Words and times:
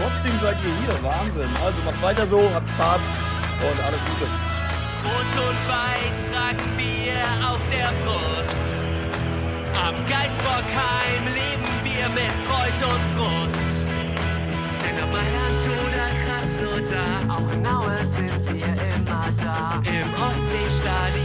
trotzdem 0.00 0.38
seid 0.40 0.56
ihr 0.64 0.74
hier. 0.80 1.02
Wahnsinn. 1.02 1.48
Also 1.64 1.80
macht 1.82 2.02
weiter 2.02 2.26
so, 2.26 2.40
habt 2.54 2.68
Spaß 2.70 3.02
und 3.70 3.84
alles 3.84 4.00
Gute. 4.00 4.26
Rot 5.04 5.34
und 5.48 5.60
Weiß 5.68 6.24
tragen 6.30 6.70
wir 6.76 7.18
auf 7.48 7.60
der 7.70 7.90
Brust. 8.04 8.66
Am 9.82 9.94
Geisbockheim 10.06 11.24
leben 11.24 11.72
wir 11.84 12.08
mit 12.10 12.32
Freud 12.46 12.80
und 12.92 13.04
Frust. 13.14 13.64
Denn 14.82 14.96
am 15.02 15.10
Mailand 15.10 15.64
oder 15.84 16.06
Krasnodar, 16.24 17.18
auch 17.28 17.52
in 17.52 17.66
Aue 17.66 17.96
sind 18.06 18.46
wir 18.46 18.72
immer 18.94 19.24
da. 19.42 19.80
Im 19.84 20.08
Ostseestadion, 20.22 21.19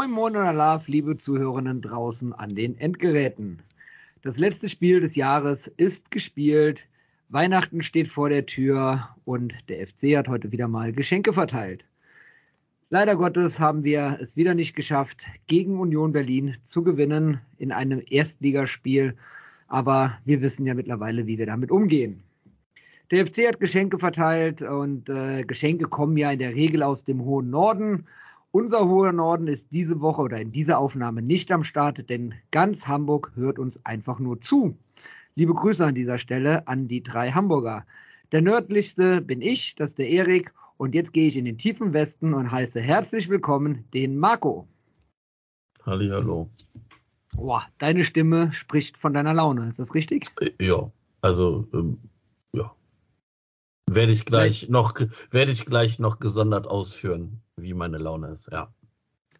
Moin 0.00 0.12
Moin 0.12 0.34
und 0.34 0.46
Alaf, 0.46 0.88
liebe 0.88 1.18
Zuhörerinnen 1.18 1.82
draußen 1.82 2.32
an 2.32 2.48
den 2.48 2.78
Endgeräten. 2.78 3.58
Das 4.22 4.38
letzte 4.38 4.70
Spiel 4.70 5.00
des 5.00 5.14
Jahres 5.14 5.66
ist 5.66 6.10
gespielt. 6.10 6.86
Weihnachten 7.28 7.82
steht 7.82 8.08
vor 8.08 8.30
der 8.30 8.46
Tür 8.46 9.10
und 9.26 9.52
der 9.68 9.86
FC 9.86 10.16
hat 10.16 10.26
heute 10.26 10.52
wieder 10.52 10.68
mal 10.68 10.92
Geschenke 10.92 11.34
verteilt. 11.34 11.84
Leider 12.88 13.14
Gottes 13.14 13.60
haben 13.60 13.84
wir 13.84 14.16
es 14.22 14.38
wieder 14.38 14.54
nicht 14.54 14.74
geschafft, 14.74 15.26
gegen 15.48 15.78
Union 15.78 16.12
Berlin 16.12 16.56
zu 16.62 16.82
gewinnen 16.82 17.42
in 17.58 17.70
einem 17.70 18.02
Erstligaspiel. 18.08 19.18
Aber 19.68 20.16
wir 20.24 20.40
wissen 20.40 20.64
ja 20.64 20.72
mittlerweile, 20.72 21.26
wie 21.26 21.36
wir 21.36 21.44
damit 21.44 21.70
umgehen. 21.70 22.22
Der 23.10 23.26
FC 23.26 23.46
hat 23.46 23.60
Geschenke 23.60 23.98
verteilt 23.98 24.62
und 24.62 25.10
äh, 25.10 25.44
Geschenke 25.44 25.88
kommen 25.88 26.16
ja 26.16 26.30
in 26.30 26.38
der 26.38 26.54
Regel 26.54 26.82
aus 26.82 27.04
dem 27.04 27.22
hohen 27.22 27.50
Norden. 27.50 28.06
Unser 28.52 28.88
hoher 28.88 29.12
Norden 29.12 29.46
ist 29.46 29.70
diese 29.70 30.00
Woche 30.00 30.22
oder 30.22 30.40
in 30.40 30.50
dieser 30.50 30.80
Aufnahme 30.80 31.22
nicht 31.22 31.52
am 31.52 31.62
Start, 31.62 32.10
denn 32.10 32.34
ganz 32.50 32.88
Hamburg 32.88 33.30
hört 33.36 33.60
uns 33.60 33.84
einfach 33.86 34.18
nur 34.18 34.40
zu. 34.40 34.76
Liebe 35.36 35.54
Grüße 35.54 35.86
an 35.86 35.94
dieser 35.94 36.18
Stelle 36.18 36.66
an 36.66 36.88
die 36.88 37.00
drei 37.00 37.30
Hamburger. 37.30 37.86
Der 38.32 38.42
nördlichste 38.42 39.20
bin 39.20 39.40
ich, 39.40 39.76
das 39.76 39.90
ist 39.90 39.98
der 39.98 40.08
Erik. 40.08 40.52
Und 40.78 40.96
jetzt 40.96 41.12
gehe 41.12 41.28
ich 41.28 41.36
in 41.36 41.44
den 41.44 41.58
tiefen 41.58 41.92
Westen 41.92 42.34
und 42.34 42.50
heiße 42.50 42.80
herzlich 42.80 43.28
willkommen 43.28 43.84
den 43.94 44.18
Marco. 44.18 44.66
Hallihallo. 45.86 46.50
Boah, 47.36 47.64
deine 47.78 48.02
Stimme 48.02 48.52
spricht 48.52 48.98
von 48.98 49.14
deiner 49.14 49.32
Laune, 49.32 49.68
ist 49.68 49.78
das 49.78 49.94
richtig? 49.94 50.26
Ja, 50.60 50.90
also 51.20 51.68
ähm. 51.72 51.98
Werde 53.92 54.12
ich 54.12 54.24
gleich 54.24 54.68
noch 54.68 54.94
werde 55.32 55.50
ich 55.50 55.66
gleich 55.66 55.98
noch 55.98 56.20
gesondert 56.20 56.68
ausführen, 56.68 57.40
wie 57.56 57.74
meine 57.74 57.98
Laune 57.98 58.28
ist, 58.28 58.48
ja. 58.52 58.72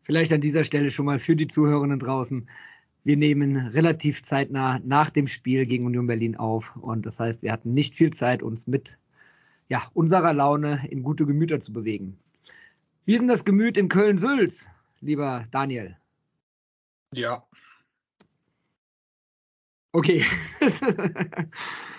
Vielleicht 0.02 0.32
an 0.32 0.40
dieser 0.40 0.64
Stelle 0.64 0.90
schon 0.90 1.06
mal 1.06 1.20
für 1.20 1.36
die 1.36 1.46
Zuhörenden 1.46 2.00
draußen. 2.00 2.48
Wir 3.04 3.16
nehmen 3.16 3.56
relativ 3.56 4.22
zeitnah 4.22 4.80
nach 4.80 5.10
dem 5.10 5.28
Spiel 5.28 5.66
gegen 5.66 5.86
Union 5.86 6.08
Berlin 6.08 6.36
auf 6.36 6.74
und 6.76 7.06
das 7.06 7.20
heißt, 7.20 7.44
wir 7.44 7.52
hatten 7.52 7.74
nicht 7.74 7.94
viel 7.94 8.12
Zeit, 8.12 8.42
uns 8.42 8.66
mit 8.66 8.98
ja, 9.68 9.88
unserer 9.94 10.32
Laune 10.32 10.84
in 10.90 11.04
gute 11.04 11.26
Gemüter 11.26 11.60
zu 11.60 11.72
bewegen. 11.72 12.18
Wie 13.04 13.12
ist 13.12 13.20
denn 13.20 13.28
das 13.28 13.44
Gemüt 13.44 13.76
in 13.76 13.88
Köln-Sülz, 13.88 14.66
lieber 15.00 15.46
Daniel? 15.52 15.96
Ja. 17.14 17.46
Okay. 19.92 20.24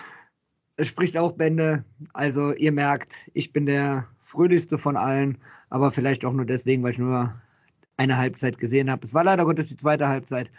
es 0.82 0.88
spricht 0.88 1.16
auch 1.16 1.32
Bände. 1.32 1.84
Also 2.12 2.52
ihr 2.52 2.72
merkt, 2.72 3.30
ich 3.34 3.52
bin 3.52 3.66
der 3.66 4.08
fröhlichste 4.24 4.78
von 4.78 4.96
allen, 4.96 5.38
aber 5.70 5.90
vielleicht 5.90 6.24
auch 6.24 6.32
nur 6.32 6.44
deswegen, 6.44 6.82
weil 6.82 6.92
ich 6.92 6.98
nur 6.98 7.40
eine 7.96 8.16
Halbzeit 8.16 8.58
gesehen 8.58 8.90
habe. 8.90 9.04
Es 9.04 9.14
war 9.14 9.24
leider 9.24 9.44
Gottes 9.44 9.68
die 9.68 9.76
zweite 9.76 10.08
Halbzeit, 10.08 10.50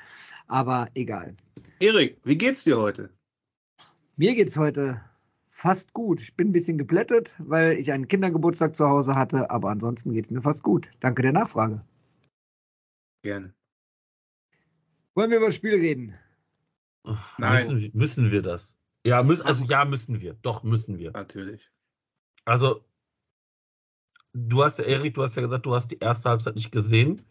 aber 0.47 0.89
egal. 0.95 1.35
Erik, 1.79 2.17
wie 2.23 2.37
geht's 2.37 2.63
dir 2.63 2.77
heute? 2.77 3.09
Mir 4.15 4.33
geht's 4.35 4.57
heute 4.57 5.01
fast 5.49 5.93
gut. 5.93 6.21
Ich 6.21 6.35
bin 6.35 6.49
ein 6.49 6.53
bisschen 6.53 6.77
geplättet, 6.77 7.35
weil 7.39 7.73
ich 7.73 7.91
einen 7.91 8.07
Kindergeburtstag 8.07 8.75
zu 8.75 8.87
Hause 8.87 9.15
hatte, 9.15 9.51
aber 9.51 9.69
ansonsten 9.71 10.13
geht's 10.13 10.29
mir 10.29 10.41
fast 10.41 10.63
gut. 10.63 10.87
Danke 10.99 11.21
der 11.21 11.33
Nachfrage. 11.33 11.81
Gerne. 13.23 13.53
Wollen 15.15 15.29
wir 15.29 15.37
über 15.37 15.47
das 15.47 15.55
Spiel 15.55 15.75
reden? 15.75 16.15
Nein. 17.37 17.67
Müssen, 17.67 17.91
müssen 17.93 18.31
wir 18.31 18.41
das? 18.41 18.77
Ja, 19.05 19.21
müssen, 19.23 19.45
also 19.45 19.65
ja, 19.65 19.85
müssen 19.85 20.21
wir. 20.21 20.35
Doch, 20.41 20.63
müssen 20.63 20.97
wir. 20.97 21.11
Natürlich. 21.11 21.71
Also, 22.45 22.85
du 24.33 24.63
hast 24.63 24.79
ja, 24.79 24.85
Erik, 24.85 25.13
du 25.13 25.23
hast 25.23 25.35
ja 25.35 25.41
gesagt, 25.41 25.65
du 25.65 25.75
hast 25.75 25.89
die 25.89 25.99
erste 25.99 26.29
Halbzeit 26.29 26.55
nicht 26.55 26.71
gesehen. 26.71 27.25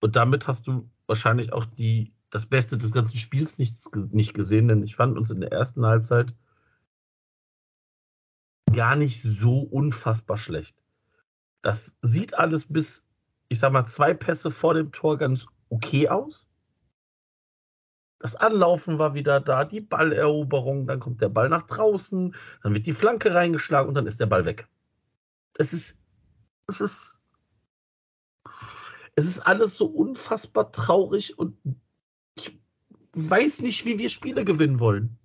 Und 0.00 0.16
damit 0.16 0.46
hast 0.46 0.66
du 0.66 0.88
wahrscheinlich 1.06 1.52
auch 1.52 1.64
die, 1.64 2.12
das 2.30 2.46
Beste 2.46 2.78
des 2.78 2.92
ganzen 2.92 3.18
Spiels 3.18 3.58
nicht, 3.58 3.76
nicht 4.12 4.34
gesehen, 4.34 4.68
denn 4.68 4.82
ich 4.82 4.96
fand 4.96 5.18
uns 5.18 5.30
in 5.30 5.40
der 5.40 5.52
ersten 5.52 5.84
Halbzeit 5.84 6.34
gar 8.72 8.96
nicht 8.96 9.22
so 9.22 9.60
unfassbar 9.60 10.38
schlecht. 10.38 10.76
Das 11.60 11.96
sieht 12.02 12.34
alles 12.34 12.66
bis, 12.66 13.04
ich 13.48 13.58
sag 13.58 13.72
mal, 13.72 13.86
zwei 13.86 14.14
Pässe 14.14 14.50
vor 14.50 14.74
dem 14.74 14.92
Tor 14.92 15.18
ganz 15.18 15.46
okay 15.68 16.08
aus. 16.08 16.46
Das 18.20 18.36
Anlaufen 18.36 18.98
war 18.98 19.14
wieder 19.14 19.40
da, 19.40 19.64
die 19.64 19.80
Balleroberung, 19.80 20.86
dann 20.86 21.00
kommt 21.00 21.22
der 21.22 21.30
Ball 21.30 21.48
nach 21.48 21.62
draußen, 21.62 22.36
dann 22.62 22.74
wird 22.74 22.86
die 22.86 22.92
Flanke 22.92 23.34
reingeschlagen 23.34 23.88
und 23.88 23.94
dann 23.94 24.06
ist 24.06 24.20
der 24.20 24.26
Ball 24.26 24.44
weg. 24.44 24.68
Das 25.54 25.72
ist, 25.72 25.98
es 26.68 26.82
ist, 26.82 27.22
es 29.14 29.26
ist 29.26 29.40
alles 29.40 29.74
so 29.74 29.86
unfassbar 29.86 30.70
traurig 30.70 31.38
und 31.38 31.56
ich 32.36 32.60
weiß 33.14 33.62
nicht, 33.62 33.86
wie 33.86 33.98
wir 33.98 34.10
Spiele 34.10 34.44
gewinnen 34.44 34.80
wollen. 34.80 35.18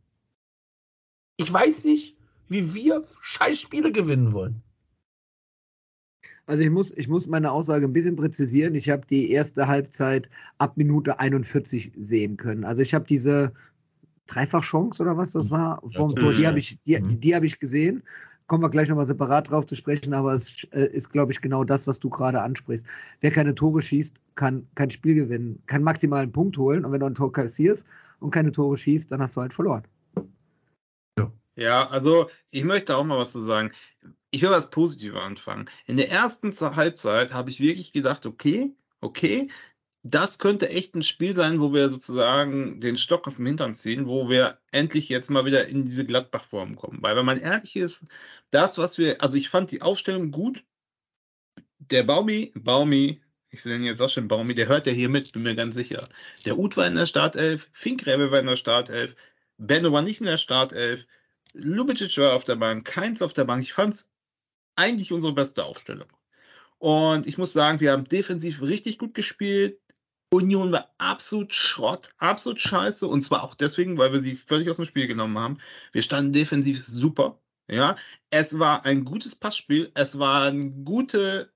Ich 1.35 1.51
weiß 1.51 1.83
nicht, 1.83 2.17
wie 2.47 2.73
wir 2.73 3.03
scheiß 3.19 3.59
Spiele 3.59 3.91
gewinnen 3.91 4.31
wollen. 4.31 4.63
Also 6.47 6.63
ich 6.63 6.69
muss, 6.69 6.91
ich 6.95 7.07
muss 7.07 7.27
meine 7.27 7.51
Aussage 7.51 7.85
ein 7.87 7.93
bisschen 7.93 8.15
präzisieren. 8.15 8.75
Ich 8.75 8.89
habe 8.89 9.05
die 9.07 9.31
erste 9.31 9.67
Halbzeit 9.67 10.29
ab 10.59 10.77
Minute 10.77 11.19
41 11.19 11.91
sehen 11.97 12.37
können. 12.37 12.63
Also 12.63 12.81
ich 12.83 12.93
habe 12.93 13.05
diese 13.05 13.53
Dreifachchance 14.27 15.01
oder 15.03 15.17
was 15.17 15.31
das 15.31 15.51
war 15.51 15.81
vom 15.93 16.17
Tor, 16.17 16.33
die 16.33 16.47
habe 16.47 16.59
ich, 16.59 16.81
die, 16.83 16.99
Mhm. 16.99 17.19
die 17.21 17.35
habe 17.35 17.45
ich 17.45 17.59
gesehen. 17.59 18.03
Kommen 18.47 18.63
wir 18.63 18.69
gleich 18.69 18.89
nochmal 18.89 19.07
separat 19.07 19.49
drauf 19.49 19.65
zu 19.65 19.75
sprechen, 19.75 20.13
aber 20.13 20.33
es 20.35 20.65
äh, 20.71 20.85
ist, 20.87 21.11
glaube 21.11 21.31
ich, 21.31 21.41
genau 21.41 21.63
das, 21.63 21.87
was 21.87 21.99
du 21.99 22.09
gerade 22.09 22.41
ansprichst. 22.43 22.85
Wer 23.21 23.31
keine 23.31 23.55
Tore 23.55 23.81
schießt, 23.81 24.21
kann 24.35 24.67
kein 24.75 24.91
Spiel 24.91 25.15
gewinnen, 25.15 25.63
kann 25.67 25.83
maximal 25.83 26.21
einen 26.23 26.31
Punkt 26.31 26.57
holen 26.57 26.85
und 26.85 26.91
wenn 26.91 26.99
du 26.99 27.07
ein 27.07 27.15
Tor 27.15 27.31
kassierst 27.31 27.87
und 28.19 28.31
keine 28.31 28.51
Tore 28.51 28.77
schießt, 28.77 29.11
dann 29.11 29.21
hast 29.21 29.35
du 29.35 29.41
halt 29.41 29.53
verloren. 29.53 29.83
Ja, 31.55 31.87
also 31.87 32.29
ich 32.51 32.63
möchte 32.63 32.95
auch 32.97 33.03
mal 33.03 33.17
was 33.17 33.31
zu 33.31 33.41
sagen. 33.41 33.71
Ich 34.31 34.41
will 34.41 34.49
was 34.51 34.69
Positives 34.69 35.19
anfangen. 35.21 35.69
In 35.85 35.97
der 35.97 36.11
ersten 36.11 36.51
Ze- 36.53 36.75
Halbzeit 36.75 37.33
habe 37.33 37.49
ich 37.49 37.59
wirklich 37.61 37.93
gedacht, 37.93 38.25
okay, 38.25 38.75
okay, 39.01 39.49
das 40.03 40.39
könnte 40.39 40.69
echt 40.69 40.95
ein 40.95 41.03
Spiel 41.03 41.35
sein, 41.35 41.61
wo 41.61 41.73
wir 41.73 41.89
sozusagen 41.89 42.79
den 42.81 42.97
Stock 42.97 43.27
aus 43.27 43.37
dem 43.37 43.47
Hintern 43.47 43.75
ziehen, 43.75 44.07
wo 44.07 44.29
wir 44.29 44.59
endlich 44.71 45.09
jetzt 45.09 45.29
mal 45.31 45.45
wieder 45.45 45.67
in 45.67 45.85
diese 45.85 46.05
Gladbach-Form 46.05 46.75
kommen. 46.77 46.99
Weil 47.01 47.15
wenn 47.17 47.25
man 47.25 47.39
ehrlich 47.41 47.75
ist, 47.75 48.05
das, 48.51 48.77
was 48.77 48.97
wir, 48.97 49.21
also 49.23 49.37
ich 49.37 49.49
fand 49.49 49.71
die 49.71 49.81
Aufstellung 49.81 50.31
gut. 50.31 50.63
Der 51.79 52.03
Baumi, 52.03 52.51
Baumi, 52.55 53.21
ich 53.49 53.61
sehe 53.63 53.75
ihn 53.75 53.83
jetzt 53.83 54.01
auch 54.01 54.09
schon 54.09 54.27
Baumi, 54.27 54.55
der 54.55 54.67
hört 54.67 54.85
ja 54.87 54.91
hier 54.91 55.09
mit, 55.09 55.31
bin 55.33 55.43
mir 55.43 55.55
ganz 55.55 55.75
sicher. 55.75 56.09
Der 56.45 56.57
Uth 56.57 56.75
war 56.77 56.87
in 56.87 56.95
der 56.95 57.05
Startelf, 57.05 57.69
Finkgräbe 57.73 58.31
war 58.31 58.39
in 58.39 58.47
der 58.47 58.55
Startelf, 58.57 59.15
Benno 59.57 59.91
war 59.91 60.01
nicht 60.01 60.19
in 60.19 60.25
der 60.27 60.37
Startelf, 60.37 61.05
Lubicic 61.57 62.17
war 62.17 62.33
auf 62.33 62.43
der 62.43 62.55
Bank, 62.55 62.85
Keins 62.85 63.21
auf 63.21 63.33
der 63.33 63.45
Bank. 63.45 63.63
Ich 63.63 63.73
fand's 63.73 64.07
eigentlich 64.75 65.13
unsere 65.13 65.33
beste 65.33 65.63
Aufstellung. 65.63 66.09
Und 66.77 67.25
ich 67.25 67.37
muss 67.37 67.53
sagen, 67.53 67.79
wir 67.79 67.91
haben 67.91 68.05
defensiv 68.05 68.61
richtig 68.61 68.97
gut 68.97 69.13
gespielt. 69.13 69.79
Union 70.29 70.71
war 70.71 70.93
absolut 70.97 71.53
Schrott, 71.53 72.13
absolut 72.17 72.59
scheiße. 72.59 73.07
Und 73.07 73.21
zwar 73.21 73.43
auch 73.43 73.55
deswegen, 73.55 73.97
weil 73.97 74.11
wir 74.11 74.21
sie 74.21 74.35
völlig 74.35 74.69
aus 74.69 74.77
dem 74.77 74.85
Spiel 74.85 75.07
genommen 75.07 75.39
haben. 75.39 75.57
Wir 75.93 76.01
standen 76.01 76.33
defensiv 76.33 76.85
super. 76.85 77.39
Ja, 77.67 77.95
es 78.29 78.59
war 78.59 78.85
ein 78.85 79.05
gutes 79.05 79.35
Passspiel. 79.35 79.91
Es 79.95 80.19
war 80.19 80.43
eine 80.43 80.71
gute 80.83 81.53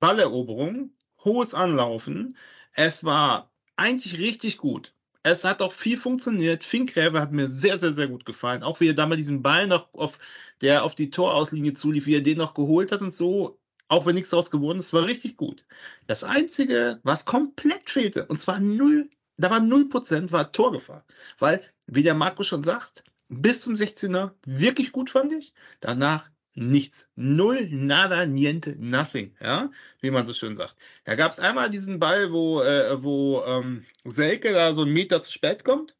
Balleroberung, 0.00 0.96
hohes 1.24 1.54
Anlaufen. 1.54 2.36
Es 2.72 3.04
war 3.04 3.52
eigentlich 3.76 4.18
richtig 4.18 4.58
gut. 4.58 4.95
Es 5.28 5.42
hat 5.42 5.60
auch 5.60 5.72
viel 5.72 5.96
funktioniert. 5.98 6.62
Finkgräber 6.62 7.20
hat 7.20 7.32
mir 7.32 7.48
sehr, 7.48 7.80
sehr, 7.80 7.94
sehr 7.94 8.06
gut 8.06 8.24
gefallen. 8.24 8.62
Auch 8.62 8.78
wie 8.78 8.90
er 8.90 8.94
da 8.94 9.06
mal 9.06 9.16
diesen 9.16 9.42
Ball 9.42 9.66
noch 9.66 9.92
auf, 9.92 10.20
der 10.60 10.84
auf 10.84 10.94
die 10.94 11.10
Torauslinie 11.10 11.74
zulief, 11.74 12.06
wie 12.06 12.14
er 12.14 12.20
den 12.20 12.38
noch 12.38 12.54
geholt 12.54 12.92
hat 12.92 13.02
und 13.02 13.12
so. 13.12 13.58
Auch 13.88 14.06
wenn 14.06 14.14
nichts 14.14 14.30
daraus 14.30 14.52
geworden 14.52 14.78
ist, 14.78 14.92
war 14.92 15.04
richtig 15.04 15.36
gut. 15.36 15.66
Das 16.06 16.22
Einzige, 16.22 17.00
was 17.02 17.24
komplett 17.24 17.90
fehlte, 17.90 18.26
und 18.26 18.40
zwar 18.40 18.60
null, 18.60 19.10
da 19.36 19.50
war 19.50 19.58
null 19.58 19.88
Prozent, 19.88 20.30
war 20.30 20.52
Torgefahr. 20.52 21.04
Weil, 21.40 21.60
wie 21.88 22.04
der 22.04 22.14
Marco 22.14 22.44
schon 22.44 22.62
sagt, 22.62 23.02
bis 23.28 23.62
zum 23.62 23.74
16er 23.74 24.30
wirklich 24.46 24.92
gut 24.92 25.10
fand 25.10 25.32
ich. 25.32 25.52
Danach 25.80 26.30
nichts. 26.56 27.08
Null, 27.14 27.68
nada, 27.70 28.26
niente, 28.26 28.74
nothing, 28.78 29.34
ja, 29.40 29.70
wie 30.00 30.10
man 30.10 30.26
so 30.26 30.32
schön 30.32 30.56
sagt. 30.56 30.74
Da 31.04 31.14
gab 31.14 31.32
es 31.32 31.38
einmal 31.38 31.70
diesen 31.70 32.00
Ball, 32.00 32.32
wo, 32.32 32.62
äh, 32.62 33.02
wo 33.02 33.42
ähm, 33.46 33.84
Selke 34.04 34.52
da 34.52 34.74
so 34.74 34.82
einen 34.82 34.92
Meter 34.92 35.22
zu 35.22 35.30
spät 35.30 35.64
kommt. 35.64 35.94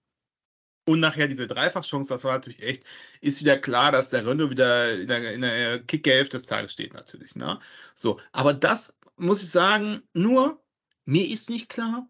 Und 0.88 1.00
nachher 1.00 1.26
diese 1.26 1.49
Dreifachchance, 1.49 2.08
das 2.08 2.23
war 2.25 2.35
natürlich 2.35 2.62
echt, 2.62 2.85
ist 3.20 3.41
wieder 3.41 3.58
klar, 3.58 3.91
dass 3.91 4.11
der 4.11 4.25
Renault 4.25 4.50
wieder 4.50 4.94
in 4.94 5.08
der, 5.08 5.32
in 5.32 5.41
der 5.41 5.81
Kickerhälfte 5.81 6.37
des 6.37 6.47
Tages 6.47 6.73
steht, 6.73 6.94
natürlich. 6.94 7.35
Ne? 7.35 7.59
So, 7.97 8.20
aber 8.31 8.55
das 8.55 8.97
muss 9.17 9.43
ich 9.43 9.50
sagen, 9.50 10.02
nur, 10.12 10.62
mir 11.05 11.29
ist 11.29 11.50
nicht 11.50 11.69
klar, 11.69 12.09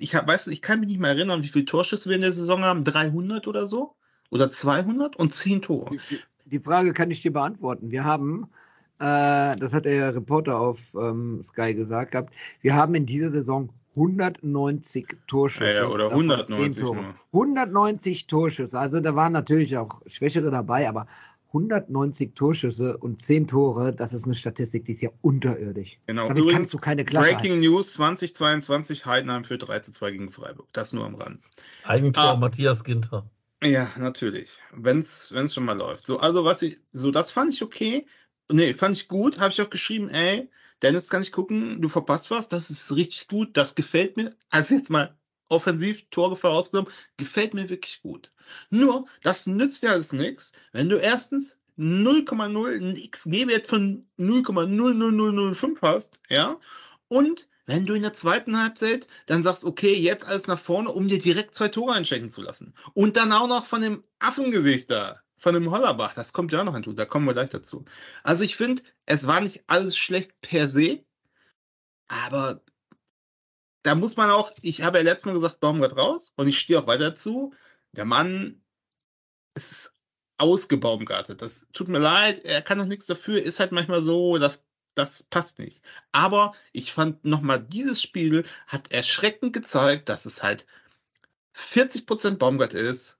ich 0.00 0.14
hab, 0.14 0.26
weißt 0.26 0.46
du, 0.46 0.50
ich 0.50 0.62
kann 0.62 0.80
mich 0.80 0.88
nicht 0.88 0.98
mehr 0.98 1.10
erinnern, 1.10 1.42
wie 1.42 1.48
viele 1.48 1.66
Torschüsse 1.66 2.08
wir 2.08 2.16
in 2.16 2.22
der 2.22 2.32
Saison 2.32 2.64
haben, 2.64 2.84
300 2.84 3.46
oder 3.46 3.66
so? 3.66 3.96
Oder 4.30 4.50
200 4.50 5.16
und 5.16 5.34
10 5.34 5.62
Tore. 5.62 5.96
Die, 6.50 6.60
Frage 6.60 6.92
kann 6.92 7.10
ich 7.10 7.22
dir 7.22 7.32
beantworten. 7.32 7.90
Wir 7.90 8.04
haben, 8.04 8.48
äh, 8.98 9.56
das 9.56 9.72
hat 9.72 9.84
der 9.84 10.14
Reporter 10.14 10.58
auf 10.58 10.80
ähm, 10.94 11.42
Sky 11.42 11.74
gesagt 11.74 12.12
gehabt, 12.12 12.34
wir 12.60 12.74
haben 12.74 12.94
in 12.94 13.06
dieser 13.06 13.30
Saison 13.30 13.70
190 13.96 15.16
Torschüsse. 15.26 15.70
Ja, 15.70 15.82
ja, 15.82 15.88
oder 15.88 16.04
davon 16.04 16.30
190 16.30 16.76
10 16.76 16.84
Tore. 16.84 16.96
nur. 16.96 17.14
190 17.32 18.26
Torschüsse. 18.26 18.78
Also 18.78 19.00
da 19.00 19.14
waren 19.16 19.32
natürlich 19.32 19.76
auch 19.76 20.02
Schwächere 20.06 20.50
dabei, 20.50 20.88
aber 20.88 21.06
190 21.48 22.34
Torschüsse 22.34 22.96
und 22.98 23.22
10 23.22 23.48
Tore, 23.48 23.92
das 23.92 24.12
ist 24.12 24.26
eine 24.26 24.34
Statistik, 24.34 24.84
die 24.84 24.92
ist 24.92 25.00
ja 25.00 25.10
unterirdisch. 25.22 25.98
Genau. 26.06 26.28
Damit 26.28 26.42
Übrigens, 26.42 26.56
kannst 26.56 26.74
du 26.74 26.78
keine 26.78 27.04
Klasse 27.04 27.26
halten. 27.26 27.40
Breaking 27.40 27.60
News 27.60 27.94
2022, 27.94 29.06
Heidenheim 29.06 29.44
für 29.44 29.56
3 29.56 29.80
zu 29.80 29.92
2 29.92 30.10
gegen 30.10 30.30
Freiburg. 30.30 30.68
Das 30.72 30.92
nur 30.92 31.06
am 31.06 31.14
Rand. 31.14 31.40
Eigentor 31.84 32.24
Ah. 32.24 32.36
Matthias 32.36 32.84
Ginter. 32.84 33.28
Ja, 33.62 33.92
natürlich. 33.98 34.50
Wenn's, 34.72 35.32
wenn's 35.32 35.54
schon 35.54 35.64
mal 35.64 35.76
läuft. 35.76 36.06
So, 36.06 36.18
also 36.18 36.44
was 36.44 36.62
ich, 36.62 36.78
so, 36.92 37.10
das 37.10 37.30
fand 37.30 37.52
ich 37.52 37.62
okay. 37.62 38.06
Nee, 38.50 38.72
fand 38.74 38.96
ich 38.96 39.08
gut. 39.08 39.38
Habe 39.38 39.50
ich 39.50 39.60
auch 39.60 39.70
geschrieben, 39.70 40.08
ey, 40.08 40.48
Dennis, 40.82 41.08
kann 41.08 41.22
ich 41.22 41.32
gucken, 41.32 41.82
du 41.82 41.88
verpasst 41.88 42.30
was. 42.30 42.48
Das 42.48 42.70
ist 42.70 42.94
richtig 42.94 43.28
gut. 43.28 43.56
Das 43.56 43.74
gefällt 43.74 44.16
mir. 44.16 44.36
Also 44.50 44.74
jetzt 44.74 44.90
mal 44.90 45.18
offensiv, 45.48 46.08
Torgefahr 46.10 46.52
ausgenommen, 46.52 46.92
gefällt 47.16 47.54
mir 47.54 47.68
wirklich 47.68 48.02
gut. 48.02 48.30
Nur, 48.70 49.06
das 49.22 49.46
nützt 49.46 49.82
ja 49.82 49.92
alles 49.92 50.12
nichts, 50.12 50.52
wenn 50.72 50.88
du 50.88 50.96
erstens 50.96 51.58
0,0 51.78 52.74
einen 52.74 53.10
XG-Wert 53.10 53.66
von 53.66 54.06
0,00005 54.18 55.80
hast, 55.82 56.20
ja, 56.28 56.58
und 57.08 57.48
wenn 57.68 57.84
du 57.84 57.92
in 57.92 58.00
der 58.00 58.14
zweiten 58.14 58.58
Halbzeit 58.58 59.08
dann 59.26 59.42
sagst, 59.42 59.62
okay, 59.62 59.92
jetzt 59.92 60.24
alles 60.24 60.46
nach 60.46 60.58
vorne, 60.58 60.90
um 60.90 61.06
dir 61.06 61.18
direkt 61.18 61.54
zwei 61.54 61.68
Tore 61.68 61.92
einschenken 61.92 62.30
zu 62.30 62.40
lassen. 62.40 62.72
Und 62.94 63.18
dann 63.18 63.30
auch 63.30 63.46
noch 63.46 63.66
von 63.66 63.82
dem 63.82 64.04
Affengesicht 64.18 64.90
da, 64.90 65.20
von 65.36 65.52
dem 65.52 65.70
Hollerbach, 65.70 66.14
das 66.14 66.32
kommt 66.32 66.50
ja 66.50 66.60
auch 66.60 66.64
noch 66.64 66.74
hinzu, 66.74 66.94
da 66.94 67.04
kommen 67.04 67.26
wir 67.26 67.34
gleich 67.34 67.50
dazu. 67.50 67.84
Also 68.22 68.42
ich 68.42 68.56
finde, 68.56 68.82
es 69.04 69.26
war 69.26 69.42
nicht 69.42 69.64
alles 69.66 69.98
schlecht 69.98 70.40
per 70.40 70.66
se, 70.66 71.04
aber 72.08 72.62
da 73.82 73.94
muss 73.94 74.16
man 74.16 74.30
auch, 74.30 74.50
ich 74.62 74.82
habe 74.82 74.96
ja 74.96 75.04
letztes 75.04 75.26
Mal 75.26 75.34
gesagt, 75.34 75.60
Baumgart 75.60 75.94
raus 75.94 76.32
und 76.36 76.48
ich 76.48 76.58
stehe 76.58 76.80
auch 76.80 76.86
weiter 76.86 77.10
dazu. 77.10 77.52
Der 77.92 78.06
Mann 78.06 78.62
ist 79.54 79.92
ausgebaumgartet. 80.38 81.42
Das 81.42 81.66
tut 81.74 81.88
mir 81.88 81.98
leid, 81.98 82.38
er 82.46 82.62
kann 82.62 82.78
doch 82.78 82.86
nichts 82.86 83.04
dafür, 83.04 83.42
ist 83.42 83.60
halt 83.60 83.72
manchmal 83.72 84.02
so, 84.02 84.38
dass 84.38 84.67
das 84.98 85.22
passt 85.22 85.58
nicht. 85.58 85.80
Aber 86.12 86.54
ich 86.72 86.92
fand 86.92 87.24
nochmal, 87.24 87.60
dieses 87.62 88.02
Spiel 88.02 88.44
hat 88.66 88.90
erschreckend 88.90 89.52
gezeigt, 89.52 90.08
dass 90.08 90.26
es 90.26 90.42
halt 90.42 90.66
40% 91.54 92.36
Baumgart 92.36 92.74
ist 92.74 93.16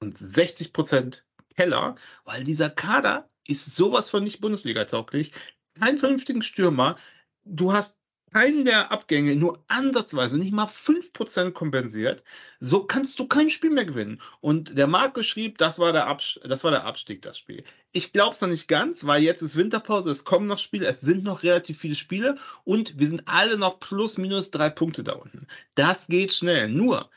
und 0.00 0.16
60% 0.16 1.22
Keller, 1.56 1.96
weil 2.24 2.44
dieser 2.44 2.70
Kader 2.70 3.28
ist 3.46 3.74
sowas 3.74 4.08
von 4.10 4.22
nicht 4.22 4.40
Bundesliga-tauglich. 4.40 5.32
Keinen 5.78 5.98
vernünftigen 5.98 6.42
Stürmer. 6.42 6.96
Du 7.44 7.72
hast 7.72 7.97
keinen 8.32 8.64
der 8.64 8.92
Abgänge 8.92 9.36
nur 9.36 9.62
ansatzweise 9.68 10.38
nicht 10.38 10.52
mal 10.52 10.66
5% 10.66 11.52
kompensiert. 11.52 12.24
So 12.60 12.84
kannst 12.84 13.18
du 13.18 13.26
kein 13.26 13.50
Spiel 13.50 13.70
mehr 13.70 13.84
gewinnen. 13.84 14.20
Und 14.40 14.76
der 14.76 14.86
Marco 14.86 15.22
schrieb, 15.22 15.58
das 15.58 15.78
war 15.78 15.92
der, 15.92 16.16
das 16.44 16.64
war 16.64 16.70
der 16.70 16.84
Abstieg, 16.84 17.22
das 17.22 17.38
Spiel. 17.38 17.64
Ich 17.92 18.12
glaube 18.12 18.34
es 18.34 18.40
noch 18.40 18.48
nicht 18.48 18.68
ganz, 18.68 19.06
weil 19.06 19.22
jetzt 19.22 19.42
ist 19.42 19.56
Winterpause, 19.56 20.10
es 20.10 20.24
kommen 20.24 20.46
noch 20.46 20.58
Spiele, 20.58 20.86
es 20.86 21.00
sind 21.00 21.24
noch 21.24 21.42
relativ 21.42 21.78
viele 21.78 21.94
Spiele 21.94 22.36
und 22.64 22.98
wir 22.98 23.06
sind 23.06 23.22
alle 23.26 23.58
noch 23.58 23.80
plus 23.80 24.18
minus 24.18 24.50
drei 24.50 24.70
Punkte 24.70 25.02
da 25.04 25.12
unten. 25.12 25.46
Das 25.74 26.06
geht 26.06 26.34
schnell. 26.34 26.68
Nur, 26.68 27.10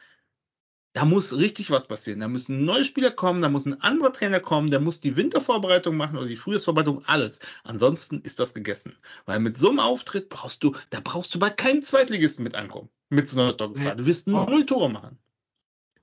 da 0.94 1.06
muss 1.06 1.34
richtig 1.38 1.72
was 1.72 1.88
passieren. 1.88 2.20
Da 2.20 2.28
müssen 2.28 2.66
neue 2.66 2.84
Spieler 2.86 3.12
kommen, 3.12 3.42
da 3.42 3.50
muss 3.50 3.66
ein 3.66 3.80
anderer 3.82 4.12
Trainer 4.12 4.40
kommen, 4.40 4.72
der 4.72 4.80
muss 4.82 5.00
die 5.00 5.16
Wintervorbereitung 5.16 5.96
machen 5.96 6.18
oder 6.18 6.28
die 6.28 6.36
Frühjahrsvorbereitung, 6.36 7.04
alles. 7.06 7.40
Ansonsten 7.64 8.20
ist 8.22 8.40
das 8.40 8.54
gegessen. 8.54 8.96
Weil 9.26 9.40
mit 9.40 9.58
so 9.58 9.70
einem 9.70 9.80
Auftritt 9.80 10.30
brauchst 10.30 10.64
du, 10.64 10.76
da 10.90 11.00
brauchst 11.02 11.34
du 11.34 11.40
bei 11.40 11.50
keinem 11.50 11.82
Zweitligisten 11.82 12.44
mit 12.44 12.56
ankommen. 12.56 12.90
Mit 13.10 13.30
so 13.30 13.40
einer 13.40 13.54
Doggefahr. 13.54 13.96
Du 13.96 14.06
wirst 14.06 14.28
Oh. 14.28 14.46
null 14.50 14.66
Tore 14.66 14.90
machen. 14.90 15.18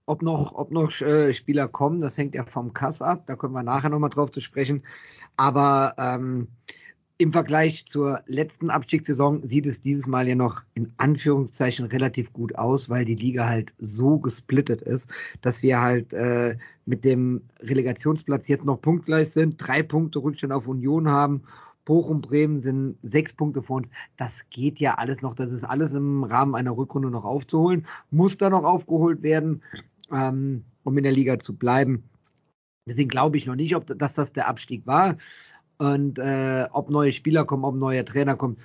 Ob 0.06 0.23
noch, 0.23 0.52
ob 0.55 0.70
noch 0.70 0.91
äh, 1.02 1.34
Spieler 1.34 1.69
kommen, 1.69 2.00
das 2.00 2.17
hängt 2.17 2.34
ja 2.34 2.43
vom 2.43 2.73
Kass 2.73 3.02
ab. 3.02 3.25
Da 3.26 3.37
können 3.37 3.52
wir 3.52 3.62
nachher 3.62 3.91
nochmal 3.91 4.08
drauf 4.08 4.31
zu 4.31 4.41
sprechen. 4.41 4.82
Aber 5.37 5.94
ähm, 5.99 6.49
im 7.20 7.32
Vergleich 7.32 7.85
zur 7.87 8.23
letzten 8.26 8.70
Abstiegssaison 8.70 9.44
sieht 9.44 9.67
es 9.67 9.81
dieses 9.81 10.06
Mal 10.06 10.29
ja 10.29 10.37
noch 10.37 10.62
in 10.75 10.93
Anführungszeichen 10.99 11.87
relativ 11.87 12.32
gut 12.32 12.55
aus, 12.55 12.88
weil 12.88 13.05
die 13.05 13.17
Liga 13.17 13.49
halt 13.49 13.75
so 13.81 14.19
gesplittet 14.19 14.82
ist, 14.82 15.11
dass 15.41 15.65
wir 15.65 15.81
halt 15.81 16.12
äh, 16.12 16.56
mit 16.87 17.05
dem 17.05 17.43
Relegationsplatz 17.61 18.47
jetzt 18.47 18.65
noch 18.65 18.81
punktgleich 18.81 19.31
sind, 19.31 19.56
drei 19.59 19.82
Punkte 19.82 20.20
Rückstand 20.20 20.53
auf 20.53 20.69
Union 20.69 21.09
haben. 21.09 21.43
Bochum, 21.85 22.20
Bremen 22.20 22.61
sind 22.61 22.99
sechs 23.03 23.32
Punkte 23.32 23.65
vor 23.65 23.79
uns. 23.79 23.91
Das 24.17 24.49
geht 24.50 24.79
ja 24.79 24.94
alles 24.94 25.20
noch. 25.20 25.35
Das 25.35 25.50
ist 25.50 25.65
alles 25.65 25.94
im 25.94 26.23
Rahmen 26.23 26.55
einer 26.55 26.76
Rückrunde 26.76 27.11
noch 27.11 27.25
aufzuholen. 27.25 27.87
Muss 28.11 28.38
da 28.38 28.49
noch 28.49 28.62
aufgeholt 28.62 29.23
werden, 29.23 29.62
ähm, 30.12 30.65
um 30.85 30.97
in 30.97 31.05
der 31.05 31.12
Liga 31.12 31.38
zu 31.41 31.56
bleiben. 31.56 32.05
Deswegen 32.88 33.09
glaube 33.09 33.37
ich 33.37 33.47
noch 33.47 33.55
nicht, 33.55 33.75
ob 33.75 33.87
dass 33.99 34.15
das 34.15 34.32
der 34.32 34.49
Abstieg 34.49 34.87
war. 34.87 35.17
Und 35.78 36.19
äh, 36.19 36.67
ob 36.72 36.91
neue 36.91 37.12
Spieler 37.12 37.44
kommen, 37.44 37.64
ob 37.64 37.74
ein 37.74 37.79
neuer 37.79 38.05
Trainer 38.05 38.36
kommt, 38.36 38.58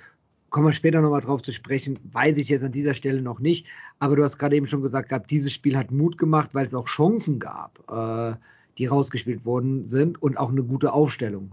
kommen 0.50 0.66
wir 0.66 0.72
später 0.72 1.00
nochmal 1.00 1.20
drauf 1.20 1.42
zu 1.42 1.52
sprechen. 1.52 1.98
Weiß 2.12 2.36
ich 2.36 2.48
jetzt 2.48 2.64
an 2.64 2.72
dieser 2.72 2.94
Stelle 2.94 3.22
noch 3.22 3.40
nicht. 3.40 3.66
Aber 3.98 4.16
du 4.16 4.22
hast 4.22 4.38
gerade 4.38 4.56
eben 4.56 4.66
schon 4.66 4.82
gesagt 4.82 5.08
gehabt, 5.08 5.30
dieses 5.30 5.52
Spiel 5.52 5.76
hat 5.76 5.90
Mut 5.90 6.18
gemacht, 6.18 6.50
weil 6.54 6.66
es 6.66 6.74
auch 6.74 6.86
Chancen 6.86 7.38
gab, 7.38 7.80
äh, 7.90 8.36
die 8.78 8.86
rausgespielt 8.86 9.44
worden 9.44 9.84
sind 9.84 10.20
und 10.22 10.38
auch 10.38 10.50
eine 10.50 10.62
gute 10.62 10.92
Aufstellung, 10.92 11.52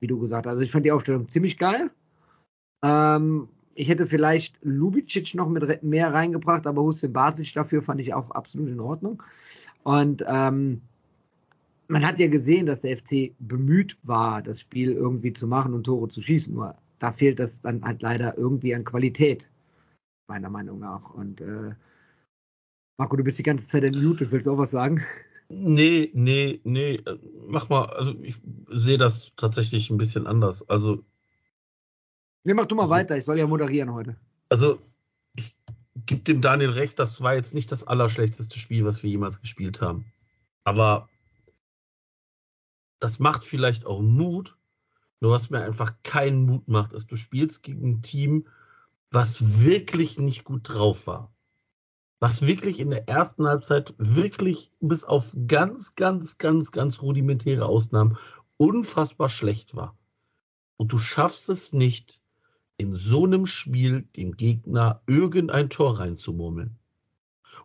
wie 0.00 0.06
du 0.06 0.18
gesagt 0.18 0.46
hast. 0.46 0.52
Also 0.52 0.62
ich 0.62 0.72
fand 0.72 0.86
die 0.86 0.92
Aufstellung 0.92 1.28
ziemlich 1.28 1.58
geil. 1.58 1.90
Ähm, 2.84 3.48
ich 3.74 3.88
hätte 3.88 4.06
vielleicht 4.06 4.56
Lubicic 4.62 5.34
noch 5.34 5.48
mit 5.48 5.82
mehr 5.82 6.12
reingebracht, 6.12 6.66
aber 6.66 6.82
Hussein 6.82 7.12
Basic 7.12 7.52
dafür 7.54 7.80
fand 7.82 8.00
ich 8.00 8.12
auch 8.12 8.30
absolut 8.32 8.68
in 8.68 8.80
Ordnung. 8.80 9.22
Und 9.82 10.24
ähm, 10.26 10.82
man 11.92 12.06
hat 12.06 12.18
ja 12.18 12.28
gesehen, 12.28 12.64
dass 12.64 12.80
der 12.80 12.96
FC 12.96 13.34
bemüht 13.38 13.98
war, 14.02 14.40
das 14.40 14.60
Spiel 14.60 14.92
irgendwie 14.92 15.34
zu 15.34 15.46
machen 15.46 15.74
und 15.74 15.84
Tore 15.84 16.08
zu 16.08 16.22
schießen. 16.22 16.54
Nur 16.54 16.74
da 16.98 17.12
fehlt 17.12 17.38
das 17.38 17.60
dann 17.60 17.84
halt 17.84 18.00
leider 18.00 18.38
irgendwie 18.38 18.74
an 18.74 18.84
Qualität, 18.84 19.44
meiner 20.26 20.48
Meinung 20.48 20.78
nach. 20.78 21.10
Und 21.12 21.42
äh, 21.42 21.74
Marco, 22.96 23.16
du 23.16 23.22
bist 23.22 23.38
die 23.38 23.42
ganze 23.42 23.68
Zeit 23.68 23.84
in 23.84 24.02
Mute, 24.02 24.30
willst 24.30 24.46
du 24.46 24.52
auch 24.52 24.58
was 24.58 24.70
sagen? 24.70 25.02
Nee, 25.50 26.10
nee, 26.14 26.62
nee. 26.64 26.98
Mach 27.46 27.68
mal, 27.68 27.84
also 27.90 28.14
ich 28.22 28.36
sehe 28.70 28.96
das 28.96 29.32
tatsächlich 29.36 29.90
ein 29.90 29.98
bisschen 29.98 30.26
anders. 30.26 30.66
Also, 30.70 31.04
Nee, 32.44 32.54
mach 32.54 32.64
du 32.64 32.74
mal 32.74 32.88
weiter, 32.88 33.18
ich 33.18 33.26
soll 33.26 33.38
ja 33.38 33.46
moderieren 33.46 33.92
heute. 33.92 34.16
also 34.48 34.80
ich 35.36 35.54
gebe 36.06 36.22
dem 36.22 36.40
Daniel 36.40 36.70
recht, 36.70 36.98
das 36.98 37.20
war 37.20 37.34
jetzt 37.34 37.52
nicht 37.52 37.70
das 37.70 37.86
allerschlechteste 37.86 38.58
Spiel, 38.58 38.86
was 38.86 39.02
wir 39.02 39.10
jemals 39.10 39.42
gespielt 39.42 39.82
haben. 39.82 40.06
Aber 40.64 41.10
das 43.02 43.18
macht 43.18 43.42
vielleicht 43.42 43.84
auch 43.84 44.00
Mut. 44.00 44.56
Nur 45.18 45.32
was 45.32 45.50
mir 45.50 45.60
einfach 45.60 45.92
keinen 46.04 46.46
Mut 46.46 46.68
macht, 46.68 46.92
ist, 46.92 47.10
du 47.10 47.16
spielst 47.16 47.64
gegen 47.64 47.94
ein 47.94 48.02
Team, 48.02 48.46
was 49.10 49.60
wirklich 49.60 50.20
nicht 50.20 50.44
gut 50.44 50.68
drauf 50.68 51.08
war. 51.08 51.34
Was 52.20 52.46
wirklich 52.46 52.78
in 52.78 52.90
der 52.90 53.08
ersten 53.08 53.48
Halbzeit 53.48 53.92
wirklich 53.98 54.70
bis 54.78 55.02
auf 55.02 55.34
ganz, 55.48 55.96
ganz, 55.96 56.38
ganz, 56.38 56.70
ganz 56.70 57.02
rudimentäre 57.02 57.66
Ausnahmen 57.66 58.18
unfassbar 58.56 59.28
schlecht 59.28 59.74
war. 59.74 59.98
Und 60.76 60.92
du 60.92 60.98
schaffst 60.98 61.48
es 61.48 61.72
nicht, 61.72 62.22
in 62.76 62.94
so 62.94 63.24
einem 63.24 63.46
Spiel 63.46 64.02
dem 64.16 64.36
Gegner 64.36 65.02
irgendein 65.08 65.70
Tor 65.70 65.98
reinzumurmeln. 65.98 66.78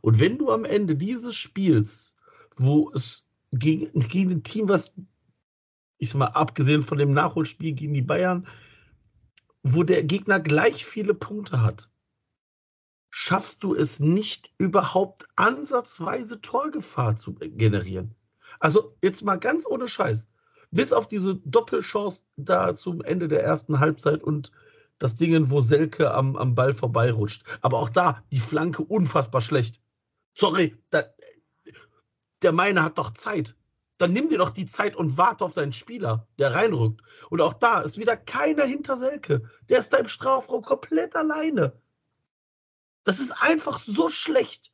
Und 0.01 0.19
wenn 0.19 0.39
du 0.39 0.51
am 0.51 0.65
Ende 0.65 0.95
dieses 0.95 1.35
Spiels, 1.35 2.15
wo 2.55 2.91
es 2.91 3.27
gegen, 3.51 3.99
gegen 3.99 4.31
ein 4.31 4.43
Team, 4.43 4.67
was, 4.67 4.91
ich 5.97 6.09
sag 6.09 6.19
mal, 6.19 6.27
abgesehen 6.27 6.83
von 6.83 6.97
dem 6.97 7.13
Nachholspiel 7.13 7.73
gegen 7.73 7.93
die 7.93 8.01
Bayern, 8.01 8.47
wo 9.63 9.83
der 9.83 10.03
Gegner 10.03 10.39
gleich 10.39 10.85
viele 10.85 11.13
Punkte 11.13 11.61
hat, 11.61 11.89
schaffst 13.09 13.63
du 13.63 13.73
es 13.73 13.99
nicht 13.99 14.53
überhaupt 14.57 15.27
ansatzweise 15.35 16.41
Torgefahr 16.41 17.15
zu 17.15 17.33
generieren. 17.33 18.15
Also 18.59 18.95
jetzt 19.03 19.23
mal 19.23 19.37
ganz 19.37 19.65
ohne 19.65 19.87
Scheiß. 19.87 20.27
Bis 20.71 20.91
auf 20.91 21.07
diese 21.07 21.35
Doppelchance 21.35 22.23
da 22.35 22.75
zum 22.75 23.01
Ende 23.01 23.27
der 23.27 23.43
ersten 23.43 23.79
Halbzeit 23.79 24.21
und 24.21 24.51
das 24.99 25.15
Ding, 25.15 25.49
wo 25.49 25.61
Selke 25.61 26.13
am, 26.13 26.35
am 26.35 26.55
Ball 26.55 26.73
vorbeirutscht. 26.73 27.43
Aber 27.61 27.77
auch 27.79 27.89
da, 27.89 28.23
die 28.31 28.39
Flanke 28.39 28.83
unfassbar 28.83 29.41
schlecht. 29.41 29.79
Sorry, 30.33 30.75
da, 30.89 31.03
der 32.41 32.51
meine 32.51 32.83
hat 32.83 32.97
doch 32.97 33.11
Zeit. 33.11 33.55
Dann 33.97 34.13
nimm 34.13 34.29
dir 34.29 34.37
doch 34.37 34.51
die 34.51 34.67
Zeit 34.67 34.95
und 34.95 35.17
warte 35.17 35.43
auf 35.43 35.53
deinen 35.53 35.73
Spieler, 35.73 36.27
der 36.37 36.53
reinrückt. 36.53 37.01
Und 37.29 37.41
auch 37.41 37.53
da 37.53 37.81
ist 37.81 37.97
wieder 37.97 38.15
keiner 38.15 38.63
hinter 38.63 38.95
Selke. 38.97 39.49
Der 39.69 39.79
ist 39.79 39.91
da 39.91 39.97
im 39.97 40.07
Strafraum 40.07 40.61
komplett 40.61 41.15
alleine. 41.15 41.73
Das 43.03 43.19
ist 43.19 43.31
einfach 43.31 43.81
so 43.81 44.09
schlecht. 44.09 44.71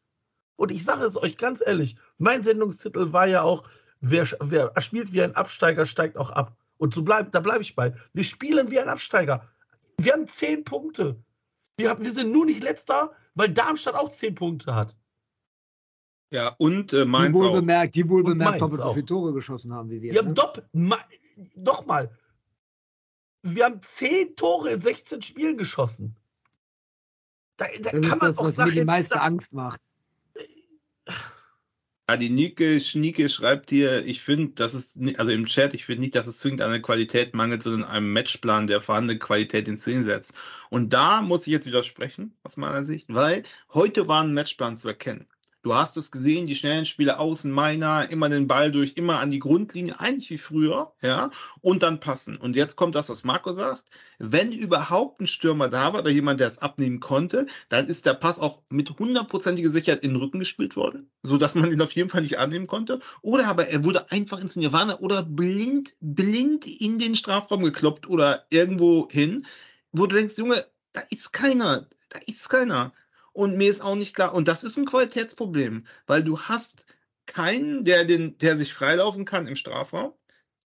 Und 0.55 0.71
ich 0.71 0.83
sage 0.83 1.05
es 1.05 1.15
euch 1.15 1.37
ganz 1.37 1.63
ehrlich, 1.65 1.95
mein 2.17 2.43
Sendungstitel 2.43 3.13
war 3.13 3.27
ja 3.27 3.43
auch, 3.43 3.63
wer, 4.01 4.27
wer 4.39 4.73
spielt 4.81 5.13
wie 5.13 5.21
ein 5.21 5.35
Absteiger, 5.35 5.85
steigt 5.85 6.17
auch 6.17 6.29
ab. 6.29 6.57
Und 6.77 6.93
so 6.93 7.03
bleib, 7.03 7.31
da 7.31 7.39
bleibe 7.39 7.61
ich 7.61 7.75
bei. 7.75 7.95
Wir 8.11 8.23
spielen 8.23 8.69
wie 8.69 8.79
ein 8.79 8.89
Absteiger. 8.89 9.49
Wir 9.97 10.13
haben 10.13 10.27
zehn 10.27 10.63
Punkte. 10.63 11.23
Wir, 11.77 11.89
haben, 11.89 12.03
wir 12.03 12.11
sind 12.11 12.31
nur 12.31 12.45
nicht 12.45 12.61
letzter, 12.61 13.13
weil 13.35 13.49
Darmstadt 13.49 13.95
auch 13.95 14.11
zehn 14.11 14.35
Punkte 14.35 14.75
hat. 14.75 14.95
Ja, 16.33 16.55
und 16.57 16.93
äh, 16.93 17.05
Mainz 17.05 17.27
die 17.27 17.33
wohl 17.35 17.49
auch. 17.49 17.53
bemerkt, 17.53 17.93
die 17.93 18.09
wohl 18.09 18.23
Und 18.23 18.31
bemerkt 18.31 18.59
Mainz 18.59 18.61
doppelt 18.61 18.81
so 18.81 18.93
viele 18.95 19.05
Tore 19.05 19.33
geschossen 19.33 19.71
haben 19.71 19.91
wie 19.91 20.01
wir. 20.01 20.13
Wir 20.13 20.19
haben 20.19 20.29
ne? 20.29 20.33
doppelt. 20.33 20.65
Nochmal. 21.55 22.09
Wir 23.43 23.65
haben 23.65 23.81
zehn 23.83 24.35
Tore 24.35 24.71
in 24.71 24.81
16 24.81 25.21
Spielen 25.21 25.57
geschossen. 25.59 26.15
Da, 27.57 27.65
da 27.79 27.91
das 27.91 27.91
kann 27.91 28.01
ist 28.01 28.09
man 28.09 28.19
das, 28.19 28.37
auch 28.39 28.45
was 28.45 28.57
mir 28.57 28.65
die 28.65 28.77
nicht 28.77 28.85
meiste 28.85 29.13
sagen, 29.13 29.25
Angst 29.25 29.53
macht. 29.53 29.79
Ja, 32.09 32.17
die 32.17 32.31
Nike 32.31 32.79
Schnieke 32.79 33.29
schreibt 33.29 33.69
hier, 33.69 34.03
ich 34.03 34.23
finde, 34.23 34.53
das 34.55 34.73
ist, 34.73 34.99
also 35.17 35.31
im 35.31 35.45
Chat, 35.45 35.75
ich 35.75 35.85
finde 35.85 36.01
nicht, 36.01 36.15
dass 36.15 36.25
es 36.25 36.39
zwingend 36.39 36.61
an 36.61 36.71
der 36.71 36.81
Qualität 36.81 37.35
mangelt, 37.35 37.61
sondern 37.61 37.83
an 37.83 37.97
einem 37.97 38.11
Matchplan, 38.11 38.65
der 38.65 38.81
vorhandene 38.81 39.19
Qualität 39.19 39.67
in 39.67 39.77
Szene 39.77 40.03
setzt. 40.03 40.33
Und 40.71 40.93
da 40.93 41.21
muss 41.21 41.45
ich 41.45 41.53
jetzt 41.53 41.67
widersprechen, 41.67 42.35
aus 42.41 42.57
meiner 42.57 42.83
Sicht, 42.85 43.05
weil 43.09 43.43
heute 43.71 44.07
war 44.07 44.23
ein 44.23 44.33
Matchplan 44.33 44.77
zu 44.77 44.87
erkennen. 44.87 45.27
Du 45.63 45.73
hast 45.73 45.95
es 45.95 46.11
gesehen, 46.11 46.45
die 46.45 46.57
schnellen 46.57 46.83
Spieler 46.83 47.21
außen, 47.21 47.49
Meiner, 47.49 48.09
immer 48.09 48.27
den 48.27 48.47
Ball 48.47 48.69
durch, 48.69 48.97
immer 48.97 49.19
an 49.19 49.31
die 49.31 49.39
Grundlinie, 49.39 49.97
eigentlich 49.97 50.29
wie 50.29 50.37
früher, 50.37 50.91
ja, 51.01 51.31
und 51.61 51.83
dann 51.83 52.01
passen. 52.01 52.35
Und 52.35 52.57
jetzt 52.57 52.75
kommt 52.75 52.95
das, 52.95 53.07
was 53.07 53.23
Marco 53.23 53.53
sagt. 53.53 53.85
Wenn 54.19 54.51
überhaupt 54.51 55.21
ein 55.21 55.27
Stürmer 55.27 55.69
da 55.69 55.93
war 55.93 56.01
oder 56.01 56.09
jemand, 56.09 56.41
der 56.41 56.49
es 56.49 56.57
abnehmen 56.57 56.99
konnte, 56.99 57.45
dann 57.69 57.87
ist 57.87 58.05
der 58.05 58.13
Pass 58.13 58.39
auch 58.39 58.61
mit 58.67 58.99
hundertprozentiger 58.99 59.69
Sicherheit 59.69 60.03
in 60.03 60.11
den 60.11 60.21
Rücken 60.21 60.39
gespielt 60.39 60.75
worden, 60.75 61.09
so 61.23 61.37
dass 61.37 61.55
man 61.55 61.71
ihn 61.71 61.81
auf 61.81 61.93
jeden 61.93 62.09
Fall 62.09 62.23
nicht 62.23 62.39
annehmen 62.39 62.67
konnte. 62.67 62.99
Oder 63.21 63.47
aber 63.47 63.69
er 63.69 63.85
wurde 63.85 64.11
einfach 64.11 64.41
ins 64.41 64.57
Nirvana 64.57 64.99
oder 64.99 65.23
blind, 65.23 65.95
blind 66.01 66.65
in 66.65 66.99
den 66.99 67.15
Strafraum 67.15 67.63
gekloppt 67.63 68.09
oder 68.09 68.45
irgendwo 68.49 69.07
hin, 69.09 69.45
wo 69.93 70.07
du 70.07 70.17
denkst, 70.17 70.37
Junge, 70.37 70.65
da 70.91 71.01
ist 71.09 71.31
keiner, 71.31 71.87
da 72.09 72.19
ist 72.27 72.49
keiner. 72.49 72.91
Und 73.33 73.57
mir 73.57 73.69
ist 73.69 73.81
auch 73.81 73.95
nicht 73.95 74.15
klar, 74.15 74.33
und 74.33 74.47
das 74.47 74.63
ist 74.63 74.77
ein 74.77 74.85
Qualitätsproblem, 74.85 75.85
weil 76.05 76.23
du 76.23 76.39
hast 76.39 76.85
keinen, 77.25 77.83
der 77.83 78.05
den, 78.05 78.37
der 78.37 78.57
sich 78.57 78.73
freilaufen 78.73 79.25
kann 79.25 79.47
im 79.47 79.55
Strafraum. 79.55 80.13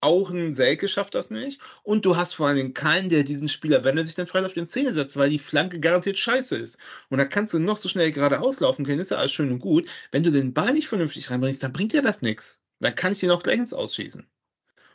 Auch 0.02 0.30
ein 0.30 0.54
Selke 0.54 0.90
schafft 0.90 1.16
das 1.16 1.30
nicht. 1.30 1.62
Und 1.82 2.06
du 2.06 2.18
hast 2.18 2.34
vor 2.34 2.48
allen 2.48 2.58
Dingen 2.58 2.74
keinen, 2.74 3.10
der 3.10 3.24
diesen 3.24 3.48
Spieler, 3.48 3.84
wenn 3.86 3.98
er 3.98 4.06
sich 4.06 4.16
dann 4.16 4.28
freiläuft, 4.28 4.58
in 4.58 4.68
Szene 4.68 4.94
setzt, 4.94 5.16
weil 5.16 5.30
die 5.30 5.40
Flanke 5.40 5.80
garantiert 5.80 6.18
scheiße 6.18 6.58
ist. 6.58 6.78
Und 7.10 7.20
da 7.20 7.26
kannst 7.26 7.54
du 7.54 7.60
noch 7.60 7.78
so 7.78 7.88
schnell 7.88 8.12
geradeaus 8.12 8.60
laufen 8.60 8.86
können, 8.86 9.00
ist 9.00 9.12
ja 9.12 9.18
alles 9.18 9.32
schön 9.32 9.52
und 9.52 9.60
gut. 9.60 9.88
Wenn 10.12 10.24
du 10.24 10.32
den 10.32 10.54
Ball 10.54 10.74
nicht 10.74 10.90
vernünftig 10.90 11.32
reinbringst, 11.32 11.64
dann 11.64 11.74
bringt 11.74 11.94
dir 11.94 12.02
das 12.02 12.22
nichts. 12.22 12.60
Dann 12.80 12.96
kann 12.96 13.14
ich 13.14 13.20
den 13.22 13.32
auch 13.32 13.44
gleich 13.44 13.60
ins 13.60 13.74
Ausschießen. 13.74 14.28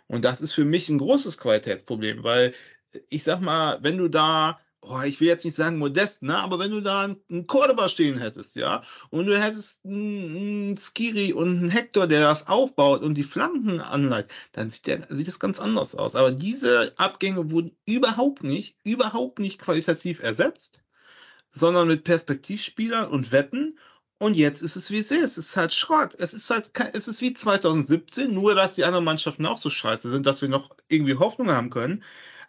Und 0.09 0.25
das 0.25 0.41
ist 0.43 0.53
für 0.53 0.65
mich 0.65 0.89
ein 0.91 0.99
großes 0.99 1.39
Qualitätsproblem, 1.39 2.23
weil 2.23 2.55
ich 3.09 3.25
sag 3.25 3.41
mal, 3.41 3.83
wenn 3.83 3.99
du 3.99 4.09
da, 4.09 4.61
oh, 4.81 5.01
ich 5.03 5.21
will 5.21 5.29
jetzt 5.29 5.45
nicht 5.45 5.55
sagen 5.55 5.79
modest, 5.79 6.23
ne, 6.23 6.37
aber 6.37 6.59
wenn 6.59 6.71
du 6.71 6.81
da 6.81 7.05
einen, 7.29 7.47
Cordoba 7.47 7.89
stehen 7.89 8.19
hättest, 8.19 8.57
ja, 8.57 8.83
und 9.11 9.27
du 9.27 9.39
hättest 9.39 9.85
einen, 9.85 10.37
einen 10.37 10.77
Skiri 10.77 11.33
und 11.33 11.49
einen 11.59 11.69
Hector, 11.69 12.07
der 12.07 12.23
das 12.23 12.47
aufbaut 12.47 13.03
und 13.03 13.15
die 13.15 13.25
Flanken 13.25 13.81
anleitet, 13.81 14.31
dann 14.53 14.71
sieht, 14.71 14.87
der, 14.87 15.07
sieht 15.11 15.29
das 15.29 15.41
ganz 15.41 15.61
anders 15.61 15.95
aus. 15.95 16.15
Aber 16.15 16.31
diese 16.31 16.93
Abgänge 16.97 17.51
wurden 17.51 17.77
überhaupt 17.87 18.43
nicht, 18.45 18.77
überhaupt 18.85 19.39
nicht 19.39 19.61
qualitativ 19.61 20.21
ersetzt, 20.21 20.81
sondern 21.51 21.89
mit 21.89 22.05
Perspektivspielern 22.05 23.09
und 23.09 23.33
Wetten. 23.33 23.79
Und 24.19 24.37
jetzt 24.37 24.63
ist 24.63 24.77
es 24.77 24.91
wie 24.91 24.99
es 24.99 25.11
ist. 25.11 25.39
Es 25.39 25.49
ist 25.49 25.57
halt 25.57 25.73
Schrott. 25.73 26.15
Es 26.19 26.35
ist 26.35 26.51
halt, 26.51 26.71
es 26.93 27.07
ist 27.07 27.21
wie 27.21 27.35
2017, 27.35 28.33
nur 28.33 28.55
dass 28.55 28.75
die 28.75 28.85
anderen 28.85 29.05
Mannschaften 29.05 29.47
auch 29.47 29.59
so 29.59 29.71
scheiße 29.71 30.11
sind, 30.11 30.27
dass 30.27 30.43
wir 30.43 30.49
noch 30.49 30.75
irgendwie 30.89 31.15
Hoffnung 31.15 31.51
haben 31.51 31.71
können. 31.71 32.03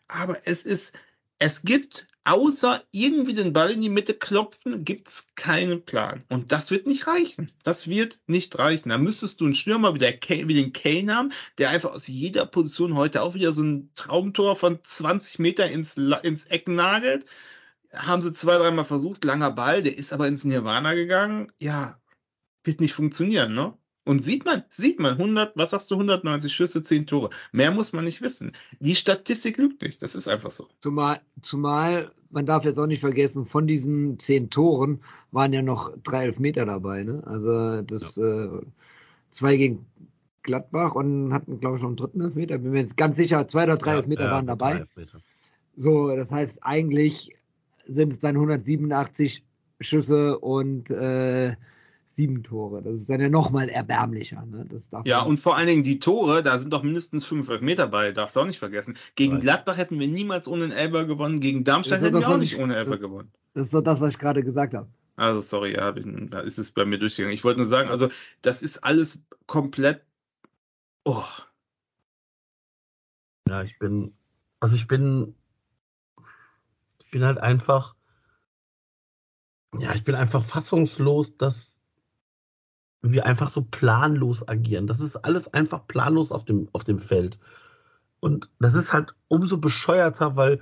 Aber 0.08 0.38
es 0.46 0.66
ist, 0.66 0.94
es 1.40 1.64
gibt, 1.64 2.08
außer 2.26 2.84
irgendwie 2.92 3.34
den 3.34 3.54
Ball 3.54 3.72
in 3.72 3.82
die 3.82 3.90
Mitte 3.90 4.14
klopfen, 4.14 4.84
gibt's 4.84 5.28
keinen 5.36 5.84
Plan. 5.84 6.24
Und 6.30 6.52
das 6.52 6.70
wird 6.70 6.86
nicht 6.86 7.08
reichen. 7.08 7.52
Das 7.64 7.88
wird 7.88 8.20
nicht 8.28 8.60
reichen. 8.60 8.90
Da 8.90 8.98
müsstest 8.98 9.40
du 9.42 9.46
einen 9.46 9.56
Stürmer 9.56 9.96
wie, 9.96 10.00
der 10.00 10.18
Kane, 10.18 10.48
wie 10.48 10.54
den 10.54 10.74
Kane 10.74 11.16
haben, 11.16 11.32
der 11.58 11.70
einfach 11.70 11.92
aus 11.92 12.08
jeder 12.08 12.46
Position 12.46 12.96
heute 12.96 13.24
auch 13.24 13.34
wieder 13.34 13.54
so 13.54 13.64
ein 13.64 13.90
Traumtor 13.96 14.56
von 14.56 14.84
20 14.84 15.40
Meter 15.40 15.70
ins, 15.70 15.98
ins 15.98 16.46
Eck 16.46 16.68
nagelt. 16.68 17.26
Haben 17.94 18.22
sie 18.22 18.34
zwei, 18.34 18.58
dreimal 18.58 18.86
versucht, 18.86 19.24
langer 19.24 19.52
Ball, 19.52 19.82
der 19.82 19.98
ist 19.98 20.14
aber 20.14 20.28
ins 20.28 20.44
Nirvana 20.44 20.94
gegangen. 20.94 21.52
Ja, 21.58 22.00
wird 22.64 22.82
nicht 22.82 22.94
funktionieren, 22.94 23.54
ne? 23.56 23.76
Und 24.10 24.24
sieht 24.24 24.44
man, 24.44 24.64
sieht 24.72 25.00
man, 25.00 25.20
100, 25.20 25.56
was 25.56 25.70
sagst 25.70 25.92
du, 25.92 25.94
190 25.94 26.52
Schüsse, 26.52 26.82
10 26.82 27.06
Tore. 27.06 27.30
Mehr 27.52 27.70
muss 27.70 27.94
man 27.94 28.06
nicht 28.06 28.24
wissen. 28.24 28.54
Die 28.80 28.96
Statistik 28.96 29.60
lügt 29.60 29.84
nicht. 29.84 30.02
Das 30.02 30.16
ist 30.16 30.28
einfach 30.28 30.50
so. 30.50 30.68
Zumal, 30.82 31.22
zumal, 31.44 32.12
man 32.32 32.48
darf 32.48 32.66
jetzt 32.66 32.80
auch 32.80 32.88
nicht 32.88 33.02
vergessen, 33.02 33.46
von 33.46 33.68
diesen 33.68 34.18
zehn 34.18 34.50
Toren 34.50 35.02
waren 35.30 35.54
ja 35.54 35.62
noch 35.62 35.96
drei 36.04 36.24
Elfmeter 36.24 36.66
dabei. 36.66 37.04
Ne? 37.04 37.22
Also 37.24 37.84
das 37.84 38.18
äh, 38.18 38.50
zwei 39.30 39.58
gegen 39.58 39.86
Gladbach 40.42 40.96
und 40.96 41.32
hatten, 41.32 41.60
glaube 41.60 41.78
ich, 41.78 41.84
noch 41.84 41.90
einen 41.90 41.98
dritten 41.98 42.22
Elfmeter. 42.22 42.58
Bin 42.58 42.72
mir 42.72 42.80
jetzt 42.80 42.98
ganz 42.98 43.16
sicher, 43.16 43.48
zwei 43.48 43.66
oder 43.66 43.78
drei 43.78 43.94
Elfmeter 43.94 44.24
Ja, 44.24 44.32
waren 44.32 44.48
dabei. 44.48 44.80
Elfmeter. 44.80 45.22
So, 45.78 46.16
das 46.16 46.32
heißt, 46.32 46.58
eigentlich 46.64 47.36
sind 47.86 48.14
es 48.14 48.20
dann 48.20 48.38
187 48.38 49.46
Schüsse 49.82 50.40
und 50.40 50.90
äh, 50.90 51.56
sieben 52.20 52.44
Tore. 52.44 52.82
Das 52.82 52.96
ist 52.96 53.10
dann 53.10 53.22
ja 53.22 53.30
nochmal 53.30 53.70
erbärmlicher. 53.70 54.46
Ne? 54.46 54.66
Das 54.70 54.90
darf 54.90 55.06
Ja, 55.06 55.22
und 55.22 55.40
vor 55.40 55.56
allen 55.56 55.68
Dingen 55.68 55.84
die 55.84 56.00
Tore, 56.00 56.44
da 56.44 56.60
sind 56.60 56.74
doch 56.74 56.84
mindestens 56.84 57.26
5 57.26 57.62
Meter 57.62 57.88
bei, 57.88 58.12
darfst 58.12 58.36
du 58.36 58.42
auch 58.42 58.46
nicht 58.46 58.60
vergessen. 58.60 58.98
Gegen 59.16 59.34
Right. 59.36 59.42
Gladbach 59.44 59.78
hätten 59.78 60.00
wir 60.00 60.08
niemals 60.10 60.48
ohne 60.50 60.66
einen 60.66 60.74
Elber 60.74 61.06
gewonnen, 61.06 61.40
gegen 61.40 61.64
Darmstadt 61.64 62.02
hätten 62.02 62.20
wir 62.20 62.28
auch 62.28 62.38
nicht 62.38 62.54
ich- 62.54 62.60
ohne 62.60 62.76
Elber 62.76 62.92
das- 62.92 63.00
gewonnen. 63.00 63.32
das 63.54 63.66
ist 63.68 63.74
doch 63.74 63.82
das, 63.82 64.02
was 64.02 64.10
ich 64.12 64.20
gerade 64.20 64.44
gesagt 64.44 64.74
habe. 64.74 64.90
Also 65.16 65.40
sorry, 65.42 65.74
ja, 65.76 65.92
da 65.92 66.40
ist 66.42 66.58
es 66.60 66.72
bei 66.72 66.86
mir 66.86 66.98
durchgegangen. 67.00 67.34
Ich 67.34 67.44
wollte 67.44 67.60
nur 67.60 67.68
sagen, 67.68 67.90
also 67.90 68.10
das 68.42 68.62
ist 68.62 68.84
alles 68.84 69.22
komplett. 69.48 70.02
Oh, 71.06 71.24
Ja, 73.48 73.64
ich 73.64 73.80
bin, 73.80 74.14
also 74.60 74.76
ich 74.76 74.88
bin, 74.88 75.34
ich 77.04 77.10
bin 77.12 77.24
halt 77.24 77.38
einfach, 77.40 77.96
ja, 79.80 79.94
ich 79.96 80.04
bin 80.04 80.16
einfach 80.16 80.44
fassungslos, 80.44 81.36
dass 81.38 81.79
wir 83.02 83.26
einfach 83.26 83.50
so 83.50 83.62
planlos 83.62 84.48
agieren. 84.48 84.88
Das 84.88 85.02
ist 85.02 85.16
alles 85.18 85.54
einfach 85.54 85.88
planlos 85.88 86.32
auf 86.32 86.46
dem, 86.46 86.70
auf 86.74 86.84
dem 86.84 87.00
Feld. 87.00 87.40
Und 88.20 88.50
das 88.60 88.74
ist 88.74 88.92
halt 88.92 89.16
umso 89.28 89.58
bescheuerter, 89.58 90.36
weil, 90.36 90.62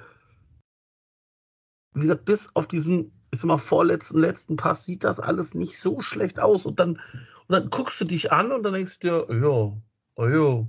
wie 1.93 2.01
gesagt, 2.01 2.25
bis 2.25 2.55
auf 2.55 2.67
diesen, 2.67 3.11
ich 3.31 3.39
sag 3.39 3.47
mal, 3.47 3.57
vorletzten, 3.57 4.19
letzten 4.19 4.55
Pass 4.55 4.85
sieht 4.85 5.03
das 5.03 5.19
alles 5.19 5.55
nicht 5.55 5.79
so 5.79 6.01
schlecht 6.01 6.39
aus. 6.39 6.65
Und 6.65 6.79
dann, 6.79 6.91
und 6.91 7.49
dann 7.49 7.69
guckst 7.69 7.99
du 8.01 8.05
dich 8.05 8.31
an 8.31 8.51
und 8.51 8.63
dann 8.63 8.73
denkst 8.73 8.99
du 8.99 9.25
dir, 9.25 9.35
ja, 9.35 9.81
oh 10.15 10.27
ja, 10.27 10.67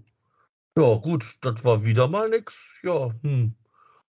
ja, 0.79 0.95
gut, 0.95 1.39
das 1.41 1.65
war 1.65 1.85
wieder 1.85 2.09
mal 2.09 2.31
nix. 2.31 2.55
Ja, 2.83 3.13
hm. 3.23 3.55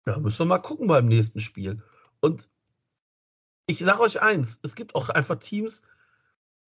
Ja, 0.06 0.18
müssen 0.18 0.40
wir 0.40 0.46
mal 0.46 0.60
gucken 0.60 0.88
beim 0.88 1.08
nächsten 1.08 1.40
Spiel. 1.40 1.84
Und 2.20 2.50
ich 3.68 3.80
sage 3.80 4.02
euch 4.02 4.22
eins, 4.22 4.60
es 4.64 4.76
gibt 4.76 4.96
auch 4.96 5.10
einfach 5.10 5.38
Teams, 5.40 5.82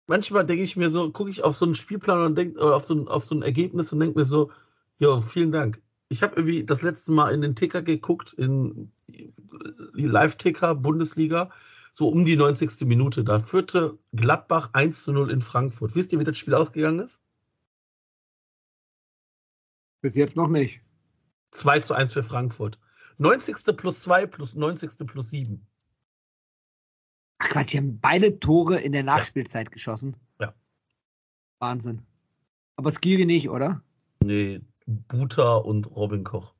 manchmal 0.08 0.44
denke 0.44 0.64
ich 0.64 0.76
mir 0.76 0.90
so, 0.90 1.12
gucke 1.12 1.30
ich 1.30 1.44
auf 1.44 1.56
so 1.56 1.64
einen 1.64 1.76
Spielplan 1.76 2.24
und 2.24 2.34
denk, 2.34 2.56
oder 2.56 2.74
auf 2.74 2.84
so 2.84 2.94
ein, 2.94 3.06
auf 3.06 3.24
so 3.24 3.36
ein 3.36 3.42
Ergebnis 3.42 3.92
und 3.92 4.00
denke 4.00 4.18
mir 4.18 4.24
so, 4.24 4.50
ja, 4.98 5.20
vielen 5.20 5.52
Dank. 5.52 5.80
Ich 6.08 6.22
habe 6.22 6.34
irgendwie 6.36 6.64
das 6.64 6.82
letzte 6.82 7.12
Mal 7.12 7.32
in 7.32 7.42
den 7.42 7.54
Ticker 7.54 7.82
geguckt, 7.82 8.32
in 8.32 8.90
die 9.06 10.06
Live-Ticker 10.06 10.74
Bundesliga, 10.74 11.50
so 11.92 12.08
um 12.08 12.24
die 12.24 12.36
90. 12.36 12.86
Minute. 12.86 13.22
Da 13.22 13.38
führte 13.38 13.98
Gladbach 14.14 14.70
1 14.72 15.02
zu 15.02 15.12
0 15.12 15.30
in 15.30 15.42
Frankfurt. 15.42 15.94
Wisst 15.94 16.12
ihr, 16.12 16.18
wie 16.18 16.24
das 16.24 16.38
Spiel 16.38 16.54
ausgegangen 16.54 17.00
ist? 17.00 17.20
Bis 20.00 20.16
jetzt 20.16 20.36
noch 20.36 20.48
nicht. 20.48 20.80
2 21.50 21.80
zu 21.80 21.94
1 21.94 22.12
für 22.12 22.22
Frankfurt. 22.22 22.78
90. 23.18 23.76
plus 23.76 24.00
2 24.02 24.26
plus 24.26 24.54
90. 24.54 25.06
plus 25.06 25.30
7. 25.30 25.66
Ach 27.38 27.48
Quatsch, 27.50 27.72
die 27.72 27.78
haben 27.78 27.98
beide 28.00 28.38
Tore 28.40 28.78
in 28.78 28.92
der 28.92 29.04
Nachspielzeit 29.04 29.70
geschossen. 29.70 30.16
Ja. 30.40 30.54
Wahnsinn. 31.58 32.02
Aber 32.76 32.90
Skiri 32.92 33.26
nicht, 33.26 33.48
oder? 33.48 33.82
Nee, 34.22 34.60
Buta 34.86 35.56
und 35.56 35.90
Robin 35.94 36.24
Koch. 36.24 36.54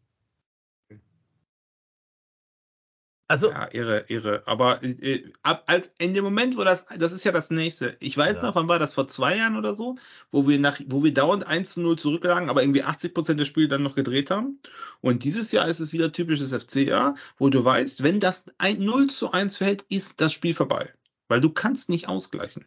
Also, 3.31 3.51
Ja, 3.51 3.69
irre, 3.73 4.05
irre. 4.09 4.43
Aber 4.47 4.83
äh, 4.83 5.31
ab, 5.43 5.63
als, 5.67 5.91
in 5.99 6.15
dem 6.15 6.25
Moment, 6.25 6.57
wo 6.57 6.65
das, 6.65 6.87
das 6.99 7.13
ist 7.13 7.25
ja 7.25 7.33
das 7.33 7.51
nächste. 7.51 7.97
Ich 8.01 8.17
weiß 8.17 8.37
Ja. 8.39 8.43
noch, 8.45 8.55
wann 8.55 8.69
war 8.69 8.79
das 8.79 8.95
vor 8.95 9.07
zwei 9.09 9.37
Jahren 9.37 9.57
oder 9.57 9.75
so, 9.75 9.97
wo 10.31 10.49
wir 10.49 10.59
nach, 10.59 10.81
wo 10.87 11.05
wir 11.05 11.13
dauernd 11.13 11.47
1 11.47 11.75
zu 11.75 11.83
0 11.83 11.99
zurücklagen, 11.99 12.49
aber 12.49 12.63
irgendwie 12.63 12.83
80 12.85 13.13
Prozent 13.15 13.39
der 13.39 13.45
Spiele 13.45 13.69
dann 13.69 13.83
noch 13.83 13.95
gedreht 13.95 14.31
haben. 14.31 14.59
Und 15.03 15.25
dieses 15.25 15.53
Jahr 15.53 15.69
ist 15.69 15.81
es 15.81 15.93
wieder 15.93 16.11
typisches 16.11 16.53
FC-Jahr, 16.55 17.17
wo 17.37 17.51
du 17.51 17.63
weißt, 17.65 18.03
wenn 18.03 18.19
das 18.21 18.47
ein 18.59 18.79
0 18.83 19.09
zu 19.11 19.31
1 19.31 19.59
fällt, 19.59 19.83
ist 19.91 20.21
das 20.23 20.33
Spiel 20.33 20.55
vorbei. 20.55 20.93
Weil 21.29 21.41
du 21.43 21.51
kannst 21.51 21.91
nicht 21.91 22.09
ausgleichen. 22.09 22.65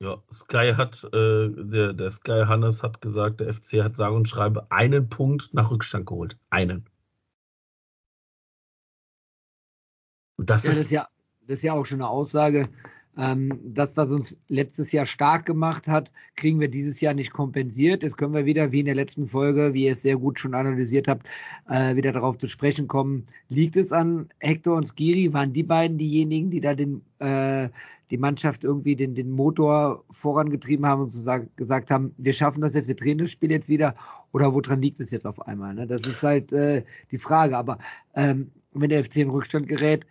ja, 0.00 0.22
Sky 0.32 0.72
hat, 0.76 1.04
äh, 1.12 1.48
der, 1.50 1.92
der 1.92 2.10
Sky 2.10 2.44
Hannes 2.46 2.82
hat 2.82 3.00
gesagt, 3.00 3.40
der 3.40 3.52
FC 3.52 3.82
hat 3.82 3.96
sage 3.96 4.14
und 4.14 4.28
schreibe 4.28 4.70
einen 4.70 5.08
Punkt 5.08 5.52
nach 5.54 5.70
Rückstand 5.70 6.06
geholt. 6.06 6.36
Einen. 6.50 6.88
Und 10.44 10.50
das 10.50 10.62
Ja, 10.62 10.68
das 10.70 10.78
ist, 10.78 10.84
ist 10.84 10.90
ja, 10.90 11.08
das 11.46 11.58
ist 11.58 11.62
ja 11.62 11.72
auch 11.72 11.86
schon 11.86 12.02
eine 12.02 12.08
Aussage. 12.10 12.68
Ähm, 13.16 13.58
das, 13.64 13.96
was 13.96 14.10
uns 14.10 14.36
letztes 14.48 14.92
Jahr 14.92 15.06
stark 15.06 15.46
gemacht 15.46 15.88
hat, 15.88 16.10
kriegen 16.36 16.60
wir 16.60 16.68
dieses 16.68 17.00
Jahr 17.00 17.14
nicht 17.14 17.32
kompensiert. 17.32 18.02
Jetzt 18.02 18.18
können 18.18 18.34
wir 18.34 18.44
wieder, 18.44 18.70
wie 18.70 18.80
in 18.80 18.86
der 18.86 18.94
letzten 18.94 19.26
Folge, 19.26 19.72
wie 19.72 19.86
ihr 19.86 19.92
es 19.92 20.02
sehr 20.02 20.16
gut 20.16 20.38
schon 20.38 20.52
analysiert 20.52 21.08
habt, 21.08 21.26
äh, 21.68 21.96
wieder 21.96 22.12
darauf 22.12 22.36
zu 22.36 22.46
sprechen 22.46 22.88
kommen. 22.88 23.24
Liegt 23.48 23.76
es 23.76 23.90
an 23.90 24.28
Hector 24.38 24.76
und 24.76 24.86
Skiri? 24.86 25.32
Waren 25.32 25.54
die 25.54 25.62
beiden 25.62 25.96
diejenigen, 25.96 26.50
die 26.50 26.60
da 26.60 26.74
den, 26.74 27.00
äh, 27.20 27.70
die 28.10 28.18
Mannschaft 28.18 28.64
irgendwie 28.64 28.96
den, 28.96 29.14
den 29.14 29.30
Motor 29.30 30.04
vorangetrieben 30.10 30.84
haben 30.84 31.02
und 31.02 31.10
so 31.10 31.22
sag, 31.22 31.56
gesagt 31.56 31.90
haben, 31.90 32.12
wir 32.18 32.34
schaffen 32.34 32.60
das 32.60 32.74
jetzt, 32.74 32.88
wir 32.88 32.96
drehen 32.96 33.16
das 33.16 33.30
Spiel 33.30 33.50
jetzt 33.50 33.70
wieder? 33.70 33.94
Oder 34.32 34.52
woran 34.52 34.82
liegt 34.82 35.00
es 35.00 35.10
jetzt 35.10 35.26
auf 35.26 35.40
einmal? 35.46 35.72
Ne? 35.72 35.86
Das 35.86 36.02
ist 36.02 36.22
halt 36.22 36.52
äh, 36.52 36.82
die 37.12 37.18
Frage. 37.18 37.56
Aber 37.56 37.78
ähm, 38.14 38.50
wenn 38.74 38.90
der 38.90 39.04
FC 39.04 39.18
in 39.18 39.30
Rückstand 39.30 39.68
gerät, 39.68 40.04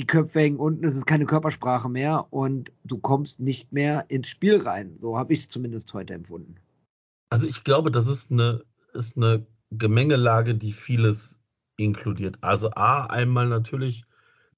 die 0.00 0.06
Köpfe 0.06 0.40
hängen 0.40 0.56
unten, 0.56 0.86
es 0.86 0.96
ist 0.96 1.04
keine 1.04 1.26
Körpersprache 1.26 1.90
mehr 1.90 2.26
und 2.30 2.72
du 2.84 2.96
kommst 2.96 3.38
nicht 3.38 3.70
mehr 3.70 4.06
ins 4.08 4.28
Spiel 4.28 4.56
rein. 4.56 4.96
So 4.98 5.18
habe 5.18 5.34
ich 5.34 5.40
es 5.40 5.48
zumindest 5.48 5.92
heute 5.92 6.14
empfunden. 6.14 6.54
also 7.28 7.46
ich 7.46 7.64
glaube, 7.64 7.90
das 7.90 8.06
ist 8.06 8.30
eine, 8.30 8.64
ist 8.94 9.18
eine 9.18 9.46
Gemengelage, 9.70 10.54
die 10.54 10.72
vieles 10.72 11.42
inkludiert. 11.76 12.38
Also 12.40 12.70
A, 12.70 13.04
einmal 13.04 13.46
natürlich 13.46 14.04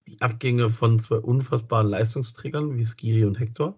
die 0.07 0.21
Abgänge 0.21 0.71
von 0.71 1.01
zwei 1.01 1.17
unfassbaren 1.17 1.89
Leistungsträgern 1.89 2.77
wie 2.77 2.85
Skiri 2.85 3.25
und 3.25 3.41
Hector, 3.41 3.77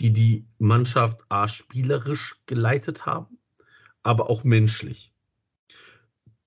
die 0.00 0.14
die 0.14 0.46
Mannschaft 0.56 1.26
A 1.28 1.48
spielerisch 1.48 2.40
geleitet 2.46 3.04
haben, 3.04 3.36
aber 4.02 4.30
auch 4.30 4.42
menschlich. 4.42 5.12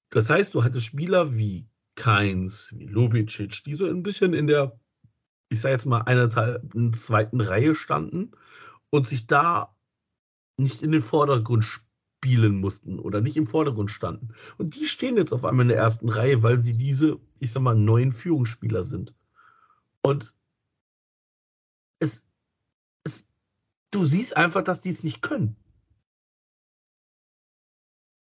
Das 0.09 0.31
heißt, 0.31 0.55
du 0.55 0.63
hattest 0.63 0.87
Spieler 0.87 1.35
wie 1.35 1.67
Keins, 2.01 2.69
wie 2.71 2.87
Lubicic, 2.87 3.63
die 3.63 3.75
so 3.75 3.85
ein 3.85 4.01
bisschen 4.01 4.33
in 4.33 4.47
der, 4.47 4.79
ich 5.49 5.61
sage 5.61 5.73
jetzt 5.73 5.85
mal, 5.85 6.01
einer 6.01 6.31
zweiten 6.31 7.41
Reihe 7.41 7.75
standen 7.75 8.31
und 8.89 9.07
sich 9.07 9.27
da 9.27 9.77
nicht 10.57 10.81
in 10.81 10.91
den 10.91 11.03
Vordergrund 11.03 11.63
spielen 11.63 12.59
mussten 12.59 12.97
oder 12.97 13.21
nicht 13.21 13.37
im 13.37 13.45
Vordergrund 13.45 13.91
standen. 13.91 14.33
Und 14.57 14.73
die 14.73 14.87
stehen 14.87 15.15
jetzt 15.15 15.31
auf 15.31 15.45
einmal 15.45 15.65
in 15.65 15.67
der 15.67 15.77
ersten 15.77 16.09
Reihe, 16.09 16.41
weil 16.41 16.59
sie 16.59 16.75
diese, 16.75 17.19
ich 17.37 17.51
sag 17.51 17.61
mal, 17.61 17.75
neuen 17.75 18.11
Führungsspieler 18.11 18.83
sind. 18.83 19.13
Und 20.01 20.33
es, 21.99 22.27
es, 23.03 23.27
du 23.91 24.03
siehst 24.05 24.35
einfach, 24.35 24.63
dass 24.63 24.81
die 24.81 24.89
es 24.89 25.03
nicht 25.03 25.21
können. 25.21 25.55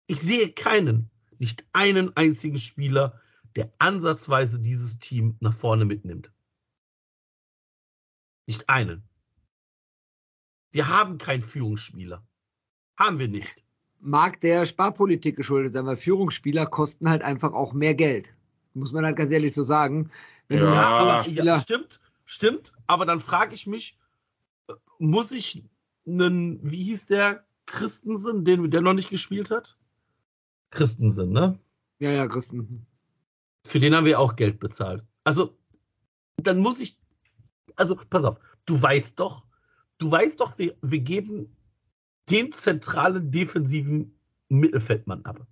Ich 0.07 0.21
sehe 0.21 0.51
keinen, 0.51 1.11
nicht 1.39 1.67
einen 1.75 2.17
einzigen 2.17 2.57
Spieler, 2.57 3.21
der 3.57 3.73
ansatzweise 3.79 4.61
dieses 4.61 4.99
Team 4.99 5.37
nach 5.41 5.55
vorne 5.55 5.85
mitnimmt. 5.85 6.31
Nicht 8.47 8.69
einen. 8.69 9.03
Wir 10.71 10.89
haben 10.89 11.19
keinen 11.19 11.43
Führungsspieler. 11.43 12.23
Haben 12.99 13.19
wir 13.19 13.29
nicht. 13.29 13.65
Mag 13.99 14.41
der 14.41 14.67
Sparpolitik 14.67 15.37
geschuldet 15.37 15.73
sein, 15.73 15.87
weil 15.87 15.97
Führungsspieler 15.97 16.67
kosten 16.67 17.09
halt 17.09 17.23
einfach 17.23 17.53
auch 17.55 17.73
mehr 17.73 17.95
Geld. 17.95 18.29
Muss 18.75 18.93
man 18.93 19.05
halt 19.05 19.17
ganz 19.17 19.33
ehrlich 19.33 19.55
so 19.55 19.65
sagen. 19.65 20.11
Wenn 20.49 20.59
Ja, 20.59 20.73
aber, 20.73 21.29
ja, 21.29 21.61
stimmt, 21.61 22.01
stimmt. 22.27 22.73
Aber 22.87 23.07
dann 23.07 23.21
frage 23.21 23.55
ich 23.55 23.67
mich, 23.67 23.99
muss 24.99 25.33
ich 25.33 25.65
einen, 26.07 26.61
wie 26.63 26.85
hieß 26.85 27.07
der 27.07 27.47
Christensen, 27.65 28.45
den 28.45 28.71
der 28.71 28.83
noch 28.83 28.93
nicht 28.93 29.11
gespielt 29.11 29.51
hat? 29.51 29.77
Christensen, 30.71 31.33
ne? 31.33 31.59
ja, 31.99 32.11
ja, 32.11 32.27
Christen. 32.27 32.87
Für 33.67 33.81
den 33.81 33.95
haben 33.95 34.07
wir 34.07 34.21
auch 34.21 34.37
Geld 34.37 34.61
bezahlt. 34.61 35.05
Also, 35.25 35.59
dann 36.37 36.59
muss 36.59 36.81
ich, 36.81 36.99
also, 37.77 37.97
pass 38.11 38.25
auf, 38.25 38.39
du 38.67 38.81
weißt 38.81 39.19
doch, 39.19 39.47
du 39.99 40.11
weißt 40.11 40.41
doch, 40.41 40.59
wir, 40.59 40.77
wir 40.83 41.01
geben 41.01 41.57
den 42.31 42.53
zentralen 42.53 43.31
defensiven 43.31 44.19
Mittelfeldmann 44.49 45.25
ab. 45.25 45.47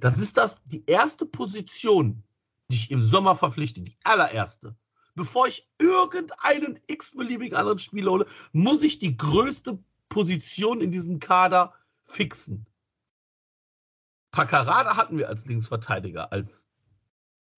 Das 0.00 0.18
ist 0.18 0.36
das, 0.36 0.62
die 0.64 0.84
erste 0.86 1.26
Position, 1.26 2.22
die 2.70 2.76
ich 2.76 2.90
im 2.90 3.02
Sommer 3.02 3.36
verpflichte, 3.36 3.82
die 3.82 3.96
allererste. 4.04 4.74
Bevor 5.14 5.46
ich 5.46 5.68
irgendeinen 5.78 6.80
x-beliebigen 6.86 7.56
anderen 7.56 7.78
Spieler 7.78 8.12
hole, 8.12 8.26
muss 8.52 8.82
ich 8.82 8.98
die 8.98 9.16
größte 9.16 9.78
Position 10.08 10.80
in 10.80 10.90
diesem 10.90 11.18
Kader 11.18 11.74
fixen. 12.04 12.66
Paccarada 14.30 14.96
hatten 14.96 15.18
wir 15.18 15.28
als 15.28 15.44
Linksverteidiger, 15.44 16.32
als 16.32 16.71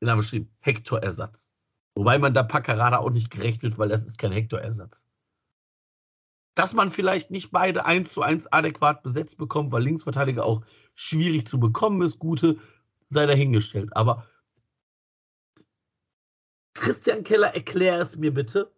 den 0.05 0.11
haben 0.11 0.19
wir 0.19 0.23
geschrieben, 0.23 0.55
Hector-Ersatz. 0.61 1.51
Wobei 1.95 2.19
man 2.19 2.35
da 2.35 2.43
Paccarada 2.43 2.99
auch 2.99 3.11
nicht 3.11 3.31
gerecht 3.31 3.63
wird, 3.63 3.79
weil 3.79 3.89
das 3.89 4.05
ist 4.05 4.19
kein 4.19 4.33
Hector-Ersatz. 4.33 5.07
Dass 6.57 6.73
man 6.73 6.91
vielleicht 6.91 7.31
nicht 7.31 7.51
beide 7.51 7.85
eins 7.85 8.13
zu 8.13 8.23
eins 8.23 8.47
adäquat 8.53 9.03
besetzt 9.03 9.39
bekommt, 9.39 9.73
weil 9.73 9.83
Linksverteidiger 9.83 10.45
auch 10.45 10.65
schwierig 10.95 11.47
zu 11.47 11.59
bekommen 11.59 12.03
ist, 12.03 12.19
gute, 12.19 12.59
sei 13.09 13.27
dahingestellt. 13.27 13.97
Aber 13.97 14.29
Christian 16.75 17.25
Keller, 17.25 17.55
erklär 17.55 18.01
es 18.01 18.17
mir 18.17 18.35
bitte. 18.35 18.73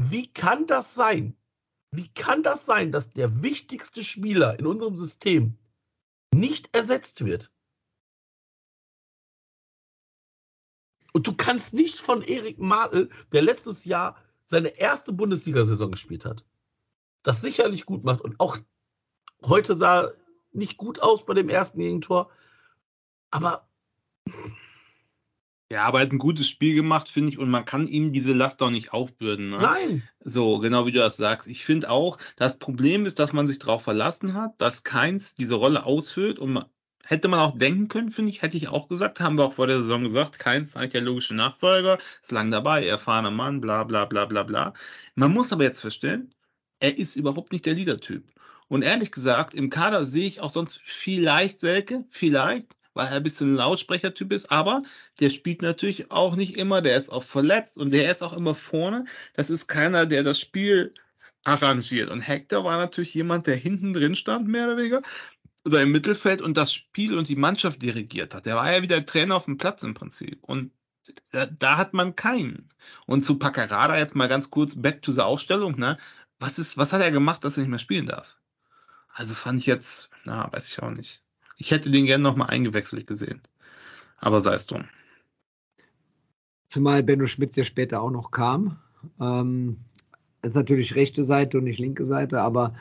Wie 0.00 0.32
kann 0.32 0.66
das 0.66 0.94
sein? 0.94 1.36
Wie 1.90 2.08
kann 2.08 2.42
das 2.42 2.66
sein, 2.66 2.92
dass 2.92 3.10
der 3.10 3.42
wichtigste 3.42 4.02
Spieler 4.02 4.58
in 4.58 4.66
unserem 4.66 4.96
System 4.96 5.58
nicht 6.34 6.74
ersetzt 6.74 7.24
wird? 7.24 7.53
Und 11.14 11.28
du 11.28 11.32
kannst 11.32 11.74
nicht 11.74 12.00
von 12.00 12.22
Erik 12.22 12.58
Martel, 12.58 13.08
der 13.32 13.42
letztes 13.42 13.84
Jahr 13.84 14.16
seine 14.48 14.76
erste 14.76 15.12
Bundesliga-Saison 15.12 15.92
gespielt 15.92 16.24
hat, 16.24 16.44
das 17.22 17.40
sicherlich 17.40 17.86
gut 17.86 18.02
macht 18.02 18.20
und 18.20 18.38
auch 18.40 18.58
heute 19.46 19.76
sah 19.76 20.10
nicht 20.50 20.76
gut 20.76 21.00
aus 21.00 21.24
bei 21.24 21.34
dem 21.34 21.48
ersten 21.48 21.78
Gegentor, 21.78 22.30
aber 23.30 23.68
Ja, 25.70 25.84
aber 25.84 26.00
er 26.00 26.06
hat 26.06 26.12
ein 26.12 26.18
gutes 26.18 26.48
Spiel 26.48 26.74
gemacht, 26.74 27.08
finde 27.08 27.30
ich, 27.30 27.38
und 27.38 27.48
man 27.48 27.64
kann 27.64 27.86
ihm 27.86 28.12
diese 28.12 28.32
Last 28.32 28.60
auch 28.60 28.70
nicht 28.70 28.92
aufbürden. 28.92 29.50
Ne? 29.50 29.58
nein, 29.58 30.08
So, 30.20 30.58
genau 30.58 30.84
wie 30.84 30.92
du 30.92 30.98
das 30.98 31.16
sagst. 31.16 31.46
Ich 31.46 31.64
finde 31.64 31.90
auch, 31.90 32.18
das 32.36 32.58
Problem 32.58 33.06
ist, 33.06 33.20
dass 33.20 33.32
man 33.32 33.46
sich 33.46 33.60
darauf 33.60 33.82
verlassen 33.82 34.34
hat, 34.34 34.60
dass 34.60 34.82
Keins 34.82 35.36
diese 35.36 35.54
Rolle 35.54 35.84
ausfüllt 35.84 36.40
und 36.40 36.54
man, 36.54 36.64
hätte 37.06 37.28
man 37.28 37.40
auch 37.40 37.56
denken 37.56 37.88
können, 37.88 38.12
finde 38.12 38.30
ich, 38.30 38.42
hätte 38.42 38.56
ich 38.56 38.68
auch 38.68 38.88
gesagt, 38.88 39.20
haben 39.20 39.38
wir 39.38 39.44
auch 39.44 39.52
vor 39.52 39.66
der 39.66 39.78
Saison 39.78 40.04
gesagt, 40.04 40.38
der 40.44 41.00
logische 41.00 41.34
Nachfolger, 41.34 41.98
ist 42.22 42.32
lang 42.32 42.50
dabei, 42.50 42.86
erfahrener 42.86 43.30
Mann, 43.30 43.60
bla 43.60 43.84
bla 43.84 44.04
bla 44.04 44.24
bla 44.24 44.42
bla. 44.42 44.74
Man 45.14 45.32
muss 45.32 45.52
aber 45.52 45.64
jetzt 45.64 45.80
verstehen, 45.80 46.34
er 46.80 46.96
ist 46.98 47.16
überhaupt 47.16 47.52
nicht 47.52 47.66
der 47.66 47.74
Leader-Typ. 47.74 48.24
Und 48.68 48.82
ehrlich 48.82 49.12
gesagt, 49.12 49.54
im 49.54 49.70
Kader 49.70 50.06
sehe 50.06 50.26
ich 50.26 50.40
auch 50.40 50.50
sonst 50.50 50.80
vielleicht 50.82 51.60
Selke, 51.60 52.04
vielleicht, 52.10 52.76
weil 52.94 53.08
er 53.08 53.16
ein 53.16 53.22
bisschen 53.22 53.54
Lautsprechertyp 53.54 54.32
ist, 54.32 54.50
aber 54.50 54.82
der 55.20 55.30
spielt 55.30 55.62
natürlich 55.62 56.10
auch 56.10 56.36
nicht 56.36 56.56
immer, 56.56 56.80
der 56.80 56.96
ist 56.96 57.10
auch 57.10 57.24
verletzt 57.24 57.76
und 57.76 57.92
der 57.92 58.10
ist 58.10 58.22
auch 58.22 58.32
immer 58.32 58.54
vorne. 58.54 59.04
Das 59.34 59.50
ist 59.50 59.66
keiner, 59.66 60.06
der 60.06 60.22
das 60.22 60.38
Spiel 60.38 60.94
arrangiert. 61.44 62.10
Und 62.10 62.20
Hector 62.20 62.64
war 62.64 62.78
natürlich 62.78 63.14
jemand, 63.14 63.46
der 63.46 63.56
hinten 63.56 63.92
drin 63.92 64.14
stand, 64.14 64.48
mehr 64.48 64.66
oder 64.66 64.76
weniger, 64.78 65.02
im 65.64 65.92
Mittelfeld 65.92 66.42
und 66.42 66.56
das 66.56 66.72
Spiel 66.72 67.16
und 67.16 67.28
die 67.28 67.36
Mannschaft 67.36 67.82
dirigiert 67.82 68.34
hat. 68.34 68.46
Der 68.46 68.56
war 68.56 68.70
ja 68.70 68.82
wieder 68.82 69.04
Trainer 69.04 69.36
auf 69.36 69.46
dem 69.46 69.56
Platz 69.56 69.82
im 69.82 69.94
Prinzip. 69.94 70.44
Und 70.44 70.72
da, 71.30 71.46
da 71.46 71.76
hat 71.76 71.94
man 71.94 72.16
keinen. 72.16 72.70
Und 73.06 73.24
zu 73.24 73.38
Paccarada 73.38 73.98
jetzt 73.98 74.14
mal 74.14 74.28
ganz 74.28 74.50
kurz 74.50 74.80
back 74.80 75.02
to 75.02 75.12
the 75.12 75.20
Aufstellung, 75.20 75.78
ne? 75.78 75.98
Was 76.38 76.58
ist, 76.58 76.76
was 76.76 76.92
hat 76.92 77.00
er 77.00 77.12
gemacht, 77.12 77.44
dass 77.44 77.56
er 77.56 77.62
nicht 77.62 77.70
mehr 77.70 77.78
spielen 77.78 78.06
darf? 78.06 78.36
Also 79.08 79.34
fand 79.34 79.60
ich 79.60 79.66
jetzt, 79.66 80.10
na, 80.24 80.52
weiß 80.52 80.68
ich 80.68 80.82
auch 80.82 80.90
nicht. 80.90 81.22
Ich 81.56 81.70
hätte 81.70 81.90
den 81.90 82.06
gerne 82.06 82.22
nochmal 82.22 82.50
eingewechselt 82.50 83.06
gesehen. 83.06 83.40
Aber 84.18 84.40
sei 84.40 84.54
es 84.54 84.66
drum. 84.66 84.84
Zumal 86.68 87.02
Benno 87.02 87.26
Schmitz 87.26 87.56
ja 87.56 87.64
später 87.64 88.02
auch 88.02 88.10
noch 88.10 88.32
kam. 88.32 88.78
Ähm, 89.20 89.78
ist 90.42 90.56
natürlich 90.56 90.96
rechte 90.96 91.24
Seite 91.24 91.58
und 91.58 91.64
nicht 91.64 91.78
linke 91.78 92.04
Seite, 92.04 92.40
aber 92.40 92.74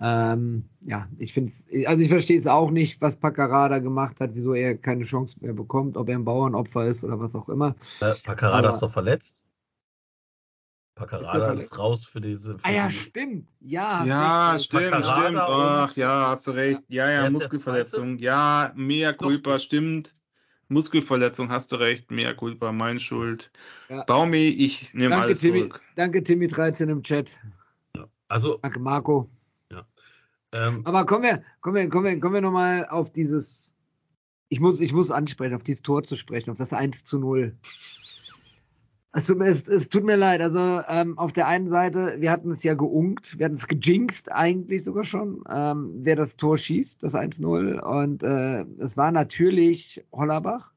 ähm, 0.00 0.64
ja, 0.82 1.08
ich 1.18 1.32
finde 1.32 1.52
es, 1.52 1.68
also 1.86 2.02
ich 2.02 2.08
verstehe 2.08 2.38
es 2.38 2.46
auch 2.46 2.70
nicht, 2.70 3.00
was 3.00 3.16
Paccarada 3.16 3.78
gemacht 3.78 4.20
hat, 4.20 4.30
wieso 4.34 4.52
er 4.54 4.76
keine 4.76 5.04
Chance 5.04 5.36
mehr 5.40 5.54
bekommt, 5.54 5.96
ob 5.96 6.08
er 6.08 6.16
ein 6.18 6.24
Bauernopfer 6.24 6.86
ist 6.86 7.02
oder 7.04 7.18
was 7.18 7.34
auch 7.34 7.48
immer. 7.48 7.74
Äh, 8.00 8.14
Paccarada 8.24 8.70
ist 8.70 8.80
doch 8.80 8.90
verletzt. 8.90 9.44
Paccarada 10.94 11.44
verletzt? 11.46 11.72
ist, 11.72 11.78
raus 11.78 12.06
für 12.06 12.20
diese. 12.20 12.58
Für 12.58 12.64
Ah 12.64 12.70
ja, 12.72 12.90
stimmt. 12.90 13.48
Ja, 13.60 13.98
hast 14.00 14.06
Ja, 14.06 14.58
stimmt, 14.58 14.90
Paccarada 14.90 15.22
stimmt. 15.22 15.38
und- 15.38 15.64
Ach 15.64 15.96
ja, 15.96 16.28
hast 16.30 16.46
du 16.46 16.50
recht. 16.52 16.82
Ja, 16.88 17.10
ja, 17.10 17.26
ist 17.26 17.32
Muskelverletzung. 17.32 18.18
Ja, 18.18 18.72
mea 18.74 19.12
culpa, 19.12 19.58
stimmt. 19.58 20.14
Muskelverletzung, 20.68 21.50
hast 21.50 21.70
du 21.72 21.76
recht. 21.76 22.10
Mea 22.10 22.32
culpa, 22.34 22.72
mein 22.72 22.98
Schuld. 22.98 23.50
Ja. 23.88 24.04
Baumi, 24.04 24.48
ich 24.48 24.92
nehme 24.94 25.10
Danke 25.10 25.26
alles 25.26 25.40
Timmy, 25.40 25.60
zurück. 25.60 25.82
danke 25.94 26.22
Timmy 26.22 26.48
13 26.48 26.88
im 26.88 27.02
Chat. 27.02 27.38
Also, 28.28 28.58
Danke 28.62 28.80
Marco. 28.80 29.28
Ähm, 30.56 30.82
Aber 30.84 31.04
kommen 31.06 31.24
wir, 31.24 31.42
kommen 31.60 31.76
wir, 31.76 31.88
kommen 31.88 32.04
wir, 32.06 32.20
kommen 32.20 32.34
wir 32.34 32.40
nochmal 32.40 32.86
auf 32.86 33.10
dieses, 33.10 33.74
ich 34.48 34.60
muss, 34.60 34.80
ich 34.80 34.92
muss 34.92 35.10
ansprechen, 35.10 35.54
auf 35.54 35.62
dieses 35.62 35.82
Tor 35.82 36.02
zu 36.02 36.16
sprechen, 36.16 36.50
auf 36.50 36.58
das 36.58 36.72
1 36.72 37.04
zu 37.04 37.18
0. 37.18 37.56
Es 39.12 39.30
es, 39.30 39.66
es 39.66 39.88
tut 39.88 40.04
mir 40.04 40.16
leid. 40.16 40.42
Also 40.42 40.82
ähm, 40.88 41.18
auf 41.18 41.32
der 41.32 41.48
einen 41.48 41.70
Seite, 41.70 42.16
wir 42.20 42.30
hatten 42.30 42.50
es 42.50 42.62
ja 42.62 42.74
geunkt, 42.74 43.38
wir 43.38 43.46
hatten 43.46 43.56
es 43.56 43.66
gejinxt 43.66 44.30
eigentlich 44.30 44.84
sogar 44.84 45.04
schon, 45.04 45.42
ähm, 45.48 45.94
wer 46.00 46.16
das 46.16 46.36
Tor 46.36 46.58
schießt, 46.58 47.02
das 47.02 47.14
1-0. 47.14 47.80
Und 47.80 48.22
äh, 48.22 48.66
es 48.78 48.98
war 48.98 49.10
natürlich 49.12 50.04
Hollerbach. 50.12 50.72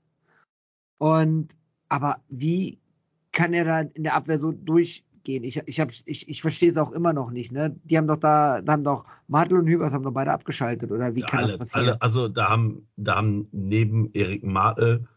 Und 1.00 1.50
aber 1.89 2.22
wie 2.30 2.80
kann 3.32 3.54
er 3.54 3.65
da 3.65 3.82
in 3.82 4.04
der 4.04 4.15
Abwehr 4.15 4.39
so 4.39 4.54
durchgehen? 5.20 5.44
Ich, 5.44 5.58
ich, 5.66 5.80
hab- 5.80 5.92
ich, 5.92 6.30
ich 6.30 6.42
verstehe 6.42 6.70
es 6.70 6.78
auch 6.78 6.92
immer 6.92 7.14
noch 7.14 7.32
nicht. 7.32 7.52
Ne? 7.52 7.76
Die 7.84 7.98
haben 7.98 8.08
doch 8.08 8.18
da, 8.18 8.62
da 8.62 8.74
haben 8.74 8.84
doch 8.84 9.06
Martel 9.28 9.60
und 9.60 9.68
Hübers 9.68 9.94
haben 9.94 10.04
doch 10.04 10.12
beide 10.14 10.32
abgeschaltet, 10.32 10.92
oder 10.92 11.16
wie 11.16 11.22
kann 11.22 11.40
alle, 11.40 11.48
das 11.50 11.58
passieren? 11.58 11.90
alle, 11.90 12.02
also 12.02 12.28
da 12.28 12.50
haben, 12.50 12.88
da 12.98 13.16
haben 13.16 13.48
neben 13.52 14.12
Erik 14.14 14.44
Martel 14.44 15.08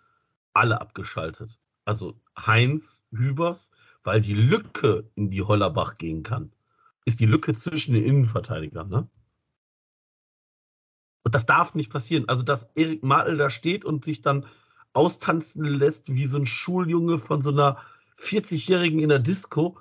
alle 0.52 0.80
abgeschaltet. 0.80 1.58
Also 1.84 2.20
Heinz, 2.38 3.04
Hübers, 3.10 3.70
weil 4.04 4.20
die 4.20 4.34
Lücke 4.34 5.10
in 5.14 5.30
die 5.30 5.42
Hollerbach 5.42 5.96
gehen 5.96 6.22
kann, 6.22 6.52
ist 7.04 7.20
die 7.20 7.26
Lücke 7.26 7.54
zwischen 7.54 7.94
den 7.94 8.04
Innenverteidigern. 8.04 8.88
Ne? 8.88 9.08
Und 11.24 11.34
das 11.34 11.46
darf 11.46 11.74
nicht 11.74 11.90
passieren. 11.90 12.28
Also, 12.28 12.42
dass 12.42 12.68
Erik 12.74 13.02
Martel 13.02 13.36
da 13.36 13.50
steht 13.50 13.84
und 13.84 14.04
sich 14.04 14.22
dann 14.22 14.46
austanzen 14.92 15.64
lässt 15.64 16.14
wie 16.14 16.26
so 16.26 16.38
ein 16.38 16.46
Schuljunge 16.46 17.18
von 17.18 17.40
so 17.40 17.50
einer 17.50 17.78
40-Jährigen 18.18 19.00
in 19.00 19.08
der 19.08 19.18
Disco. 19.18 19.78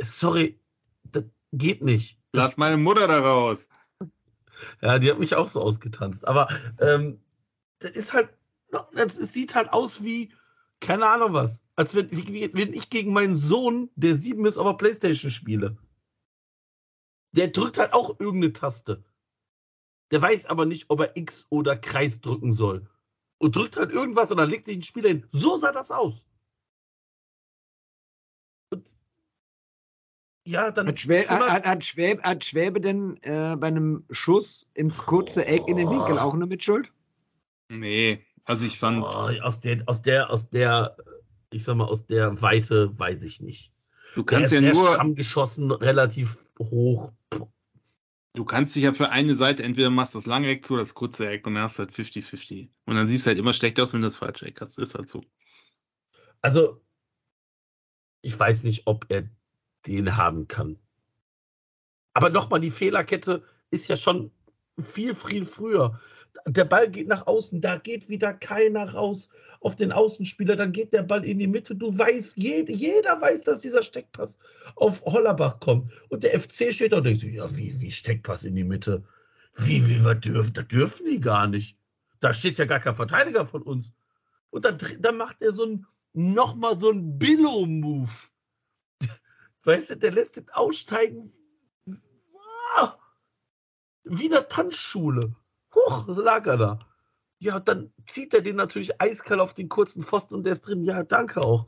Sorry, 0.00 0.58
das 1.04 1.24
geht 1.52 1.82
nicht. 1.82 2.18
Lass 2.32 2.56
meine 2.56 2.76
Mutter 2.76 3.06
da 3.08 3.20
raus. 3.20 3.68
ja, 4.80 4.98
die 4.98 5.10
hat 5.10 5.18
mich 5.18 5.34
auch 5.34 5.48
so 5.48 5.60
ausgetanzt. 5.60 6.26
Aber 6.26 6.48
ähm, 6.78 7.20
das 7.80 7.92
ist 7.92 8.12
halt, 8.12 8.30
das 8.92 9.18
es 9.18 9.32
sieht 9.32 9.54
halt 9.54 9.72
aus 9.72 10.02
wie, 10.02 10.32
keine 10.80 11.06
Ahnung 11.06 11.32
was. 11.32 11.64
Als 11.76 11.94
wenn, 11.94 12.10
wenn 12.10 12.72
ich 12.72 12.90
gegen 12.90 13.12
meinen 13.12 13.36
Sohn, 13.36 13.90
der 13.96 14.16
sieben 14.16 14.46
ist, 14.46 14.58
auf 14.58 14.66
der 14.66 14.74
Playstation 14.74 15.30
spiele. 15.30 15.76
Der 17.32 17.48
drückt 17.48 17.78
halt 17.78 17.92
auch 17.92 18.18
irgendeine 18.18 18.52
Taste. 18.52 19.04
Der 20.10 20.20
weiß 20.20 20.46
aber 20.46 20.66
nicht, 20.66 20.90
ob 20.90 21.00
er 21.00 21.16
X 21.16 21.46
oder 21.50 21.76
Kreis 21.76 22.20
drücken 22.20 22.52
soll. 22.52 22.88
Und 23.38 23.56
drückt 23.56 23.76
halt 23.76 23.92
irgendwas 23.92 24.30
und 24.30 24.36
dann 24.36 24.50
legt 24.50 24.66
sich 24.66 24.76
ein 24.76 24.82
Spieler 24.82 25.08
hin. 25.08 25.26
So 25.30 25.56
sah 25.56 25.72
das 25.72 25.90
aus. 25.90 26.22
Und 28.70 28.94
ja, 30.50 30.70
dann 30.70 30.88
Hat, 30.88 31.00
Schwä 31.00 31.20
zimmert- 31.22 31.48
hat, 31.50 31.64
hat, 31.64 31.84
Schwäbe, 31.84 32.22
hat 32.22 32.44
Schwäbe 32.44 32.80
denn 32.80 33.16
äh, 33.22 33.56
bei 33.56 33.68
einem 33.68 34.04
Schuss 34.10 34.68
ins 34.74 35.04
kurze 35.06 35.46
Eck 35.46 35.62
in 35.68 35.76
den 35.76 35.88
Winkel 35.90 36.18
auch 36.18 36.34
eine 36.34 36.46
Mitschuld? 36.46 36.92
Nee, 37.68 38.24
also 38.44 38.64
ich 38.64 38.78
fand, 38.78 39.02
Oh, 39.02 39.30
aus 39.42 39.60
der, 39.60 39.82
aus 39.86 40.02
der, 40.02 40.30
aus 40.30 40.50
der, 40.50 40.96
ich 41.50 41.62
sag 41.64 41.76
mal, 41.76 41.84
aus 41.84 42.06
der 42.06 42.42
Weite 42.42 42.98
weiß 42.98 43.22
ich 43.22 43.40
nicht. 43.40 43.72
du 44.16 44.24
kannst 44.24 44.52
der 44.52 44.60
ja 44.60 44.72
nur, 44.72 45.14
geschossen, 45.14 45.70
relativ 45.70 46.44
hoch. 46.58 47.12
du 48.34 48.44
kannst 48.44 48.74
dich 48.74 48.82
ja 48.82 48.92
für 48.92 49.10
eine 49.10 49.34
Seite, 49.36 49.62
entweder 49.62 49.90
machst 49.90 50.14
das 50.16 50.26
lange 50.26 50.48
Eck 50.48 50.64
zu 50.66 50.74
oder 50.74 50.82
das 50.82 50.94
kurze 50.94 51.28
Eck 51.28 51.46
und 51.46 51.54
dann 51.54 51.62
hast 51.62 51.78
du 51.78 51.84
halt 51.84 51.92
50-50. 51.92 52.70
Und 52.86 52.96
dann 52.96 53.06
siehst 53.06 53.24
du 53.24 53.28
halt 53.28 53.38
immer 53.38 53.52
schlecht 53.52 53.78
aus, 53.80 53.92
wenn 53.92 54.00
du 54.00 54.06
das 54.08 54.16
falsche 54.16 54.46
Eck 54.46 54.60
hast. 54.60 54.78
Ist 54.78 54.94
halt 54.96 55.08
so. 55.08 55.22
Also, 56.42 56.80
ich 58.22 58.36
weiß 58.38 58.64
nicht, 58.64 58.86
ob 58.86 59.06
er 59.10 59.28
den 59.86 60.16
haben 60.16 60.48
kann. 60.48 60.78
Aber 62.12 62.30
nochmal, 62.30 62.60
die 62.60 62.70
Fehlerkette 62.70 63.42
ist 63.70 63.88
ja 63.88 63.96
schon 63.96 64.30
viel, 64.78 65.14
viel 65.14 65.44
früher. 65.44 66.00
Der 66.46 66.64
Ball 66.64 66.90
geht 66.90 67.08
nach 67.08 67.26
außen, 67.26 67.60
da 67.60 67.76
geht 67.76 68.08
wieder 68.08 68.32
keiner 68.34 68.92
raus 68.92 69.28
auf 69.60 69.76
den 69.76 69.92
Außenspieler, 69.92 70.56
dann 70.56 70.72
geht 70.72 70.92
der 70.92 71.02
Ball 71.02 71.24
in 71.24 71.38
die 71.38 71.46
Mitte. 71.46 71.74
Du 71.74 71.96
weißt, 71.96 72.36
jed, 72.36 72.68
jeder 72.70 73.20
weiß, 73.20 73.44
dass 73.44 73.60
dieser 73.60 73.82
Steckpass 73.82 74.38
auf 74.76 75.02
Hollerbach 75.04 75.60
kommt. 75.60 75.92
Und 76.08 76.24
der 76.24 76.38
FC 76.40 76.72
steht 76.72 76.92
da 76.92 76.98
und 76.98 77.04
denkt 77.04 77.20
sich, 77.20 77.34
ja, 77.34 77.56
wie, 77.56 77.78
wie 77.80 77.92
Steckpass 77.92 78.44
in 78.44 78.56
die 78.56 78.64
Mitte? 78.64 79.04
Wie, 79.56 79.86
wie, 79.86 80.02
was 80.02 80.20
dürfen, 80.20 80.54
das 80.54 80.68
dürfen 80.68 81.06
die 81.06 81.20
gar 81.20 81.46
nicht. 81.46 81.76
Da 82.20 82.32
steht 82.32 82.58
ja 82.58 82.64
gar 82.64 82.80
kein 82.80 82.94
Verteidiger 82.94 83.44
von 83.44 83.62
uns. 83.62 83.92
Und 84.50 84.64
dann, 84.64 84.78
dann 84.98 85.16
macht 85.16 85.42
er 85.42 85.52
so 85.52 85.64
ein, 85.64 85.86
nochmal 86.12 86.76
so 86.76 86.90
ein 86.90 87.18
Billow-Move. 87.18 88.10
Weißt 89.64 89.90
du, 89.90 89.96
der 89.96 90.12
lässt 90.12 90.36
den 90.36 90.48
aussteigen. 90.50 91.32
Ah! 92.76 92.94
Wie 94.04 94.26
in 94.26 94.32
der 94.32 94.48
Tanzschule. 94.48 95.34
Huch, 95.74 96.06
so 96.08 96.22
lag 96.22 96.46
er 96.46 96.56
da. 96.56 96.78
Ja, 97.38 97.60
dann 97.60 97.92
zieht 98.06 98.34
er 98.34 98.42
den 98.42 98.56
natürlich 98.56 99.00
eiskalt 99.00 99.40
auf 99.40 99.54
den 99.54 99.68
kurzen 99.68 100.02
Pfosten 100.02 100.34
und 100.34 100.44
der 100.44 100.52
ist 100.52 100.62
drin. 100.62 100.84
Ja, 100.84 101.02
danke 101.02 101.40
auch. 101.42 101.66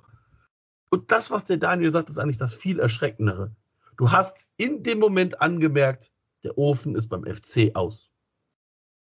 Und 0.90 1.10
das, 1.10 1.30
was 1.30 1.46
der 1.46 1.56
Daniel 1.56 1.92
sagt, 1.92 2.10
ist 2.10 2.18
eigentlich 2.18 2.38
das 2.38 2.52
viel 2.52 2.78
Erschreckendere. 2.78 3.54
Du 3.96 4.10
hast 4.10 4.36
in 4.56 4.82
dem 4.82 4.98
Moment 4.98 5.40
angemerkt, 5.40 6.12
der 6.44 6.58
Ofen 6.58 6.94
ist 6.94 7.08
beim 7.08 7.24
FC 7.24 7.74
aus. 7.74 8.10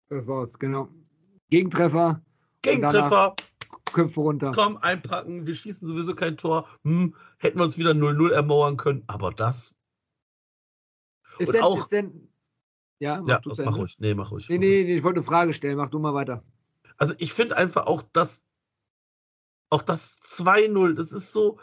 Das 0.08 0.26
war's, 0.26 0.58
genau. 0.58 0.88
Gegentreffer, 1.50 2.22
Gegentreffer, 2.62 3.34
Köpfe 3.92 4.20
runter. 4.20 4.52
komm, 4.54 4.76
einpacken, 4.76 5.46
wir 5.46 5.54
schießen 5.54 5.86
sowieso 5.86 6.14
kein 6.14 6.36
Tor. 6.36 6.68
Hm, 6.84 7.14
hätten 7.38 7.58
wir 7.58 7.64
uns 7.64 7.78
wieder 7.78 7.92
0-0 7.92 8.30
ermauern 8.30 8.76
können, 8.76 9.04
aber 9.06 9.32
das. 9.32 9.74
Ist 11.38 11.48
und 11.48 11.54
denn, 11.54 11.62
auch- 11.62 11.78
ist 11.78 11.92
denn, 11.92 12.28
ja, 12.98 13.20
mach 13.20 13.44
Ja, 13.44 13.64
mach 13.64 13.76
ruhig. 13.76 13.96
Nee, 13.98 14.14
mach 14.14 14.30
ruhig. 14.30 14.48
Nee, 14.48 14.58
nee, 14.58 14.84
nee, 14.84 14.94
ich 14.96 15.02
wollte 15.02 15.20
eine 15.20 15.26
Frage 15.26 15.54
stellen, 15.54 15.76
mach 15.76 15.88
du 15.88 15.98
mal 15.98 16.14
weiter. 16.14 16.44
Also 16.96 17.14
ich 17.18 17.32
finde 17.32 17.56
einfach 17.56 17.86
auch 17.86 18.02
das, 18.12 18.44
auch 19.70 19.82
das 19.82 20.20
2-0, 20.20 20.94
das 20.94 21.12
ist 21.12 21.32
so, 21.32 21.58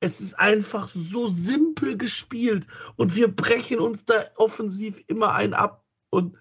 es 0.00 0.20
ist 0.20 0.34
einfach 0.34 0.88
so 0.88 1.28
simpel 1.28 1.96
gespielt 1.96 2.66
und 2.96 3.16
wir 3.16 3.28
brechen 3.34 3.78
uns 3.78 4.04
da 4.04 4.14
offensiv 4.36 5.02
immer 5.06 5.32
ein 5.32 5.54
ab 5.54 5.84
und 6.10 6.36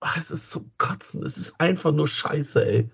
ach, 0.00 0.16
es 0.16 0.30
ist 0.30 0.50
so 0.50 0.70
kotzen, 0.78 1.22
es 1.24 1.36
ist 1.36 1.60
einfach 1.60 1.92
nur 1.92 2.08
scheiße, 2.08 2.64
ey. 2.64 2.90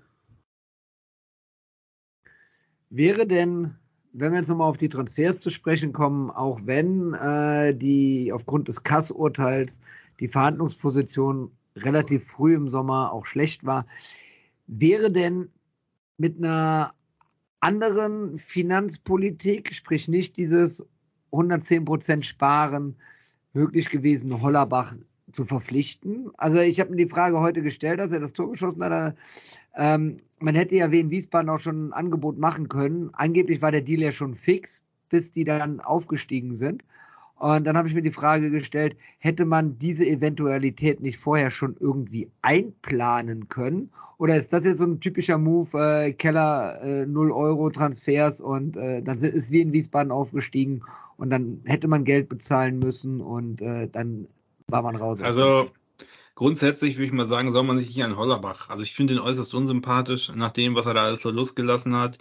Wäre 2.96 3.26
denn, 3.26 3.74
wenn 4.14 4.32
wir 4.32 4.38
jetzt 4.38 4.48
nochmal 4.48 4.70
auf 4.70 4.78
die 4.78 4.88
Transfers 4.88 5.40
zu 5.40 5.50
sprechen 5.50 5.92
kommen, 5.92 6.30
auch 6.30 6.60
wenn 6.64 7.12
äh, 7.12 7.74
die 7.74 8.32
aufgrund 8.32 8.68
des 8.68 8.84
Kass-Urteils 8.84 9.80
die 10.18 10.28
Verhandlungsposition 10.28 11.50
relativ 11.76 12.24
früh 12.24 12.54
im 12.54 12.70
Sommer 12.70 13.12
auch 13.12 13.26
schlecht 13.26 13.66
war, 13.66 13.86
wäre 14.66 15.10
denn 15.12 15.50
mit 16.16 16.38
einer 16.38 16.94
anderen 17.60 18.38
Finanzpolitik, 18.38 19.74
sprich 19.74 20.08
nicht 20.08 20.38
dieses 20.38 20.86
110% 21.32 22.22
Sparen, 22.22 22.96
möglich 23.52 23.90
gewesen, 23.90 24.40
Hollerbach 24.40 24.94
zu 25.36 25.44
verpflichten? 25.44 26.30
Also 26.36 26.58
ich 26.58 26.80
habe 26.80 26.90
mir 26.90 26.96
die 26.96 27.08
Frage 27.08 27.40
heute 27.40 27.62
gestellt, 27.62 28.00
als 28.00 28.12
er 28.12 28.20
das 28.20 28.32
Tor 28.32 28.50
geschossen 28.50 28.82
hat. 28.82 29.14
Ähm, 29.76 30.16
man 30.40 30.54
hätte 30.54 30.74
ja 30.74 30.86
in 30.86 31.10
Wiesbaden 31.10 31.50
auch 31.50 31.58
schon 31.58 31.88
ein 31.88 31.92
Angebot 31.92 32.38
machen 32.38 32.68
können. 32.68 33.10
Angeblich 33.12 33.62
war 33.62 33.70
der 33.70 33.82
Deal 33.82 34.00
ja 34.00 34.12
schon 34.12 34.34
fix, 34.34 34.82
bis 35.10 35.30
die 35.30 35.44
dann 35.44 35.80
aufgestiegen 35.80 36.54
sind. 36.54 36.82
Und 37.38 37.66
dann 37.66 37.76
habe 37.76 37.86
ich 37.86 37.94
mir 37.94 38.02
die 38.02 38.10
Frage 38.10 38.50
gestellt, 38.50 38.96
hätte 39.18 39.44
man 39.44 39.76
diese 39.78 40.06
Eventualität 40.06 41.02
nicht 41.02 41.18
vorher 41.18 41.50
schon 41.50 41.76
irgendwie 41.78 42.30
einplanen 42.40 43.50
können? 43.50 43.90
Oder 44.16 44.36
ist 44.36 44.54
das 44.54 44.64
jetzt 44.64 44.78
so 44.78 44.86
ein 44.86 45.00
typischer 45.00 45.36
Move, 45.36 45.78
äh, 45.78 46.12
Keller 46.12 46.80
äh, 46.82 47.04
0 47.04 47.30
Euro 47.32 47.68
Transfers 47.68 48.40
und 48.40 48.78
äh, 48.78 49.02
dann 49.02 49.18
ist 49.18 49.50
wie 49.50 49.60
in 49.60 49.74
Wiesbaden 49.74 50.12
aufgestiegen 50.12 50.80
und 51.18 51.28
dann 51.28 51.60
hätte 51.66 51.88
man 51.88 52.04
Geld 52.04 52.30
bezahlen 52.30 52.78
müssen 52.78 53.20
und 53.20 53.60
äh, 53.60 53.86
dann 53.86 54.28
war 54.68 54.82
man 54.82 54.96
raus. 54.96 55.20
Also, 55.20 55.70
grundsätzlich 56.34 56.96
würde 56.96 57.06
ich 57.06 57.12
mal 57.12 57.26
sagen, 57.28 57.52
soll 57.52 57.64
man 57.64 57.78
sich 57.78 57.88
nicht 57.88 58.04
an 58.04 58.16
Hollerbach. 58.16 58.68
Also 58.68 58.82
ich 58.82 58.94
finde 58.94 59.14
ihn 59.14 59.20
äußerst 59.20 59.54
unsympathisch, 59.54 60.32
nach 60.34 60.52
dem, 60.52 60.74
was 60.74 60.86
er 60.86 60.94
da 60.94 61.04
alles 61.06 61.22
so 61.22 61.30
losgelassen 61.30 61.96
hat. 61.96 62.18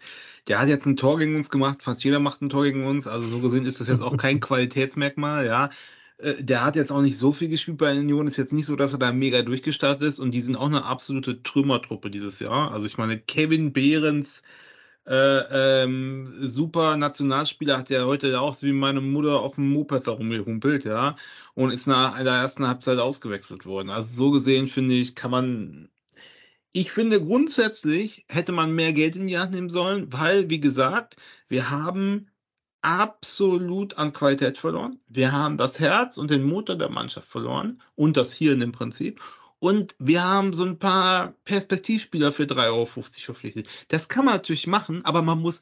Der 0.48 0.60
hat 0.60 0.70
jetzt 0.70 0.86
ein 0.86 0.98
Tor 0.98 1.18
gegen 1.18 1.36
uns 1.36 1.50
gemacht, 1.50 1.84
fast 1.84 2.04
jeder 2.04 2.20
macht 2.20 2.42
ein 2.42 2.50
Tor 2.50 2.64
gegen 2.66 2.86
uns. 2.86 3.08
Also 3.08 3.28
so 3.28 3.40
gesehen 3.42 3.66
ist 3.66 3.80
das 3.80 3.88
jetzt 3.88 4.02
auch 4.02 4.18
kein 4.18 4.40
Qualitätsmerkmal, 4.42 5.46
ja. 5.46 5.70
Äh, 6.18 6.44
Der 6.44 6.64
hat 6.66 6.76
jetzt 6.76 6.92
auch 6.92 7.02
nicht 7.02 7.18
so 7.18 7.34
viel 7.34 7.50
gespielt 7.50 7.78
bei 7.78 7.92
Union. 8.00 8.28
Ist 8.28 8.38
jetzt 8.38 8.54
nicht 8.54 8.68
so, 8.68 8.76
dass 8.76 8.94
er 8.94 9.00
da 9.00 9.12
mega 9.12 9.42
durchgestartet 9.42 10.08
ist. 10.08 10.20
Und 10.20 10.32
die 10.32 10.42
sind 10.42 10.56
auch 10.58 10.68
eine 10.68 10.86
absolute 10.86 11.44
Trümmertruppe 11.44 12.12
dieses 12.12 12.40
Jahr. 12.40 12.72
Also 12.72 12.86
ich 12.88 12.98
meine, 12.98 13.20
Kevin 13.20 13.74
Behrens, 13.74 14.44
äh, 15.08 15.84
ähm, 15.84 16.34
super 16.42 16.98
Nationalspieler, 16.98 17.78
hat 17.78 17.90
ja 17.90 18.06
heute 18.06 18.40
auch 18.40 18.62
wie 18.62 18.72
meine 18.72 19.02
Mutter 19.02 19.40
auf 19.40 19.56
dem 19.56 19.72
Moped 19.72 20.08
herumgehumpelt, 20.08 20.86
ja, 20.86 21.16
und 21.54 21.72
ist 21.72 21.88
nach 21.88 22.18
der 22.24 22.34
ersten 22.34 22.68
Halbzeit 22.68 23.00
ausgewechselt 23.00 23.66
worden. 23.66 23.90
Also 23.90 24.16
so 24.16 24.32
gesehen 24.32 24.68
finde 24.68 24.96
ich, 24.96 25.16
kann 25.16 25.32
man, 25.32 25.90
ich 26.72 26.92
finde 26.92 27.22
grundsätzlich 27.22 28.26
hätte 28.30 28.52
man 28.52 28.74
mehr 28.74 28.94
Geld 28.94 29.16
in 29.16 29.28
die 29.28 29.38
Hand 29.38 29.54
nehmen 29.54 29.70
sollen, 29.70 30.12
weil, 30.12 30.50
wie 30.50 30.60
gesagt, 30.60 31.18
wir 31.48 31.70
haben 31.70 32.28
absolut 32.82 33.98
an 33.98 34.14
Qualität 34.14 34.58
verloren. 34.60 35.00
Wir 35.08 35.32
haben 35.32 35.58
das 35.58 35.80
Herz 35.80 36.18
und 36.18 36.30
den 36.30 36.44
Motor 36.44 36.76
der 36.76 36.90
Mannschaft 36.90 37.28
verloren 37.28 37.82
und 37.96 38.16
das 38.16 38.34
Hirn 38.34 38.62
im 38.62 38.72
Prinzip. 38.72 39.22
Und 39.66 39.96
wir 39.98 40.24
haben 40.24 40.54
so 40.54 40.64
ein 40.64 40.78
paar 40.78 41.34
Perspektivspieler 41.44 42.32
für 42.32 42.44
3,50 42.44 42.66
Euro 42.68 42.86
verpflichtet. 42.86 43.68
Das 43.88 44.10
kann 44.10 44.26
man 44.26 44.36
natürlich 44.36 44.68
machen, 44.68 45.04
aber 45.06 45.24
man 45.24 45.42
muss 45.42 45.60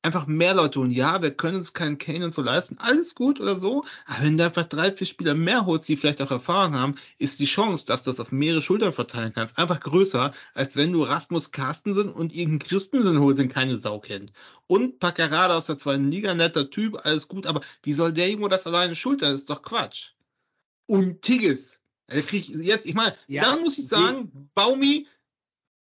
einfach 0.00 0.26
mehr 0.26 0.54
Leute 0.54 0.80
holen. 0.80 0.90
Ja, 0.90 1.20
wir 1.20 1.30
können 1.30 1.58
uns 1.58 1.74
keinen 1.74 1.98
Kane 1.98 2.24
und 2.24 2.32
so 2.32 2.40
leisten. 2.40 2.78
Alles 2.78 3.14
gut 3.14 3.38
oder 3.38 3.58
so. 3.58 3.84
Aber 4.06 4.24
wenn 4.24 4.38
du 4.38 4.44
einfach 4.46 4.64
drei, 4.64 4.90
vier 4.90 5.06
Spieler 5.06 5.34
mehr 5.34 5.66
holst, 5.66 5.86
die 5.86 5.98
vielleicht 5.98 6.22
auch 6.22 6.30
Erfahrung 6.30 6.72
haben, 6.72 6.94
ist 7.18 7.38
die 7.40 7.44
Chance, 7.44 7.84
dass 7.84 8.04
du 8.04 8.10
das 8.10 8.20
auf 8.20 8.32
mehrere 8.32 8.62
Schultern 8.62 8.94
verteilen 8.94 9.34
kannst, 9.34 9.58
einfach 9.58 9.80
größer, 9.80 10.32
als 10.54 10.76
wenn 10.76 10.90
du 10.90 11.02
Rasmus 11.02 11.50
Carstensen 11.50 12.08
und 12.08 12.34
irgendeinen 12.34 12.70
Christensen 12.70 13.20
holst, 13.20 13.38
den 13.38 13.50
keine 13.50 13.76
Sau 13.76 14.00
kennt. 14.00 14.32
Und 14.66 14.98
Paccarada 14.98 15.58
aus 15.58 15.66
der 15.66 15.76
zweiten 15.76 16.10
Liga, 16.10 16.32
netter 16.32 16.70
Typ, 16.70 17.04
alles 17.04 17.28
gut, 17.28 17.44
aber 17.44 17.60
wie 17.82 17.92
soll 17.92 18.14
der 18.14 18.30
Junge 18.30 18.48
das 18.48 18.66
alleine 18.66 18.96
schultern? 18.96 19.32
Das 19.32 19.42
ist 19.42 19.50
doch 19.50 19.60
Quatsch. 19.60 20.12
Und 20.86 21.20
Tigges. 21.20 21.79
Der 22.12 22.22
krieg 22.22 22.48
ich 22.48 22.56
jetzt, 22.64 22.86
ich 22.86 22.94
meine, 22.94 23.14
Ja, 23.26 23.42
da 23.42 23.56
muss 23.56 23.78
ich 23.78 23.86
sagen, 23.88 24.50
Baumi, 24.54 25.06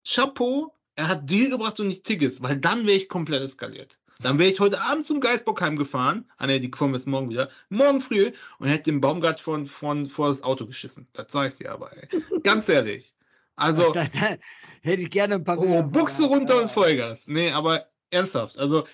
Chapeau, 0.07 0.73
er 0.95 1.07
hat 1.07 1.29
Deal 1.29 1.49
gebracht 1.49 1.79
und 1.79 1.87
nicht 1.87 2.03
Tigges, 2.03 2.41
weil 2.41 2.57
dann 2.57 2.85
wäre 2.87 2.97
ich 2.97 3.09
komplett 3.09 3.43
eskaliert. 3.43 3.97
Dann 4.19 4.39
wäre 4.39 4.49
ich 4.49 4.59
heute 4.59 4.81
Abend 4.81 5.05
zum 5.05 5.19
Geisbockheim 5.19 5.75
gefahren. 5.75 6.29
Ah 6.37 6.47
ne, 6.47 6.59
die 6.59 6.71
kommen 6.71 6.93
jetzt 6.93 7.05
morgen 7.05 7.29
wieder. 7.29 7.49
Morgen 7.69 7.99
früh 7.99 8.31
und 8.59 8.67
hätte 8.67 8.85
den 8.85 9.01
Baumgart 9.01 9.41
von, 9.41 9.67
von, 9.67 10.07
vor 10.07 10.29
das 10.29 10.41
Auto 10.41 10.65
geschissen. 10.65 11.07
Das 11.13 11.31
sag 11.31 11.51
ich 11.51 11.57
dir 11.57 11.71
aber, 11.71 11.91
ey. 11.97 12.07
Ganz 12.43 12.69
ehrlich. 12.69 13.13
Also, 13.55 13.91
Da, 13.93 14.05
da 14.05 14.37
hätte 14.81 15.01
ich 15.01 15.09
gerne 15.09 15.35
ein 15.35 15.43
paar 15.43 15.59
oh, 15.59 15.83
Buchse 15.83 16.23
von 16.23 16.29
gehabt. 16.29 16.49
runter 16.49 16.61
und 16.61 16.71
Vollgas. 16.71 17.27
Nee, 17.27 17.51
aber 17.51 17.89
ernsthaft. 18.09 18.57
Also, 18.57 18.87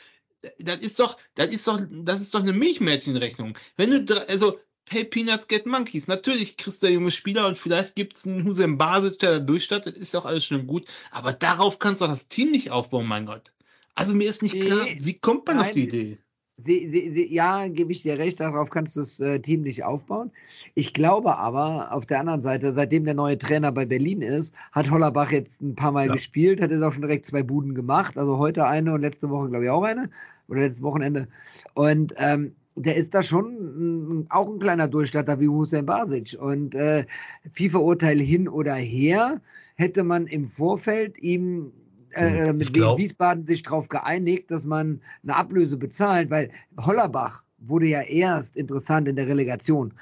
das 0.57 0.81
ist 0.81 0.99
doch, 0.99 1.17
das 1.35 1.49
ist 1.49 1.67
doch, 1.67 1.79
das 1.89 2.19
ist 2.19 2.33
doch 2.33 2.41
eine 2.41 2.53
Milchmädchenrechnung. 2.53 3.55
Wenn 3.77 4.05
du, 4.05 4.27
also, 4.27 4.59
Pay 4.85 5.05
Peanuts 5.05 5.47
get 5.47 5.65
Monkeys. 5.65 6.07
Natürlich 6.07 6.57
kriegst 6.57 6.83
du 6.83 6.87
junge 6.87 7.11
Spieler 7.11 7.47
und 7.47 7.57
vielleicht 7.57 7.95
gibt's 7.95 8.25
einen 8.25 8.45
Hussein 8.45 8.77
Basic, 8.77 9.19
der 9.19 9.31
da 9.31 9.39
durchstattet, 9.39 9.95
ist 9.97 10.13
ja 10.13 10.19
auch 10.19 10.25
alles 10.25 10.45
schön 10.45 10.67
gut. 10.67 10.85
Aber 11.11 11.33
darauf 11.33 11.79
kannst 11.79 12.01
du 12.01 12.05
doch 12.05 12.11
das 12.11 12.27
Team 12.27 12.51
nicht 12.51 12.71
aufbauen, 12.71 13.07
mein 13.07 13.25
Gott. 13.25 13.53
Also 13.95 14.15
mir 14.15 14.27
ist 14.29 14.41
nicht 14.41 14.59
klar, 14.59 14.85
wie 14.99 15.13
kommt 15.13 15.47
man 15.47 15.59
auf 15.59 15.65
Nein, 15.65 15.75
die 15.75 15.83
Idee? 15.83 16.17
Sie, 16.63 16.89
sie, 16.91 17.09
sie, 17.09 17.33
ja, 17.33 17.67
gebe 17.67 17.91
ich 17.91 18.03
dir 18.03 18.19
recht, 18.19 18.39
darauf 18.39 18.69
kannst 18.69 18.95
du 18.95 18.99
das 18.99 19.19
äh, 19.19 19.39
Team 19.39 19.61
nicht 19.61 19.83
aufbauen. 19.83 20.31
Ich 20.75 20.93
glaube 20.93 21.37
aber, 21.37 21.91
auf 21.91 22.05
der 22.05 22.19
anderen 22.19 22.41
Seite, 22.43 22.73
seitdem 22.73 23.03
der 23.05 23.15
neue 23.15 23.37
Trainer 23.37 23.71
bei 23.71 23.85
Berlin 23.85 24.21
ist, 24.21 24.53
hat 24.71 24.91
Hollerbach 24.91 25.31
jetzt 25.31 25.59
ein 25.61 25.75
paar 25.75 25.91
Mal 25.91 26.07
Ja. 26.07 26.13
gespielt, 26.13 26.61
hat 26.61 26.69
jetzt 26.71 26.83
auch 26.83 26.93
schon 26.93 27.01
direkt 27.01 27.25
zwei 27.25 27.41
Buden 27.41 27.73
gemacht. 27.73 28.15
Also 28.17 28.37
heute 28.37 28.67
eine 28.67 28.93
und 28.93 29.01
letzte 29.01 29.29
Woche, 29.29 29.49
glaube 29.49 29.65
ich, 29.65 29.71
auch 29.71 29.83
eine. 29.83 30.09
Oder 30.47 30.61
letztes 30.61 30.83
Wochenende. 30.83 31.27
Und 31.73 32.13
ähm, 32.17 32.55
der 32.75 32.95
ist 32.95 33.13
da 33.13 33.21
schon 33.21 34.25
auch 34.29 34.49
ein 34.49 34.59
kleiner 34.59 34.87
Durchstatter 34.87 35.39
wie 35.39 35.47
Hussein 35.47 35.85
Basic. 35.85 36.37
Und 36.39 36.75
äh, 36.75 37.05
FIFA-Urteil 37.53 38.19
hin 38.19 38.47
oder 38.47 38.75
her 38.75 39.41
hätte 39.75 40.03
man 40.03 40.27
im 40.27 40.47
Vorfeld 40.47 41.17
ihm 41.19 41.71
äh, 42.11 42.47
Hm, 42.47 42.57
mit 42.57 42.73
glaub- 42.73 42.97
Wiesbaden 42.97 43.45
sich 43.47 43.63
darauf 43.63 43.87
geeinigt, 43.89 44.51
dass 44.51 44.65
man 44.65 45.01
eine 45.23 45.35
Ablöse 45.35 45.77
bezahlt, 45.77 46.29
weil 46.29 46.49
Hollerbach 46.77 47.43
wurde 47.63 47.85
ja 47.87 48.01
erst 48.01 48.57
interessant 48.57 49.07
in 49.07 49.15
der 49.15 49.27
Relegation 49.27 49.93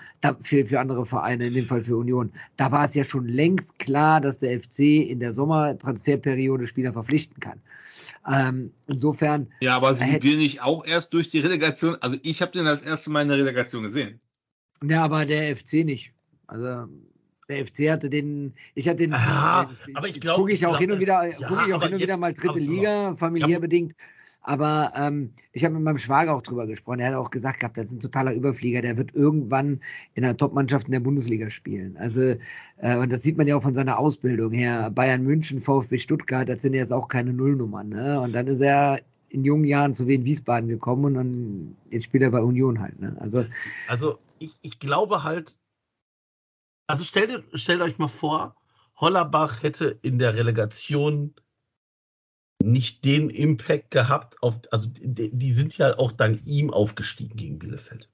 für, 0.42 0.66
für 0.66 0.80
andere 0.80 1.06
Vereine, 1.06 1.48
in 1.48 1.54
dem 1.54 1.66
Fall 1.68 1.84
für 1.84 1.98
Union. 1.98 2.32
Da 2.56 2.72
war 2.72 2.88
es 2.88 2.96
ja 2.96 3.04
schon 3.04 3.28
längst 3.28 3.78
klar, 3.80 4.22
dass 4.22 4.40
der 4.40 4.60
FC 4.62 4.80
in 5.10 5.20
der 5.20 5.34
Sommertransferperiode 5.34 6.68
Spieler 6.68 6.94
verpflichten 6.94 7.40
kann. 7.42 7.60
Ähm, 8.28 8.72
insofern, 8.88 9.48
Ja, 9.62 9.76
aber 9.78 9.94
sind 9.96 10.08
hätte- 10.08 10.24
wir 10.28 10.38
nicht 10.38 10.62
auch 10.62 10.86
erst 10.86 11.14
durch 11.14 11.30
die 11.30 11.40
Relegation? 11.40 11.96
Also 12.02 12.18
ich 12.24 12.42
habe 12.42 12.52
den 12.52 12.66
das 12.66 12.82
erste 12.82 13.10
Mal 13.10 13.22
in 13.24 13.30
der 13.30 13.38
Relegation 13.38 13.84
gesehen. 13.84 14.20
ja, 14.84 15.04
aber 15.04 15.26
der 15.26 15.56
FC 15.56 15.84
nicht. 15.86 16.12
Also 16.48 16.88
der 17.48 17.66
FC 17.66 17.90
hatte 17.92 18.10
den, 18.10 18.54
ich 18.76 18.88
hatte 18.88 18.98
den, 18.98 19.14
Ah, 19.14 19.64
äh, 19.88 19.94
aber 19.96 20.08
ich 20.08 20.16
jetzt 20.16 20.24
glaub- 20.24 20.38
gucke 20.38 20.52
ich 20.52 20.60
ich 20.62 20.66
auch 20.66 20.72
glaub, 20.72 20.82
hin 20.82 20.92
und 20.92 21.00
wieder, 21.00 21.26
ja, 21.26 21.48
gucke 21.48 21.64
ich 21.68 21.74
auch 21.74 21.82
hin 21.84 21.94
und 21.94 22.00
wieder 22.00 22.14
jetzt- 22.14 22.20
mal 22.20 22.34
dritte 22.34 22.50
aber- 22.50 22.60
Liga, 22.60 23.16
familiär 23.16 23.50
Ja. 23.50 23.60
bedingt. 23.60 23.96
Aber 24.42 24.94
ähm, 24.96 25.34
ich 25.52 25.66
habe 25.66 25.76
mit 25.76 25.84
meinem 25.84 25.98
Schwager 25.98 26.36
auch 26.36 26.42
drüber 26.42 26.66
gesprochen. 26.66 27.00
Er 27.00 27.10
hat 27.10 27.16
auch 27.16 27.30
gesagt 27.30 27.60
gehabt, 27.60 27.78
das 27.78 27.86
ist 27.88 27.92
ein 27.92 28.00
totaler 28.00 28.34
Überflieger. 28.34 28.82
Der 28.82 28.98
wird 28.98 29.14
irgendwann 29.14 29.82
in 30.14 30.24
der 30.24 30.38
Topmannschaft 30.38 30.88
in 30.88 30.94
der 30.94 31.02
Bundesliga 31.02 31.50
spielen. 31.50 31.98
Also, 31.98 32.36
äh, 32.78 32.98
und 32.98 33.12
das 33.12 33.22
sieht 33.22 33.38
man 33.38 33.48
ja 33.48 33.58
auch 33.58 33.64
von 33.64 33.74
seiner 33.74 34.00
Ausbildung 34.00 34.52
her. 34.52 34.90
Bayern 34.92 35.24
München, 35.24 35.60
VfB 35.60 35.98
Stuttgart, 35.98 36.48
das 36.48 36.62
sind 36.62 36.74
jetzt 36.74 36.94
auch 36.94 37.10
keine 37.10 37.34
Nullnummern. 37.34 37.90
Ne? 37.90 38.20
Und 38.20 38.34
dann 38.34 38.48
ist 38.48 38.62
er 38.62 39.02
in 39.30 39.44
jungen 39.44 39.66
Jahren 39.66 39.94
zu 39.94 40.08
Wien 40.08 40.26
Wiesbaden 40.26 40.70
gekommen 40.70 41.06
und 41.06 41.14
dann 41.14 41.78
jetzt 41.92 42.06
spielt 42.06 42.24
er 42.24 42.32
bei 42.32 42.42
Union 42.42 42.80
halt. 42.80 43.00
Ne? 43.00 43.16
Also, 43.20 43.46
Also 43.88 44.18
ich, 44.40 44.58
ich 44.62 44.80
glaube 44.80 45.24
halt, 45.24 45.58
also 46.88 47.04
stellt, 47.04 47.44
stellt 47.54 47.82
euch 47.82 48.00
mal 48.00 48.08
vor, 48.08 48.56
Hollerbach 48.96 49.62
hätte 49.64 50.00
in 50.02 50.18
der 50.18 50.36
Relegation 50.36 51.36
nicht 52.62 53.06
den 53.06 53.30
Impact 53.30 53.92
gehabt, 53.92 54.42
auf, 54.44 54.60
also 54.72 54.90
die, 54.90 55.32
die 55.32 55.54
sind 55.54 55.78
ja 55.78 55.98
auch 55.98 56.12
dank 56.12 56.42
ihm 56.46 56.72
aufgestiegen 56.72 57.36
gegen 57.36 57.60
Bielefeld. 57.60 58.10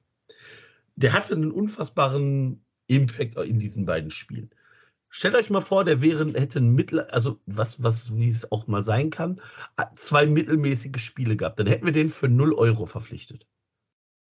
Der 0.96 1.14
hatte 1.14 1.34
einen 1.34 1.52
unfassbaren 1.52 2.64
Impact 2.88 3.36
in 3.38 3.60
diesen 3.60 3.86
beiden 3.86 4.12
Spielen. 4.12 4.52
Stellt 5.10 5.36
euch 5.36 5.50
mal 5.50 5.62
vor, 5.62 5.86
der 5.86 6.02
wäre, 6.02 6.26
hätte 6.34 6.60
ein 6.60 6.76
Mittel, 6.76 7.00
also 7.00 7.40
was, 7.46 7.82
was, 7.82 8.18
wie 8.18 8.30
es 8.30 8.52
auch 8.52 8.68
mal 8.68 8.84
sein 8.84 9.10
kann, 9.10 9.42
zwei 9.96 10.26
mittelmäßige 10.26 11.02
Spiele 11.02 11.38
gehabt. 11.38 11.60
Dann 11.60 11.68
hätten 11.68 11.86
wir 11.86 11.94
den 11.94 12.10
für 12.10 12.28
0 12.28 12.54
Euro 12.54 12.86
verpflichtet. 12.86 13.48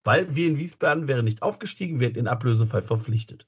Weil 0.05 0.35
wir 0.35 0.48
in 0.48 0.59
Wiesbaden 0.59 1.07
wäre 1.07 1.22
nicht 1.22 1.42
aufgestiegen, 1.42 2.01
wir 2.01 2.09
hätten 2.09 2.18
ihn 2.18 2.27
ablösefrei 2.27 2.83
verpflichtet. 2.83 3.46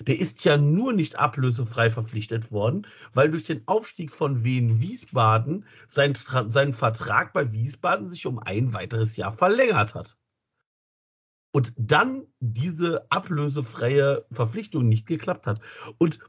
Der 0.00 0.18
ist 0.18 0.44
ja 0.44 0.56
nur 0.56 0.92
nicht 0.92 1.16
ablösefrei 1.16 1.90
verpflichtet 1.90 2.52
worden, 2.52 2.86
weil 3.14 3.30
durch 3.30 3.44
den 3.44 3.62
Aufstieg 3.66 4.12
von 4.12 4.44
Wien 4.44 4.80
Wiesbaden 4.80 5.64
sein, 5.86 6.14
sein 6.48 6.72
Vertrag 6.72 7.32
bei 7.32 7.52
Wiesbaden 7.52 8.08
sich 8.08 8.26
um 8.26 8.38
ein 8.38 8.72
weiteres 8.72 9.16
Jahr 9.16 9.32
verlängert 9.32 9.94
hat. 9.94 10.16
Und 11.52 11.72
dann 11.76 12.26
diese 12.40 13.10
ablösefreie 13.10 14.26
Verpflichtung 14.30 14.88
nicht 14.88 15.06
geklappt 15.06 15.46
hat. 15.46 15.60
Und 15.96 16.20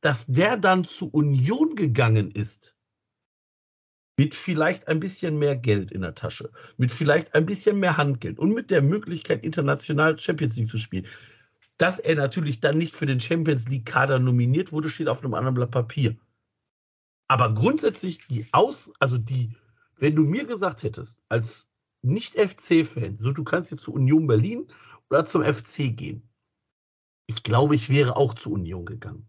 dass 0.00 0.26
der 0.26 0.56
dann 0.56 0.84
zu 0.84 1.08
Union 1.08 1.76
gegangen 1.76 2.30
ist, 2.30 2.76
mit 4.16 4.34
vielleicht 4.34 4.88
ein 4.88 5.00
bisschen 5.00 5.38
mehr 5.38 5.56
Geld 5.56 5.90
in 5.90 6.02
der 6.02 6.14
Tasche, 6.14 6.50
mit 6.76 6.92
vielleicht 6.92 7.34
ein 7.34 7.46
bisschen 7.46 7.80
mehr 7.80 7.96
Handgeld 7.96 8.38
und 8.38 8.52
mit 8.52 8.70
der 8.70 8.82
Möglichkeit, 8.82 9.44
international 9.44 10.18
Champions 10.18 10.56
League 10.56 10.70
zu 10.70 10.78
spielen. 10.78 11.06
Dass 11.78 11.98
er 11.98 12.14
natürlich 12.14 12.60
dann 12.60 12.78
nicht 12.78 12.94
für 12.94 13.06
den 13.06 13.20
Champions 13.20 13.66
League 13.68 13.86
Kader 13.86 14.18
nominiert 14.18 14.72
wurde, 14.72 14.90
steht 14.90 15.08
auf 15.08 15.22
einem 15.22 15.34
anderen 15.34 15.54
Blatt 15.54 15.72
Papier. 15.72 16.16
Aber 17.28 17.52
grundsätzlich 17.54 18.26
die 18.28 18.46
Aus, 18.52 18.92
also 19.00 19.18
die, 19.18 19.56
wenn 19.96 20.14
du 20.14 20.22
mir 20.22 20.44
gesagt 20.44 20.82
hättest, 20.82 21.20
als 21.28 21.68
Nicht-FC-Fan, 22.02 23.18
so 23.20 23.32
du 23.32 23.44
kannst 23.44 23.70
jetzt 23.70 23.82
zu 23.82 23.92
Union 23.92 24.26
Berlin 24.26 24.68
oder 25.10 25.24
zum 25.24 25.42
FC 25.42 25.96
gehen. 25.96 26.28
Ich 27.26 27.42
glaube, 27.42 27.74
ich 27.74 27.88
wäre 27.88 28.16
auch 28.16 28.34
zu 28.34 28.52
Union 28.52 28.84
gegangen. 28.84 29.28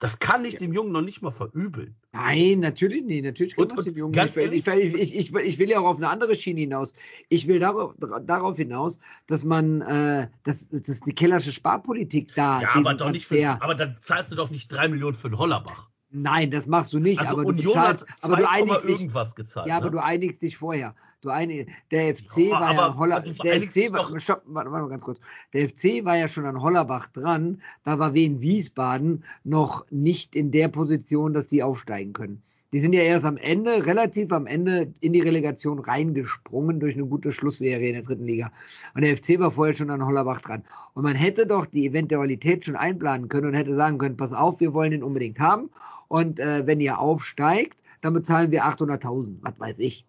Das 0.00 0.20
kann 0.20 0.44
ich 0.44 0.56
dem 0.56 0.72
Jungen 0.72 0.92
noch 0.92 1.00
nicht 1.00 1.22
mal 1.22 1.32
verübeln. 1.32 1.96
Nein, 2.12 2.60
natürlich 2.60 3.04
nicht. 3.04 3.24
Natürlich 3.24 3.56
kann 3.56 3.66
man 3.66 3.78
es 3.78 3.84
dem 3.84 3.96
Jungen 3.96 4.12
nicht. 4.14 4.36
Ich, 4.36 4.66
ich, 4.66 4.94
ich, 4.94 5.16
ich, 5.16 5.32
will- 5.32 5.44
ich 5.44 5.58
will 5.58 5.68
ja 5.68 5.80
auch 5.80 5.86
auf 5.86 5.96
eine 5.96 6.08
andere 6.08 6.36
Schiene 6.36 6.60
hinaus. 6.60 6.94
Ich 7.28 7.48
will 7.48 7.58
darauf, 7.58 7.94
darauf 8.24 8.56
hinaus, 8.56 9.00
dass 9.26 9.44
man, 9.44 9.80
äh, 9.80 10.28
dass, 10.44 10.68
dass 10.70 11.00
die 11.00 11.14
kellersche 11.14 11.50
Sparpolitik 11.50 12.32
da. 12.36 12.60
Ja, 12.62 12.74
aber 12.74 12.94
doch 12.94 13.10
nicht 13.10 13.26
für, 13.26 13.34
Transfer- 13.36 13.62
aber 13.62 13.74
dann 13.74 13.96
zahlst 14.02 14.30
du 14.30 14.36
doch 14.36 14.50
nicht 14.50 14.68
drei 14.68 14.86
Millionen 14.88 15.14
für 15.14 15.26
einen 15.28 15.38
Hollerbach. 15.38 15.90
Nein, 16.10 16.50
das 16.50 16.66
machst 16.66 16.92
du 16.94 17.00
nicht, 17.00 17.20
Also 17.20 17.32
aber 17.32 17.42
du 17.42 17.48
Union 17.48 17.66
bezahlst, 17.66 18.06
hat 18.08 18.24
aber 18.24 18.36
du 18.36 18.42
2, 18.44 18.48
einigst 18.48 18.84
dich, 18.84 18.90
irgendwas 19.00 19.34
gezahlt. 19.34 19.68
ja, 19.68 19.76
aber 19.76 19.86
ne? 19.86 19.90
du 19.92 20.02
einigst 20.02 20.40
dich 20.40 20.56
vorher. 20.56 20.94
Du 21.20 21.30
einig, 21.30 21.68
der 21.90 22.14
FC 22.14 22.38
Ja, 22.38 22.60
war 22.60 22.74
ja 22.74 22.96
Holler, 22.96 23.20
du 23.20 23.32
der 23.32 23.60
FC 23.60 23.92
war, 23.92 24.18
stopp, 24.18 24.42
warte 24.46 24.70
mal 24.70 24.88
ganz 24.88 25.04
kurz. 25.04 25.18
Der 25.52 25.68
FC 25.68 26.04
war 26.04 26.16
ja 26.16 26.28
schon 26.28 26.46
an 26.46 26.62
Hollerbach 26.62 27.08
dran. 27.08 27.60
Da 27.84 27.98
war 27.98 28.14
Wien 28.14 28.40
Wiesbaden 28.40 29.24
noch 29.44 29.84
nicht 29.90 30.34
in 30.36 30.50
der 30.50 30.68
Position, 30.68 31.32
dass 31.32 31.48
die 31.48 31.62
aufsteigen 31.62 32.12
können. 32.12 32.42
Die 32.72 32.80
sind 32.80 32.92
ja 32.92 33.02
erst 33.02 33.24
am 33.24 33.38
Ende, 33.38 33.86
relativ 33.86 34.30
am 34.30 34.46
Ende 34.46 34.92
in 35.00 35.14
die 35.14 35.20
Relegation 35.20 35.78
reingesprungen 35.78 36.80
durch 36.80 36.94
eine 36.94 37.06
gute 37.06 37.32
Schlussserie 37.32 37.88
in 37.88 37.94
der 37.94 38.02
dritten 38.02 38.24
Liga. 38.24 38.52
Und 38.94 39.02
der 39.02 39.16
FC 39.16 39.38
war 39.38 39.50
vorher 39.50 39.74
schon 39.74 39.90
an 39.90 40.04
Hollerbach 40.04 40.40
dran. 40.40 40.64
Und 40.92 41.02
man 41.02 41.16
hätte 41.16 41.46
doch 41.46 41.64
die 41.66 41.86
Eventualität 41.86 42.64
schon 42.66 42.76
einplanen 42.76 43.28
können 43.28 43.46
und 43.48 43.54
hätte 43.54 43.74
sagen 43.74 43.96
können, 43.98 44.18
pass 44.18 44.32
auf, 44.34 44.60
wir 44.60 44.74
wollen 44.74 44.90
den 44.90 45.02
unbedingt 45.02 45.38
haben. 45.40 45.70
Und 46.08 46.40
äh, 46.40 46.66
wenn 46.66 46.80
ihr 46.80 46.98
aufsteigt, 46.98 47.78
dann 48.00 48.14
bezahlen 48.14 48.50
wir 48.50 48.64
800.000, 48.64 49.38
was 49.42 49.58
weiß 49.60 49.78
ich. 49.78 50.04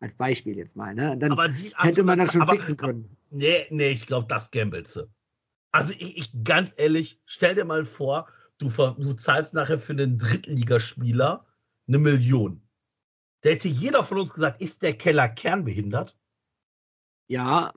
Als 0.00 0.14
Beispiel 0.14 0.56
jetzt 0.56 0.74
mal. 0.74 0.94
Ne? 0.94 1.16
Dann 1.16 1.32
Aber 1.32 1.48
die 1.48 1.72
hätte 1.76 2.02
man 2.02 2.18
das 2.18 2.32
schon 2.32 2.42
aber- 2.42 2.52
fixen 2.54 2.76
können. 2.76 3.16
Nee, 3.30 3.66
nee, 3.70 3.90
ich 3.90 4.06
glaube, 4.06 4.26
das 4.28 4.50
gambelst 4.50 4.96
du. 4.96 5.08
Also 5.70 5.92
ich, 5.94 6.18
ich, 6.18 6.44
ganz 6.44 6.74
ehrlich, 6.76 7.18
stell 7.24 7.54
dir 7.54 7.64
mal 7.64 7.84
vor, 7.84 8.28
du, 8.58 8.68
du 8.68 9.14
zahlst 9.14 9.54
nachher 9.54 9.78
für 9.78 9.92
einen 9.92 10.18
Drittligaspieler 10.18 11.46
eine 11.88 11.98
Million. 11.98 12.60
Da 13.40 13.50
hätte 13.50 13.68
jeder 13.68 14.04
von 14.04 14.18
uns 14.18 14.34
gesagt, 14.34 14.60
ist 14.60 14.82
der 14.82 14.94
Keller 14.98 15.28
kernbehindert? 15.28 16.16
Ja, 17.28 17.72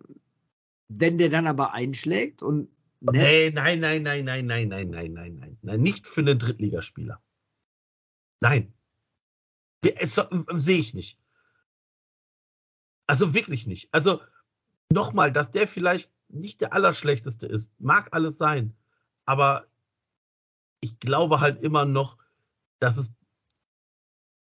wenn 0.90 1.18
der 1.18 1.30
dann 1.30 1.48
aber 1.48 1.74
einschlägt 1.74 2.42
und 2.44 2.70
ne, 3.00 3.12
Nee, 3.14 3.50
nein, 3.54 3.80
nein, 3.80 4.04
nein, 4.04 4.26
nein, 4.26 4.46
nein, 4.46 4.68
nein, 4.68 4.90
nein, 4.90 5.14
nein, 5.14 5.36
nein, 5.40 5.58
nein, 5.62 5.82
nicht 5.82 6.06
für 6.08 6.22
einen 6.22 6.38
Drittligaspieler. 6.38 7.22
Nein. 8.46 8.72
Sehe 9.82 10.78
ich 10.78 10.94
nicht. 10.94 11.18
Also 13.08 13.34
wirklich 13.34 13.66
nicht. 13.66 13.92
Also 13.92 14.22
nochmal, 14.92 15.32
dass 15.32 15.50
der 15.50 15.68
vielleicht 15.68 16.12
nicht 16.28 16.62
der 16.62 16.74
Allerschlechteste 16.74 17.48
ist, 17.48 17.72
mag 17.80 18.10
alles 18.14 18.38
sein. 18.38 18.76
Aber 19.26 19.66
ich 20.80 21.00
glaube 21.00 21.40
halt 21.40 21.64
immer 21.64 21.86
noch, 21.86 22.20
dass 22.78 22.98
es, 22.98 23.12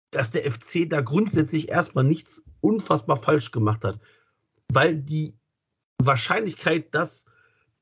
dass 0.09 0.31
der 0.31 0.51
FC 0.51 0.89
da 0.89 1.01
grundsätzlich 1.01 1.69
erstmal 1.69 2.03
nichts 2.03 2.41
unfassbar 2.61 3.17
falsch 3.17 3.51
gemacht 3.51 3.83
hat. 3.83 3.99
Weil 4.69 4.95
die 4.95 5.37
Wahrscheinlichkeit, 5.99 6.95
dass 6.95 7.27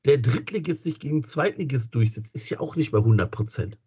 der 0.04 0.18
Drittligist 0.18 0.82
sich 0.82 1.00
gegen 1.00 1.24
Zweitligist 1.24 1.94
durchsetzt, 1.94 2.34
ist 2.34 2.50
ja 2.50 2.60
auch 2.60 2.76
nicht 2.76 2.90
bei 2.90 2.98
100 2.98 3.30
Prozent. 3.30 3.78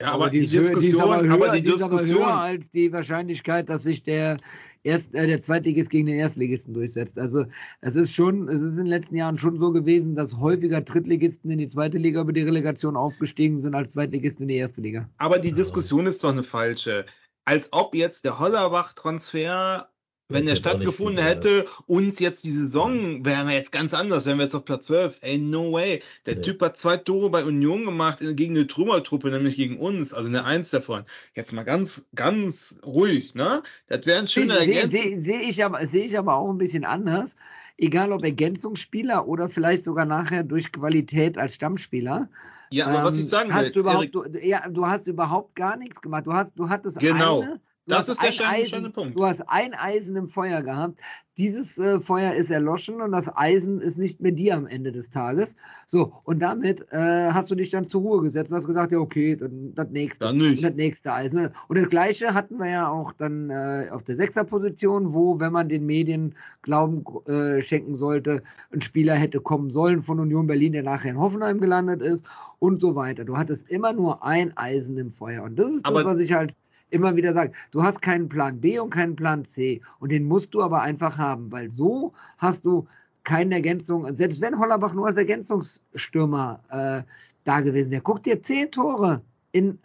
Ja, 0.00 0.12
aber 0.12 0.28
die, 0.30 0.40
ist 0.40 0.52
höher- 0.52 0.60
Diskussion, 0.60 0.92
ist 0.92 1.00
aber 1.00 1.22
höher, 1.22 1.32
aber 1.32 1.50
die 1.56 1.62
die 1.62 1.72
ist 1.72 1.82
aber 1.82 1.92
Diskussion, 1.96 2.26
höher 2.26 2.34
als 2.40 2.70
die 2.70 2.92
Wahrscheinlichkeit, 2.92 3.68
dass 3.68 3.82
sich 3.82 4.02
der 4.02 4.36
Erst, 4.82 5.12
äh, 5.16 5.26
der 5.26 5.42
Zweitligist 5.42 5.90
gegen 5.90 6.06
den 6.06 6.14
Erstligisten 6.16 6.72
durchsetzt. 6.72 7.18
Also 7.18 7.46
es 7.80 7.96
ist 7.96 8.12
schon, 8.12 8.48
es 8.48 8.62
ist 8.62 8.74
in 8.76 8.84
den 8.84 8.86
letzten 8.86 9.16
Jahren 9.16 9.36
schon 9.36 9.58
so 9.58 9.72
gewesen, 9.72 10.14
dass 10.14 10.38
häufiger 10.38 10.80
Drittligisten 10.80 11.50
in 11.50 11.58
die 11.58 11.66
zweite 11.66 11.98
Liga 11.98 12.20
über 12.20 12.32
die 12.32 12.42
Relegation 12.42 12.94
aufgestiegen 12.96 13.58
sind 13.58 13.74
als 13.74 13.90
Zweitligisten 13.94 14.42
in 14.42 14.48
die 14.48 14.56
erste 14.58 14.82
Liga. 14.82 15.08
aber 15.18 15.40
die 15.40 15.50
Diskussion 15.50 16.06
ist 16.06 16.22
doch 16.22 16.30
eine 16.30 16.44
falsche. 16.44 17.04
Als 17.44 17.72
ob 17.72 17.96
jetzt 17.96 18.24
der 18.26 18.38
Hollerbach-Transfer, 18.38 19.88
wenn 20.28 20.46
er 20.46 20.54
nicht 20.54 20.60
stattgefunden 20.60 21.22
hätte, 21.24 21.66
uns 21.86 22.18
jetzt 22.18 22.44
die 22.44 22.50
Saison 22.50 23.24
wäre 23.24 23.48
jetzt 23.52 23.70
ganz 23.70 23.94
anders, 23.94 24.26
wären 24.26 24.38
wir 24.38 24.44
jetzt 24.44 24.54
auf 24.54 24.64
Platz 24.64 24.86
12. 24.86 25.18
Ey, 25.20 25.38
no 25.38 25.72
way. 25.72 26.02
Der 26.26 26.36
Nee. 26.36 26.42
Typ 26.42 26.60
hat 26.62 26.76
zwei 26.76 26.96
Tore 26.96 27.30
bei 27.30 27.44
Union 27.44 27.84
gemacht 27.84 28.18
gegen 28.20 28.56
eine 28.56 28.66
Trümmertruppe, 28.66 29.30
nämlich 29.30 29.56
gegen 29.56 29.78
uns, 29.78 30.12
also 30.12 30.28
eine 30.28 30.44
Eins 30.44 30.70
davon. 30.70 31.04
Jetzt 31.34 31.52
mal 31.52 31.62
ganz, 31.64 32.06
ganz 32.14 32.76
ruhig, 32.84 33.34
ne? 33.34 33.62
Das 33.86 34.04
wäre 34.06 34.18
ein 34.18 34.26
schöner 34.28 34.54
Sehe 34.64 34.74
Ergänzung. 34.80 35.00
seh, 35.00 35.20
seh 35.20 35.48
ich, 35.48 35.64
aber- 35.64 35.86
seh 35.86 36.04
ich 36.04 36.18
aber 36.18 36.34
auch 36.34 36.50
ein 36.50 36.58
bisschen 36.58 36.84
anders. 36.84 37.36
Egal 37.78 38.10
ob 38.12 38.24
Ergänzungsspieler 38.24 39.28
oder 39.28 39.48
vielleicht 39.48 39.84
sogar 39.84 40.06
nachher 40.06 40.42
durch 40.42 40.72
Qualität 40.72 41.38
als 41.38 41.54
Stammspieler. 41.54 42.28
Ja, 42.70 42.86
aber 42.88 43.04
was 43.04 43.14
Ähm, 43.14 43.20
ich 43.20 43.28
sagen 43.28 43.54
hast 43.54 43.66
will, 43.66 43.72
du 43.74 43.80
überhaupt, 43.80 44.14
Erik, 44.16 44.32
du, 44.32 44.38
ja, 44.46 44.68
du 44.68 44.86
hast 44.86 45.06
überhaupt 45.06 45.54
gar 45.54 45.76
nichts 45.76 46.00
gemacht. 46.00 46.26
Du 46.26 46.32
hast, 46.32 46.52
du 46.58 46.68
hattest 46.68 46.98
Genau. 46.98 47.42
eine, 47.42 47.60
du 47.86 47.94
Das 47.94 48.08
ist 48.08 48.20
der 48.20 48.28
entscheidende 48.30 48.90
Punkt. 48.90 49.16
Du 49.16 49.24
hast 49.24 49.42
ein 49.48 49.74
Eisen 49.74 50.16
im 50.16 50.28
Feuer 50.28 50.62
gehabt. 50.62 51.00
Dieses 51.38 51.76
äh, 51.76 52.00
Feuer 52.00 52.32
ist 52.32 52.50
erloschen 52.50 53.02
und 53.02 53.12
das 53.12 53.30
Eisen 53.36 53.80
ist 53.82 53.98
nicht 53.98 54.22
mehr 54.22 54.32
dir 54.32 54.54
am 54.56 54.66
Ende 54.66 54.90
des 54.90 55.10
Tages. 55.10 55.54
So, 55.86 56.14
und 56.24 56.38
damit 56.40 56.86
äh, 56.92 57.30
hast 57.30 57.50
du 57.50 57.54
dich 57.54 57.68
dann 57.70 57.86
zur 57.88 58.00
Ruhe 58.00 58.22
gesetzt 58.22 58.50
und 58.50 58.56
hast 58.56 58.66
gesagt, 58.66 58.90
ja, 58.90 58.98
okay, 58.98 59.36
dann 59.36 59.74
das 59.74 59.88
nächste. 59.90 60.24
Dann 60.24 60.38
nicht. 60.38 60.64
Das 60.64 60.74
nächste 60.74 61.12
Eisen. 61.12 61.50
Und 61.68 61.78
das 61.78 61.90
gleiche 61.90 62.32
hatten 62.32 62.56
wir 62.58 62.70
ja 62.70 62.88
auch 62.88 63.12
dann 63.12 63.50
äh, 63.50 63.88
auf 63.92 64.02
der 64.02 64.16
Sechserposition, 64.16 65.12
wo, 65.12 65.38
wenn 65.38 65.52
man 65.52 65.68
den 65.68 65.84
Medien 65.84 66.34
Glauben 66.62 67.04
äh, 67.26 67.60
schenken 67.60 67.96
sollte, 67.96 68.42
ein 68.72 68.80
Spieler 68.80 69.14
hätte 69.14 69.40
kommen 69.40 69.70
sollen 69.70 70.02
von 70.02 70.18
Union 70.18 70.46
Berlin, 70.46 70.72
der 70.72 70.82
nachher 70.84 71.10
in 71.10 71.20
Hoffenheim 71.20 71.60
gelandet 71.60 72.00
ist 72.00 72.24
und 72.60 72.80
so 72.80 72.96
weiter. 72.96 73.26
Du 73.26 73.36
hattest 73.36 73.68
immer 73.68 73.92
nur 73.92 74.24
ein 74.24 74.56
Eisen 74.56 74.96
im 74.96 75.12
Feuer. 75.12 75.42
Und 75.42 75.56
das 75.58 75.70
ist 75.70 75.84
Aber- 75.84 76.02
das, 76.02 76.14
was 76.14 76.18
ich 76.20 76.32
halt 76.32 76.54
immer 76.90 77.16
wieder 77.16 77.32
sage. 77.32 77.52
Du 77.70 77.82
hast 77.82 78.02
keinen 78.02 78.28
Plan 78.28 78.60
B 78.60 78.78
und 78.78 78.90
keinen 78.90 79.16
Plan 79.16 79.44
C. 79.44 79.80
Und 79.98 80.12
den 80.12 80.24
musst 80.24 80.54
du 80.54 80.62
aber 80.62 80.82
einfach 80.82 81.18
haben, 81.18 81.50
weil 81.50 81.70
so 81.70 82.12
hast 82.38 82.64
du 82.64 82.86
keine 83.24 83.56
Ergänzung. 83.56 84.16
Selbst 84.16 84.40
wenn 84.40 84.58
Hollerbach 84.58 84.94
nur 84.94 85.06
als 85.06 85.16
Ergänzungsstürmer 85.16 86.60
äh, 86.70 87.02
da 87.44 87.60
gewesen 87.60 87.90
wäre, 87.90 88.02
guck 88.02 88.22
dir 88.22 88.40
zehn 88.40 88.70
Tore 88.70 89.22
in 89.52 89.78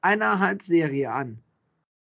einer 0.00 0.38
Halbserie 0.38 1.12
an. 1.12 1.38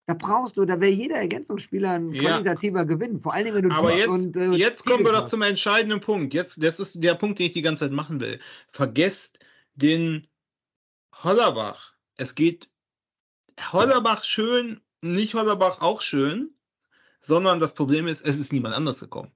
Da 0.07 0.15
brauchst 0.15 0.57
du, 0.57 0.65
da 0.65 0.81
wäre 0.81 0.93
jeder 0.93 1.17
Ergänzungsspieler 1.17 1.91
ein 1.91 2.15
Ja. 2.15 2.21
qualitativer 2.31 2.85
Gewinn. 2.85 3.19
Vor 3.21 3.35
allem, 3.35 3.55
wenn 3.57 3.69
du 3.69 3.71
Aber 3.73 3.93
jetzt, 3.93 4.09
und, 4.09 4.37
äh, 4.37 4.53
jetzt 4.53 4.85
kommen 4.85 5.05
wir 5.05 5.11
doch 5.11 5.27
zum 5.27 5.43
entscheidenden 5.43 6.01
Punkt. 6.01 6.33
Jetzt, 6.33 6.63
das 6.63 6.79
ist 6.79 7.03
der 7.03 7.17
Punkt, 7.17 7.41
den 7.41 7.47
ich 7.47 7.53
die 7.53 7.63
ganze 7.63 7.87
Zeit 7.87 7.93
machen 7.93 8.21
will. 8.21 8.39
Vergesst 8.71 9.41
den 9.75 10.29
Hollerbach. 11.13 11.95
Es 12.17 12.37
geht 12.37 12.69
Hollerbach 13.73 14.25
schön, 14.25 14.81
nicht 15.01 15.35
Hollerbach 15.35 15.81
auch 15.81 16.01
schön, 16.01 16.55
sondern 17.21 17.59
das 17.59 17.75
Problem 17.75 18.07
ist, 18.07 18.25
es 18.25 18.39
ist 18.39 18.53
niemand 18.53 18.75
anders 18.75 19.01
gekommen. 19.01 19.33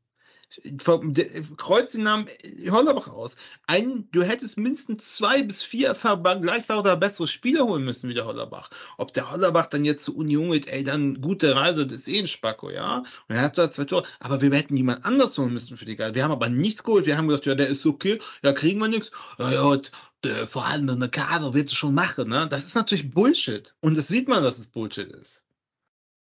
Kreuz 1.57 1.93
den 1.93 2.03
Namen 2.03 2.27
Hollerbach 2.71 3.09
aus. 3.09 3.37
Ein, 3.67 4.09
du 4.11 4.23
hättest 4.23 4.59
mindestens 4.59 5.17
zwei 5.17 5.43
bis 5.43 5.63
vier 5.63 5.95
vergleichbare 5.95 6.81
oder 6.81 6.97
bessere 6.97 7.29
Spieler 7.29 7.65
holen 7.65 7.85
müssen 7.85 8.09
wie 8.09 8.15
der 8.15 8.27
Hollerbach. 8.27 8.71
Ob 8.99 9.13
der 9.13 9.31
Hollerbach 9.31 9.67
dann 9.67 9.85
jetzt 9.85 10.05
zur 10.05 10.17
Union 10.17 10.51
geht, 10.51 10.67
ey, 10.69 10.83
dann 10.83 11.21
gute 11.21 11.55
Reise, 11.55 11.87
das 11.87 11.99
ist 11.99 12.09
eh 12.09 12.19
ein 12.19 12.27
Spacko, 12.27 12.71
ja. 12.71 13.05
Und 13.29 13.37
er 13.37 13.43
hat 13.43 13.59
da 13.59 13.71
zwei 13.71 13.85
Tore. 13.85 14.07
Aber 14.19 14.41
wir 14.41 14.51
hätten 14.53 14.77
jemand 14.77 15.05
anders 15.05 15.39
holen 15.39 15.53
müssen 15.53 15.77
für 15.77 15.85
die 15.85 15.97
Geil. 15.97 16.15
Wir 16.15 16.25
haben 16.25 16.33
aber 16.33 16.49
nichts 16.49 16.83
geholt. 16.83 17.07
Wir 17.07 17.17
haben 17.17 17.29
gesagt, 17.29 17.47
ja, 17.47 17.55
der 17.55 17.69
ist 17.69 17.87
okay, 17.87 18.21
ja, 18.43 18.53
kriegen 18.53 18.81
wir 18.81 18.89
nichts. 18.89 19.13
Ja, 19.39 19.53
ja, 19.53 19.81
der 20.25 20.47
vorhandene 20.47 21.09
Kader 21.09 21.55
wird 21.55 21.69
es 21.69 21.75
schon 21.75 21.95
machen, 21.95 22.29
ne? 22.29 22.49
Das 22.51 22.65
ist 22.65 22.75
natürlich 22.75 23.11
Bullshit. 23.11 23.75
Und 23.81 23.97
das 23.97 24.09
sieht 24.09 24.29
man, 24.29 24.43
dass 24.43 24.59
es 24.59 24.67
Bullshit 24.67 25.09
ist. 25.09 25.43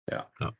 Ja. 0.10 0.30
Ja, 0.39 0.54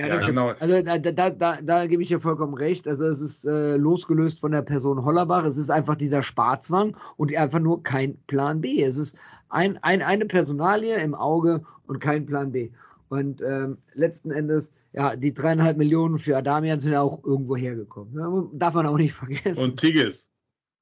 Ja, 0.00 0.08
das 0.08 0.22
stimmt. 0.22 0.38
genau. 0.38 0.54
Also 0.58 0.82
da, 0.82 0.98
da, 0.98 1.30
da, 1.30 1.58
da 1.62 1.86
gebe 1.86 2.02
ich 2.02 2.08
dir 2.08 2.20
vollkommen 2.20 2.54
recht. 2.54 2.88
Also 2.88 3.04
es 3.04 3.20
ist 3.20 3.44
äh, 3.44 3.76
losgelöst 3.76 4.40
von 4.40 4.52
der 4.52 4.62
Person 4.62 5.04
Hollerbach. 5.04 5.44
Es 5.44 5.56
ist 5.56 5.70
einfach 5.70 5.94
dieser 5.94 6.22
Sparzwang 6.22 6.96
und 7.16 7.36
einfach 7.36 7.58
nur 7.58 7.82
kein 7.82 8.16
Plan 8.26 8.60
B. 8.60 8.82
Es 8.82 8.96
ist 8.96 9.16
ein, 9.48 9.78
ein, 9.82 10.02
eine 10.02 10.26
Personalie 10.26 10.96
im 10.96 11.14
Auge 11.14 11.62
und 11.86 12.00
kein 12.00 12.26
Plan 12.26 12.52
B. 12.52 12.70
Und 13.08 13.42
ähm, 13.42 13.78
letzten 13.94 14.30
Endes, 14.30 14.72
ja, 14.92 15.16
die 15.16 15.34
dreieinhalb 15.34 15.76
Millionen 15.76 16.18
für 16.18 16.36
Adamian 16.36 16.80
sind 16.80 16.92
ja 16.92 17.02
auch 17.02 17.22
irgendwo 17.24 17.56
hergekommen. 17.56 18.14
Ne? 18.14 18.48
Darf 18.54 18.74
man 18.74 18.86
auch 18.86 18.96
nicht 18.96 19.12
vergessen. 19.12 19.62
Und 19.62 19.80
Tigges. 19.80 20.28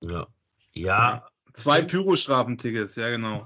Ja. 0.02 0.26
Ja, 0.74 1.24
Zwei 1.59 1.83
Pyrostrafen 1.83 2.57
Tigges, 2.57 2.94
ja, 2.94 3.11
genau. 3.11 3.44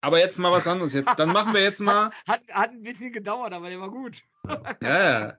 Aber 0.00 0.18
jetzt 0.18 0.38
mal 0.38 0.52
was 0.52 0.66
anderes. 0.66 0.92
Jetzt, 0.92 1.18
dann 1.18 1.32
machen 1.32 1.54
wir 1.54 1.62
jetzt 1.62 1.80
mal. 1.80 2.10
hat, 2.26 2.40
hat 2.52 2.70
ein 2.70 2.82
bisschen 2.82 3.12
gedauert, 3.12 3.52
aber 3.52 3.68
der 3.68 3.80
war 3.80 3.90
gut. 3.90 4.22
Ja, 4.82 5.20
ja. 5.20 5.38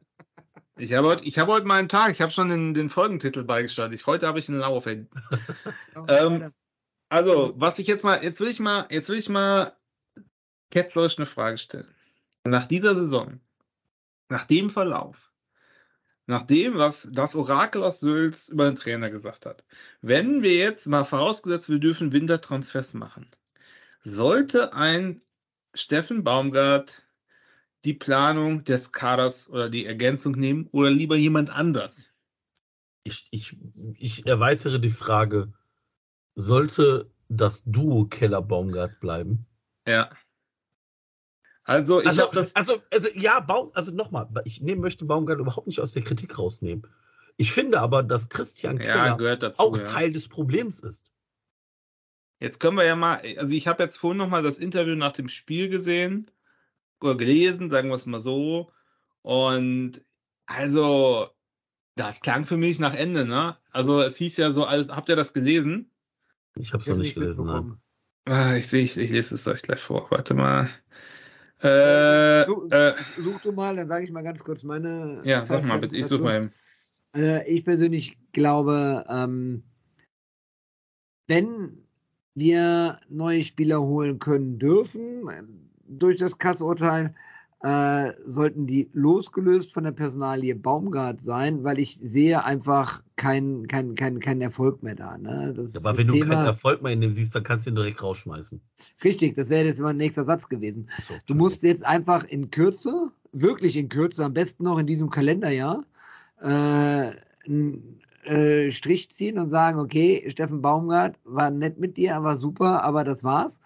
Ich 0.78 0.94
habe 0.94 1.08
heute, 1.08 1.26
ich 1.26 1.38
habe 1.40 1.52
heute 1.52 1.66
mal 1.66 1.80
einen 1.80 1.90
Tag. 1.90 2.12
Ich 2.12 2.22
habe 2.22 2.32
schon 2.32 2.48
den, 2.50 2.74
den 2.74 2.90
Folgentitel 2.90 3.44
beigestaltet. 3.44 4.06
Heute 4.06 4.28
habe 4.28 4.40
ich 4.40 4.48
einen 4.50 4.60
Lauf. 4.60 4.86
Ähm, 6.08 6.54
Also, 7.10 7.54
was 7.58 7.80
ich 7.80 7.88
jetzt 7.88 8.04
mal, 8.04 8.24
jetzt 8.24 8.40
will 8.40 8.48
ich 8.48 8.60
mal, 8.60 8.88
jetzt 8.92 9.10
will 9.10 9.18
ich 9.18 9.30
mal 9.30 9.76
ketzerisch 10.70 11.18
eine 11.18 11.26
Frage 11.26 11.58
stellen. 11.58 11.94
Nach 12.44 12.66
dieser 12.66 12.96
Saison, 12.96 13.40
nach 14.30 14.46
dem 14.46 14.70
Verlauf, 14.70 15.32
nach 16.28 16.44
dem, 16.44 16.78
was 16.78 17.08
das 17.12 17.36
Orakel 17.36 17.84
aus 17.84 18.00
Sülz 18.00 18.50
über 18.50 18.66
den 18.66 18.76
Trainer 18.76 19.10
gesagt 19.10 19.48
hat, 19.48 19.66
wenn 20.02 20.44
wir 20.44 20.56
jetzt 20.56 20.86
mal 20.86 21.04
vorausgesetzt, 21.04 21.70
wir 21.70 21.80
dürfen 21.80 22.12
Wintertransfers 22.14 22.94
machen, 22.94 23.28
sollte 24.04 24.74
ein 24.74 25.22
Steffen 25.74 26.24
Baumgart 26.24 27.04
die 27.86 27.94
Planung 27.94 28.64
des 28.64 28.92
Kaders 28.92 29.50
oder 29.50 29.70
die 29.70 29.86
Ergänzung 29.86 30.34
nehmen 30.34 30.68
oder 30.72 30.90
lieber 30.92 31.16
jemand 31.16 31.50
anders? 31.50 32.14
ich, 33.04 33.28
ich, 33.32 33.58
ich 33.96 34.26
erweitere 34.26 34.80
die 34.80 34.90
Frage, 34.90 35.54
sollte 36.36 37.12
das 37.30 37.64
Duo 37.66 38.06
Keller 38.08 38.42
Baumgart 38.42 39.00
bleiben? 39.00 39.46
Ja. 39.86 40.10
Also, 41.64 42.02
ich 42.02 42.08
Also, 42.08 42.24
habe 42.24 42.36
das. 42.36 42.56
also, 42.56 42.82
also 42.92 43.10
ja, 43.14 43.40
Baum, 43.40 43.72
also 43.76 43.92
nochmal, 43.92 44.28
ich 44.46 44.62
nehm, 44.62 44.80
möchte 44.80 45.06
Baumgart 45.06 45.40
überhaupt 45.40 45.68
nicht 45.68 45.80
aus 45.80 45.94
der 45.94 46.04
Kritik 46.04 46.38
rausnehmen. 46.40 46.88
Ich 47.38 47.52
finde 47.52 47.80
aber, 47.80 48.04
dass 48.04 48.30
Christian 48.30 48.78
Ja, 48.78 48.84
Keller 49.04 49.18
gehört 49.18 49.44
dazu. 49.44 49.62
auch 49.62 49.78
ja. 49.78 49.84
Teil 49.84 50.12
des 50.12 50.28
Problems 50.28 50.80
ist. 50.80 51.12
Jetzt 52.40 52.60
können 52.60 52.78
wir 52.78 52.86
ja 52.86 52.96
mal, 52.96 53.22
also 53.38 53.54
ich 53.54 53.68
habe 53.68 53.84
jetzt 53.84 53.98
vorhin 53.98 54.18
noch 54.18 54.30
mal 54.30 54.44
das 54.44 54.60
Interview 54.60 54.96
nach 54.96 55.12
dem 55.12 55.28
Spiel 55.28 55.70
gesehen 55.70 56.32
oder 57.02 57.16
gelesen, 57.16 57.70
sagen 57.70 57.90
wir 57.90 57.96
es 57.96 58.06
mal 58.06 58.22
so. 58.22 58.72
Und 59.22 60.02
also, 60.46 61.30
das 61.96 62.22
klang 62.22 62.46
für 62.46 62.58
mich 62.58 62.80
nach 62.80 62.96
Ende, 62.96 63.26
ne? 63.26 63.58
Also 63.72 64.02
es 64.02 64.16
hieß 64.18 64.38
ja 64.38 64.54
so, 64.54 64.64
als, 64.66 64.90
habt 64.90 65.10
ihr 65.10 65.16
das 65.18 65.34
gelesen? 65.34 65.92
Ich 66.56 66.74
habe 66.74 66.82
es 66.82 66.88
noch 66.90 66.98
nicht 66.98 67.14
gelesen. 67.16 67.46
Nein. 67.46 67.78
Ah, 68.26 68.56
ich 68.56 68.68
sehe, 68.68 68.84
ich, 68.84 68.98
ich 68.98 69.12
lese 69.12 69.36
es 69.36 69.48
euch 69.48 69.62
gleich 69.62 69.80
vor. 69.80 70.10
Warte 70.10 70.34
mal. 70.34 70.70
Äh, 71.60 72.46
Du- 72.46 72.70
äh, 72.70 72.96
Such 73.18 73.42
du 73.42 73.52
mal, 73.52 73.76
dann 73.76 73.88
sage 73.88 74.06
ich 74.06 74.12
mal 74.12 74.24
ganz 74.24 74.44
kurz 74.44 74.64
meine. 74.64 75.22
ja, 75.26 75.46
sag 75.46 75.66
mal 75.66 75.80
bitte, 75.80 75.98
ich 75.98 76.06
suche 76.06 76.24
mal. 76.24 76.38
eben. 76.38 76.54
Äh, 77.14 77.52
ich 77.52 77.66
persönlich 77.66 78.18
glaube, 78.32 79.06
ähm, 79.10 79.64
wenn 81.28 81.89
wir 82.40 83.00
neue 83.10 83.44
Spieler 83.44 83.82
holen 83.82 84.20
können 84.20 84.58
dürfen 84.58 85.30
durch 85.88 86.18
das 86.18 86.38
Kassurteil, 86.38 87.14
äh, 87.62 88.14
sollten 88.26 88.68
die 88.68 88.90
losgelöst 88.94 89.74
von 89.74 89.84
der 89.84 89.92
Personalie 89.92 90.56
Baumgart 90.56 91.20
sein, 91.20 91.64
weil 91.64 91.80
ich 91.80 92.00
sehe 92.02 92.44
einfach 92.46 93.04
keinen 93.18 93.68
kein, 93.68 93.96
kein, 93.96 94.20
kein 94.22 94.40
Erfolg 94.40 94.82
mehr 94.82 94.96
da. 94.96 95.18
Ne? 95.18 95.54
Aber 95.76 95.98
wenn 95.98 96.08
du 96.08 96.14
Thema, 96.14 96.36
keinen 96.36 96.46
Erfolg 96.46 96.82
mehr 96.82 96.94
in 96.94 97.02
dem 97.02 97.14
siehst, 97.14 97.36
dann 97.36 97.44
kannst 97.44 97.66
du 97.66 97.72
ihn 97.72 97.76
direkt 97.76 98.02
rausschmeißen. 98.02 98.62
Richtig, 99.04 99.36
das 99.36 99.50
wäre 99.50 99.66
jetzt 99.66 99.82
mein 99.82 99.98
nächster 99.98 100.24
Satz 100.24 100.48
gewesen. 100.48 100.90
So, 101.02 101.16
Du 101.26 101.36
musst 101.36 101.64
jetzt 101.64 101.86
einfach 101.86 102.24
in 102.24 102.50
Kürze, 102.50 103.12
wirklich 103.34 103.76
in 103.76 103.90
Kürze, 103.90 104.24
am 104.24 104.34
besten 104.34 104.64
noch 104.64 104.80
in 104.80 104.88
diesem 104.88 105.10
Kalenderjahr, 105.10 105.84
äh, 106.42 106.48
einen 106.48 108.00
äh, 108.26 108.72
Strich 108.72 109.10
ziehen 109.10 109.40
und 109.40 109.50
sagen, 109.50 109.80
okay, 109.80 110.24
Steffen 110.30 110.62
Baumgart 110.62 111.18
war 111.24 111.52
nett 111.52 111.80
mit 111.80 111.98
dir, 111.98 112.22
war 112.24 112.38
super, 112.38 112.84
aber 112.84 113.04
das 113.04 113.24
war's. 113.24 113.60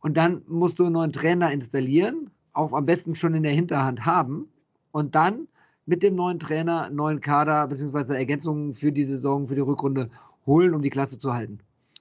Und 0.00 0.16
dann 0.16 0.42
musst 0.48 0.78
du 0.78 0.84
einen 0.84 0.94
neuen 0.94 1.12
Trainer 1.12 1.52
installieren, 1.52 2.30
auch 2.52 2.72
am 2.72 2.86
besten 2.86 3.14
schon 3.14 3.34
in 3.34 3.42
der 3.42 3.52
Hinterhand 3.52 4.06
haben 4.06 4.48
und 4.92 5.14
dann 5.14 5.46
mit 5.86 6.02
dem 6.02 6.14
neuen 6.14 6.38
Trainer 6.38 6.90
neuen 6.90 7.20
Kader 7.20 7.66
bzw. 7.66 8.14
Ergänzungen 8.14 8.74
für 8.74 8.92
die 8.92 9.04
Saison, 9.04 9.46
für 9.46 9.54
die 9.54 9.60
Rückrunde 9.60 10.10
holen, 10.46 10.74
um 10.74 10.82
die 10.82 10.90
Klasse 10.90 11.18
zu 11.18 11.34
halten. 11.34 11.58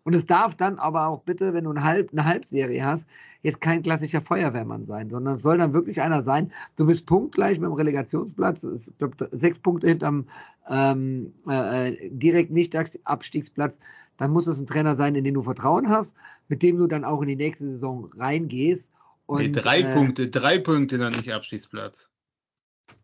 Und 0.10 0.16
es 0.16 0.26
darf 0.26 0.56
dann 0.56 0.80
aber 0.80 1.06
auch 1.06 1.22
bitte, 1.22 1.54
wenn 1.54 1.66
du 1.66 1.70
eine, 1.70 1.84
Halb, 1.84 2.10
eine 2.12 2.26
Halbserie 2.26 2.84
hast, 2.84 3.08
jetzt 3.44 3.62
kein 3.62 3.84
klassischer 3.84 4.22
Feuerwehrmann 4.22 4.88
sein, 4.88 5.12
sondern 5.12 5.36
es 5.36 5.44
soll 5.44 5.60
dann 5.60 5.72
wirklich 5.72 6.02
einer 6.02 6.24
sein. 6.24 6.52
Du 6.78 6.88
bist 6.88 7.06
punktgleich 7.06 7.60
mit 7.60 7.70
dem 7.70 7.74
Relegationsplatz, 7.74 8.64
ich 8.64 8.98
glaube 8.98 9.30
sechs 9.30 9.60
Punkte 9.60 9.88
hinterm 9.88 10.26
ähm, 10.68 11.32
äh, 11.48 12.10
direkt 12.10 12.50
nicht 12.50 12.76
Abstiegsplatz. 13.04 13.76
Dann 14.18 14.32
muss 14.32 14.48
es 14.48 14.60
ein 14.60 14.66
Trainer 14.66 14.96
sein, 14.96 15.14
in 15.14 15.24
den 15.24 15.36
du 15.36 15.44
Vertrauen 15.44 15.90
hast, 15.90 16.16
mit 16.48 16.64
dem 16.64 16.80
du 16.80 16.88
dann 16.88 17.06
auch 17.06 17.22
in 17.22 17.28
die 17.28 17.36
nächste 17.36 17.66
Saison 17.66 18.10
reingehst. 18.18 18.92
Und, 19.28 19.42
nee, 19.42 19.52
drei 19.52 19.82
äh, 19.82 19.94
Punkte, 19.94 20.28
drei 20.28 20.58
Punkte 20.58 20.98
dann 20.98 21.14
nicht 21.14 21.32
Abschließplatz. 21.32 22.10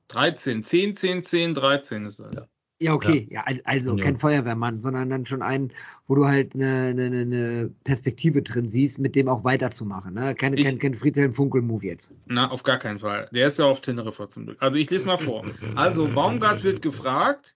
13, 0.07 0.63
10, 0.63 0.95
10, 0.95 1.21
10, 1.21 1.53
13 1.53 2.05
ist 2.07 2.19
das. 2.19 2.33
Ja. 2.33 2.47
Ja, 2.85 2.93
okay, 2.93 3.27
ja, 3.31 3.43
also, 3.45 3.61
also 3.65 3.95
Ja. 3.97 4.03
kein 4.03 4.17
Feuerwehrmann, 4.17 4.79
sondern 4.79 5.09
dann 5.09 5.25
schon 5.25 5.41
einen, 5.41 5.71
wo 6.07 6.15
du 6.15 6.25
halt 6.27 6.55
eine, 6.55 6.87
eine, 6.89 7.05
eine 7.05 7.71
Perspektive 7.83 8.41
drin 8.41 8.69
siehst, 8.69 8.99
mit 8.99 9.15
dem 9.15 9.27
auch 9.27 9.43
weiterzumachen. 9.43 10.13
Ne? 10.13 10.35
Keine, 10.35 10.57
Ich- 10.57 10.65
kein, 10.65 10.79
kein 10.79 10.93
Friedhelm 10.95 11.33
Funkel-Move 11.33 11.85
jetzt. 11.85 12.11
Na, 12.25 12.49
auf 12.49 12.63
gar 12.63 12.77
keinen 12.79 12.99
Fall. 12.99 13.29
Der 13.33 13.47
ist 13.47 13.59
ja 13.59 13.65
auf 13.65 13.81
Teneriffa 13.81 14.29
zum 14.29 14.45
Glück. 14.45 14.57
Also 14.61 14.77
ich 14.77 14.89
lese 14.89 15.05
mal 15.05 15.17
vor. 15.17 15.43
Also 15.75 16.07
Baumgart 16.07 16.63
wird 16.63 16.81
gefragt 16.81 17.55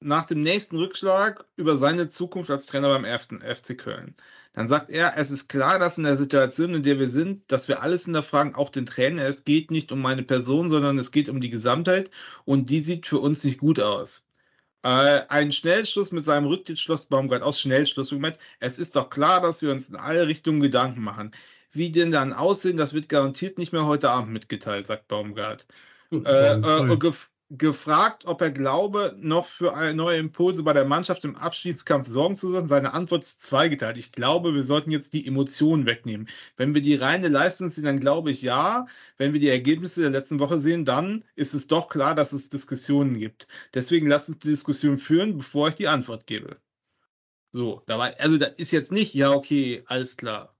nach 0.00 0.26
dem 0.26 0.42
nächsten 0.42 0.76
Rückschlag 0.76 1.44
über 1.56 1.78
seine 1.78 2.08
Zukunft 2.08 2.50
als 2.50 2.66
Trainer 2.66 2.88
beim 2.88 3.04
1. 3.04 3.40
FC 3.42 3.76
Köln. 3.78 4.14
Dann 4.52 4.68
sagt 4.68 4.90
er, 4.90 5.16
es 5.16 5.30
ist 5.30 5.48
klar, 5.48 5.78
dass 5.78 5.98
in 5.98 6.04
der 6.04 6.16
Situation, 6.16 6.74
in 6.74 6.82
der 6.82 6.98
wir 6.98 7.08
sind, 7.08 7.42
dass 7.50 7.68
wir 7.68 7.82
alles 7.82 8.04
hinterfragen, 8.04 8.54
auch 8.54 8.70
den 8.70 8.86
Trainer. 8.86 9.22
Es 9.24 9.44
geht 9.44 9.70
nicht 9.70 9.92
um 9.92 10.00
meine 10.00 10.22
Person, 10.22 10.70
sondern 10.70 10.98
es 10.98 11.10
geht 11.12 11.28
um 11.28 11.40
die 11.40 11.50
Gesamtheit 11.50 12.10
und 12.44 12.70
die 12.70 12.80
sieht 12.80 13.06
für 13.06 13.18
uns 13.18 13.42
nicht 13.44 13.58
gut 13.58 13.80
aus. 13.80 14.22
Äh, 14.86 15.26
ein 15.30 15.50
Schnellschluss 15.50 16.12
mit 16.12 16.24
seinem 16.24 16.46
Rücktritt 16.46 16.78
schloss 16.78 17.06
Baumgart 17.06 17.42
aus. 17.42 17.60
Schnellschluss. 17.60 18.12
Moment, 18.12 18.38
es 18.60 18.78
ist 18.78 18.94
doch 18.94 19.10
klar, 19.10 19.40
dass 19.40 19.60
wir 19.60 19.72
uns 19.72 19.88
in 19.88 19.96
alle 19.96 20.28
Richtungen 20.28 20.60
Gedanken 20.60 21.02
machen. 21.02 21.32
Wie 21.72 21.90
denn 21.90 22.12
dann 22.12 22.32
aussehen, 22.32 22.76
das 22.76 22.94
wird 22.94 23.08
garantiert 23.08 23.58
nicht 23.58 23.72
mehr 23.72 23.84
heute 23.84 24.10
Abend 24.10 24.32
mitgeteilt, 24.32 24.86
sagt 24.86 25.08
Baumgart. 25.08 25.66
Äh, 26.12 26.52
äh, 26.52 26.96
gef 26.98 27.32
gefragt, 27.50 28.24
ob 28.24 28.40
er 28.40 28.50
glaube, 28.50 29.16
noch 29.18 29.46
für 29.46 29.72
neue 29.94 30.18
Impulse 30.18 30.62
bei 30.64 30.72
der 30.72 30.84
Mannschaft 30.84 31.24
im 31.24 31.36
Abschiedskampf 31.36 32.08
sorgen 32.08 32.34
zu 32.34 32.50
sollen. 32.50 32.66
Seine 32.66 32.92
Antwort 32.92 33.22
ist 33.22 33.42
zweigeteilt. 33.42 33.96
Ich 33.96 34.12
glaube, 34.12 34.54
wir 34.54 34.64
sollten 34.64 34.90
jetzt 34.90 35.12
die 35.12 35.26
Emotionen 35.26 35.86
wegnehmen. 35.86 36.28
Wenn 36.56 36.74
wir 36.74 36.82
die 36.82 36.96
reine 36.96 37.28
Leistung 37.28 37.68
sehen, 37.68 37.84
dann 37.84 38.00
glaube 38.00 38.30
ich 38.32 38.42
ja. 38.42 38.86
Wenn 39.16 39.32
wir 39.32 39.40
die 39.40 39.48
Ergebnisse 39.48 40.00
der 40.00 40.10
letzten 40.10 40.40
Woche 40.40 40.58
sehen, 40.58 40.84
dann 40.84 41.24
ist 41.36 41.54
es 41.54 41.68
doch 41.68 41.88
klar, 41.88 42.14
dass 42.16 42.32
es 42.32 42.48
Diskussionen 42.48 43.18
gibt. 43.18 43.46
Deswegen 43.74 44.08
lasst 44.08 44.28
uns 44.28 44.38
die 44.38 44.48
Diskussion 44.48 44.98
führen, 44.98 45.36
bevor 45.36 45.68
ich 45.68 45.74
die 45.76 45.88
Antwort 45.88 46.26
gebe. 46.26 46.56
So, 47.52 47.82
da 47.86 47.98
war, 47.98 48.14
also 48.18 48.38
das 48.38 48.54
ist 48.56 48.72
jetzt 48.72 48.92
nicht, 48.92 49.14
ja, 49.14 49.32
okay, 49.32 49.82
alles 49.86 50.16
klar. 50.16 50.55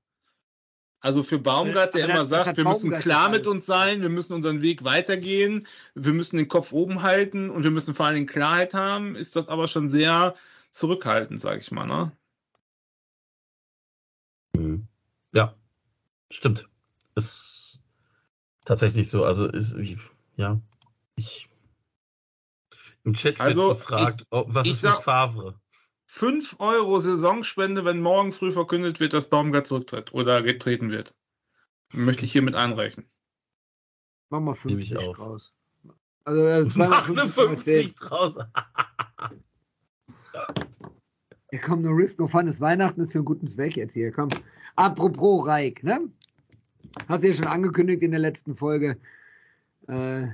Also 1.01 1.23
für 1.23 1.39
Baumgart, 1.39 1.95
der 1.95 2.09
immer 2.09 2.27
sagt, 2.27 2.57
wir 2.57 2.65
müssen 2.65 2.91
klar 3.03 3.29
mit 3.29 3.47
uns 3.47 3.67
sein, 3.67 4.03
wir 4.03 4.09
müssen 4.09 4.33
unseren 4.33 4.63
Weg 4.63 4.83
weitergehen, 4.83 5.67
wir 5.95 6.13
müssen 6.13 6.37
den 6.39 6.49
Kopf 6.49 6.73
oben 6.73 7.03
halten 7.03 7.51
und 7.51 7.63
wir 7.63 7.71
müssen 7.71 7.95
vor 7.95 8.07
allen 8.07 8.15
Dingen 8.17 8.27
Klarheit 8.27 8.75
haben, 8.75 9.15
ist 9.15 9.37
das 9.37 9.49
aber 9.49 9.69
schon 9.69 9.89
sehr 9.89 10.35
zurückhaltend, 10.73 11.41
sage 11.41 11.61
ich 11.61 11.71
mal. 11.71 11.87
Ne? 11.87 12.13
Mhm. 14.57 14.89
Ja, 15.33 15.55
stimmt. 16.31 16.69
Ist 17.15 17.81
tatsächlich 18.65 19.09
so. 19.11 19.23
Also 19.25 19.47
ist, 19.47 19.75
ich- 19.75 19.99
ja, 20.37 20.61
ich 21.17 21.49
im 23.05 23.15
Chat 23.15 23.39
wird 23.39 23.51
Also, 23.51 23.69
gefragt, 23.69 24.25
oh, 24.31 24.45
was 24.49 24.67
ich 24.67 24.73
ist 24.73 24.81
sag- 24.81 24.97
mit 24.97 25.05
Favre? 25.05 25.61
5 26.17 26.57
Euro 26.61 26.99
Saisonspende, 26.99 27.85
wenn 27.85 28.01
morgen 28.01 28.33
früh 28.33 28.51
verkündet 28.51 29.01
wird, 29.01 29.13
dass 29.13 29.29
Baumgart 29.29 29.67
zurücktritt 29.67 30.15
oder 30.15 30.43
getreten 30.43 30.91
wird. 30.91 31.15
Möchte 31.93 32.25
ich 32.25 32.33
hiermit 32.33 32.57
einreichen. 32.57 33.05
Mach 34.31 34.41
mal 34.41 34.57
Nehme 34.65 34.81
ich 34.81 34.89
50 34.91 35.09
auf. 35.11 35.17
draus. 35.17 35.55
Also 36.25 36.43
Mach 36.79 37.07
eine 37.11 37.17
250 37.31 37.89
50 37.89 37.95
draus. 37.97 38.35
Ja, 41.53 41.59
komm, 41.63 41.83
no 41.83 41.91
risk, 41.91 42.19
no 42.19 42.27
fun. 42.27 42.47
ist 42.47 42.63
Weihnachten, 42.63 43.03
ist 43.03 43.13
für 43.13 43.19
einen 43.19 43.27
guten 43.27 43.47
Zweck 43.47 43.77
jetzt 43.77 43.93
hier. 43.93 44.11
Komm. 44.11 44.31
Apropos 44.75 45.47
Reik, 45.47 45.85
ne? 45.85 46.09
Hat 47.09 47.21
sie 47.21 47.29
ja 47.29 47.35
schon 47.35 47.47
angekündigt 47.47 48.03
in 48.03 48.13
der 48.13 48.21
letzten 48.21 48.57
Folge. 48.57 48.99
Äh, 49.87 50.29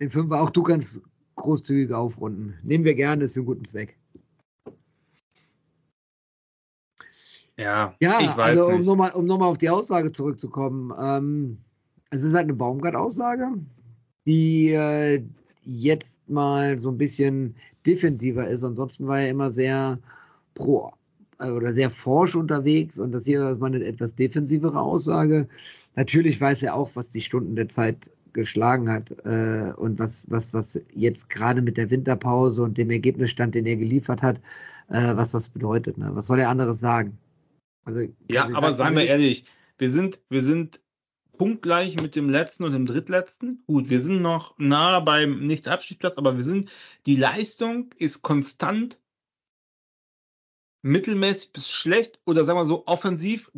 den 0.00 0.10
Fünfer, 0.10 0.40
auch 0.40 0.50
du 0.50 0.64
kannst 0.64 1.00
großzügig 1.36 1.94
aufrunden. 1.94 2.58
Nehmen 2.64 2.84
wir 2.84 2.96
gerne, 2.96 3.22
ist 3.22 3.34
für 3.34 3.40
einen 3.40 3.46
guten 3.46 3.64
Zweck. 3.64 3.96
Ja, 7.58 7.94
Ja, 8.00 8.20
ich 8.20 8.36
weiß 8.36 8.58
also 8.58 8.68
um 8.68 8.80
nochmal 8.82 9.10
um 9.12 9.26
noch 9.26 9.38
mal 9.38 9.46
auf 9.46 9.58
die 9.58 9.70
Aussage 9.70 10.12
zurückzukommen. 10.12 10.92
Ähm, 10.98 11.58
es 12.10 12.22
ist 12.22 12.34
halt 12.34 12.44
eine 12.44 12.54
Baumgart-Aussage, 12.54 13.54
die 14.26 14.70
äh, 14.70 15.22
jetzt 15.64 16.14
mal 16.28 16.78
so 16.78 16.90
ein 16.90 16.98
bisschen 16.98 17.56
defensiver 17.84 18.48
ist. 18.48 18.64
Ansonsten 18.64 19.06
war 19.06 19.20
er 19.20 19.28
immer 19.28 19.50
sehr 19.50 19.98
pro 20.54 20.92
äh, 21.40 21.50
oder 21.50 21.74
sehr 21.74 21.90
forsch 21.90 22.36
unterwegs 22.36 22.98
und 22.98 23.12
das 23.12 23.24
hier 23.24 23.50
ist 23.50 23.60
mal 23.60 23.66
eine 23.66 23.84
etwas 23.84 24.14
defensivere 24.14 24.80
Aussage. 24.80 25.48
Natürlich 25.96 26.40
weiß 26.40 26.62
er 26.62 26.74
auch, 26.74 26.90
was 26.94 27.08
die 27.08 27.20
Stunden 27.22 27.56
der 27.56 27.68
Zeit 27.68 28.10
geschlagen 28.32 28.90
hat 28.90 29.10
äh, 29.24 29.72
und 29.76 29.98
was, 29.98 30.24
was, 30.28 30.54
was 30.54 30.80
jetzt 30.94 31.28
gerade 31.30 31.62
mit 31.62 31.76
der 31.76 31.90
Winterpause 31.90 32.62
und 32.62 32.78
dem 32.78 32.90
Ergebnisstand, 32.90 33.54
den 33.54 33.66
er 33.66 33.76
geliefert 33.76 34.22
hat, 34.22 34.36
äh, 34.88 35.16
was 35.16 35.32
das 35.32 35.48
bedeutet. 35.48 35.98
Ne? 35.98 36.10
Was 36.14 36.26
soll 36.28 36.38
er 36.38 36.50
anderes 36.50 36.78
sagen? 36.80 37.18
Also, 37.88 38.00
Ja, 38.30 38.44
also, 38.44 38.56
aber 38.56 38.74
seien 38.74 38.94
wir 38.96 39.04
ich- 39.04 39.08
ehrlich, 39.10 39.44
wir 39.78 39.90
sind, 39.90 40.20
wir 40.28 40.42
sind 40.42 40.80
punktgleich 41.38 41.98
mit 42.02 42.16
dem 42.16 42.28
letzten 42.28 42.64
und 42.64 42.72
dem 42.72 42.84
drittletzten. 42.84 43.62
Gut, 43.66 43.88
wir 43.88 44.00
sind 44.00 44.20
noch 44.20 44.58
nah 44.58 45.00
beim 45.00 45.46
Nicht-Abstiegsplatz, 45.46 46.18
aber 46.18 46.36
wir 46.36 46.44
sind, 46.44 46.70
die 47.06 47.16
Leistung 47.16 47.94
ist 47.96 48.20
konstant 48.20 49.00
mittelmäßig 50.82 51.52
bis 51.52 51.70
schlecht 51.70 52.20
oder 52.26 52.44
sagen 52.44 52.58
wir 52.58 52.66
so 52.66 52.86
offensiv 52.86 53.50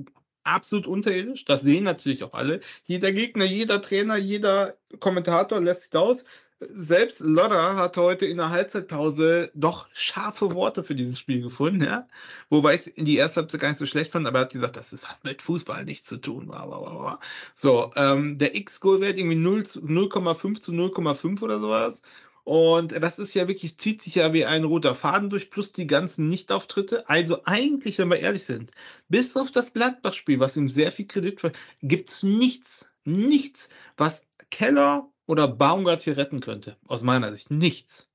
absolut 0.44 0.86
unterirdisch. 0.86 1.44
Das 1.44 1.62
sehen 1.62 1.82
natürlich 1.84 2.22
auch 2.22 2.32
alle. 2.34 2.60
Jeder 2.84 3.12
Gegner, 3.12 3.44
jeder 3.46 3.82
Trainer, 3.82 4.16
jeder 4.16 4.76
Kommentator 5.00 5.60
lässt 5.60 5.80
sich 5.82 5.90
da 5.90 6.00
aus. 6.00 6.24
Selbst 6.60 7.20
Lodder 7.20 7.76
hat 7.76 7.96
heute 7.96 8.26
in 8.26 8.36
der 8.36 8.50
Halbzeitpause 8.50 9.50
doch 9.54 9.86
scharfe 9.94 10.54
Worte 10.54 10.84
für 10.84 10.94
dieses 10.94 11.18
Spiel 11.18 11.40
gefunden, 11.40 11.84
ja. 11.84 12.06
Wobei 12.50 12.74
ich 12.74 12.96
in 12.98 13.06
die 13.06 13.16
erste 13.16 13.40
Halbzeit 13.40 13.60
gar 13.60 13.68
nicht 13.70 13.78
so 13.78 13.86
schlecht 13.86 14.12
fand, 14.12 14.26
aber 14.26 14.40
er 14.40 14.42
hat 14.42 14.52
gesagt, 14.52 14.76
das 14.76 14.92
ist, 14.92 15.08
hat 15.08 15.24
mit 15.24 15.40
Fußball 15.40 15.84
nichts 15.84 16.06
zu 16.06 16.18
tun. 16.18 16.48
Bla, 16.48 16.66
bla, 16.66 16.78
bla. 16.78 17.20
So, 17.54 17.92
ähm, 17.96 18.36
der 18.36 18.54
X-Goal-Wert 18.56 19.16
irgendwie 19.16 19.38
0,5 19.38 20.60
zu 20.60 20.72
0,5 20.72 21.40
oder 21.42 21.60
sowas. 21.60 22.02
Und 22.44 22.92
das 22.92 23.18
ist 23.18 23.34
ja 23.34 23.48
wirklich, 23.48 23.78
zieht 23.78 24.02
sich 24.02 24.16
ja 24.16 24.32
wie 24.32 24.44
ein 24.44 24.64
roter 24.64 24.94
Faden 24.94 25.30
durch, 25.30 25.50
plus 25.50 25.72
die 25.72 25.86
ganzen 25.86 26.28
Nichtauftritte. 26.28 27.08
Also 27.08 27.40
eigentlich, 27.44 27.98
wenn 27.98 28.10
wir 28.10 28.18
ehrlich 28.18 28.44
sind, 28.44 28.70
bis 29.08 29.36
auf 29.36 29.50
das 29.50 29.72
Gladbach-Spiel, 29.72 30.40
was 30.40 30.56
ihm 30.56 30.68
sehr 30.68 30.92
viel 30.92 31.06
Kredit 31.06 31.40
gibt, 31.40 31.58
gibt's 31.80 32.22
nichts, 32.22 32.90
nichts, 33.04 33.70
was 33.96 34.26
Keller 34.50 35.08
oder 35.30 35.46
Baumgart 35.46 36.00
hier 36.00 36.16
retten 36.16 36.40
könnte. 36.40 36.76
Aus 36.88 37.04
meiner 37.04 37.32
Sicht 37.32 37.52
nichts. 37.52 38.08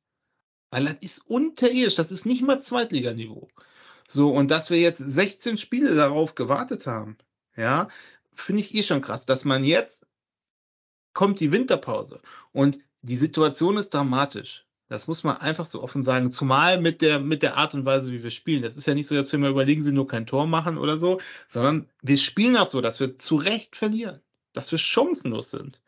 Weil 0.69 0.83
das 0.83 0.97
ist 0.99 1.25
unterirdisch, 1.25 1.95
das 1.95 2.11
ist 2.11 2.25
nicht 2.25 2.41
mal 2.41 2.61
Zweitliganiveau. 2.61 3.47
So, 4.05 4.31
und 4.31 4.51
dass 4.51 4.69
wir 4.69 4.79
jetzt 4.79 4.97
16 4.97 5.57
Spiele 5.57 5.95
darauf 5.95 6.35
gewartet 6.35 6.87
haben, 6.87 7.17
ja, 7.55 7.87
finde 8.33 8.59
ich 8.59 8.75
eh 8.75 8.83
schon 8.83 8.99
krass, 8.99 9.25
dass 9.25 9.45
man 9.45 9.63
jetzt 9.63 10.05
kommt 11.13 11.39
die 11.39 11.53
Winterpause 11.53 12.19
und 12.51 12.79
die 13.01 13.15
Situation 13.15 13.77
ist 13.77 13.93
dramatisch. 13.93 14.65
Das 14.89 15.07
muss 15.07 15.23
man 15.23 15.37
einfach 15.37 15.65
so 15.65 15.81
offen 15.81 16.03
sagen. 16.03 16.31
Zumal 16.31 16.81
mit 16.81 17.01
der, 17.01 17.21
mit 17.21 17.43
der 17.43 17.55
Art 17.55 17.73
und 17.75 17.85
Weise, 17.85 18.11
wie 18.11 18.23
wir 18.23 18.29
spielen. 18.29 18.61
Das 18.61 18.75
ist 18.75 18.87
ja 18.87 18.93
nicht 18.93 19.07
so, 19.07 19.15
dass 19.15 19.31
wir 19.31 19.39
mal 19.39 19.51
überlegen, 19.51 19.83
sie 19.83 19.93
nur 19.93 20.07
kein 20.07 20.27
Tor 20.27 20.47
machen 20.47 20.77
oder 20.77 20.99
so, 20.99 21.21
sondern 21.47 21.89
wir 22.01 22.17
spielen 22.17 22.57
auch 22.57 22.67
so, 22.67 22.81
dass 22.81 22.99
wir 22.99 23.17
zu 23.17 23.37
Recht 23.37 23.77
verlieren. 23.77 24.19
Dass 24.51 24.71
wir 24.71 24.79
chancenlos 24.79 25.51
sind. 25.51 25.79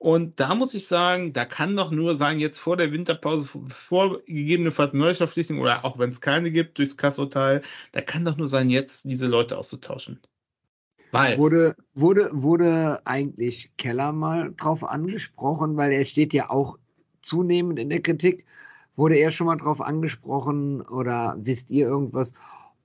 Und 0.00 0.40
da 0.40 0.54
muss 0.54 0.72
ich 0.72 0.86
sagen, 0.86 1.34
da 1.34 1.44
kann 1.44 1.76
doch 1.76 1.90
nur 1.90 2.14
sein, 2.14 2.40
jetzt 2.40 2.58
vor 2.58 2.78
der 2.78 2.90
Winterpause, 2.90 3.46
vor 3.68 4.22
gegebenenfalls 4.24 4.94
Neuverpflichtung 4.94 5.58
oder 5.58 5.84
auch 5.84 5.98
wenn 5.98 6.08
es 6.08 6.22
keine 6.22 6.50
gibt 6.50 6.78
durchs 6.78 6.96
Kassurteil, 6.96 7.60
da 7.92 8.00
kann 8.00 8.24
doch 8.24 8.38
nur 8.38 8.48
sein, 8.48 8.70
jetzt 8.70 9.04
diese 9.04 9.26
Leute 9.26 9.58
auszutauschen. 9.58 10.18
Weil. 11.12 11.36
Wurde, 11.36 11.76
wurde, 11.92 12.30
wurde 12.32 13.02
eigentlich 13.04 13.72
Keller 13.76 14.12
mal 14.12 14.54
drauf 14.56 14.84
angesprochen, 14.84 15.76
weil 15.76 15.92
er 15.92 16.06
steht 16.06 16.32
ja 16.32 16.48
auch 16.48 16.78
zunehmend 17.20 17.78
in 17.78 17.90
der 17.90 18.00
Kritik. 18.00 18.46
Wurde 18.96 19.16
er 19.16 19.30
schon 19.30 19.48
mal 19.48 19.56
drauf 19.56 19.82
angesprochen 19.82 20.80
oder 20.80 21.36
wisst 21.38 21.70
ihr 21.70 21.86
irgendwas, 21.86 22.32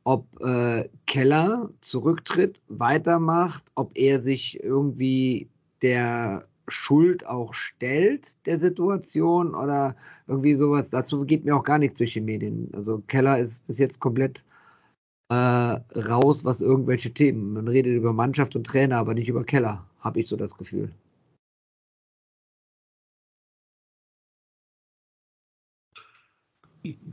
ob 0.04 0.28
äh, 0.42 0.90
Keller 1.06 1.70
zurücktritt, 1.80 2.60
weitermacht, 2.68 3.72
ob 3.76 3.98
er 3.98 4.22
sich 4.22 4.62
irgendwie 4.62 5.48
der 5.82 6.46
Schuld 6.68 7.26
auch 7.26 7.54
stellt 7.54 8.46
der 8.46 8.60
Situation 8.60 9.54
oder 9.56 9.96
irgendwie 10.28 10.56
sowas. 10.56 10.90
Dazu 10.90 11.26
geht 11.26 11.46
mir 11.46 11.56
auch 11.56 11.64
gar 11.64 11.78
nichts 11.78 11.98
durch 11.98 12.14
die 12.14 12.22
Medien. 12.22 12.70
Also 12.74 13.04
Keller 13.08 13.40
ist 13.40 13.66
bis 13.68 13.80
jetzt 13.80 14.00
komplett 14.00 14.44
äh, 15.30 15.36
raus, 15.36 16.46
was 16.46 16.62
irgendwelche 16.62 17.14
Themen. 17.14 17.54
Man 17.54 17.68
redet 17.68 17.96
über 17.96 18.14
Mannschaft 18.14 18.56
und 18.56 18.66
Trainer, 18.66 18.98
aber 18.98 19.14
nicht 19.14 19.30
über 19.30 19.44
Keller, 19.44 19.86
habe 20.00 20.20
ich 20.20 20.28
so 20.28 20.36
das 20.38 20.58
Gefühl. 20.58 20.92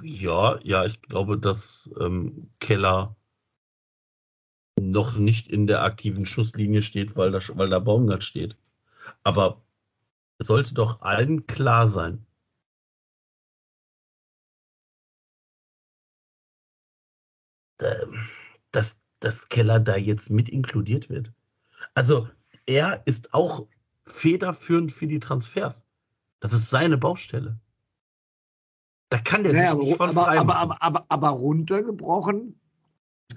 Ja, 0.02 0.58
ja, 0.62 0.84
ich 0.84 1.00
glaube, 1.02 1.38
dass 1.38 1.90
ähm, 1.98 2.50
Keller 2.60 3.16
noch 4.80 5.16
nicht 5.16 5.48
in 5.48 5.66
der 5.66 5.82
aktiven 5.82 6.26
Schusslinie 6.26 6.82
steht, 6.82 7.16
weil 7.16 7.30
da, 7.30 7.38
weil 7.54 7.70
da 7.70 7.78
Baumgart 7.78 8.24
steht. 8.24 8.56
Aber 9.24 9.62
es 10.38 10.46
sollte 10.46 10.74
doch 10.74 11.00
allen 11.00 11.46
klar 11.46 11.88
sein, 11.88 12.26
dass, 18.72 19.00
dass 19.20 19.48
Keller 19.48 19.80
da 19.80 19.96
jetzt 19.96 20.30
mit 20.30 20.48
inkludiert 20.48 21.10
wird. 21.10 21.32
Also 21.94 22.28
er 22.66 23.02
ist 23.06 23.34
auch 23.34 23.66
federführend 24.06 24.92
für 24.92 25.06
die 25.06 25.20
Transfers. 25.20 25.84
Das 26.40 26.52
ist 26.52 26.70
seine 26.70 26.98
Baustelle. 26.98 27.58
Da 29.08 29.18
kann 29.18 29.44
der 29.44 29.52
naja, 29.52 29.70
sich 29.76 29.84
nicht 29.84 29.96
von 29.96 30.10
aber, 30.10 30.28
aber, 30.28 30.56
aber, 30.56 30.82
aber, 30.82 31.06
aber, 31.08 31.28
runtergebrochen 31.28 32.58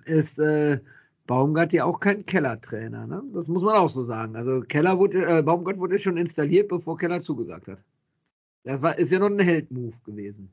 ist 0.06 0.40
äh, 0.40 0.80
Baumgart 1.28 1.74
ja 1.74 1.86
auch 1.86 2.00
kein 2.00 2.26
Kellertrainer. 2.26 3.08
Ne? 3.08 3.24
Das 3.34 3.48
muss 3.48 3.64
man 3.64 3.76
auch 3.76 3.90
so 3.90 4.04
sagen. 4.04 4.36
Also 4.36 4.62
Keller 4.62 5.00
wurde, 5.00 5.26
äh, 5.26 5.42
Baumgart 5.44 5.80
wurde 5.80 6.00
schon 6.00 6.18
installiert, 6.18 6.68
bevor 6.68 6.98
Keller 6.98 7.22
zugesagt 7.22 7.68
hat. 7.68 7.80
Das 8.64 8.82
war, 8.82 8.98
ist 8.98 9.12
ja 9.12 9.20
noch 9.20 9.30
ein 9.30 9.40
Held-Move 9.40 9.96
gewesen. 10.06 10.52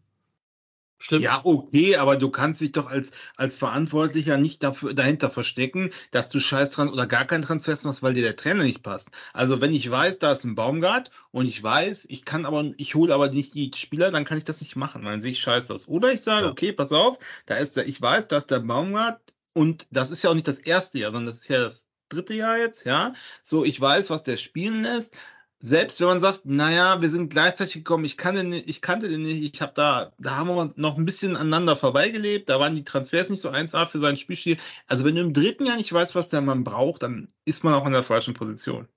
Stimmt. 1.02 1.24
Ja, 1.24 1.40
okay, 1.42 1.96
aber 1.96 2.16
du 2.16 2.30
kannst 2.30 2.60
dich 2.60 2.70
doch 2.70 2.88
als, 2.88 3.10
als 3.34 3.56
Verantwortlicher 3.56 4.36
nicht 4.36 4.62
dafür, 4.62 4.94
dahinter 4.94 5.30
verstecken, 5.30 5.90
dass 6.12 6.28
du 6.28 6.38
scheiß 6.38 6.70
dran 6.70 6.88
oder 6.88 7.08
gar 7.08 7.24
keinen 7.24 7.42
Transfer 7.42 7.76
machst, 7.82 8.04
weil 8.04 8.14
dir 8.14 8.22
der 8.22 8.36
Trainer 8.36 8.62
nicht 8.62 8.84
passt. 8.84 9.10
Also 9.32 9.60
wenn 9.60 9.72
ich 9.72 9.90
weiß, 9.90 10.20
da 10.20 10.30
ist 10.30 10.44
ein 10.44 10.54
Baumgart 10.54 11.10
und 11.32 11.46
ich 11.46 11.60
weiß, 11.60 12.06
ich 12.08 12.24
kann 12.24 12.46
aber, 12.46 12.70
ich 12.76 12.94
hole 12.94 13.12
aber 13.12 13.30
nicht 13.30 13.54
die 13.54 13.72
Spieler, 13.74 14.12
dann 14.12 14.24
kann 14.24 14.38
ich 14.38 14.44
das 14.44 14.60
nicht 14.60 14.76
machen, 14.76 15.04
dann 15.04 15.20
sehe 15.20 15.32
ich 15.32 15.40
scheiße 15.40 15.74
aus. 15.74 15.88
Oder 15.88 16.12
ich 16.12 16.20
sage, 16.20 16.46
ja. 16.46 16.52
okay, 16.52 16.72
pass 16.72 16.92
auf, 16.92 17.18
da 17.46 17.56
ist 17.56 17.76
der, 17.76 17.88
ich 17.88 18.00
weiß, 18.00 18.28
da 18.28 18.36
ist 18.36 18.52
der 18.52 18.60
Baumgart 18.60 19.20
und 19.54 19.86
das 19.90 20.10
ist 20.10 20.22
ja 20.22 20.30
auch 20.30 20.34
nicht 20.34 20.48
das 20.48 20.58
erste 20.58 20.98
Jahr, 20.98 21.12
sondern 21.12 21.34
das 21.34 21.42
ist 21.42 21.48
ja 21.48 21.60
das 21.60 21.88
dritte 22.08 22.34
Jahr 22.34 22.58
jetzt, 22.58 22.84
ja. 22.84 23.14
So, 23.42 23.64
ich 23.64 23.80
weiß, 23.80 24.10
was 24.10 24.22
der 24.22 24.36
spielen 24.36 24.82
lässt 24.82 25.14
selbst 25.62 26.00
wenn 26.00 26.08
man 26.08 26.20
sagt, 26.20 26.44
naja, 26.44 27.00
wir 27.02 27.08
sind 27.08 27.30
gleichzeitig 27.30 27.74
gekommen, 27.74 28.04
ich, 28.04 28.16
kann 28.16 28.34
den, 28.34 28.52
ich 28.52 28.82
kannte 28.82 29.08
den 29.08 29.22
nicht, 29.22 29.54
ich 29.54 29.62
habe 29.62 29.72
da, 29.74 30.12
da 30.18 30.36
haben 30.36 30.48
wir 30.48 30.72
noch 30.74 30.98
ein 30.98 31.04
bisschen 31.04 31.36
aneinander 31.36 31.76
vorbeigelebt, 31.76 32.48
da 32.48 32.58
waren 32.58 32.74
die 32.74 32.84
Transfers 32.84 33.30
nicht 33.30 33.40
so 33.40 33.48
1A 33.48 33.86
für 33.86 34.00
sein 34.00 34.16
Spielstil. 34.16 34.58
Also 34.88 35.04
wenn 35.04 35.14
du 35.14 35.20
im 35.20 35.32
dritten 35.32 35.64
Jahr 35.64 35.76
nicht 35.76 35.92
weißt, 35.92 36.16
was 36.16 36.28
der 36.28 36.40
Mann 36.40 36.64
braucht, 36.64 37.04
dann 37.04 37.28
ist 37.44 37.62
man 37.62 37.74
auch 37.74 37.86
in 37.86 37.92
der 37.92 38.02
falschen 38.02 38.34
Position. 38.34 38.88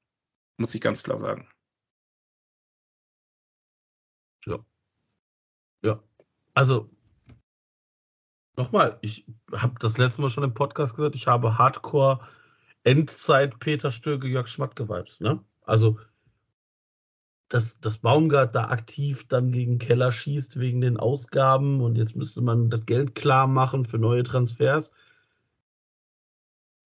Muss 0.57 0.73
ich 0.73 0.81
ganz 0.81 1.03
klar 1.03 1.19
sagen. 1.19 1.47
Ja. 4.47 4.65
Ja. 5.83 6.03
Also, 6.55 6.89
nochmal, 8.57 8.97
ich 9.01 9.25
habe 9.51 9.75
das 9.79 9.97
letzte 9.97 10.21
Mal 10.21 10.29
schon 10.29 10.43
im 10.43 10.53
Podcast 10.53 10.95
gesagt, 10.95 11.15
ich 11.15 11.27
habe 11.27 11.57
Hardcore 11.57 12.19
Endzeit 12.83 13.59
Peter 13.59 13.89
Stöge, 13.91 14.27
Jörg 14.27 14.47
Schmatt-Gewibes, 14.47 15.19
ne? 15.19 15.43
Also, 15.63 15.99
dass, 17.49 17.79
dass 17.79 17.97
Baumgart 17.99 18.55
da 18.55 18.65
aktiv 18.69 19.27
dann 19.27 19.51
gegen 19.51 19.79
Keller 19.79 20.11
schießt 20.11 20.59
wegen 20.59 20.81
den 20.81 20.97
Ausgaben 20.97 21.81
und 21.81 21.95
jetzt 21.95 22.15
müsste 22.15 22.41
man 22.41 22.69
das 22.69 22.85
Geld 22.85 23.15
klar 23.15 23.47
machen 23.47 23.85
für 23.85 23.97
neue 23.99 24.23
Transfers. 24.23 24.91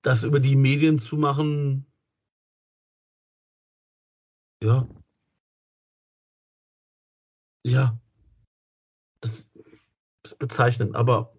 Das 0.01 0.24
über 0.24 0.39
die 0.39 0.55
Medien 0.55 0.97
zu 0.99 1.17
machen, 1.17 1.86
ja. 4.61 4.88
Ja. 7.63 7.99
Das 9.22 9.49
ist 10.24 10.39
bezeichnend, 10.39 10.95
aber 10.95 11.34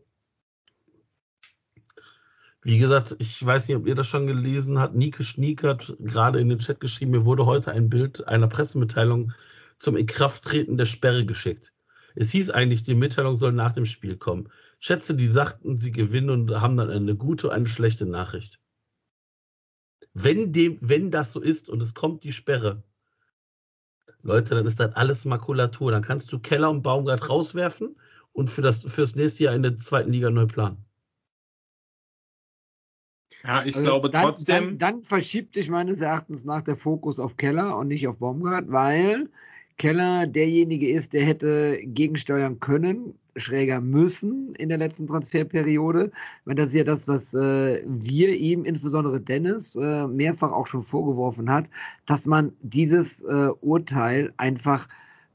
wie 2.62 2.78
gesagt, 2.78 3.16
ich 3.18 3.44
weiß 3.44 3.68
nicht, 3.68 3.76
ob 3.76 3.86
ihr 3.86 3.94
das 3.94 4.06
schon 4.06 4.26
gelesen 4.26 4.78
habt. 4.78 4.94
Nike 4.94 5.22
Schniek 5.22 5.62
hat 5.62 5.96
gerade 5.98 6.40
in 6.40 6.48
den 6.48 6.58
Chat 6.58 6.80
geschrieben, 6.80 7.12
mir 7.12 7.24
wurde 7.24 7.46
heute 7.46 7.72
ein 7.72 7.88
Bild 7.88 8.26
einer 8.28 8.48
Pressemitteilung 8.48 9.32
zum 9.78 9.96
Inkrafttreten 9.96 10.76
der 10.76 10.86
Sperre 10.86 11.24
geschickt. 11.24 11.72
Es 12.14 12.30
hieß 12.30 12.50
eigentlich, 12.50 12.82
die 12.82 12.94
Mitteilung 12.94 13.36
soll 13.36 13.52
nach 13.52 13.72
dem 13.72 13.86
Spiel 13.86 14.16
kommen. 14.16 14.48
Schätze, 14.78 15.14
die 15.14 15.28
sagten, 15.28 15.78
sie 15.78 15.92
gewinnen 15.92 16.30
und 16.30 16.50
haben 16.60 16.76
dann 16.76 16.90
eine 16.90 17.16
gute 17.16 17.48
und 17.48 17.54
eine 17.54 17.66
schlechte 17.66 18.04
Nachricht. 18.04 18.60
Wenn, 20.12 20.52
dem, 20.52 20.76
wenn 20.80 21.10
das 21.10 21.32
so 21.32 21.40
ist 21.40 21.68
und 21.68 21.82
es 21.82 21.94
kommt 21.94 22.24
die 22.24 22.32
Sperre, 22.32 22.82
Leute, 24.22 24.54
dann 24.54 24.66
ist 24.66 24.80
das 24.80 24.94
alles 24.96 25.24
Makulatur. 25.24 25.92
Dann 25.92 26.02
kannst 26.02 26.30
du 26.32 26.38
Keller 26.40 26.68
und 26.68 26.82
Baumgart 26.82 27.30
rauswerfen 27.30 27.96
und 28.32 28.50
für 28.50 28.60
das, 28.60 28.80
fürs 28.80 29.14
nächste 29.14 29.44
Jahr 29.44 29.54
in 29.54 29.62
der 29.62 29.76
zweiten 29.76 30.12
Liga 30.12 30.28
neu 30.28 30.46
planen. 30.46 30.84
Ja, 33.44 33.64
ich 33.64 33.76
also 33.76 33.88
glaube 33.88 34.10
dann, 34.10 34.24
trotzdem. 34.24 34.78
Dann, 34.78 34.78
dann, 34.78 35.02
verschiebt 35.02 35.54
sich 35.54 35.68
meines 35.68 36.00
Erachtens 36.00 36.44
nach 36.44 36.62
der 36.62 36.76
Fokus 36.76 37.18
auf 37.18 37.36
Keller 37.36 37.76
und 37.76 37.88
nicht 37.88 38.06
auf 38.06 38.18
Baumgart, 38.18 38.70
weil 38.70 39.28
Keller 39.78 40.26
derjenige 40.26 40.90
ist, 40.90 41.14
der 41.14 41.24
hätte 41.24 41.78
gegensteuern 41.82 42.60
können, 42.60 43.14
schräger 43.36 43.80
müssen 43.80 44.54
in 44.56 44.68
der 44.68 44.76
letzten 44.76 45.06
Transferperiode. 45.06 46.12
Weil 46.44 46.54
das 46.54 46.68
ist 46.68 46.74
ja 46.74 46.84
das, 46.84 47.08
was 47.08 47.32
äh, 47.32 47.82
wir 47.86 48.36
ihm, 48.36 48.64
insbesondere 48.64 49.20
Dennis, 49.20 49.74
äh, 49.76 50.06
mehrfach 50.06 50.52
auch 50.52 50.66
schon 50.66 50.82
vorgeworfen 50.82 51.50
hat, 51.50 51.64
dass 52.06 52.26
man 52.26 52.52
dieses 52.60 53.22
äh, 53.22 53.48
Urteil 53.60 54.34
einfach 54.36 54.86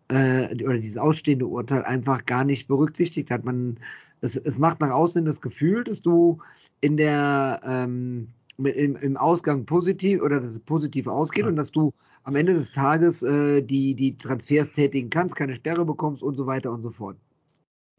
äh, 0.10 0.54
oder 0.64 0.78
dieses 0.78 0.98
ausstehende 0.98 1.48
Urteil 1.48 1.84
einfach 1.84 2.26
gar 2.26 2.44
nicht 2.44 2.68
berücksichtigt 2.68 3.32
hat. 3.32 3.44
Man, 3.46 3.78
es, 4.22 4.36
es 4.38 4.58
macht 4.60 4.80
nach 4.82 4.92
außen 4.92 5.26
das 5.26 5.42
Gefühl, 5.42 5.84
dass 5.84 6.02
du 6.02 6.40
in 6.82 6.98
der 6.98 7.62
ähm, 7.66 8.30
mit, 8.58 8.76
im, 8.76 8.96
im 8.96 9.18
Ausgang 9.18 9.66
positiv 9.66 10.22
oder 10.22 10.40
dass 10.40 10.52
es 10.54 10.60
positiv 10.62 11.08
ausgeht 11.08 11.46
Ja. 11.46 11.48
und 11.48 11.56
dass 11.56 11.72
du 11.72 11.94
am 12.24 12.36
Ende 12.36 12.54
des 12.54 12.72
Tages 12.72 13.22
äh, 13.24 13.62
die, 13.62 13.96
die 13.96 14.18
Transfers 14.18 14.72
tätigen 14.72 15.10
kannst, 15.10 15.36
keine 15.36 15.54
Sperre 15.56 15.86
bekommst 15.86 16.24
und 16.24 16.36
so 16.36 16.46
weiter 16.48 16.72
und 16.72 16.82
so 16.82 16.92
fort. 16.92 17.18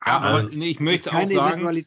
Ja, 0.07 0.21
aber 0.21 0.45
nee, 0.45 0.69
ich 0.69 0.79
möchte 0.79 1.13
auch 1.13 1.29
sagen, 1.29 1.83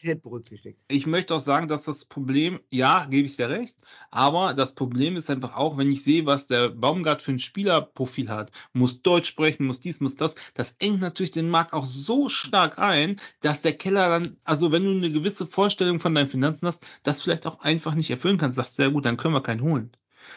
ich 0.90 1.08
möchte 1.08 1.34
auch 1.34 1.40
sagen, 1.40 1.70
dass 1.70 1.84
das 1.84 2.04
Problem, 2.04 2.60
ja, 2.70 3.06
gebe 3.06 3.26
ich 3.26 3.38
dir 3.38 3.50
recht, 3.50 3.78
aber 4.12 4.54
das 4.54 4.76
Problem 4.76 5.16
ist 5.16 5.30
einfach 5.30 5.56
auch, 5.56 5.78
wenn 5.78 5.90
ich 5.90 6.04
sehe, 6.04 6.26
was 6.26 6.48
der 6.48 6.68
Baumgart 6.68 7.22
für 7.22 7.32
ein 7.32 7.40
Spielerprofil 7.40 8.30
hat, 8.30 8.52
muss 8.74 9.02
Deutsch 9.02 9.30
sprechen, 9.30 9.66
muss 9.66 9.80
dies, 9.80 10.02
muss 10.02 10.18
das, 10.18 10.36
das 10.54 10.76
engt 10.80 11.00
natürlich 11.00 11.32
den 11.32 11.50
Markt 11.50 11.72
auch 11.72 11.86
so 11.86 12.28
stark 12.28 12.78
ein, 12.78 13.22
dass 13.40 13.62
der 13.62 13.78
Keller 13.78 14.10
dann, 14.10 14.36
also 14.44 14.74
wenn 14.74 14.84
du 14.84 14.92
eine 14.92 15.12
gewisse 15.12 15.48
Vorstellung 15.48 16.02
von 16.02 16.14
deinen 16.14 16.28
Finanzen 16.28 16.68
hast, 16.68 16.86
das 17.04 17.22
vielleicht 17.22 17.48
auch 17.48 17.62
einfach 17.62 17.96
nicht 17.96 18.10
erfüllen 18.10 18.38
kannst, 18.38 18.58
sagst 18.58 18.78
du, 18.78 18.84
ja 18.84 18.90
gut, 18.90 19.06
dann 19.06 19.16
können 19.16 19.34
wir 19.34 19.42
keinen 19.42 19.62
holen. 19.62 19.92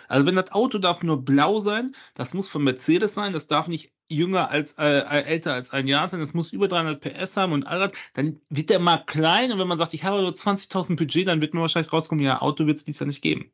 Also 0.07 0.27
wenn 0.27 0.37
das 0.37 0.53
Auto 0.53 0.79
darf 0.79 1.03
nur 1.03 1.25
blau 1.25 1.61
sein, 1.61 1.97
das 2.15 2.35
muss 2.35 2.49
von 2.49 2.63
Mercedes 2.63 3.15
sein, 3.15 3.33
das 3.33 3.49
darf 3.49 3.67
nicht 3.67 3.93
jünger 4.13 4.51
als 4.51 4.73
äh, 4.79 4.99
äh, 5.01 5.25
älter 5.25 5.55
als 5.55 5.71
ein 5.71 5.87
Jahr 5.87 6.09
sein, 6.09 6.21
das 6.21 6.35
muss 6.35 6.53
über 6.53 6.69
300 6.69 7.01
PS 7.01 7.37
haben 7.37 7.53
und 7.53 7.67
all 7.67 7.79
das, 7.81 7.93
dann 8.15 8.41
wird 8.51 8.71
der 8.71 8.79
Markt 8.79 9.09
klein 9.09 9.53
und 9.53 9.59
wenn 9.59 9.69
man 9.69 9.79
sagt, 9.79 9.95
ich 9.95 10.05
habe 10.05 10.23
nur 10.23 10.33
20.000 10.33 10.97
Budget, 10.97 11.29
dann 11.29 11.41
wird 11.41 11.55
man 11.55 11.63
wahrscheinlich 11.63 11.93
rauskommen, 11.93 12.25
ja, 12.25 12.41
Auto 12.41 12.67
wird 12.67 12.79
es 12.79 12.85
dies 12.85 12.99
Jahr 12.99 13.07
nicht 13.07 13.23
geben. 13.23 13.53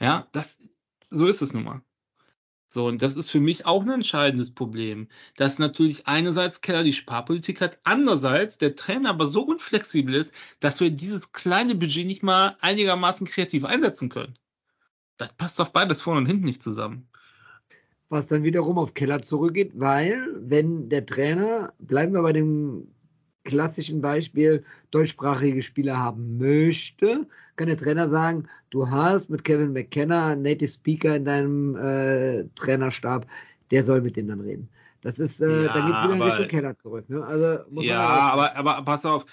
Ja, 0.00 0.28
das, 0.32 0.60
so 1.10 1.26
ist 1.26 1.42
es 1.42 1.52
nun 1.52 1.64
mal. 1.64 1.82
So, 2.70 2.86
und 2.86 3.00
das 3.00 3.16
ist 3.16 3.30
für 3.30 3.40
mich 3.40 3.64
auch 3.64 3.82
ein 3.82 3.90
entscheidendes 3.90 4.52
Problem, 4.52 5.08
dass 5.36 5.58
natürlich 5.58 6.06
einerseits 6.06 6.60
Keller 6.60 6.84
die 6.84 6.92
Sparpolitik 6.92 7.62
hat, 7.62 7.78
andererseits 7.82 8.58
der 8.58 8.76
Trainer 8.76 9.10
aber 9.10 9.28
so 9.28 9.42
unflexibel 9.42 10.14
ist, 10.14 10.34
dass 10.60 10.78
wir 10.80 10.90
dieses 10.90 11.32
kleine 11.32 11.74
Budget 11.74 12.06
nicht 12.06 12.22
mal 12.22 12.58
einigermaßen 12.60 13.26
kreativ 13.26 13.64
einsetzen 13.64 14.10
können. 14.10 14.38
Das 15.16 15.32
passt 15.32 15.58
doch 15.58 15.70
beides 15.70 16.02
vorne 16.02 16.20
und 16.20 16.26
hinten 16.26 16.44
nicht 16.44 16.62
zusammen. 16.62 17.08
Was 18.10 18.26
dann 18.26 18.42
wiederum 18.42 18.78
auf 18.78 18.94
Keller 18.94 19.20
zurückgeht, 19.20 19.72
weil 19.74 20.34
wenn 20.40 20.88
der 20.88 21.04
Trainer, 21.04 21.74
bleiben 21.78 22.14
wir 22.14 22.22
bei 22.22 22.32
dem 22.32 22.88
klassischen 23.44 24.00
Beispiel, 24.00 24.64
deutschsprachige 24.90 25.62
Spieler 25.62 25.98
haben 25.98 26.38
möchte, 26.38 27.26
kann 27.56 27.68
der 27.68 27.76
Trainer 27.76 28.08
sagen, 28.08 28.46
du 28.70 28.90
hast 28.90 29.28
mit 29.30 29.44
Kevin 29.44 29.72
McKenna 29.72 30.28
einen 30.28 30.42
Native 30.42 30.68
Speaker 30.70 31.16
in 31.16 31.24
deinem 31.24 31.76
äh, 31.76 32.44
Trainerstab, 32.54 33.26
der 33.70 33.84
soll 33.84 34.00
mit 34.00 34.16
dem 34.16 34.28
dann 34.28 34.40
reden. 34.40 34.68
Das 35.02 35.18
ist, 35.18 35.40
äh, 35.40 35.64
Ja, 35.64 35.72
dann 35.74 35.86
geht 35.86 35.94
wieder 36.04 36.14
in 36.14 36.22
aber- 36.22 36.32
Richtung 36.32 36.48
Keller 36.48 36.76
zurück. 36.76 37.08
Ne? 37.08 37.24
Also 37.24 37.64
muss 37.70 37.84
ja, 37.84 38.00
aber, 38.00 38.56
aber 38.56 38.82
pass 38.84 39.04
auf, 39.06 39.24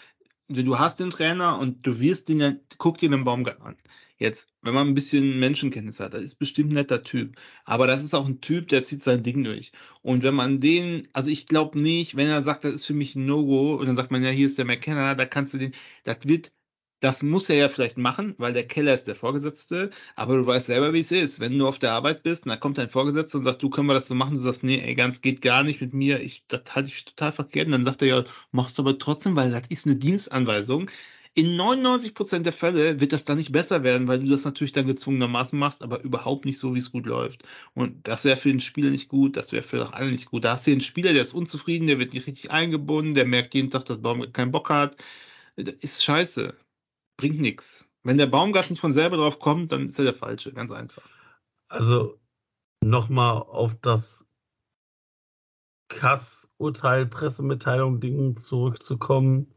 du 0.48 0.80
hast 0.80 1.00
den 1.00 1.10
Trainer 1.12 1.60
und 1.60 1.86
du 1.86 2.00
wirst 2.00 2.30
ihn, 2.30 2.60
guck 2.78 2.98
dir 3.00 3.10
den 3.10 3.24
Baumgart 3.24 3.62
an. 3.62 3.76
Jetzt, 4.18 4.48
wenn 4.62 4.74
man 4.74 4.88
ein 4.88 4.94
bisschen 4.94 5.40
Menschenkenntnis 5.40 6.00
hat, 6.00 6.14
das 6.14 6.24
ist 6.24 6.36
bestimmt 6.36 6.72
ein 6.72 6.76
netter 6.76 7.04
Typ. 7.04 7.36
Aber 7.66 7.86
das 7.86 8.02
ist 8.02 8.14
auch 8.14 8.26
ein 8.26 8.40
Typ, 8.42 8.70
der 8.70 8.84
zieht 8.86 9.04
sein 9.04 9.24
Ding 9.24 9.44
durch. 9.44 9.72
Und 10.02 10.24
wenn 10.24 10.36
man 10.36 10.58
den, 10.58 11.08
also 11.14 11.30
ich 11.30 11.48
glaube 11.48 11.80
nicht, 11.80 12.16
wenn 12.16 12.28
er 12.30 12.44
sagt, 12.44 12.64
das 12.64 12.74
ist 12.74 12.86
für 12.86 12.94
mich 12.94 13.16
ein 13.16 13.26
No-Go, 13.26 13.76
und 13.76 13.88
dann 13.88 13.98
sagt 13.98 14.12
man, 14.12 14.24
ja, 14.24 14.30
hier 14.30 14.46
ist 14.48 14.58
der 14.58 14.66
McKenna, 14.66 15.16
da 15.16 15.26
kannst 15.26 15.54
du 15.54 15.58
den, 15.58 15.74
das 16.06 16.20
wird, 16.24 16.54
das 17.02 17.24
muss 17.24 17.50
er 17.50 17.58
ja 17.58 17.70
vielleicht 17.70 17.98
machen, 17.98 18.36
weil 18.38 18.54
der 18.54 18.68
Keller 18.68 18.94
ist 18.94 19.06
der 19.08 19.16
Vorgesetzte, 19.16 19.90
aber 20.16 20.38
du 20.38 20.48
weißt 20.48 20.68
selber, 20.68 20.94
wie 20.94 21.02
es 21.02 21.12
ist. 21.12 21.40
Wenn 21.42 21.58
du 21.60 21.68
auf 21.68 21.78
der 21.78 21.92
Arbeit 21.92 22.24
bist, 22.24 22.46
und 22.46 22.50
da 22.50 22.58
kommt 22.58 22.78
dein 22.78 22.90
Vorgesetzter 22.90 23.38
und 23.40 23.44
sagt, 23.44 23.62
du 23.62 23.70
können 23.70 23.88
wir 23.88 23.94
das 23.94 24.08
so 24.08 24.16
machen, 24.16 24.36
du 24.36 24.40
sagst, 24.40 24.64
nee, 24.64 24.80
ey, 24.80 24.96
ganz 24.96 25.22
geht 25.22 25.42
gar 25.42 25.64
nicht 25.64 25.82
mit 25.82 25.94
mir, 25.94 26.22
ich, 26.22 26.46
das 26.48 26.64
halte 26.74 26.90
ich 26.90 27.04
total 27.06 27.32
verkehrt. 27.34 27.68
Und 27.68 27.74
dann 27.74 27.86
sagt 27.86 28.02
er 28.02 28.08
ja, 28.08 28.24
machst 28.52 28.78
du 28.78 28.82
aber 28.82 28.98
trotzdem, 28.98 29.36
weil 29.36 29.52
das 29.52 29.64
ist 29.70 29.86
eine 29.86 29.98
Dienstanweisung. 29.98 30.90
In 31.38 31.58
99% 31.60 32.44
der 32.44 32.54
Fälle 32.54 33.02
wird 33.02 33.12
das 33.12 33.26
dann 33.26 33.38
nicht 33.38 33.52
besser 33.52 33.84
werden, 33.84 34.08
weil 34.08 34.24
du 34.24 34.30
das 34.30 34.46
natürlich 34.46 34.72
dann 34.72 34.88
gezwungenermaßen 34.88 35.60
machst, 35.60 35.84
aber 35.84 36.02
überhaupt 36.02 36.46
nicht 36.46 36.58
so, 36.58 36.74
wie 36.74 36.80
es 36.80 36.94
gut 36.94 37.06
läuft. 37.06 37.44
Und 37.74 38.08
das 38.08 38.24
wäre 38.24 38.38
für 38.38 38.48
den 38.48 38.62
Spieler 38.62 38.90
nicht 38.90 39.10
gut, 39.10 39.36
das 39.36 39.52
wäre 39.52 39.62
für 39.62 39.78
doch 39.78 39.92
alle 39.92 40.12
nicht 40.12 40.32
gut. 40.32 40.46
Da 40.46 40.54
hast 40.54 40.66
du 40.66 40.72
einen 40.72 40.80
Spieler, 40.80 41.12
der 41.12 41.24
ist 41.24 41.34
unzufrieden, 41.34 41.88
der 41.88 42.00
wird 42.00 42.14
nicht 42.14 42.26
richtig 42.26 42.52
eingebunden, 42.52 43.16
der 43.16 43.26
merkt 43.26 43.54
jeden 43.54 43.70
Tag, 43.70 43.84
dass 43.84 44.02
Baum 44.02 44.32
keinen 44.32 44.54
Bock 44.54 44.70
hat. 44.70 44.96
Das 45.58 45.74
ist 45.76 46.06
scheiße. 46.06 46.56
Bringt 47.18 47.42
nichts. 47.42 47.86
Wenn 48.04 48.18
der 48.18 48.28
Baumgart 48.28 48.70
nicht 48.70 48.80
von 48.80 48.94
selber 48.94 49.18
drauf 49.18 49.40
kommt, 49.40 49.74
dann 49.74 49.88
ist 49.88 50.00
er 50.00 50.06
der 50.06 50.14
Falsche, 50.14 50.54
ganz 50.54 50.72
einfach. 50.72 51.04
Also 51.68 52.18
nochmal 52.82 53.38
auf 53.40 53.76
das 53.82 54.26
Kass-Urteil, 55.90 57.08
Pressemitteilung, 57.08 58.00
Ding 58.00 58.38
zurückzukommen. 58.38 59.55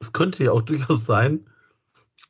Es 0.00 0.12
könnte 0.12 0.44
ja 0.44 0.52
auch 0.52 0.62
durchaus 0.62 1.04
sein, 1.04 1.48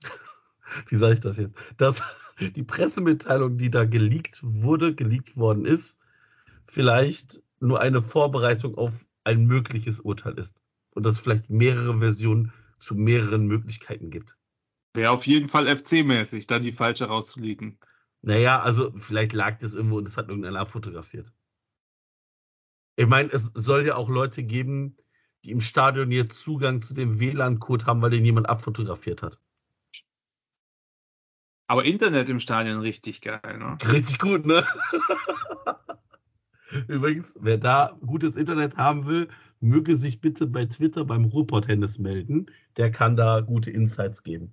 wie 0.88 0.96
sage 0.96 1.14
ich 1.14 1.20
das 1.20 1.36
jetzt, 1.36 1.56
dass 1.76 2.02
die 2.40 2.62
Pressemitteilung, 2.62 3.58
die 3.58 3.70
da 3.70 3.84
geleakt 3.84 4.40
wurde, 4.42 4.94
geleakt 4.94 5.36
worden 5.36 5.64
ist, 5.64 5.98
vielleicht 6.66 7.42
nur 7.60 7.80
eine 7.80 8.02
Vorbereitung 8.02 8.76
auf 8.76 9.06
ein 9.24 9.46
mögliches 9.46 10.00
Urteil 10.00 10.38
ist. 10.38 10.54
Und 10.90 11.04
dass 11.04 11.16
es 11.16 11.18
vielleicht 11.20 11.50
mehrere 11.50 11.98
Versionen 11.98 12.52
zu 12.80 12.94
mehreren 12.94 13.46
Möglichkeiten 13.46 14.10
gibt. 14.10 14.36
Wäre 14.94 15.10
auf 15.10 15.26
jeden 15.26 15.48
Fall 15.48 15.68
FC-mäßig, 15.68 16.46
da 16.46 16.58
die 16.58 16.72
falsche 16.72 17.06
rauszulegen. 17.06 17.78
Naja, 18.22 18.60
also 18.60 18.92
vielleicht 18.96 19.32
lag 19.32 19.58
das 19.58 19.74
irgendwo 19.74 19.98
und 19.98 20.06
das 20.06 20.16
hat 20.16 20.28
irgendeiner 20.28 20.60
abfotografiert. 20.60 21.32
Ich 22.96 23.06
meine, 23.06 23.30
es 23.30 23.52
soll 23.54 23.86
ja 23.86 23.94
auch 23.94 24.08
Leute 24.08 24.42
geben, 24.42 24.96
die 25.48 25.52
im 25.52 25.60
Stadion 25.62 26.10
jetzt 26.10 26.42
Zugang 26.42 26.82
zu 26.82 26.92
dem 26.92 27.18
WLAN-Code 27.18 27.86
haben, 27.86 28.02
weil 28.02 28.10
den 28.10 28.24
jemand 28.24 28.50
abfotografiert 28.50 29.22
hat. 29.22 29.38
Aber 31.66 31.84
Internet 31.84 32.28
im 32.28 32.38
Stadion 32.38 32.80
richtig 32.80 33.22
geil, 33.22 33.40
ne? 33.58 33.78
Richtig 33.90 34.18
gut, 34.18 34.44
ne? 34.46 34.66
Übrigens, 36.88 37.34
wer 37.40 37.56
da 37.56 37.98
gutes 38.06 38.36
Internet 38.36 38.76
haben 38.76 39.06
will, 39.06 39.28
möge 39.60 39.96
sich 39.96 40.20
bitte 40.20 40.46
bei 40.46 40.66
Twitter 40.66 41.04
beim 41.04 41.24
Ruhrpott-Hennes 41.24 41.98
melden. 41.98 42.46
Der 42.76 42.90
kann 42.90 43.16
da 43.16 43.40
gute 43.40 43.70
Insights 43.70 44.22
geben. 44.22 44.52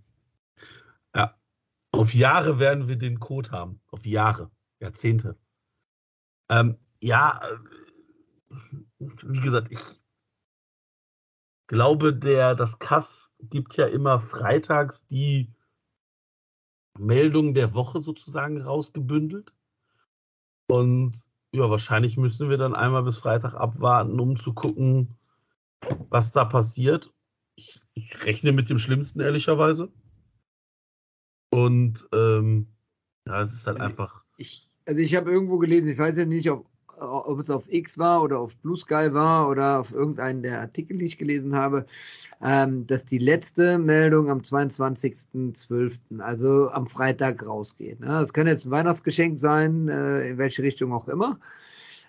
Ja. 1.14 1.36
Auf 1.92 2.14
Jahre 2.14 2.60
werden 2.60 2.88
wir 2.88 2.96
den 2.96 3.20
Code 3.20 3.52
haben. 3.52 3.82
Auf 3.88 4.06
Jahre. 4.06 4.50
Jahrzehnte. 4.80 5.38
Ähm, 6.50 6.78
ja, 7.02 7.40
äh, 7.44 8.58
wie 9.00 9.42
gesagt, 9.42 9.72
ich 9.72 9.80
glaube, 11.68 12.14
der, 12.14 12.56
das 12.56 12.80
Kass 12.80 13.32
gibt 13.40 13.78
ja 13.78 13.88
immer 13.88 14.20
freitags 14.20 15.06
die 15.08 15.54
Meldung 16.98 17.54
der 17.54 17.74
Woche 17.74 18.02
sozusagen 18.02 18.62
rausgebündelt. 18.62 19.54
Und 20.68 21.22
ja, 21.52 21.70
wahrscheinlich 21.70 22.18
müssen 22.18 22.50
wir 22.50 22.58
dann 22.58 22.76
einmal 22.76 23.04
bis 23.04 23.18
Freitag 23.18 23.56
abwarten, 23.56 24.20
um 24.20 24.38
zu 24.38 24.54
gucken, 24.54 25.16
was 26.10 26.32
da 26.32 26.46
passiert. 26.46 27.14
Ich, 27.56 27.80
ich 27.94 28.26
rechne 28.26 28.52
mit 28.52 28.70
dem 28.70 28.80
Schlimmsten, 28.80 29.20
ehrlicherweise. 29.20 29.92
Und 31.50 32.08
ähm, 32.14 32.68
ja, 33.26 33.42
es 33.42 33.54
ist 33.54 33.68
halt 33.68 33.80
einfach. 33.80 34.26
ich, 34.38 34.70
also 34.86 35.00
ich 35.00 35.16
habe 35.16 35.32
irgendwo 35.32 35.58
gelesen, 35.58 35.88
ich 35.88 35.98
weiß 35.98 36.18
ja 36.18 36.26
nicht, 36.26 36.50
ob, 36.52 36.68
ob 37.00 37.40
es 37.40 37.50
auf 37.50 37.64
X 37.68 37.98
war 37.98 38.24
oder 38.24 38.40
auf 38.40 38.56
Blue 38.58 38.78
Sky 38.78 39.14
war 39.14 39.50
oder 39.50 39.80
auf 39.80 39.94
irgendeinen 39.94 40.44
der 40.44 40.62
Artikel, 40.62 40.98
die 40.98 41.06
ich 41.06 41.18
gelesen 41.18 41.56
habe, 41.56 41.86
ähm, 42.42 42.88
dass 42.88 43.06
die 43.06 43.18
letzte 43.18 43.78
Meldung 43.78 44.30
am 44.30 44.40
22.12., 44.40 46.20
also 46.20 46.70
am 46.72 46.88
Freitag 46.88 47.46
rausgeht. 47.46 48.00
Ne? 48.00 48.08
Das 48.08 48.34
kann 48.34 48.48
jetzt 48.48 48.66
ein 48.66 48.72
Weihnachtsgeschenk 48.72 49.40
sein, 49.40 49.88
äh, 49.88 50.30
in 50.30 50.38
welche 50.38 50.64
Richtung 50.64 50.94
auch 50.94 51.08
immer. 51.08 51.40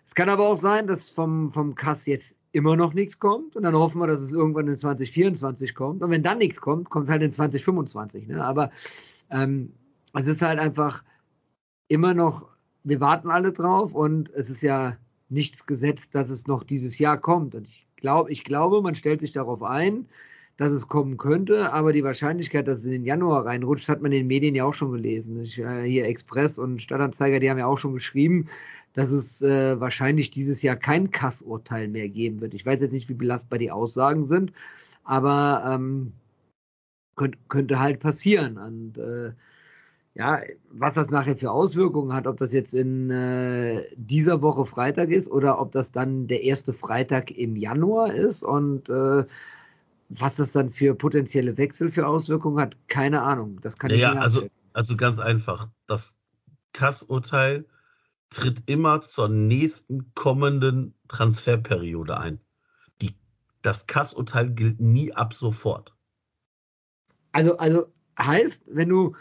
Es 0.07 0.15
kann 0.15 0.29
aber 0.29 0.49
auch 0.49 0.57
sein, 0.57 0.87
dass 0.87 1.11
vom, 1.11 1.53
vom 1.53 1.75
Kass 1.75 2.07
jetzt 2.07 2.35
immer 2.53 2.77
noch 2.77 2.95
nichts 2.95 3.19
kommt 3.19 3.55
und 3.55 3.65
dann 3.65 3.75
hoffen 3.75 4.01
wir, 4.01 4.07
dass 4.07 4.21
es 4.21 4.33
irgendwann 4.33 4.69
in 4.69 4.79
2024 4.79 5.75
kommt. 5.75 6.03
Und 6.03 6.11
wenn 6.11 6.23
dann 6.23 6.39
nichts 6.39 6.61
kommt, 6.61 6.89
kommt 6.89 7.05
es 7.05 7.11
halt 7.11 7.23
in 7.23 7.33
2025. 7.33 8.29
Ne? 8.29 8.43
Aber 8.43 8.71
ähm, 9.31 9.73
es 10.15 10.27
ist 10.27 10.41
halt 10.41 10.59
einfach 10.59 11.05
immer 11.89 12.15
noch, 12.15 12.56
wir 12.87 13.01
warten 13.01 13.31
alle 13.31 13.53
drauf 13.53 13.95
und 13.95 14.31
es 14.31 14.49
ist 14.49 14.63
ja 14.63 14.97
nichts 15.29 15.67
gesetzt, 15.67 16.15
dass 16.15 16.31
es 16.31 16.47
noch 16.47 16.63
dieses 16.63 17.01
Jahr 17.01 17.19
kommt. 17.19 17.57
Und 17.57 17.67
ich 17.67 17.85
glaube, 17.97 18.31
ich 18.31 18.45
glaube, 18.45 18.81
man 18.81 18.95
stellt 18.95 19.21
sich 19.21 19.33
darauf 19.33 19.65
ein, 19.65 20.07
dass 20.57 20.71
es 20.71 20.87
kommen 20.87 21.17
könnte, 21.17 21.73
aber 21.73 21.93
die 21.93 22.05
Wahrscheinlichkeit, 22.05 22.69
dass 22.69 22.79
es 22.81 22.85
in 22.85 22.93
den 22.93 23.05
Januar 23.05 23.45
reinrutscht, 23.45 23.89
hat 23.89 24.03
man 24.03 24.13
in 24.13 24.19
den 24.19 24.27
Medien 24.29 24.55
ja 24.55 24.65
auch 24.65 24.73
schon 24.73 24.93
gelesen. 24.93 25.41
Ich, 25.41 25.59
äh, 25.59 25.83
hier 25.83 26.07
Express 26.07 26.61
und 26.61 26.81
Stadtanzeiger, 26.81 27.41
die 27.41 27.51
haben 27.51 27.59
ja 27.59 27.67
auch 27.67 27.77
schon 27.77 27.93
geschrieben, 27.93 28.47
dass 28.93 29.11
es 29.11 29.43
äh, 29.43 29.81
wahrscheinlich 29.81 30.31
dieses 30.31 30.63
Jahr 30.63 30.77
kein 30.77 31.11
Kassurteil 31.11 31.89
mehr 31.89 32.09
geben 32.09 32.41
wird. 32.41 32.55
Ich 32.55 32.65
weiß 32.65 32.81
jetzt 32.81 32.93
nicht, 32.93 33.09
wie 33.09 33.15
belastbar 33.15 33.59
die 33.59 33.73
Aussagen 33.73 34.27
sind, 34.27 34.53
aber 35.03 35.65
ähm, 35.67 36.13
könnte, 37.17 37.39
könnte 37.49 37.81
halt 37.81 37.99
passieren. 37.99 38.59
Und 38.59 38.97
äh, 38.97 39.33
ja, 40.17 40.41
was 40.71 40.95
das 40.95 41.11
nachher 41.11 41.37
für 41.37 41.51
Auswirkungen 41.51 42.15
hat, 42.15 42.27
ob 42.27 42.39
das 42.39 42.53
jetzt 42.53 42.73
in 42.73 43.11
äh, 43.11 43.85
dieser 43.97 44.41
Woche 44.41 44.65
Freitag 44.65 45.11
ist 45.11 45.31
oder 45.31 45.61
ob 45.61 45.73
das 45.73 45.93
dann 45.93 46.27
der 46.27 46.43
erste 46.43 46.73
Freitag 46.73 47.31
im 47.31 47.55
Januar 47.55 48.15
ist 48.15 48.43
und 48.43 48.89
äh, 48.89 49.27
was 50.09 50.37
das 50.37 50.53
dann 50.53 50.71
für 50.71 50.95
potenzielle 50.95 51.59
Wechsel 51.59 51.91
für 51.91 52.07
Auswirkungen 52.07 52.59
hat, 52.59 52.77
keine 52.89 53.23
Ahnung. 53.23 53.61
Das 53.61 53.77
kann 53.77 53.91
ich 53.91 53.99
Ja, 53.99 54.13
nicht 54.13 54.23
also, 54.23 54.47
also 54.73 54.97
ganz 54.97 55.19
einfach. 55.19 55.69
Das 55.87 56.17
Kass-Urteil 56.73 57.67
tritt 58.31 58.63
immer 58.65 59.03
zur 59.03 59.29
nächsten 59.29 60.15
kommenden 60.15 60.95
Transferperiode 61.09 62.19
ein. 62.19 62.41
Die, 63.03 63.15
das 63.61 63.87
Kass-Urteil 63.87 64.49
gilt 64.49 64.81
nie 64.81 65.13
ab 65.13 65.35
sofort. 65.35 65.95
Also, 67.33 67.59
also 67.59 67.93
heißt, 68.19 68.63
wenn 68.69 68.89
du, 68.89 69.15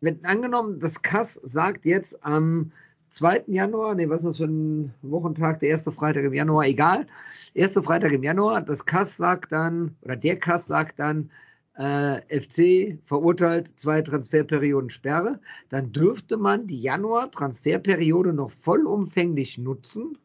wenn 0.00 0.24
angenommen, 0.24 0.78
das 0.78 1.02
Kass 1.02 1.40
sagt 1.42 1.86
jetzt 1.86 2.24
am 2.24 2.72
2. 3.10 3.44
Januar, 3.46 3.94
nee, 3.94 4.08
was 4.08 4.18
ist 4.18 4.26
das 4.26 4.36
für 4.38 4.44
ein 4.44 4.94
Wochentag, 5.02 5.60
der 5.60 5.70
erste 5.70 5.92
Freitag 5.92 6.24
im 6.24 6.34
Januar, 6.34 6.66
egal, 6.66 7.06
erste 7.54 7.82
Freitag 7.82 8.12
im 8.12 8.22
Januar, 8.22 8.62
das 8.62 8.84
Kass 8.84 9.16
sagt 9.16 9.52
dann, 9.52 9.96
oder 10.02 10.16
der 10.16 10.38
Kass 10.38 10.66
sagt 10.66 10.98
dann, 10.98 11.30
äh, 11.78 12.20
FC 12.40 12.98
verurteilt 13.04 13.78
zwei 13.78 14.02
Transferperioden 14.02 14.90
Sperre, 14.90 15.40
dann 15.68 15.92
dürfte 15.92 16.36
man 16.36 16.66
die 16.66 16.80
Januar-Transferperiode 16.80 18.32
noch 18.32 18.50
vollumfänglich 18.50 19.58
nutzen. 19.58 20.18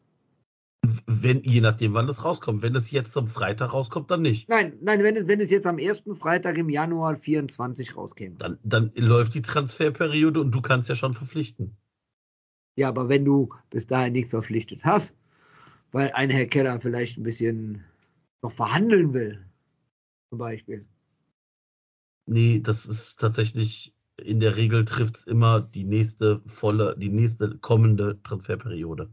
Wenn, 1.06 1.42
je 1.44 1.60
nachdem, 1.60 1.94
wann 1.94 2.08
das 2.08 2.24
rauskommt. 2.24 2.62
Wenn 2.62 2.74
es 2.74 2.90
jetzt 2.90 3.12
zum 3.12 3.28
Freitag 3.28 3.72
rauskommt, 3.72 4.10
dann 4.10 4.22
nicht. 4.22 4.48
Nein, 4.48 4.78
nein, 4.80 5.02
wenn 5.04 5.14
es, 5.14 5.28
wenn 5.28 5.40
es 5.40 5.50
jetzt 5.50 5.66
am 5.66 5.78
ersten 5.78 6.14
Freitag 6.16 6.58
im 6.58 6.68
Januar 6.68 7.16
24 7.16 7.96
rauskäme. 7.96 8.36
Dann, 8.36 8.58
dann 8.64 8.90
läuft 8.96 9.34
die 9.34 9.42
Transferperiode 9.42 10.40
und 10.40 10.50
du 10.52 10.60
kannst 10.60 10.88
ja 10.88 10.96
schon 10.96 11.14
verpflichten. 11.14 11.76
Ja, 12.76 12.88
aber 12.88 13.08
wenn 13.08 13.24
du 13.24 13.50
bis 13.70 13.86
dahin 13.86 14.12
nichts 14.12 14.30
verpflichtet 14.30 14.84
hast, 14.84 15.16
weil 15.92 16.10
ein 16.12 16.30
Herr 16.30 16.46
Keller 16.46 16.80
vielleicht 16.80 17.18
ein 17.18 17.22
bisschen 17.22 17.84
noch 18.42 18.52
verhandeln 18.52 19.12
will, 19.12 19.46
zum 20.30 20.38
Beispiel. 20.38 20.86
Nee, 22.26 22.60
das 22.60 22.86
ist 22.86 23.20
tatsächlich, 23.20 23.94
in 24.16 24.40
der 24.40 24.56
Regel 24.56 24.84
trifft 24.84 25.16
es 25.16 25.24
immer 25.24 25.60
die 25.60 25.84
nächste 25.84 26.42
volle, 26.46 26.96
die 26.98 27.10
nächste 27.10 27.58
kommende 27.58 28.20
Transferperiode. 28.22 29.12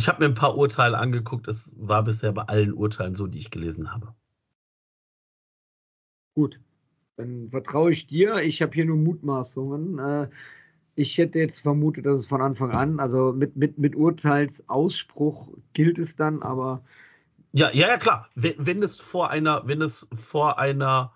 Ich 0.00 0.08
habe 0.08 0.20
mir 0.24 0.30
ein 0.30 0.34
paar 0.34 0.56
Urteile 0.56 0.96
angeguckt, 0.96 1.46
es 1.46 1.74
war 1.76 2.02
bisher 2.02 2.32
bei 2.32 2.44
allen 2.44 2.72
Urteilen 2.72 3.14
so, 3.14 3.26
die 3.26 3.38
ich 3.38 3.50
gelesen 3.50 3.92
habe. 3.92 4.14
Gut, 6.34 6.58
dann 7.16 7.48
vertraue 7.50 7.92
ich 7.92 8.06
dir. 8.06 8.36
Ich 8.38 8.62
habe 8.62 8.72
hier 8.72 8.86
nur 8.86 8.96
Mutmaßungen. 8.96 9.98
Äh, 9.98 10.30
ich 10.94 11.18
hätte 11.18 11.38
jetzt 11.38 11.60
vermutet, 11.60 12.06
dass 12.06 12.20
es 12.20 12.26
von 12.26 12.40
Anfang 12.40 12.70
an, 12.70 12.98
also 12.98 13.34
mit, 13.34 13.56
mit, 13.56 13.78
mit 13.78 13.94
Urteilsausspruch 13.94 15.50
gilt 15.74 15.98
es 15.98 16.16
dann, 16.16 16.42
aber 16.42 16.82
Ja, 17.52 17.70
ja, 17.72 17.88
ja, 17.88 17.96
klar. 17.98 18.28
Wenn, 18.34 18.54
wenn 18.58 18.82
es 18.82 19.00
vor 19.00 19.30
einer, 19.30 19.66
wenn 19.66 19.82
es 19.82 20.08
vor 20.12 20.58
einer, 20.58 21.12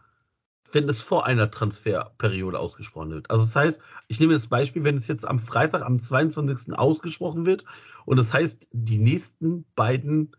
wenn 0.72 0.88
es 0.88 1.02
vor 1.02 1.26
einer 1.26 1.50
Transferperiode 1.50 2.58
ausgesprochen 2.58 3.10
wird. 3.10 3.30
Also 3.30 3.44
das 3.44 3.54
heißt, 3.54 3.80
ich 4.08 4.20
nehme 4.20 4.32
das 4.32 4.48
Beispiel, 4.48 4.84
wenn 4.84 4.96
es 4.96 5.06
jetzt 5.06 5.26
am 5.26 5.38
Freitag, 5.38 5.82
am 5.82 5.98
22. 5.98 6.76
ausgesprochen 6.76 7.46
wird 7.46 7.64
und 8.06 8.16
das 8.16 8.32
heißt, 8.32 8.68
die 8.72 8.98
nächsten 8.98 9.64
beiden 9.74 10.36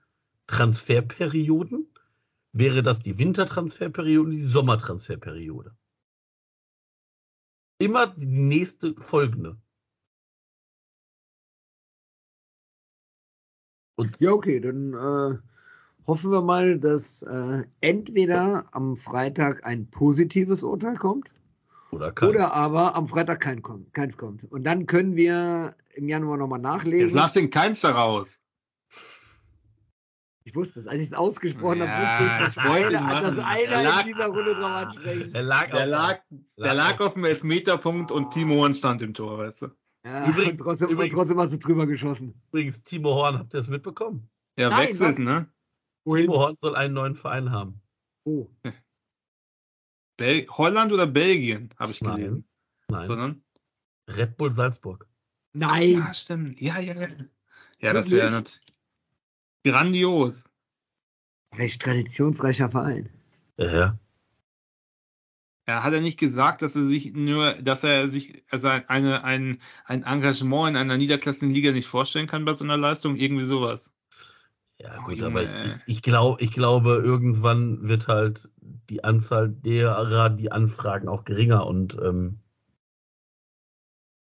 Transferperioden 0.47 1.87
wäre 2.51 2.83
das 2.83 2.99
die 2.99 3.17
Wintertransferperiode 3.17 4.21
und 4.21 4.31
die 4.31 4.47
Sommertransferperiode. 4.47 5.75
Immer 7.77 8.07
die 8.07 8.25
nächste 8.25 8.95
folgende. 8.95 9.57
Und 13.97 14.19
ja, 14.19 14.31
okay, 14.31 14.59
dann 14.59 14.93
äh, 14.93 15.37
hoffen 16.07 16.31
wir 16.31 16.41
mal, 16.41 16.79
dass 16.79 17.23
äh, 17.23 17.63
entweder 17.81 18.65
am 18.71 18.95
Freitag 18.95 19.65
ein 19.65 19.87
positives 19.89 20.63
Urteil 20.63 20.95
kommt 20.97 21.29
oder 21.91 22.13
oder 22.21 22.53
aber 22.53 22.95
am 22.95 23.07
Freitag 23.07 23.39
kein, 23.41 23.61
keins 23.93 24.17
kommt. 24.17 24.43
Und 24.51 24.63
dann 24.65 24.85
können 24.85 25.15
wir 25.15 25.75
im 25.95 26.07
Januar 26.09 26.37
nochmal 26.37 26.59
Jetzt 26.59 26.63
nachlesen. 26.63 27.15
lass 27.17 27.33
den 27.33 27.49
keins 27.49 27.81
da 27.81 27.91
raus. 27.91 28.39
Ich 30.47 30.53
wusste 30.55 30.79
es, 30.81 30.87
als 30.87 31.01
ich 31.01 31.07
es 31.09 31.13
ausgesprochen 31.15 31.79
Ja, 31.79 31.87
habe, 31.87 32.01
wusste 32.03 32.43
ich, 32.43 32.47
ich 32.49 32.55
dass 32.55 32.67
wollte 32.67 32.91
dass 32.93 33.45
einer 33.45 33.71
Er 33.71 33.83
lag- 33.83 34.01
in 34.01 34.07
dieser 34.13 34.27
Runde 34.27 34.53
drauf 34.55 34.71
ansprechen. 34.85 35.33
Der 35.33 35.41
lag, 35.41 35.69
Der 35.71 35.83
auf- 35.83 35.87
lag, 35.89 36.19
der 36.57 36.73
lag 36.75 36.99
auf 36.99 37.13
dem 37.13 37.25
Elfmeterpunkt 37.25 38.11
und 38.11 38.31
Timo 38.31 38.55
Horn 38.57 38.75
stand 38.75 39.01
im 39.01 39.13
Tor, 39.15 39.39
weißt 39.39 39.63
du? 39.63 39.67
Ja, 40.05 40.27
Übrigens- 40.27 40.51
und 40.51 40.57
trotzdem, 40.59 40.89
übrigens- 40.89 41.13
und 41.15 41.19
trotzdem 41.19 41.39
hast 41.39 41.53
du 41.53 41.57
drüber 41.57 41.87
geschossen. 41.87 42.39
Übrigens, 42.51 42.83
Timo 42.83 43.15
Horn, 43.15 43.39
habt 43.39 43.55
ihr 43.55 43.57
das 43.57 43.67
mitbekommen? 43.69 44.29
Ja, 44.59 44.69
Nein, 44.69 44.89
wechselt, 44.89 45.17
was? 45.17 45.45
Ne? 46.05 46.21
Timo 46.21 46.37
Horn 46.37 46.57
soll 46.61 46.75
einen 46.75 46.93
neuen 46.93 47.15
Verein 47.15 47.51
haben. 47.51 47.81
Oh. 48.23 48.47
Bel 50.17 50.47
Holland 50.49 50.93
oder 50.93 51.07
Belgien, 51.07 51.69
habe 51.77 51.91
ich 51.91 52.01
Nein. 52.01 52.15
gelesen. 52.15 52.47
Nein. 52.87 53.07
Sondern? 53.07 53.43
Red 54.07 54.37
Bull 54.37 54.51
Salzburg. 54.51 55.07
Nein. 55.53 55.93
Ja, 55.93 56.13
stimmt. 56.13 56.61
Ja, 56.61 56.79
ja, 56.79 56.93
ja. 56.93 57.07
Ja, 57.79 57.93
das 57.93 58.09
wäre 58.09 58.31
nicht 58.31 58.61
grandios. 59.63 60.45
Recht 61.55 61.81
traditionsreicher 61.81 62.69
Verein. 62.69 63.09
Ja, 63.57 63.73
ja. 63.73 63.99
Er 65.67 65.83
hat 65.83 65.93
er 65.93 66.01
nicht 66.01 66.19
gesagt, 66.19 66.61
dass 66.61 66.75
er 66.75 66.85
sich 66.85 67.13
nur, 67.13 67.53
dass 67.53 67.83
er 67.83 68.09
sich 68.09 68.43
also 68.51 68.67
eine, 68.67 69.23
ein, 69.23 69.59
ein 69.85 70.03
Engagement 70.03 70.69
in 70.69 70.77
einer 70.77 70.97
niederklassigen 70.97 71.53
Liga 71.53 71.71
nicht 71.71 71.87
vorstellen 71.87 72.27
kann 72.27 72.45
bei 72.45 72.53
so 72.53 72.63
einer 72.63 72.77
Leistung, 72.77 73.15
irgendwie 73.15 73.45
sowas. 73.45 73.94
Ja, 74.77 74.97
Oh, 74.99 75.05
gut, 75.05 75.17
Junge. 75.17 75.27
aber 75.27 75.43
ich, 75.43 75.49
ich, 75.49 75.95
ich, 75.97 76.01
glaub, 76.01 76.41
ich 76.41 76.51
glaube, 76.51 77.01
irgendwann 77.03 77.87
wird 77.87 78.07
halt 78.07 78.49
die 78.89 79.03
Anzahl 79.03 79.49
derer, 79.49 80.29
die 80.29 80.51
anfragen, 80.51 81.07
auch 81.07 81.23
geringer 81.23 81.65
und 81.65 81.97
ähm, 82.01 82.39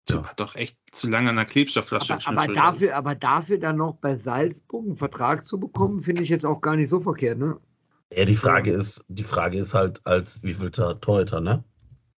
hat 0.09 0.39
doch 0.39 0.55
echt 0.55 0.77
zu 0.91 1.09
lange 1.09 1.29
an 1.29 1.35
der 1.35 1.45
Klebstoffflasche 1.45 2.13
Aber, 2.25 2.43
aber, 2.43 2.53
dafür, 2.53 2.95
aber 2.95 3.15
dafür 3.15 3.57
dann 3.59 3.77
noch 3.77 3.95
bei 3.95 4.15
Salzburg 4.15 4.85
einen 4.85 4.97
Vertrag 4.97 5.45
zu 5.45 5.59
bekommen, 5.59 5.99
finde 5.99 6.23
ich 6.23 6.29
jetzt 6.29 6.45
auch 6.45 6.61
gar 6.61 6.77
nicht 6.77 6.89
so 6.89 7.01
verkehrt, 7.01 7.39
ne? 7.39 7.59
ja, 8.13 8.25
die 8.25 8.35
Frage 8.35 8.71
ist, 8.71 9.03
die 9.09 9.23
Frage 9.23 9.59
ist 9.59 9.73
halt, 9.73 10.05
als 10.05 10.43
wie 10.43 10.53
viel 10.53 10.71
Torhüter, 10.71 11.41
ne? 11.41 11.63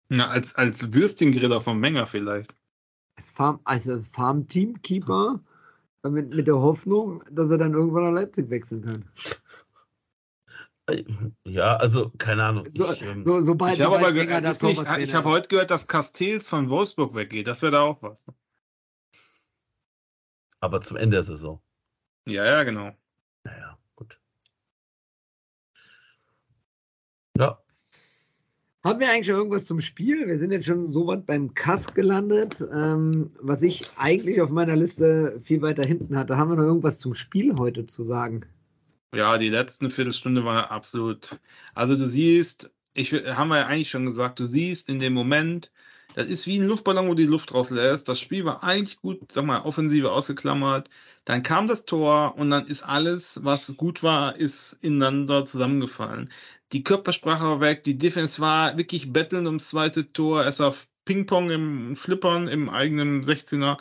Na, 0.10 0.28
als, 0.28 0.56
als 0.56 0.94
Würstchengriller 0.94 1.62
vom 1.62 1.80
Menger 1.80 2.06
vielleicht. 2.08 2.56
Als 3.16 3.30
Farm, 3.32 3.60
also 3.64 3.94
äh, 3.94 4.02
mit, 6.04 6.34
mit 6.34 6.47
der 6.47 6.58
Hoffnung, 6.60 7.24
dass 7.32 7.50
er 7.52 7.58
dann 7.58 7.74
irgendwann 7.74 8.04
nach 8.06 8.22
Leipzig 8.22 8.50
wechseln 8.50 8.84
kann. 8.84 9.06
Ja, 11.45 11.76
also, 11.76 12.10
keine 12.18 12.43
Ahnung. 12.45 12.68
So, 12.74 12.91
ich, 12.91 13.02
ähm, 13.04 13.24
so, 13.24 13.41
sobald, 13.41 13.76
Ich 13.76 13.82
habe 13.82 13.97
aber 13.97 14.12
ge- 14.12 14.24
Wenger 14.24 14.41
da 14.41 14.52
ist 14.52 14.64
nicht, 14.64 14.82
ich 14.97 15.14
habe 15.14 15.30
heute 15.30 15.47
gehört, 15.47 15.70
dass 15.70 15.88
Castells 15.88 16.50
von 16.50 16.70
Wolfsburg 16.70 17.14
weggeht. 17.14 17.45
Das 17.45 17.62
wäre 17.62 17.74
da 17.74 17.82
auch 17.82 18.02
was. 18.02 18.24
aber 20.62 20.82
zum 20.82 20.97
Ende 20.97 21.16
der 21.18 21.24
Saison. 21.24 21.62
Ja, 22.28 22.43
ja, 22.43 22.64
genau. 22.64 22.91
Naja, 23.43 23.78
gut. 23.95 24.20
Ja, 27.38 27.62
Haben 28.82 29.02
wir 29.02 29.10
eigentlich 29.10 29.26
schon 29.26 29.36
irgendwas 29.36 29.66
zum 29.66 29.82
Spiel? 29.82 30.26
Wir 30.28 30.40
sind 30.40 30.52
jetzt 30.52 30.66
schon 30.66 30.88
so 30.88 31.06
weit 31.08 31.26
beim 31.26 31.54
Kass 31.54 31.94
gelandet. 31.94 32.64
Ähm, 32.74 33.28
was 33.42 33.62
ich 33.62 33.90
eigentlich 33.98 34.42
auf 34.42 34.52
meiner 34.52 34.78
Liste 34.78 35.38
viel 35.44 35.62
weiter 35.62 35.84
hinten 35.84 36.18
hatte. 36.18 36.38
Haben 36.38 36.52
wir 36.52 36.56
noch 36.56 36.64
irgendwas 36.64 36.98
zum 36.98 37.14
Spiel 37.14 37.56
heute 37.60 37.88
zu 37.88 38.06
sagen? 38.06 38.46
Ja, 39.14 39.38
die 39.38 39.50
letzten 39.50 39.92
Viertelstunde 39.92 40.46
war 40.46 40.72
absolut. 40.72 41.40
Also 41.74 41.98
du 41.98 42.06
siehst, 42.06 42.72
ich 42.94 43.12
haben 43.12 43.50
wir 43.50 43.58
ja 43.58 43.66
eigentlich 43.66 43.90
schon 43.90 44.06
gesagt, 44.06 44.40
du 44.40 44.46
siehst 44.46 44.88
in 44.88 45.00
dem 45.00 45.14
Moment, 45.14 45.72
das 46.16 46.28
ist 46.28 46.48
wie 46.48 46.58
ein 46.58 46.66
Luftballon, 46.66 47.08
wo 47.08 47.16
die 47.16 47.26
Luft 47.26 47.54
rauslässt. 47.54 48.08
Das 48.08 48.20
Spiel 48.20 48.46
war 48.46 48.64
eigentlich 48.64 49.02
gut, 49.02 49.32
sag 49.32 49.46
mal, 49.46 49.62
offensive 49.62 50.12
ausgeklammert. 50.12 50.90
Dann 51.26 51.44
kam 51.44 51.68
das 51.68 51.86
Tor 51.86 52.36
und 52.38 52.50
dann 52.50 52.66
ist 52.66 52.84
alles, 52.84 53.42
was 53.44 53.76
gut 53.78 54.04
war, 54.04 54.38
ist 54.38 54.78
ineinander 54.82 55.46
zusammengefallen. 55.46 56.30
Die 56.72 56.84
Körpersprache 56.84 57.44
war 57.44 57.62
weg, 57.62 57.84
die 57.84 57.98
Defense 57.98 58.40
war 58.40 58.78
wirklich 58.78 59.12
betteln 59.14 59.48
ums 59.48 59.70
zweite 59.70 60.12
Tor. 60.14 60.46
Es 60.46 60.60
war 60.60 60.76
Ping-Pong 61.06 61.50
im 61.52 61.96
Flippern 61.96 62.48
im 62.48 62.70
eigenen 62.70 63.24
16er 63.24 63.78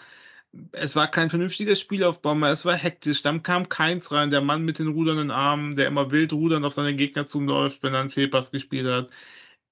es 0.72 0.96
war 0.96 1.10
kein 1.10 1.30
vernünftiges 1.30 1.80
Spielaufbau 1.80 2.34
mehr, 2.34 2.50
es 2.50 2.64
war 2.64 2.74
hektisch, 2.74 3.22
dann 3.22 3.42
kam 3.42 3.68
keins 3.68 4.10
rein, 4.12 4.30
der 4.30 4.40
Mann 4.40 4.64
mit 4.64 4.78
den 4.78 4.88
rudernden 4.88 5.30
Armen, 5.30 5.76
der 5.76 5.86
immer 5.86 6.10
wild 6.10 6.32
rudernd 6.32 6.64
auf 6.64 6.74
seine 6.74 6.94
Gegner 6.94 7.26
zuläuft, 7.26 7.82
wenn 7.82 7.94
er 7.94 8.00
einen 8.00 8.10
Fehlpass 8.10 8.50
gespielt 8.50 8.86
hat. 8.86 9.10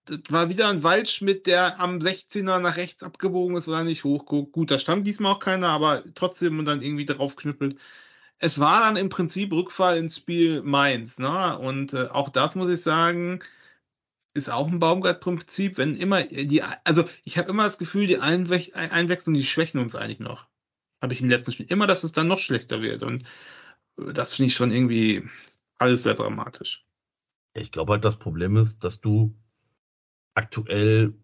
Das 0.06 0.20
war 0.30 0.48
wieder 0.48 0.68
ein 0.68 0.82
Waldschmidt, 0.84 1.46
der 1.46 1.80
am 1.80 1.98
16er 1.98 2.60
nach 2.60 2.76
rechts 2.76 3.02
abgebogen 3.02 3.56
ist 3.56 3.68
oder 3.68 3.84
nicht 3.84 4.04
hochguckt. 4.04 4.52
Gut, 4.52 4.70
da 4.70 4.78
stand 4.78 5.06
diesmal 5.06 5.32
auch 5.32 5.40
keiner, 5.40 5.68
aber 5.68 6.04
trotzdem 6.14 6.58
und 6.58 6.66
dann 6.66 6.82
irgendwie 6.82 7.06
draufknüppelt. 7.06 7.76
Es 8.38 8.58
war 8.58 8.80
dann 8.80 8.96
im 8.96 9.08
Prinzip 9.08 9.52
Rückfall 9.52 9.98
ins 9.98 10.16
Spiel 10.16 10.62
Mainz, 10.62 11.18
ne? 11.18 11.58
Und 11.58 11.94
äh, 11.94 12.08
auch 12.08 12.28
das 12.28 12.54
muss 12.54 12.70
ich 12.70 12.82
sagen, 12.82 13.40
ist 14.34 14.50
auch 14.50 14.68
ein 14.68 14.78
Baumgart-Prinzip, 14.78 15.78
wenn 15.78 15.96
immer 15.96 16.22
die, 16.22 16.62
also 16.62 17.04
ich 17.24 17.38
habe 17.38 17.48
immer 17.48 17.64
das 17.64 17.78
Gefühl, 17.78 18.06
die 18.06 18.18
Einwech 18.18 18.72
die 18.74 19.44
schwächen 19.44 19.80
uns 19.80 19.94
eigentlich 19.94 20.20
noch. 20.20 20.46
Habe 21.00 21.14
ich 21.14 21.22
im 21.22 21.30
letzten 21.30 21.52
Spiel 21.52 21.66
immer, 21.68 21.86
dass 21.86 22.04
es 22.04 22.12
dann 22.12 22.28
noch 22.28 22.38
schlechter 22.38 22.82
wird. 22.82 23.02
Und 23.02 23.22
äh, 23.98 24.12
das 24.12 24.34
finde 24.34 24.48
ich 24.48 24.54
schon 24.54 24.70
irgendwie 24.70 25.28
alles 25.78 26.02
sehr 26.02 26.14
dramatisch. 26.14 26.84
Ich 27.54 27.72
glaube 27.72 27.94
halt, 27.94 28.04
das 28.04 28.18
Problem 28.18 28.56
ist, 28.56 28.84
dass 28.84 29.00
du 29.00 29.34
aktuell 30.34 31.14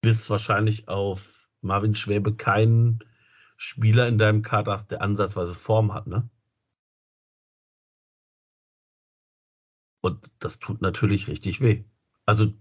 bis 0.00 0.28
wahrscheinlich 0.28 0.88
auf 0.88 1.48
Marvin 1.60 1.94
Schwäbe 1.94 2.34
keinen 2.34 3.04
Spieler 3.62 4.08
in 4.08 4.18
deinem 4.18 4.42
Kader 4.42 4.72
hast, 4.72 4.90
der 4.90 5.02
ansatzweise 5.02 5.54
Form 5.54 5.94
hat, 5.94 6.08
ne? 6.08 6.28
Und 10.00 10.32
das 10.40 10.58
tut 10.58 10.82
natürlich 10.82 11.28
richtig 11.28 11.60
weh. 11.60 11.84
Also 12.26 12.52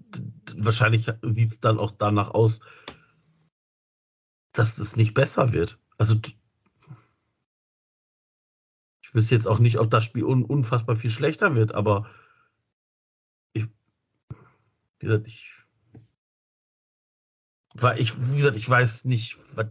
wahrscheinlich 0.58 1.08
sieht 1.24 1.52
es 1.54 1.60
dann 1.60 1.80
auch 1.80 1.90
danach 1.90 2.30
aus, 2.30 2.60
dass 4.54 4.78
es 4.78 4.96
nicht 4.96 5.16
besser 5.16 5.54
wird. 5.54 5.80
Also 5.98 6.20
ich 9.04 9.16
wüsste 9.16 9.34
jetzt 9.34 9.48
auch 9.48 9.58
nicht, 9.58 9.80
ob 9.80 9.90
das 9.90 10.06
Spiel 10.06 10.24
un 10.24 10.46
unfassbar 10.46 10.96
viel 10.96 11.10
schlechter 11.10 11.56
wird, 11.56 11.74
aber 11.74 12.08
ich, 13.54 13.68
wie 15.00 15.08
gesagt, 15.08 15.28
ich, 15.28 15.52
weil 17.74 18.00
ich, 18.00 18.16
wie 18.34 18.38
gesagt, 18.38 18.58
ich 18.58 18.70
weiß 18.70 19.06
nicht, 19.06 19.40
was 19.56 19.66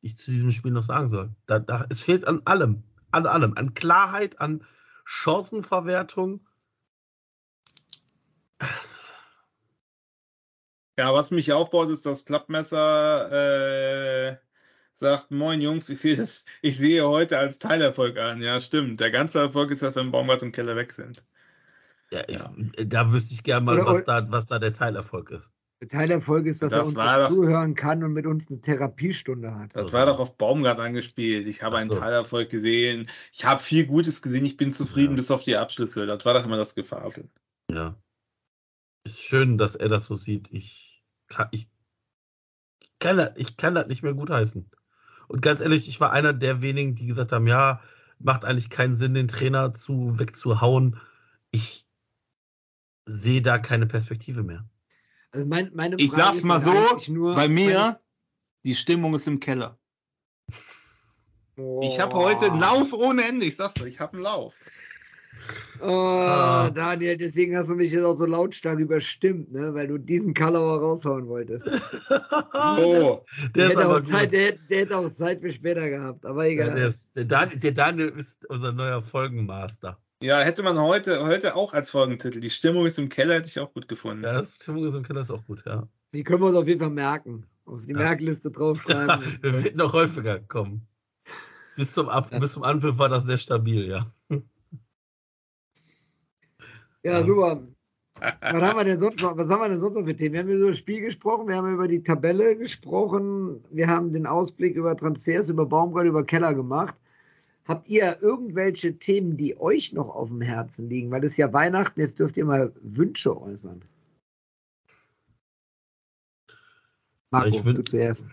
ich 0.00 0.16
zu 0.16 0.30
diesem 0.30 0.50
Spiel 0.50 0.72
noch 0.72 0.82
sagen 0.82 1.08
soll. 1.08 1.30
Da, 1.46 1.58
da, 1.58 1.86
es 1.90 2.00
fehlt 2.00 2.26
an 2.26 2.42
allem, 2.44 2.82
an 3.10 3.26
allem, 3.26 3.54
an 3.56 3.74
Klarheit, 3.74 4.40
an 4.40 4.64
Chancenverwertung. 5.04 6.46
Ja, 10.98 11.14
was 11.14 11.30
mich 11.30 11.52
aufbaut, 11.52 11.90
ist 11.90 12.06
das 12.06 12.24
Klappmesser 12.24 13.30
äh, 14.32 14.36
sagt, 15.00 15.30
moin 15.30 15.60
Jungs, 15.60 15.88
ich 15.88 16.00
sehe 16.00 16.16
das, 16.16 16.44
ich 16.60 16.76
sehe 16.76 17.06
heute 17.06 17.38
als 17.38 17.58
Teilerfolg 17.58 18.18
an. 18.18 18.42
Ja, 18.42 18.60
stimmt. 18.60 19.00
Der 19.00 19.10
ganze 19.10 19.38
Erfolg 19.38 19.70
ist, 19.70 19.82
dass 19.82 19.94
wenn 19.94 20.10
Baumgart 20.10 20.42
und 20.42 20.52
Keller 20.52 20.76
weg 20.76 20.92
sind. 20.92 21.24
Ja, 22.10 22.22
ich, 22.26 22.40
da 22.88 23.12
wüsste 23.12 23.34
ich 23.34 23.42
gerne 23.42 23.64
mal, 23.64 23.78
Oder- 23.78 23.86
was 23.86 24.04
da, 24.04 24.30
was 24.30 24.46
da 24.46 24.58
der 24.58 24.72
Teilerfolg 24.72 25.30
ist. 25.30 25.50
Der 25.80 25.88
Teilerfolg 25.88 26.46
ist, 26.46 26.60
dass 26.60 26.70
Das 26.70 26.80
er 26.80 26.86
uns 26.86 26.96
was 26.96 27.18
doch- 27.18 27.28
zuhören 27.28 27.74
kann 27.76 28.02
und 28.02 28.12
mit 28.12 28.26
uns 28.26 28.48
eine 28.48 28.60
Therapiestunde 28.60 29.54
hat. 29.54 29.76
Das 29.76 29.92
war 29.92 30.06
doch 30.06 30.18
auf 30.18 30.36
Baumgart 30.36 30.80
angespielt. 30.80 31.46
Ich 31.46 31.62
habe 31.62 31.76
einen 31.76 31.88
so. 31.88 31.98
Teilerfolg 31.98 32.50
gesehen. 32.50 33.08
Ich 33.32 33.44
habe 33.44 33.62
viel 33.62 33.86
Gutes 33.86 34.20
gesehen. 34.20 34.44
Ich 34.44 34.56
bin 34.56 34.72
zufrieden 34.72 35.10
Ja. 35.12 35.16
bis 35.16 35.30
auf 35.30 35.44
die 35.44 35.56
Abschlüsse. 35.56 36.04
Das 36.06 36.24
war 36.24 36.34
doch 36.34 36.44
immer 36.44 36.56
das 36.56 36.74
Gefasel. 36.74 37.28
Ja. 37.70 37.96
Ist 39.04 39.20
schön, 39.22 39.56
dass 39.56 39.76
er 39.76 39.88
das 39.88 40.06
so 40.06 40.16
sieht. 40.16 40.48
Ich 40.52 41.04
kann, 41.28 41.46
ich 41.52 41.68
kann, 42.98 43.16
das, 43.16 43.30
ich 43.36 43.56
kann 43.56 43.76
das 43.76 43.86
nicht 43.86 44.02
mehr 44.02 44.14
gut 44.14 44.30
heißen. 44.30 44.68
Und 45.28 45.42
ganz 45.42 45.60
ehrlich, 45.60 45.88
ich 45.88 46.00
war 46.00 46.10
einer 46.10 46.32
der 46.32 46.60
wenigen, 46.60 46.96
die 46.96 47.06
gesagt 47.06 47.30
haben, 47.30 47.46
ja, 47.46 47.80
macht 48.18 48.44
eigentlich 48.44 48.68
keinen 48.70 48.96
Sinn, 48.96 49.14
den 49.14 49.28
Trainer 49.28 49.74
zu 49.74 50.18
wegzuhauen. 50.18 50.98
Ich 51.52 51.86
sehe 53.06 53.42
da 53.42 53.58
keine 53.58 53.86
Perspektive 53.86 54.42
mehr. 54.42 54.68
Also 55.30 55.46
mein, 55.46 55.70
meine 55.74 55.96
Ich 55.96 56.10
Frage 56.10 56.22
sag's 56.22 56.36
ist 56.38 56.44
mal 56.44 56.60
so, 56.60 56.72
Bei 57.34 57.48
mir, 57.48 58.00
die 58.64 58.74
Stimmung 58.74 59.14
ist 59.14 59.26
im 59.26 59.40
Keller. 59.40 59.78
Oh, 61.56 61.80
Ich 61.82 61.98
habe 62.00 62.14
heute 62.14 62.46
einen 62.52 62.60
Lauf 62.60 62.92
ohne 62.92 63.22
Ende. 63.24 63.46
Ich 63.46 63.56
sag's 63.56 63.74
dir, 63.74 63.86
ich 63.86 64.00
habe 64.00 64.14
einen 64.14 64.22
Lauf. 64.22 64.54
Oh, 65.80 65.84
Ah. 65.86 66.70
Daniel, 66.70 67.16
deswegen 67.16 67.56
hast 67.56 67.68
du 67.68 67.74
mich 67.76 67.92
jetzt 67.92 68.02
auch 68.04 68.16
so 68.16 68.26
lautstark 68.26 68.78
überstimmt, 68.80 69.52
ne? 69.52 69.72
weil 69.74 69.86
du 69.86 69.96
diesen 69.98 70.34
Kalauer 70.34 70.80
raushauen 70.80 71.28
wolltest. 71.28 71.64
Oh, 72.80 73.24
Der 73.54 73.68
hätte, 73.68 73.88
auch 73.88 74.00
Zeit, 74.00 74.24
gut. 74.24 74.32
der, 74.32 74.40
hätte- 74.46 74.60
der 74.68 74.78
hätte 74.80 74.96
auch 74.96 75.10
Zeit 75.10 75.40
für 75.40 75.52
später 75.52 75.88
gehabt, 75.88 76.24
aber 76.26 76.46
Ja, 76.46 76.50
egal. 76.50 76.78
ist, 76.78 77.06
der, 77.14 77.24
Daniel, 77.24 77.58
der 77.60 77.72
Daniel 77.72 78.08
ist 78.16 78.36
unser 78.48 78.72
neuer 78.72 79.02
Folgenmaster. 79.02 80.00
Ja, 80.20 80.40
hätte 80.40 80.62
man 80.62 80.78
heute, 80.78 81.24
heute 81.24 81.54
auch 81.54 81.72
als 81.74 81.90
Folgentitel. 81.90 82.40
Die 82.40 82.50
Stimmung 82.50 82.86
ist 82.86 82.98
im 82.98 83.08
Keller, 83.08 83.34
hätte 83.34 83.48
ich 83.48 83.58
auch 83.60 83.72
gut 83.72 83.88
gefunden. 83.88 84.24
Ja, 84.24 84.32
das 84.40 84.56
Stimmung 84.56 84.86
ist 84.86 84.96
im 84.96 85.02
Keller 85.04 85.20
ist 85.22 85.30
auch 85.30 85.44
gut, 85.46 85.62
ja. 85.64 85.86
Die 86.12 86.24
können 86.24 86.40
wir 86.40 86.46
uns 86.46 86.56
auf 86.56 86.66
jeden 86.66 86.80
Fall 86.80 86.90
merken. 86.90 87.44
Auf 87.66 87.82
die 87.82 87.92
Ja. 87.92 87.98
Merkliste 87.98 88.50
draufschreiben. 88.50 89.38
Wir 89.42 89.62
wird 89.62 89.76
noch 89.76 89.92
häufiger 89.92 90.40
kommen. 90.40 90.86
Bis 91.76 91.92
zum, 91.92 92.08
Ab 92.08 92.30
bis 92.40 92.52
zum 92.52 92.62
Anpfiff 92.62 92.98
war 92.98 93.08
das 93.10 93.24
sehr 93.24 93.36
stabil, 93.38 93.86
ja. 93.86 94.10
Ja, 94.30 94.40
Ja. 97.02 97.22
super. 97.24 97.62
Was 98.20 98.62
haben 98.62 98.76
wir 98.78 98.84
denn 98.84 98.98
sonst 98.98 99.20
noch? 99.22 99.36
Was 99.36 99.48
haben 99.48 99.60
wir 99.60 99.68
denn 99.68 99.78
sonst 99.78 99.94
noch 99.94 100.04
für 100.04 100.16
Themen? 100.16 100.32
Wir 100.32 100.40
haben 100.40 100.48
über 100.48 100.68
das 100.68 100.78
Spiel 100.78 101.00
gesprochen, 101.02 101.46
wir 101.46 101.54
haben 101.54 101.72
über 101.72 101.86
die 101.86 102.02
Tabelle 102.02 102.56
gesprochen, 102.56 103.62
wir 103.70 103.86
haben 103.86 104.12
den 104.12 104.26
Ausblick 104.26 104.74
über 104.74 104.96
Transfers, 104.96 105.50
über 105.50 105.66
Baumgart, 105.66 106.06
über 106.06 106.24
Keller 106.24 106.52
gemacht. 106.52 106.96
Habt 107.68 107.88
ihr 107.88 108.18
irgendwelche 108.22 108.98
Themen, 108.98 109.36
die 109.36 109.60
euch 109.60 109.92
noch 109.92 110.08
auf 110.08 110.30
dem 110.30 110.40
Herzen 110.40 110.88
liegen? 110.88 111.10
Weil 111.10 111.22
es 111.24 111.36
ja 111.36 111.52
Weihnachten, 111.52 112.00
jetzt 112.00 112.18
dürft 112.18 112.38
ihr 112.38 112.46
mal 112.46 112.72
Wünsche 112.80 113.38
äußern. 113.38 113.84
Marco, 117.30 117.48
Ich 117.48 117.56
wün- 117.62 117.74
du 117.74 117.84
zuerst. 117.84 118.26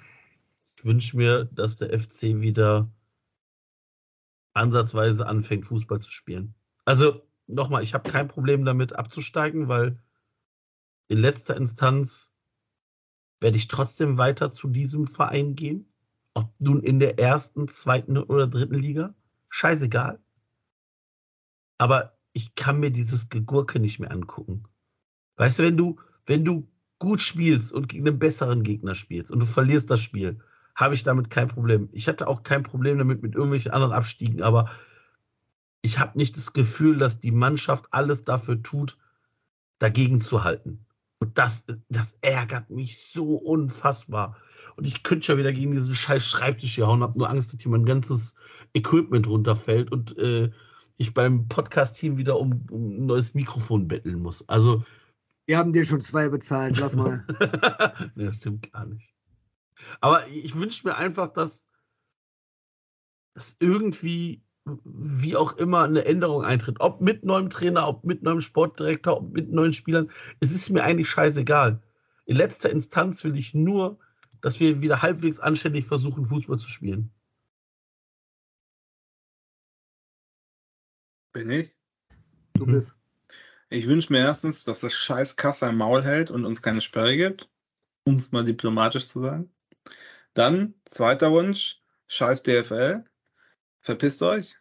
Ich 0.78 0.86
wünsche 0.86 1.18
mir, 1.18 1.46
dass 1.46 1.78
der 1.78 1.92
FC 1.92 2.40
wieder 2.40 2.90
ansatzweise 4.54 5.28
anfängt, 5.28 5.66
Fußball 5.66 6.00
zu 6.00 6.12
spielen. 6.12 6.56
Also 6.86 7.28
nochmal, 7.48 7.84
ich 7.84 7.94
habe 7.94 8.10
kein 8.10 8.30
Problem 8.30 8.64
damit 8.64 8.94
abzusteigen, 8.96 9.68
weil 9.68 10.02
in 11.10 11.18
letzter 11.18 11.58
Instanz 11.58 12.32
werde 13.42 13.58
ich 13.58 13.68
trotzdem 13.68 14.18
weiter 14.18 14.54
zu 14.54 14.70
diesem 14.70 15.08
Verein 15.08 15.56
gehen. 15.56 15.92
Ob 16.34 16.54
nun 16.60 16.82
in 16.84 17.00
der 17.00 17.20
ersten, 17.20 17.68
zweiten 17.68 18.18
oder 18.18 18.48
dritten 18.48 18.76
Liga. 18.76 19.14
Scheißegal. 19.56 20.20
Aber 21.78 22.18
ich 22.34 22.56
kann 22.56 22.82
mir 22.82 22.92
dieses 22.92 23.30
Gegurke 23.30 23.80
nicht 23.80 24.00
mehr 24.00 24.12
angucken. 24.12 24.66
Weißt 25.38 25.60
du, 25.60 25.64
wenn 25.64 25.78
du, 25.78 25.98
wenn 26.26 26.44
du 26.44 26.68
gut 27.00 27.22
spielst 27.22 27.72
und 27.72 27.88
gegen 27.88 28.06
einen 28.06 28.20
besseren 28.20 28.64
Gegner 28.64 28.96
spielst 28.96 29.32
und 29.32 29.40
du 29.40 29.46
verlierst 29.46 29.90
das 29.90 30.02
Spiel, 30.02 30.42
habe 30.76 30.94
ich 30.94 31.04
damit 31.04 31.30
kein 31.30 31.48
Problem. 31.48 31.88
Ich 31.94 32.10
hatte 32.10 32.28
auch 32.28 32.44
kein 32.44 32.64
Problem 32.64 32.98
damit 32.98 33.24
mit 33.24 33.34
irgendwelchen 33.34 33.72
anderen 33.72 33.94
Abstiegen, 33.94 34.42
aber 34.42 34.70
ich 35.82 36.00
habe 36.00 36.18
nicht 36.18 36.36
das 36.36 36.52
Gefühl, 36.52 36.98
dass 36.98 37.22
die 37.22 37.32
Mannschaft 37.32 37.86
alles 37.92 38.24
dafür 38.24 38.62
tut, 38.62 38.98
dagegen 39.80 40.20
zu 40.20 40.44
halten. 40.44 40.86
Und 41.20 41.38
das, 41.38 41.66
das 41.88 42.18
ärgert 42.20 42.72
mich 42.72 43.10
so 43.10 43.38
unfassbar. 43.38 44.36
Und 44.76 44.88
ich 44.88 45.04
könnte 45.04 45.26
schon 45.26 45.38
wieder 45.38 45.54
gegen 45.54 45.72
diesen 45.72 45.96
scheiß 45.96 46.26
Schreibtisch 46.26 46.76
hier 46.76 46.88
hauen, 46.88 47.02
habe 47.02 47.18
nur 47.18 47.30
Angst, 47.30 47.54
dass 47.54 47.62
hier 47.62 47.72
mein 47.72 47.86
ganzes 47.86 48.36
Equipment 48.74 49.28
runterfällt 49.28 49.92
und 49.92 50.18
äh, 50.18 50.52
ich 50.98 51.14
beim 51.14 51.48
Podcast-Team 51.48 52.18
wieder 52.18 52.40
um, 52.40 52.66
um 52.70 52.90
ein 52.90 53.06
neues 53.06 53.34
Mikrofon 53.34 53.88
betteln 53.88 54.20
muss. 54.22 54.48
Also, 54.48 54.84
Wir 55.46 55.58
haben 55.58 55.74
dir 55.74 55.86
schon 55.86 56.02
zwei 56.02 56.30
bezahlt, 56.30 56.78
lass 56.78 56.96
mal. 56.96 57.26
nee, 58.16 58.26
das 58.26 58.38
stimmt 58.38 58.72
gar 58.72 58.86
nicht. 58.86 59.14
Aber 60.00 60.28
ich 60.28 60.56
wünsche 60.56 60.88
mir 60.88 60.96
einfach, 60.96 61.32
dass, 61.34 61.70
dass 63.34 63.56
irgendwie, 63.60 64.42
wie 64.64 65.36
auch 65.36 65.58
immer, 65.58 65.84
eine 65.84 66.06
Änderung 66.06 66.44
eintritt. 66.44 66.78
Ob 66.80 67.02
mit 67.02 67.24
neuem 67.24 67.50
Trainer, 67.50 67.88
ob 67.88 68.06
mit 68.06 68.24
neuem 68.24 68.42
Sportdirektor, 68.42 69.18
ob 69.18 69.34
mit 69.34 69.52
neuen 69.52 69.74
Spielern. 69.74 70.10
Es 70.40 70.52
ist 70.52 70.70
mir 70.70 70.84
eigentlich 70.84 71.10
scheißegal. 71.10 71.82
In 72.26 72.38
letzter 72.38 72.70
Instanz 72.70 73.24
will 73.24 73.36
ich 73.36 73.54
nur, 73.54 74.00
dass 74.42 74.60
wir 74.60 74.82
wieder 74.82 75.02
halbwegs 75.02 75.40
anständig 75.40 75.86
versuchen, 75.86 76.26
Fußball 76.26 76.60
zu 76.60 76.70
spielen. 76.70 77.12
Bin 81.34 81.50
ich? 81.52 81.76
Du 82.54 82.66
Mhm. 82.66 82.74
bist. 82.74 82.96
Ich 83.70 83.88
wünsche 83.88 84.14
mir 84.14 84.20
erstens, 84.20 84.64
dass 84.64 84.82
das 84.82 84.94
scheiß 84.94 85.36
Kasse 85.36 85.68
im 85.68 85.78
Maul 85.78 86.04
hält 86.04 86.32
und 86.32 86.46
uns 86.46 86.62
keine 86.62 86.82
Sperre 86.82 87.18
gibt. 87.18 87.50
Um 88.06 88.16
es 88.16 88.32
mal 88.32 88.46
diplomatisch 88.46 89.08
zu 89.08 89.20
sagen. 89.20 89.54
Dann, 90.34 90.76
zweiter 90.86 91.32
Wunsch, 91.32 91.82
scheiß 92.08 92.44
DFL. 92.44 93.04
Verpisst 93.82 94.22
euch. 94.22 94.56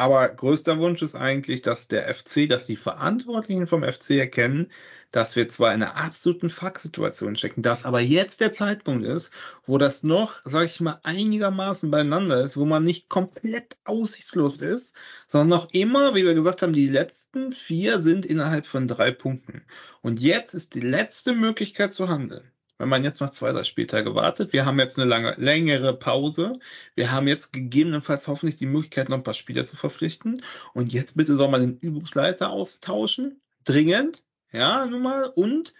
Aber 0.00 0.26
größter 0.30 0.78
Wunsch 0.78 1.02
ist 1.02 1.14
eigentlich, 1.14 1.60
dass 1.60 1.86
der 1.86 2.14
FC, 2.14 2.48
dass 2.48 2.66
die 2.66 2.76
Verantwortlichen 2.76 3.66
vom 3.66 3.82
FC 3.82 4.12
erkennen, 4.12 4.72
dass 5.10 5.36
wir 5.36 5.46
zwar 5.50 5.74
in 5.74 5.82
einer 5.82 5.94
absoluten 5.94 6.48
Fuck-Situation 6.48 7.36
stecken, 7.36 7.60
dass 7.60 7.84
aber 7.84 8.00
jetzt 8.00 8.40
der 8.40 8.50
Zeitpunkt 8.50 9.04
ist, 9.04 9.30
wo 9.66 9.76
das 9.76 10.02
noch, 10.02 10.40
sag 10.44 10.64
ich 10.64 10.80
mal, 10.80 11.00
einigermaßen 11.02 11.90
beieinander 11.90 12.40
ist, 12.40 12.56
wo 12.56 12.64
man 12.64 12.82
nicht 12.82 13.10
komplett 13.10 13.76
aussichtslos 13.84 14.62
ist, 14.62 14.96
sondern 15.26 15.48
noch 15.60 15.70
immer, 15.74 16.14
wie 16.14 16.24
wir 16.24 16.32
gesagt 16.32 16.62
haben, 16.62 16.72
die 16.72 16.88
letzten 16.88 17.52
vier 17.52 18.00
sind 18.00 18.24
innerhalb 18.24 18.66
von 18.66 18.88
drei 18.88 19.10
Punkten. 19.10 19.66
Und 20.00 20.18
jetzt 20.18 20.54
ist 20.54 20.74
die 20.74 20.80
letzte 20.80 21.34
Möglichkeit 21.34 21.92
zu 21.92 22.08
handeln. 22.08 22.50
Wenn 22.80 22.88
man 22.88 23.04
jetzt 23.04 23.20
noch 23.20 23.30
zwei, 23.30 23.52
drei 23.52 23.62
Spieltage 23.62 24.14
wartet, 24.14 24.54
wir 24.54 24.64
haben 24.64 24.78
jetzt 24.78 24.98
eine 24.98 25.06
lange, 25.06 25.34
längere 25.36 25.94
Pause, 25.94 26.58
wir 26.94 27.12
haben 27.12 27.28
jetzt 27.28 27.52
gegebenenfalls 27.52 28.26
hoffentlich 28.26 28.56
die 28.56 28.64
Möglichkeit, 28.64 29.10
noch 29.10 29.18
ein 29.18 29.22
paar 29.22 29.34
Spieler 29.34 29.66
zu 29.66 29.76
verpflichten. 29.76 30.42
Und 30.72 30.90
jetzt 30.90 31.14
bitte 31.14 31.36
soll 31.36 31.50
man 31.50 31.60
den 31.60 31.78
Übungsleiter 31.78 32.48
austauschen. 32.50 33.42
Dringend. 33.64 34.22
Ja, 34.50 34.86
nun 34.86 35.02
mal. 35.02 35.24
Und 35.26 35.74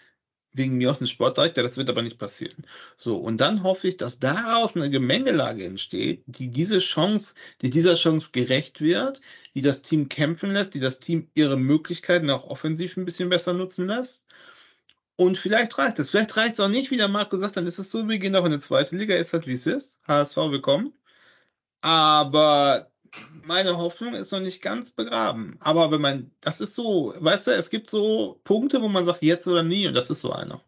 wegen 0.53 0.77
mir 0.77 0.91
auch 0.91 1.01
ein 1.01 1.07
Sportdirektor, 1.07 1.65
das 1.65 1.79
wird 1.79 1.89
aber 1.89 2.03
nicht 2.03 2.19
passieren. 2.19 2.67
So, 2.99 3.17
und 3.17 3.41
dann 3.41 3.63
hoffe 3.63 3.89
ich, 3.89 3.97
dass 3.97 4.19
daraus 4.19 4.77
eine 4.77 4.91
Gemengelage 4.91 5.65
entsteht, 5.65 6.23
die 6.27 6.51
diese 6.51 6.81
Chance, 6.81 7.33
die 7.63 7.71
dieser 7.71 7.95
Chance 7.95 8.31
gerecht 8.33 8.83
wird, 8.83 9.23
die 9.55 9.63
das 9.63 9.81
Team 9.81 10.11
kämpfen 10.11 10.53
lässt, 10.53 10.75
die 10.75 10.81
das 10.81 10.99
Team 10.99 11.31
ihre 11.33 11.57
Möglichkeiten 11.57 12.29
auch 12.29 12.45
offensiv 12.45 12.99
ein 12.99 13.07
bisschen 13.07 13.31
besser 13.31 13.55
nutzen 13.55 13.87
lässt. 13.87 14.27
Und 15.21 15.37
vielleicht 15.37 15.77
reicht 15.77 15.99
es. 15.99 16.09
Vielleicht 16.09 16.35
reicht 16.39 16.55
es 16.55 16.61
auch 16.61 16.71
nicht, 16.71 16.91
wie 16.91 16.97
der 16.97 17.07
Marc 17.07 17.29
gesagt 17.29 17.51
hat, 17.51 17.57
dann 17.59 17.67
ist 17.67 17.79
es 17.79 17.91
so, 17.91 18.09
wir 18.09 18.19
gehen 18.19 18.35
auch 18.35 18.47
in 18.47 18.53
die 18.53 18.59
zweite 18.59 18.97
Liga, 18.97 19.15
ist 19.15 19.35
halt 19.35 19.47
wie 19.47 19.53
es 19.53 19.67
ist. 19.67 20.01
HSV 20.09 20.35
willkommen. 20.49 20.95
Aber 21.83 22.91
meine 23.45 23.77
Hoffnung 23.77 24.15
ist 24.15 24.33
noch 24.33 24.41
nicht 24.41 24.63
ganz 24.63 24.93
begraben. 24.93 25.59
Aber 25.61 25.91
wenn 25.91 26.01
man, 26.01 26.31
das 26.41 26.63
ist 26.63 26.75
so, 26.75 27.13
weißt 27.19 27.49
du, 27.49 27.51
es 27.51 27.69
gibt 27.69 27.91
so 27.91 28.41
Punkte, 28.45 28.81
wo 28.81 28.89
man 28.89 29.05
sagt, 29.05 29.21
jetzt 29.21 29.47
oder 29.47 29.63
nie, 29.63 29.87
und 29.87 29.93
das 29.93 30.09
ist 30.09 30.23
so 30.23 30.33
einer. 30.33 30.65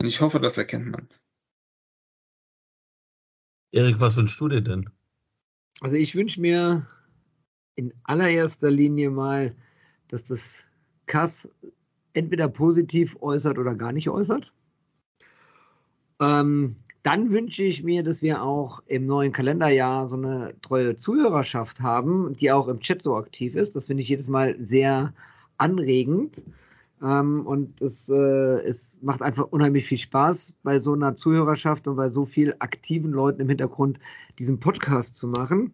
Und 0.00 0.06
ich 0.06 0.20
hoffe, 0.20 0.38
das 0.38 0.56
erkennt 0.56 0.92
man. 0.92 1.08
Erik, 3.72 3.98
was 3.98 4.14
wünschst 4.14 4.38
du 4.38 4.50
dir 4.50 4.60
denn? 4.60 4.88
Also 5.80 5.96
ich 5.96 6.14
wünsche 6.14 6.40
mir 6.40 6.86
in 7.74 7.92
allererster 8.04 8.70
Linie 8.70 9.10
mal, 9.10 9.56
dass 10.06 10.22
das 10.22 10.64
Kass 11.06 11.48
entweder 12.14 12.48
positiv 12.48 13.16
äußert 13.20 13.58
oder 13.58 13.74
gar 13.74 13.92
nicht 13.92 14.08
äußert. 14.08 14.52
Ähm, 16.20 16.76
dann 17.02 17.32
wünsche 17.32 17.64
ich 17.64 17.82
mir, 17.82 18.04
dass 18.04 18.22
wir 18.22 18.42
auch 18.42 18.82
im 18.86 19.06
neuen 19.06 19.32
Kalenderjahr 19.32 20.08
so 20.08 20.16
eine 20.16 20.54
treue 20.62 20.96
Zuhörerschaft 20.96 21.80
haben, 21.80 22.32
die 22.34 22.52
auch 22.52 22.68
im 22.68 22.80
Chat 22.80 23.02
so 23.02 23.16
aktiv 23.16 23.56
ist. 23.56 23.74
Das 23.74 23.88
finde 23.88 24.04
ich 24.04 24.08
jedes 24.08 24.28
Mal 24.28 24.56
sehr 24.60 25.12
anregend. 25.58 26.44
Ähm, 27.02 27.44
und 27.44 27.80
es, 27.80 28.08
äh, 28.08 28.62
es 28.62 29.00
macht 29.02 29.22
einfach 29.22 29.46
unheimlich 29.50 29.86
viel 29.86 29.98
Spaß, 29.98 30.54
bei 30.62 30.78
so 30.78 30.92
einer 30.92 31.16
Zuhörerschaft 31.16 31.88
und 31.88 31.96
bei 31.96 32.08
so 32.10 32.24
vielen 32.24 32.60
aktiven 32.60 33.10
Leuten 33.10 33.40
im 33.40 33.48
Hintergrund 33.48 33.98
diesen 34.38 34.60
Podcast 34.60 35.16
zu 35.16 35.26
machen. 35.26 35.72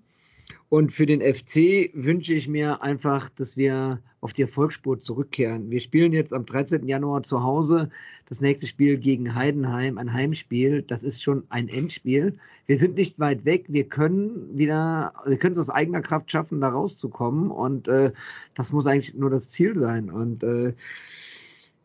Und 0.71 0.93
für 0.93 1.07
den 1.07 1.23
FC 1.23 1.91
wünsche 1.95 2.35
ich 2.35 2.47
mir 2.47 2.83
einfach, 2.83 3.31
dass 3.31 3.57
wir 3.57 4.01
auf 4.21 4.33
die 4.35 4.43
Erfolgsspur 4.43 5.01
zurückkehren. 5.01 5.71
Wir 5.71 5.81
spielen 5.81 6.13
jetzt 6.13 6.35
am 6.35 6.45
13. 6.45 6.87
Januar 6.87 7.23
zu 7.23 7.43
Hause 7.43 7.89
das 8.29 8.43
nächste 8.43 8.67
Spiel 8.67 8.99
gegen 8.99 9.35
Heidenheim, 9.35 9.97
ein 9.97 10.13
Heimspiel. 10.13 10.83
Das 10.83 11.03
ist 11.03 11.23
schon 11.23 11.45
ein 11.49 11.69
Endspiel. 11.69 12.37
Wir 12.67 12.77
sind 12.77 12.97
nicht 12.97 13.19
weit 13.19 13.47
weg. 13.47 13.67
Wir 13.69 13.85
können 13.85 14.59
wieder, 14.59 15.15
wir 15.25 15.39
können 15.39 15.53
es 15.53 15.59
aus 15.59 15.71
eigener 15.71 16.03
Kraft 16.03 16.31
schaffen, 16.31 16.61
da 16.61 16.69
rauszukommen. 16.69 17.51
Und 17.51 17.89
äh, 17.89 18.13
das 18.55 18.73
muss 18.73 18.87
eigentlich 18.87 19.15
nur 19.15 19.31
das 19.31 19.49
Ziel 19.49 19.75
sein. 19.75 20.11
Und 20.11 20.43
äh, 20.43 20.75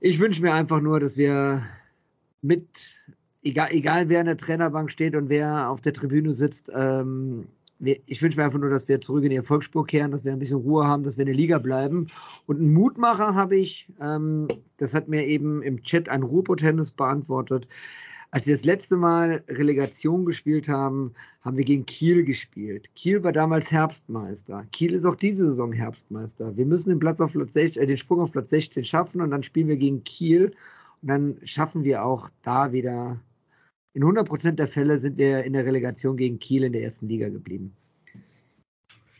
ich 0.01 0.19
wünsche 0.19 0.41
mir 0.41 0.53
einfach 0.53 0.81
nur, 0.81 0.99
dass 0.99 1.15
wir 1.15 1.63
mit, 2.41 3.13
egal, 3.43 3.69
egal 3.71 4.09
wer 4.09 4.19
in 4.19 4.25
der 4.25 4.37
Trainerbank 4.37 4.91
steht 4.91 5.15
und 5.15 5.29
wer 5.29 5.69
auf 5.69 5.79
der 5.79 5.93
Tribüne 5.93 6.33
sitzt, 6.33 6.69
ähm, 6.75 7.45
ich 7.85 8.21
wünsche 8.21 8.37
mir 8.37 8.45
einfach 8.45 8.59
nur, 8.59 8.69
dass 8.69 8.87
wir 8.87 9.01
zurück 9.01 9.23
in 9.23 9.29
die 9.29 9.35
Erfolgsspur 9.35 9.85
kehren, 9.85 10.11
dass 10.11 10.23
wir 10.23 10.31
ein 10.31 10.39
bisschen 10.39 10.59
Ruhe 10.59 10.87
haben, 10.87 11.03
dass 11.03 11.17
wir 11.17 11.23
in 11.23 11.27
der 11.27 11.35
Liga 11.35 11.59
bleiben. 11.59 12.07
Und 12.45 12.59
einen 12.59 12.73
Mutmacher 12.73 13.35
habe 13.35 13.57
ich, 13.57 13.89
ähm, 14.01 14.47
das 14.77 14.93
hat 14.93 15.07
mir 15.07 15.25
eben 15.25 15.61
im 15.61 15.83
Chat 15.83 16.09
ein 16.09 16.23
Ruhrpott-Tennis 16.23 16.91
beantwortet. 16.91 17.67
Als 18.33 18.47
wir 18.47 18.55
das 18.55 18.65
letzte 18.65 18.97
Mal 18.97 19.43
Relegation 19.47 20.25
gespielt 20.25 20.67
haben, 20.67 21.13
haben 21.41 21.55
wir 21.55 21.65
gegen 21.65 21.85
Kiel 21.85 22.23
gespielt. 22.23 22.89
Kiel 22.95 23.23
war 23.23 23.31
damals 23.31 23.71
Herbstmeister. 23.71 24.65
Kiel 24.71 24.93
ist 24.93 25.05
auch 25.05 25.15
diese 25.15 25.45
Saison 25.45 25.71
Herbstmeister. 25.71 26.57
Wir 26.57 26.65
müssen 26.65 26.89
den, 26.89 26.97
Platz 26.97 27.21
auf 27.21 27.33
Platz 27.33 27.53
16, 27.53 27.83
äh, 27.83 27.85
den 27.85 27.97
Sprung 27.97 28.21
auf 28.21 28.31
Platz 28.31 28.49
16 28.49 28.85
schaffen 28.85 29.21
und 29.21 29.29
dann 29.29 29.43
spielen 29.43 29.67
wir 29.67 29.77
gegen 29.77 30.03
Kiel. 30.03 30.53
Und 31.03 31.09
dann 31.09 31.37
schaffen 31.43 31.83
wir 31.83 32.03
auch 32.03 32.29
da 32.41 32.71
wieder 32.71 33.19
in 33.93 34.03
100 34.03 34.57
der 34.57 34.67
Fälle 34.67 34.99
sind 34.99 35.17
wir 35.17 35.43
in 35.43 35.53
der 35.53 35.65
Relegation 35.65 36.17
gegen 36.17 36.39
Kiel 36.39 36.63
in 36.63 36.73
der 36.73 36.83
ersten 36.83 37.07
Liga 37.07 37.29
geblieben. 37.29 37.75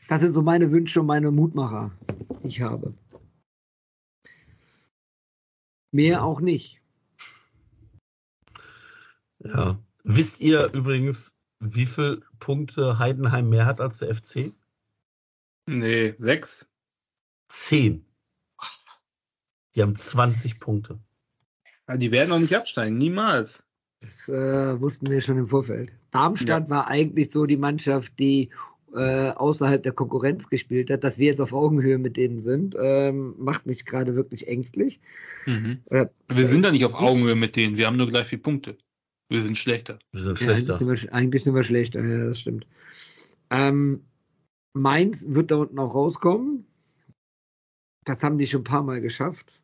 Das 0.07 0.21
sind 0.21 0.33
so 0.33 0.41
meine 0.41 0.71
Wünsche 0.71 1.01
und 1.01 1.07
meine 1.07 1.31
Mutmacher, 1.31 1.91
die 2.43 2.47
ich 2.47 2.61
habe. 2.61 2.93
Mehr 5.91 6.23
auch 6.23 6.41
nicht. 6.41 6.81
Ja. 9.39 9.79
Wisst 10.03 10.41
ihr 10.41 10.73
übrigens, 10.73 11.37
wie 11.59 11.85
viele 11.85 12.21
Punkte 12.39 12.99
Heidenheim 12.99 13.49
mehr 13.49 13.65
hat 13.65 13.79
als 13.79 13.99
der 13.99 14.13
FC? 14.13 14.53
Nee, 15.65 16.13
sechs. 16.17 16.67
Zehn. 17.47 18.05
Die 19.75 19.81
haben 19.81 19.95
20 19.95 20.59
Punkte. 20.59 20.99
Ja, 21.87 21.97
die 21.97 22.11
werden 22.11 22.31
auch 22.31 22.39
nicht 22.39 22.55
absteigen, 22.55 22.97
niemals. 22.97 23.62
Das 24.03 24.27
äh, 24.27 24.81
wussten 24.81 25.09
wir 25.09 25.21
schon 25.21 25.37
im 25.37 25.47
Vorfeld. 25.47 25.93
Darmstadt 26.11 26.65
ja. 26.65 26.69
war 26.69 26.87
eigentlich 26.87 27.31
so 27.31 27.45
die 27.45 27.55
Mannschaft, 27.55 28.19
die 28.19 28.49
äh, 28.93 29.29
außerhalb 29.29 29.81
der 29.81 29.93
Konkurrenz 29.93 30.49
gespielt 30.49 30.89
hat. 30.89 31.05
Dass 31.05 31.17
wir 31.17 31.27
jetzt 31.27 31.39
auf 31.39 31.53
Augenhöhe 31.53 31.97
mit 31.97 32.17
denen 32.17 32.41
sind, 32.41 32.75
ähm, 32.77 33.33
macht 33.37 33.65
mich 33.65 33.85
gerade 33.85 34.15
wirklich 34.15 34.49
ängstlich. 34.49 34.99
Mhm. 35.45 35.79
Oder, 35.85 36.11
wir 36.27 36.45
sind 36.45 36.65
da 36.65 36.71
nicht 36.71 36.83
auf 36.83 36.95
Augenhöhe 36.95 37.35
mit 37.35 37.55
denen. 37.55 37.77
Wir 37.77 37.87
haben 37.87 37.95
nur 37.95 38.09
gleich 38.09 38.27
viele 38.27 38.41
Punkte. 38.41 38.77
Wir 39.29 39.41
sind 39.41 39.57
schlechter. 39.57 39.99
Wir 40.11 40.21
sind 40.21 40.37
schlechter. 40.37 40.51
Ja, 40.51 40.57
eigentlich, 40.57 40.77
sind 40.77 41.03
wir, 41.03 41.13
eigentlich, 41.13 41.43
sind 41.45 41.55
wir, 41.55 41.63
schlechter, 41.63 42.05
ja, 42.05 42.25
das 42.25 42.39
stimmt. 42.41 42.67
Ähm, 43.49 44.03
Mainz 44.73 45.25
wird 45.29 45.51
da 45.51 45.55
unten 45.55 45.79
auch 45.79 45.95
rauskommen. 45.95 46.65
Das 48.03 48.21
haben 48.21 48.37
die 48.37 48.47
schon 48.47 48.61
ein 48.61 48.65
paar 48.65 48.83
Mal 48.83 48.99
geschafft. 48.99 49.61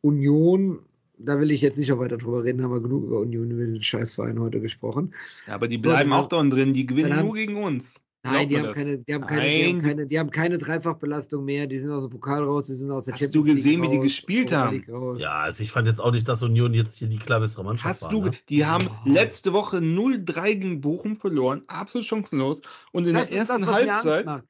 Union 0.00 0.80
da 1.24 1.40
will 1.40 1.50
ich 1.50 1.60
jetzt 1.60 1.78
nicht 1.78 1.88
noch 1.88 1.98
weiter 1.98 2.18
drüber 2.18 2.44
reden, 2.44 2.62
haben 2.62 2.72
wir 2.72 2.80
genug 2.80 3.04
über 3.04 3.20
Union, 3.20 3.50
über 3.50 3.64
den 3.64 3.82
Scheißverein 3.82 4.38
heute 4.40 4.60
gesprochen. 4.60 5.14
Ja, 5.46 5.54
aber 5.54 5.68
die 5.68 5.78
bleiben 5.78 6.10
so, 6.10 6.16
auch 6.16 6.28
da 6.28 6.42
drin, 6.42 6.72
die 6.72 6.86
gewinnen 6.86 7.16
haben, 7.16 7.26
nur 7.26 7.34
gegen 7.34 7.56
uns. 7.56 8.00
Nein, 8.26 8.48
die 8.48 8.58
haben, 8.58 8.72
keine, 8.72 8.98
die, 8.98 9.12
haben 9.14 9.26
keine, 9.26 9.42
die, 9.42 9.68
haben 9.68 9.82
keine, 9.82 10.06
die 10.06 10.18
haben 10.18 10.30
keine 10.30 10.56
Dreifachbelastung 10.56 11.44
mehr, 11.44 11.66
die 11.66 11.80
sind 11.80 11.90
aus 11.90 12.04
dem 12.04 12.10
Pokal 12.10 12.42
raus, 12.42 12.66
die 12.68 12.74
sind 12.74 12.90
aus 12.90 13.04
der 13.04 13.14
Hast 13.14 13.20
Champions 13.20 13.46
du 13.46 13.52
gesehen, 13.52 13.82
League 13.82 13.90
wie 13.90 13.96
die 13.96 14.02
gespielt 14.02 14.50
haben? 14.50 14.82
Ja, 15.18 15.40
also 15.40 15.62
ich 15.62 15.70
fand 15.70 15.88
jetzt 15.88 16.00
auch 16.00 16.10
nicht, 16.10 16.26
dass 16.26 16.42
Union 16.42 16.72
jetzt 16.72 16.96
hier 16.96 17.08
die 17.08 17.18
klar 17.18 17.40
bessere 17.40 17.64
Mannschaft 17.64 17.84
Hast 17.84 18.04
war. 18.04 18.10
du, 18.10 18.22
ne? 18.22 18.30
die 18.48 18.64
haben 18.64 18.88
oh. 18.88 19.10
letzte 19.10 19.52
Woche 19.52 19.76
0-3 19.76 20.54
gegen 20.54 20.80
Bochum 20.80 21.18
verloren, 21.18 21.64
absolut 21.66 22.06
chancenlos. 22.06 22.62
Und 22.92 23.06
in 23.06 23.12
das 23.12 23.28
der 23.28 23.38
ersten 23.40 23.60
das, 23.60 23.74
Halbzeit, 23.74 24.42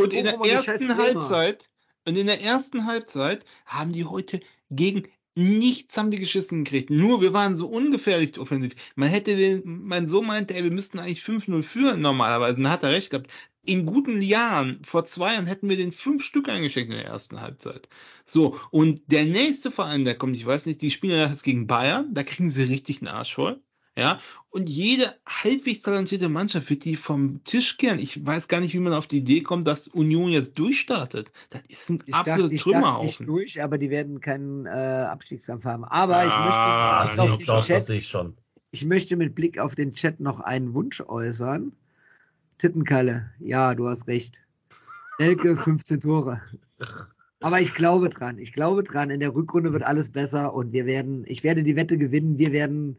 und 0.00 0.12
in 0.12 0.24
der 0.24 0.40
ersten 0.40 0.96
Halbzeit, 0.96 1.70
und 2.04 2.16
in 2.16 2.26
der 2.26 2.42
ersten 2.42 2.86
Halbzeit 2.86 3.44
haben 3.66 3.92
die 3.92 4.04
heute 4.04 4.40
gegen 4.70 5.04
Nichts 5.34 5.96
haben 5.96 6.10
die 6.10 6.18
geschissen 6.18 6.64
gekriegt. 6.64 6.90
Nur 6.90 7.22
wir 7.22 7.32
waren 7.32 7.56
so 7.56 7.66
ungefährlich 7.66 8.38
offensiv. 8.38 8.74
Man 8.96 9.08
hätte 9.08 9.34
den, 9.36 9.62
mein 9.64 10.06
Sohn 10.06 10.26
meinte, 10.26 10.54
ey, 10.54 10.62
wir 10.62 10.70
müssten 10.70 10.98
eigentlich 10.98 11.22
5-0 11.22 11.62
führen 11.62 12.00
normalerweise. 12.02 12.56
Dann 12.56 12.70
hat 12.70 12.82
er 12.82 12.90
recht 12.90 13.10
gehabt. 13.10 13.30
In 13.64 13.86
guten 13.86 14.20
Jahren, 14.20 14.82
vor 14.84 15.04
zwei 15.04 15.34
Jahren, 15.34 15.46
hätten 15.46 15.68
wir 15.68 15.76
den 15.76 15.92
fünf 15.92 16.22
Stück 16.24 16.48
eingeschenkt 16.48 16.90
in 16.90 16.98
der 16.98 17.06
ersten 17.06 17.40
Halbzeit. 17.40 17.88
So, 18.26 18.58
und 18.70 19.02
der 19.06 19.24
nächste 19.24 19.70
Verein, 19.70 20.04
der 20.04 20.16
kommt, 20.18 20.36
ich 20.36 20.44
weiß 20.44 20.66
nicht, 20.66 20.82
die 20.82 20.90
spielen 20.90 21.16
ja 21.18 21.28
jetzt 21.28 21.44
gegen 21.44 21.66
Bayern, 21.66 22.12
da 22.12 22.24
kriegen 22.24 22.50
sie 22.50 22.64
richtig 22.64 23.00
einen 23.00 23.08
Arsch 23.08 23.34
voll. 23.34 23.62
Ja, 23.96 24.20
und 24.48 24.70
jede 24.70 25.14
halbwegs 25.28 25.82
talentierte 25.82 26.30
Mannschaft 26.30 26.70
wird 26.70 26.84
die 26.84 26.96
vom 26.96 27.44
Tisch 27.44 27.76
kehren. 27.76 27.98
Ich 27.98 28.24
weiß 28.24 28.48
gar 28.48 28.60
nicht, 28.60 28.72
wie 28.72 28.78
man 28.78 28.94
auf 28.94 29.06
die 29.06 29.18
Idee 29.18 29.42
kommt, 29.42 29.66
dass 29.66 29.86
Union 29.86 30.30
jetzt 30.30 30.58
durchstartet. 30.58 31.30
Das 31.50 31.60
ist 31.68 31.90
ein 31.90 32.02
ich 32.06 32.14
absoluter 32.14 32.56
Trümmerhaufen. 32.56 33.06
nicht 33.06 33.28
durch, 33.28 33.62
aber 33.62 33.76
die 33.76 33.90
werden 33.90 34.20
keinen 34.20 34.64
äh, 34.64 34.70
Abstiegskampf 34.70 35.66
haben. 35.66 35.84
Aber 35.84 36.24
ich 36.24 36.34
möchte, 36.34 37.34
ich, 37.38 37.44
glaub, 37.44 37.64
Chat, 37.64 37.90
ich, 37.90 38.08
schon. 38.08 38.34
ich 38.70 38.86
möchte 38.86 39.16
mit 39.16 39.34
Blick 39.34 39.58
auf 39.58 39.74
den 39.74 39.92
Chat 39.92 40.20
noch 40.20 40.40
einen 40.40 40.72
Wunsch 40.72 41.02
äußern. 41.02 41.72
Tittenkalle, 42.56 43.30
ja, 43.40 43.74
du 43.74 43.88
hast 43.88 44.06
recht. 44.06 44.40
Elke, 45.18 45.54
15 45.64 46.00
Tore. 46.00 46.40
Aber 47.40 47.60
ich 47.60 47.74
glaube 47.74 48.08
dran. 48.08 48.38
Ich 48.38 48.54
glaube 48.54 48.84
dran. 48.84 49.10
In 49.10 49.20
der 49.20 49.34
Rückrunde 49.34 49.72
wird 49.74 49.82
alles 49.82 50.08
besser 50.10 50.54
und 50.54 50.72
wir 50.72 50.86
werden, 50.86 51.24
ich 51.26 51.44
werde 51.44 51.62
die 51.62 51.76
Wette 51.76 51.98
gewinnen. 51.98 52.38
Wir 52.38 52.52
werden 52.52 52.96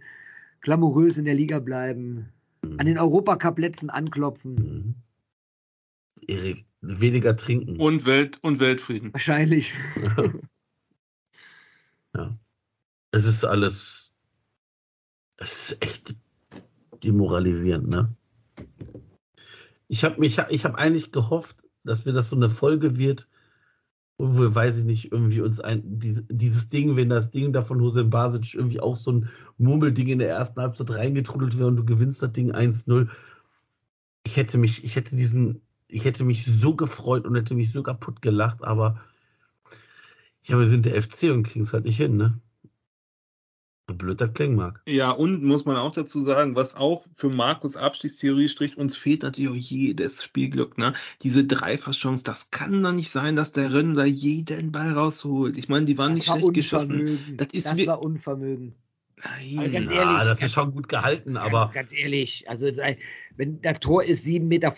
glamourös 0.63 1.17
in 1.17 1.25
der 1.25 1.35
Liga 1.35 1.59
bleiben, 1.59 2.33
mhm. 2.63 2.79
an 2.79 2.85
den 2.87 2.97
Europacup-Plätzen 2.97 3.91
anklopfen. 3.91 4.55
Mhm. 4.55 4.95
Erik, 6.27 6.65
weniger 6.81 7.35
trinken. 7.35 7.77
Und 7.79 8.05
Welt 8.05 8.39
und 8.41 8.59
Weltfrieden. 8.59 9.13
Wahrscheinlich. 9.13 9.73
ja. 12.15 12.37
Es 13.11 13.25
ist 13.25 13.45
alles. 13.45 14.11
Das 15.37 15.69
ist 15.69 15.83
echt 15.83 16.15
demoralisierend, 17.03 17.89
ne? 17.89 18.15
Ich 19.87 20.03
habe 20.03 20.19
mich, 20.19 20.39
ich 20.49 20.65
habe 20.65 20.77
eigentlich 20.77 21.11
gehofft, 21.11 21.63
dass 21.83 22.05
wir 22.05 22.13
das 22.13 22.29
so 22.29 22.35
eine 22.35 22.49
Folge 22.49 22.97
wird, 22.97 23.27
wo, 24.17 24.53
weiß 24.53 24.79
ich 24.79 24.85
nicht, 24.85 25.11
irgendwie 25.11 25.41
uns 25.41 25.59
ein, 25.59 25.81
dieses, 25.99 26.25
dieses 26.29 26.69
Ding, 26.69 26.95
wenn 26.95 27.09
das 27.09 27.31
Ding 27.31 27.51
da 27.53 27.61
von 27.61 27.81
Hussein 27.81 28.09
Basic 28.09 28.53
irgendwie 28.53 28.79
auch 28.79 28.97
so 28.97 29.11
ein 29.11 29.29
Murmelding 29.57 30.07
in 30.07 30.19
der 30.19 30.29
ersten 30.29 30.61
Halbzeit 30.61 30.91
reingetrudelt 30.91 31.57
wäre 31.57 31.67
und 31.67 31.77
du 31.77 31.85
gewinnst 31.85 32.21
das 32.21 32.31
Ding 32.31 32.51
1-0. 32.51 33.09
Ich 34.25 34.37
hätte 34.37 34.57
mich, 34.57 34.83
ich 34.83 34.95
hätte 34.95 35.15
diesen, 35.15 35.61
ich 35.87 36.05
hätte 36.05 36.23
mich 36.23 36.45
so 36.45 36.75
gefreut 36.75 37.25
und 37.25 37.35
hätte 37.35 37.55
mich 37.55 37.71
so 37.71 37.83
kaputt 37.83 38.21
gelacht, 38.21 38.63
aber 38.63 39.01
ja, 40.43 40.59
wir 40.59 40.65
sind 40.65 40.85
der 40.85 41.01
FC 41.01 41.31
und 41.31 41.43
kriegen 41.43 41.63
es 41.63 41.73
halt 41.73 41.85
nicht 41.85 41.97
hin, 41.97 42.17
ne? 42.17 42.39
So 43.89 43.95
blöd 43.95 44.21
das 44.21 44.33
klingen 44.33 44.55
mag. 44.55 44.81
Ja, 44.87 45.11
und 45.11 45.43
muss 45.43 45.65
man 45.65 45.75
auch 45.75 45.91
dazu 45.91 46.21
sagen, 46.21 46.55
was 46.55 46.75
auch 46.75 47.03
für 47.15 47.29
Markus 47.29 47.75
Abstiegstheorie 47.75 48.47
stricht, 48.47 48.77
uns 48.77 48.95
fehlt 48.95 49.23
natürlich 49.23 49.49
auch 49.51 49.55
jedes 49.55 50.23
Spielglück, 50.23 50.77
ne? 50.77 50.93
Diese 51.21 51.43
Dreifachchance, 51.43 52.23
das 52.23 52.49
kann 52.49 52.81
doch 52.81 52.93
nicht 52.93 53.09
sein, 53.11 53.35
dass 53.35 53.51
der 53.51 53.73
Rennen 53.73 53.93
da 53.95 54.05
jeden 54.05 54.71
Ball 54.71 54.93
rausholt. 54.93 55.57
Ich 55.57 55.67
meine, 55.67 55.85
die 55.85 55.97
waren 55.97 56.11
Das 56.11 56.19
nicht 56.19 56.27
war 56.29 56.39
schlecht 56.39 56.53
geschossen. 56.53 57.35
Das 57.35 57.47
ist 57.51 57.67
das 57.67 57.85
war 57.85 58.01
Unvermögen. 58.01 58.73
Nein. 59.21 59.71
Ganz 59.73 59.89
Ja, 59.89 59.95
ehrlich, 59.97 60.17
das 60.17 60.27
ganz- 60.27 60.41
ist 60.43 60.53
schon 60.53 60.71
gut 60.71 60.87
gehalten, 60.87 61.35
aber 61.35 61.69
ganz 61.73 61.93
ehrlich, 61.93 62.49
also 62.49 62.73
sei- 62.73 62.97
wenn 63.35 63.61
das 63.61 63.79
Tor 63.81 64.03
ist 64.03 64.25
7,50 64.25 64.43
Meter 64.47 64.71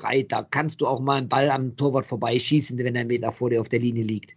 breit, 0.00 0.30
da 0.30 0.42
kannst 0.42 0.82
du 0.82 0.86
auch 0.86 1.00
mal 1.00 1.16
einen 1.16 1.28
Ball 1.30 1.48
am 1.50 1.76
Torwart 1.76 2.04
vorbeischießen, 2.06 2.78
wenn 2.78 2.94
er 2.94 3.00
einen 3.00 3.08
Meter 3.08 3.32
vor 3.32 3.48
dir 3.48 3.62
auf 3.62 3.68
der 3.70 3.80
Linie 3.80 4.04
liegt. 4.04 4.36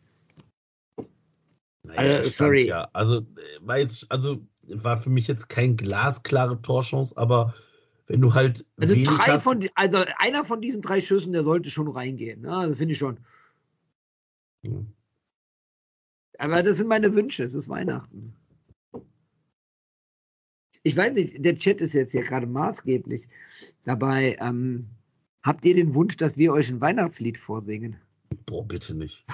Naja, 1.87 2.19
stand 2.19 2.33
sorry. 2.33 2.67
Ja, 2.67 2.89
also 2.93 3.19
äh, 3.19 3.23
war 3.61 3.77
jetzt, 3.77 4.11
also 4.11 4.45
war 4.67 4.97
für 4.97 5.09
mich 5.09 5.27
jetzt 5.27 5.49
kein 5.49 5.77
glasklare 5.77 6.61
Torchance, 6.61 7.15
aber 7.17 7.53
wenn 8.07 8.21
du 8.21 8.33
halt 8.33 8.65
Also 8.79 8.93
drei 8.93 9.33
hast, 9.33 9.43
von, 9.43 9.67
also 9.75 10.03
einer 10.17 10.45
von 10.45 10.61
diesen 10.61 10.81
drei 10.81 11.01
Schüssen, 11.01 11.33
der 11.33 11.43
sollte 11.43 11.69
schon 11.69 11.87
reingehen. 11.87 12.41
Ne? 12.41 12.55
Also 12.55 12.75
finde 12.75 12.93
ich 12.93 12.97
schon. 12.97 13.17
Hm. 14.65 14.87
Aber 16.37 16.63
das 16.63 16.77
sind 16.77 16.87
meine 16.87 17.13
Wünsche. 17.15 17.43
Es 17.43 17.53
ist 17.53 17.69
Weihnachten. 17.69 18.35
Ich 20.83 20.95
weiß 20.95 21.13
nicht, 21.15 21.43
der 21.43 21.57
Chat 21.57 21.81
ist 21.81 21.93
jetzt 21.93 22.11
hier 22.11 22.21
gerade 22.21 22.45
maßgeblich 22.45 23.27
dabei. 23.85 24.37
Ähm, 24.39 24.87
habt 25.41 25.65
ihr 25.65 25.73
den 25.73 25.95
Wunsch, 25.95 26.17
dass 26.17 26.37
wir 26.37 26.53
euch 26.53 26.69
ein 26.69 26.81
Weihnachtslied 26.81 27.39
vorsingen? 27.39 27.97
Boah, 28.45 28.67
bitte 28.67 28.93
nicht. 28.95 29.25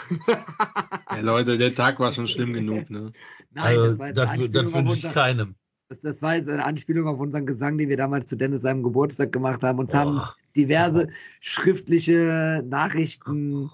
Ja, 1.09 1.21
Leute, 1.21 1.57
der 1.57 1.75
Tag 1.75 1.99
war 1.99 2.13
schon 2.13 2.27
schlimm 2.27 2.53
genug, 2.53 2.89
ne? 2.89 3.11
Nein, 3.53 3.65
also, 3.77 3.87
das 3.89 3.99
war 3.99 4.07
jetzt 4.07 4.17
das, 4.17 4.29
das 4.29 4.39
Anspielung 4.39 4.65
auf 4.67 4.73
wünsche 4.73 4.93
ich 4.97 5.03
unser- 5.05 5.13
keinem. 5.13 5.55
Das, 5.89 5.99
das 6.01 6.21
war 6.21 6.35
jetzt 6.37 6.47
eine 6.49 6.63
Anspielung 6.63 7.07
auf 7.09 7.19
unseren 7.19 7.45
Gesang, 7.45 7.77
den 7.77 7.89
wir 7.89 7.97
damals 7.97 8.27
zu 8.27 8.37
Dennis 8.37 8.61
seinem 8.61 8.81
Geburtstag 8.81 9.31
gemacht 9.33 9.61
haben. 9.61 9.79
Uns 9.79 9.91
Oh. 9.93 9.97
haben 9.97 10.21
diverse 10.55 11.09
schriftliche 11.41 12.63
Nachrichten 12.65 13.69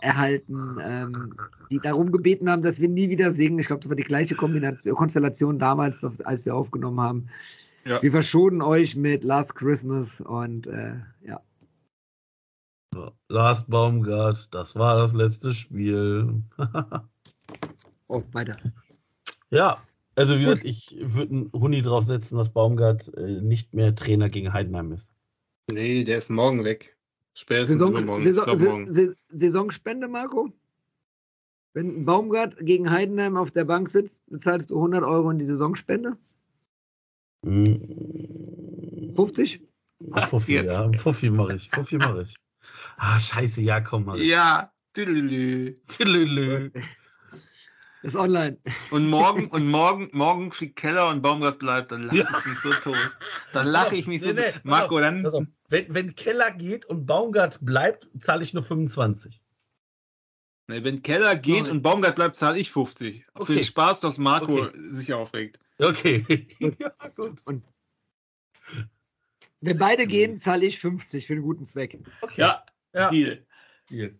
erhalten, 0.00 0.76
ähm, 0.84 1.34
die 1.70 1.78
darum 1.78 2.12
gebeten 2.12 2.50
haben, 2.50 2.62
dass 2.62 2.78
wir 2.80 2.88
nie 2.90 3.08
wieder 3.08 3.32
singen. 3.32 3.58
Ich 3.58 3.66
glaube, 3.68 3.80
das 3.80 3.88
war 3.88 3.96
die 3.96 4.02
gleiche 4.04 4.34
Kombination, 4.34 4.94
Konstellation 4.94 5.58
damals, 5.58 6.04
als 6.24 6.44
wir 6.44 6.54
aufgenommen 6.54 7.00
haben. 7.00 7.28
Ja. 7.86 8.02
Wir 8.02 8.10
verschonen 8.10 8.60
euch 8.60 8.94
mit 8.96 9.24
Last 9.24 9.54
Christmas 9.54 10.20
und 10.20 10.66
äh, 10.66 10.92
ja. 11.26 11.40
Last 13.28 13.68
Baumgart, 13.70 14.48
das 14.54 14.74
war 14.76 14.96
das 14.96 15.12
letzte 15.12 15.52
Spiel. 15.54 16.42
Oh, 18.08 18.22
weiter. 18.32 18.56
ja, 19.50 19.78
also 20.14 20.36
wie 20.38 20.44
gesagt, 20.44 20.64
ich 20.64 20.96
würde 21.00 21.32
einen 21.34 21.52
Huni 21.52 21.82
draufsetzen, 21.82 22.38
dass 22.38 22.50
Baumgart 22.52 23.12
äh, 23.16 23.40
nicht 23.40 23.74
mehr 23.74 23.94
Trainer 23.94 24.28
gegen 24.28 24.52
Heidenheim 24.52 24.92
ist. 24.92 25.10
Nee, 25.70 26.04
der 26.04 26.18
ist 26.18 26.30
morgen 26.30 26.62
weg. 26.64 26.96
Spätestens 27.34 27.78
Saison, 27.78 27.92
übermorgen. 27.92 28.22
Saison, 28.22 28.44
glaub, 28.44 28.60
morgen. 28.60 28.94
Sa- 28.94 29.04
Sa- 29.06 29.14
Saisonspende, 29.28 30.08
Marco? 30.08 30.48
Wenn 31.74 31.88
ein 32.00 32.04
Baumgart 32.06 32.56
gegen 32.60 32.90
Heidenheim 32.90 33.36
auf 33.36 33.50
der 33.50 33.64
Bank 33.64 33.90
sitzt, 33.90 34.22
bezahlst 34.28 34.70
du 34.70 34.76
100 34.76 35.02
Euro 35.04 35.28
in 35.30 35.38
die 35.38 35.44
Saisonspende? 35.44 36.16
Mm, 37.42 39.14
50? 39.14 39.60
Fuffi, 40.30 40.52
Jetzt. 40.54 40.72
ja, 40.72 40.90
Fuffi 40.92 41.30
mache 41.30 41.56
ich, 41.56 41.68
Fuffi 41.70 41.98
mache 41.98 42.22
ich. 42.22 42.36
Ah, 42.96 43.20
scheiße, 43.20 43.60
ja, 43.60 43.80
komm 43.80 44.06
mal. 44.06 44.20
Ja, 44.20 44.72
tüdelülü. 44.94 45.74
Tüdelülü. 45.88 46.72
Ist 48.02 48.16
online. 48.16 48.58
Und 48.90 49.08
morgen, 49.08 49.48
und 49.48 49.66
morgen, 49.66 50.08
morgen 50.12 50.52
fliegt 50.52 50.76
Keller 50.76 51.08
und 51.08 51.22
Baumgart 51.22 51.58
bleibt, 51.58 51.92
dann 51.92 52.02
lache 52.04 52.38
ich 52.38 52.44
mich 52.46 52.58
so 52.60 52.72
tot. 52.72 53.10
Dann 53.52 53.66
lache 53.66 53.96
ich 53.96 54.06
mich 54.06 54.20
so 54.20 54.28
Nee, 54.28 54.34
nee, 54.34 54.52
tot. 54.52 54.64
Marco, 54.64 55.00
dann. 55.00 55.24
Wenn, 55.68 55.92
wenn 55.92 56.14
Keller 56.14 56.52
geht 56.52 56.84
und 56.84 57.06
Baumgart 57.06 57.58
bleibt, 57.60 58.08
zahle 58.18 58.44
ich 58.44 58.54
nur 58.54 58.62
25. 58.62 59.40
Nee, 60.68 60.84
wenn 60.84 61.02
Keller 61.02 61.36
geht 61.36 61.64
Nein. 61.64 61.72
und 61.72 61.82
Baumgart 61.82 62.16
bleibt, 62.16 62.36
zahle 62.36 62.58
ich 62.58 62.70
50. 62.70 63.24
Für 63.24 63.42
Okay. 63.42 63.54
den 63.56 63.64
Spaß, 63.64 64.00
dass 64.00 64.18
Marco 64.18 64.66
Okay. 64.66 64.78
sich 64.92 65.12
aufregt. 65.12 65.58
Okay. 65.78 66.24
ja, 66.78 66.92
gut. 67.14 67.40
Und 67.44 67.64
wenn 69.60 69.78
beide 69.78 70.06
gehen, 70.06 70.38
zahle 70.38 70.66
ich 70.66 70.78
50 70.78 71.26
für 71.26 71.34
den 71.34 71.42
guten 71.42 71.64
Zweck. 71.64 71.98
Okay. 72.20 72.40
Ja, 72.40 72.64
ja. 72.96 73.10
Deal. 73.10 73.46
Deal. 73.90 74.14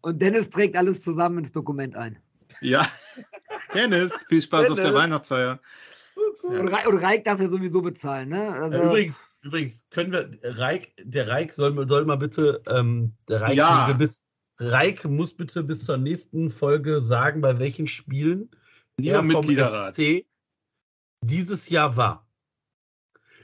Und 0.00 0.20
Dennis 0.20 0.50
trägt 0.50 0.76
alles 0.76 1.00
zusammen 1.00 1.38
ins 1.38 1.52
Dokument 1.52 1.96
ein. 1.96 2.18
Ja. 2.60 2.88
Dennis, 3.74 4.24
viel 4.28 4.42
Spaß 4.42 4.70
auf 4.70 4.74
der 4.74 4.86
Dennis. 4.86 5.00
Weihnachtsfeier. 5.00 5.60
Und, 6.42 6.68
Re 6.68 6.88
und 6.88 6.98
Reik 6.98 7.24
darf 7.24 7.40
ja 7.40 7.48
sowieso 7.48 7.82
bezahlen, 7.82 8.30
ne? 8.30 8.48
Also, 8.52 8.82
übrigens, 8.82 9.28
übrigens, 9.42 9.86
können 9.90 10.12
wir, 10.12 10.30
Reik, 10.42 10.92
der 11.02 11.28
Reik 11.28 11.52
soll, 11.52 11.86
soll 11.88 12.04
mal 12.06 12.16
bitte, 12.16 12.62
ähm, 12.66 13.12
der 13.28 13.42
Reik, 13.42 13.56
Ja. 13.56 13.92
bis, 13.92 14.24
Reik 14.58 15.04
muss 15.04 15.34
bitte 15.34 15.62
bis 15.62 15.84
zur 15.84 15.98
nächsten 15.98 16.50
Folge 16.50 17.02
sagen, 17.02 17.42
bei 17.42 17.58
welchen 17.58 17.86
Spielen 17.86 18.50
er 18.98 19.18
vom 19.18 19.26
Mitgliederrat. 19.26 19.94
FC 19.94 20.24
dieses 21.20 21.68
Jahr 21.68 21.96
war. 21.96 22.26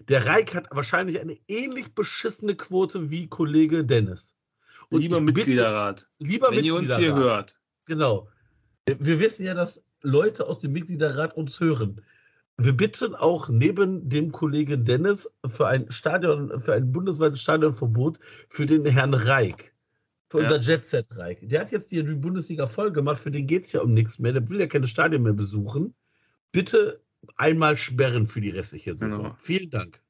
Der 0.09 0.27
Reik 0.27 0.55
hat 0.55 0.67
wahrscheinlich 0.71 1.21
eine 1.21 1.39
ähnlich 1.49 1.95
beschissene 1.95 2.57
Quote 2.57 3.11
wie 3.11 3.29
Kollege 3.29 3.85
Dennis. 3.85 4.35
Und 4.93 5.01
Lieber 5.01 5.21
Mitgliederrat. 5.21 6.07
Lieber 6.19 6.51
Wenn 6.51 6.65
ihr 6.65 6.75
uns 6.75 6.89
hier 6.89 7.09
Mitgliederrat. 7.09 7.25
hört. 7.25 7.61
Genau. 7.87 8.29
Wir 8.87 9.21
wissen 9.21 9.45
ja, 9.45 9.55
dass 9.55 9.83
Leute 10.03 10.47
aus 10.47 10.59
dem 10.59 10.73
Mitgliederrat 10.73 11.35
uns 11.37 11.61
hören. 11.61 12.01
Wir 12.59 12.73
bitten 12.77 13.15
auch 13.15 13.49
neben 13.49 14.09
dem 14.09 14.31
Kollegen 14.31 14.85
Dennis 14.85 15.29
für 15.47 15.67
ein 15.69 15.91
Stadion, 15.91 16.61
für 16.61 16.75
ein 16.75 16.93
bundesweites 16.93 17.41
Stadionverbot 17.41 18.19
für 18.49 18.67
den 18.67 18.85
Herrn 18.85 19.15
Reik. 19.15 19.73
Für 20.31 20.43
Ja. 20.43 20.45
unser 20.55 20.61
Jet 20.61 20.85
Set 20.87 21.07
Reik. 21.19 21.39
Der 21.43 21.61
hat 21.61 21.73
jetzt 21.73 21.91
die 21.93 22.03
Bundesliga 22.03 22.67
voll 22.67 22.91
gemacht, 22.93 23.19
für 23.19 23.31
den 23.31 23.47
geht 23.47 23.67
es 23.67 23.73
ja 23.73 23.81
um 23.83 23.93
nichts 23.95 24.19
mehr. 24.19 24.33
Der 24.33 24.49
will 24.49 24.61
ja 24.61 24.67
keine 24.67 24.87
Stadien 24.87 25.23
mehr 25.23 25.33
besuchen. 25.33 25.95
Bitte 26.53 27.01
einmal 27.37 27.77
sperren 27.77 28.27
für 28.27 28.41
die 28.41 28.51
restliche 28.51 28.95
Saison. 28.95 29.23
Genau. 29.25 29.35
Vielen 29.39 29.71
Dank. 29.71 30.01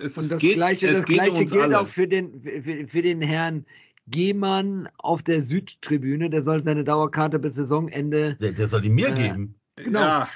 Es, 0.00 0.16
und 0.16 0.30
das 0.30 0.40
geht, 0.40 0.54
gleiche, 0.54 0.86
es 0.88 0.98
das 0.98 1.06
geht 1.06 1.16
gleiche 1.16 1.32
um 1.32 1.46
gilt 1.46 1.62
alle. 1.62 1.80
auch 1.80 1.86
für 1.88 2.06
den, 2.06 2.42
für, 2.42 2.86
für 2.86 3.02
den 3.02 3.20
Herrn 3.22 3.66
Gehmann 4.10 4.88
auf 4.98 5.22
der 5.22 5.42
Südtribüne. 5.42 6.30
Der 6.30 6.42
soll 6.42 6.62
seine 6.62 6.84
Dauerkarte 6.84 7.38
bis 7.38 7.54
Saisonende. 7.54 8.36
Der, 8.40 8.52
der 8.52 8.66
soll 8.66 8.82
die 8.82 8.90
mir 8.90 9.08
Äh, 9.08 9.14
geben. 9.14 9.54
Genau. 9.76 10.00
Ja. 10.00 10.28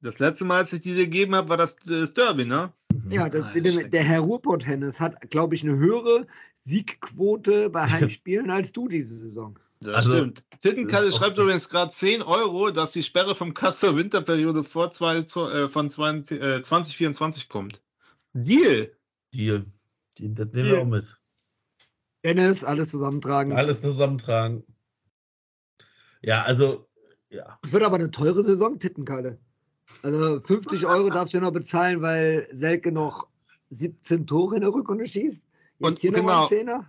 Das 0.00 0.18
letzte 0.18 0.44
Mal, 0.44 0.58
als 0.58 0.72
ich 0.72 0.80
diese 0.80 1.04
gegeben 1.04 1.34
habe, 1.34 1.48
war 1.48 1.56
das, 1.56 1.76
das 1.76 2.12
Derby, 2.12 2.44
ne? 2.44 2.72
Ja, 3.08 3.28
das, 3.28 3.42
Ah, 3.54 3.60
der, 3.60 3.84
der 3.88 4.02
Herr 4.02 4.20
Ruhrpott-Hennes 4.20 5.00
hat, 5.00 5.30
glaube 5.30 5.54
ich, 5.54 5.62
eine 5.62 5.76
höhere 5.76 6.26
Siegquote 6.64 7.70
bei 7.70 7.86
Heimspielen 7.90 8.50
als 8.50 8.72
du 8.72 8.88
diese 8.88 9.14
Saison. 9.16 9.58
Das 9.80 9.96
Also, 9.96 10.12
stimmt. 10.12 10.44
Tittenkalle 10.60 11.12
schreibt 11.12 11.38
übrigens 11.38 11.68
gerade 11.68 11.90
10 11.92 12.22
Euro, 12.22 12.70
dass 12.70 12.92
die 12.92 13.02
Sperre 13.02 13.34
vom 13.34 13.52
Kasser 13.54 13.96
Winterperiode 13.96 14.62
vor 14.64 14.92
zwei, 14.92 15.18
äh, 15.18 15.68
von 15.68 15.90
zwei, 15.90 16.10
äh, 16.30 16.62
2024 16.62 17.48
kommt. 17.48 17.82
Deal. 18.32 18.92
Deal. 19.34 19.66
Die, 20.18 20.32
das 20.34 20.46
nehmen 20.52 20.52
Deal. 20.52 20.76
wir 20.76 20.82
auch 20.82 20.86
mit. 20.86 21.16
Dennis, 22.24 22.64
alles 22.64 22.90
zusammentragen. 22.90 23.52
Alles 23.52 23.82
zusammentragen. 23.82 24.64
Ja, 26.22 26.42
also, 26.42 26.86
ja. 27.30 27.58
Es 27.62 27.72
wird 27.72 27.82
aber 27.82 27.96
eine 27.96 28.10
teure 28.10 28.42
Saison, 28.42 28.78
Tittenkalle. 28.78 29.38
Also 30.02 30.40
50 30.40 30.86
Euro 30.86 31.10
darfst 31.10 31.34
du 31.34 31.40
noch 31.40 31.52
bezahlen, 31.52 32.00
weil 32.02 32.48
Selke 32.52 32.92
noch 32.92 33.26
17 33.70 34.26
Tore 34.26 34.56
in 34.56 34.60
der 34.62 34.72
Rückrunde 34.72 35.06
schießt. 35.06 35.42
Jetzt 35.42 35.88
Und 35.88 35.98
hier 35.98 36.12
noch 36.12 36.20
genau. 36.20 36.42
ein 36.42 36.48
Zehner. 36.48 36.86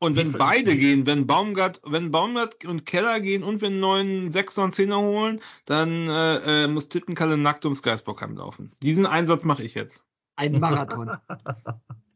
Und 0.00 0.14
wenn 0.14 0.30
beide 0.30 0.76
gehen, 0.76 1.06
wenn 1.06 1.26
Baumgart, 1.26 1.80
wenn 1.84 2.12
Baumgart 2.12 2.64
und 2.66 2.86
Keller 2.86 3.18
gehen 3.18 3.42
und 3.42 3.62
wenn 3.62 3.80
neuen 3.80 4.30
Sechser 4.30 4.62
und 4.62 4.74
Zehner 4.74 5.00
holen, 5.00 5.40
dann 5.64 6.08
äh, 6.08 6.64
äh, 6.64 6.68
muss 6.68 6.88
Tittenkalle 6.88 7.36
nackt 7.36 7.64
ums 7.64 7.82
Geisbockheim 7.82 8.36
laufen. 8.36 8.70
Diesen 8.80 9.06
Einsatz 9.06 9.44
mache 9.44 9.64
ich 9.64 9.74
jetzt. 9.74 10.04
Ein 10.36 10.60
Marathon. 10.60 11.16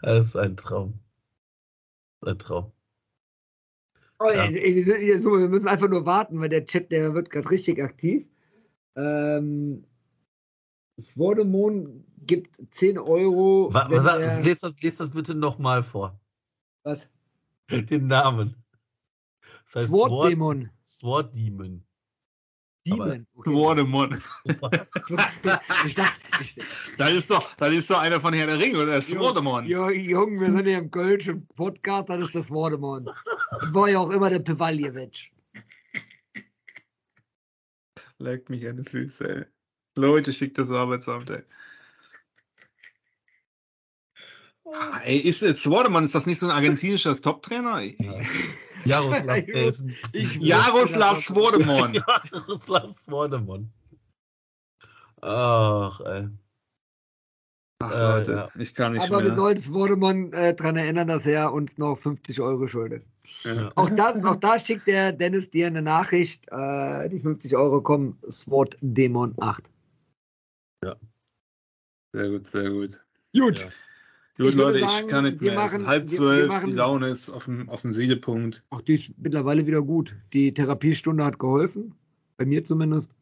Das 0.02 0.26
ist 0.28 0.36
ein 0.36 0.56
Traum. 0.56 0.98
Ein 2.22 2.38
Traum. 2.38 2.72
Oh, 4.18 4.28
Ja. 4.30 4.44
ey, 4.44 4.84
ey, 4.90 5.18
so, 5.18 5.30
wir 5.30 5.48
müssen 5.48 5.68
einfach 5.68 5.88
nur 5.88 6.04
warten, 6.04 6.40
weil 6.40 6.50
der 6.50 6.66
Chat, 6.66 6.92
der 6.92 7.14
wird 7.14 7.30
gerade 7.30 7.50
richtig 7.50 7.82
aktiv. 7.82 8.26
Ähm, 8.96 9.84
Swordemon 11.00 12.04
gibt 12.26 12.60
10 12.70 12.98
Euro. 12.98 13.72
Was, 13.72 13.90
was, 13.90 14.20
er- 14.20 14.42
lest, 14.42 14.62
das, 14.62 14.82
lest 14.82 15.00
das 15.00 15.10
bitte 15.10 15.34
nochmal 15.34 15.82
vor. 15.82 16.20
was? 16.82 17.08
Den 17.70 18.08
Namen. 18.08 18.56
Das 19.64 19.76
heißt. 19.76 19.88
Sword 19.88 20.30
Demon. 20.30 20.70
Demon. 21.34 21.84
Okay. 22.92 23.24
Swordemon. 23.44 24.22
Ich 25.86 25.94
dachte, 25.94 26.20
ich, 26.40 26.56
Das 26.98 27.12
ist 27.12 27.30
doch, 27.30 27.54
das 27.56 27.72
ist 27.72 27.90
doch 27.90 28.00
einer 28.00 28.20
von 28.20 28.34
Herr 28.34 28.46
der 28.46 28.58
Ringe, 28.58 28.78
oder? 28.82 29.00
Swordemon. 29.00 29.66
Jo, 29.66 29.88
Jungen, 29.88 30.40
wir 30.40 30.50
sind 30.52 30.64
hier 30.64 30.78
im 30.78 30.90
Kölschen 30.90 31.46
Podcast, 31.56 32.08
das 32.08 32.18
ist 32.18 32.34
das 32.34 32.50
Wordemon. 32.50 33.08
War 33.72 33.88
ja 33.88 33.98
auch 33.98 34.10
immer 34.10 34.28
der 34.28 34.40
Pevaljevic. 34.40 35.32
Leckt 38.18 38.50
mich 38.50 38.68
an 38.68 38.76
die 38.76 38.90
Füße, 38.90 39.28
ey. 39.28 39.44
Leute, 39.96 40.32
schickt 40.32 40.58
das 40.58 40.70
Arbeitsamt, 40.70 41.30
ey. 41.30 41.42
Ah, 44.72 45.00
ey, 45.04 45.18
ist 45.18 45.42
jetzt 45.42 45.62
Swordemann, 45.62 46.04
ist 46.04 46.14
das 46.14 46.26
nicht 46.26 46.38
so 46.38 46.46
ein 46.46 46.52
argentinischer 46.52 47.20
Top-Trainer? 47.20 47.80
Jaroslav, 48.84 49.36
äh, 49.48 49.66
wusste, 49.66 49.92
Jaroslav 50.12 51.18
Swordemann. 51.22 51.94
Jaroslav 52.32 52.92
Swordemann. 53.00 53.72
Ach, 55.22 56.00
ey. 56.00 56.28
Ach, 57.82 57.90
Äh, 57.92 57.98
Leute, 57.98 58.32
ja. 58.32 58.48
ich 58.60 58.74
kann 58.74 58.92
nicht 58.92 59.02
Aber 59.02 59.18
wir 59.22 59.28
mehr. 59.30 59.36
sollten 59.36 59.60
Swordemon 59.60 60.32
äh, 60.34 60.54
daran 60.54 60.76
erinnern, 60.76 61.08
dass 61.08 61.24
er 61.26 61.52
uns 61.52 61.78
noch 61.78 61.96
50 61.96 62.40
Euro 62.40 62.68
schuldet. 62.68 63.04
Ja. 63.42 63.72
Auch, 63.74 63.88
das, 63.90 64.22
auch 64.24 64.36
da 64.36 64.58
schickt 64.58 64.86
der 64.86 65.12
Dennis 65.12 65.50
dir 65.50 65.66
eine 65.66 65.80
Nachricht. 65.82 66.46
Äh, 66.50 67.08
die 67.08 67.20
50 67.20 67.56
Euro 67.56 67.80
kommen. 67.80 68.18
Sword 68.30 68.76
Demon 68.80 69.34
8. 69.40 69.64
Sehr 72.12 72.28
gut, 72.28 72.48
sehr 72.48 72.70
gut. 72.70 73.00
Gut. 73.32 73.60
Ja. 73.60 73.68
Gut, 74.38 74.54
Leute, 74.54 74.80
sagen, 74.80 75.04
ich 75.04 75.08
kann 75.08 75.24
nicht 75.24 75.40
wir 75.40 75.50
mehr. 75.52 75.58
es 75.58 75.64
machen- 75.64 75.80
ist 75.82 75.86
halb 75.86 76.04
wir- 76.04 76.10
wir 76.12 76.16
zwölf, 76.18 76.48
machen- 76.48 76.70
die 76.70 76.76
Laune 76.76 77.08
ist 77.08 77.28
auf 77.30 77.44
dem, 77.44 77.68
auf 77.68 77.82
dem 77.82 77.92
Siedepunkt. 77.92 78.62
Auch 78.70 78.80
die 78.80 78.94
ist 78.94 79.10
mittlerweile 79.18 79.66
wieder 79.66 79.82
gut. 79.82 80.16
Die 80.32 80.54
Therapiestunde 80.54 81.24
hat 81.24 81.38
geholfen. 81.38 81.94
Bei 82.36 82.46
mir 82.46 82.64
zumindest. 82.64 83.12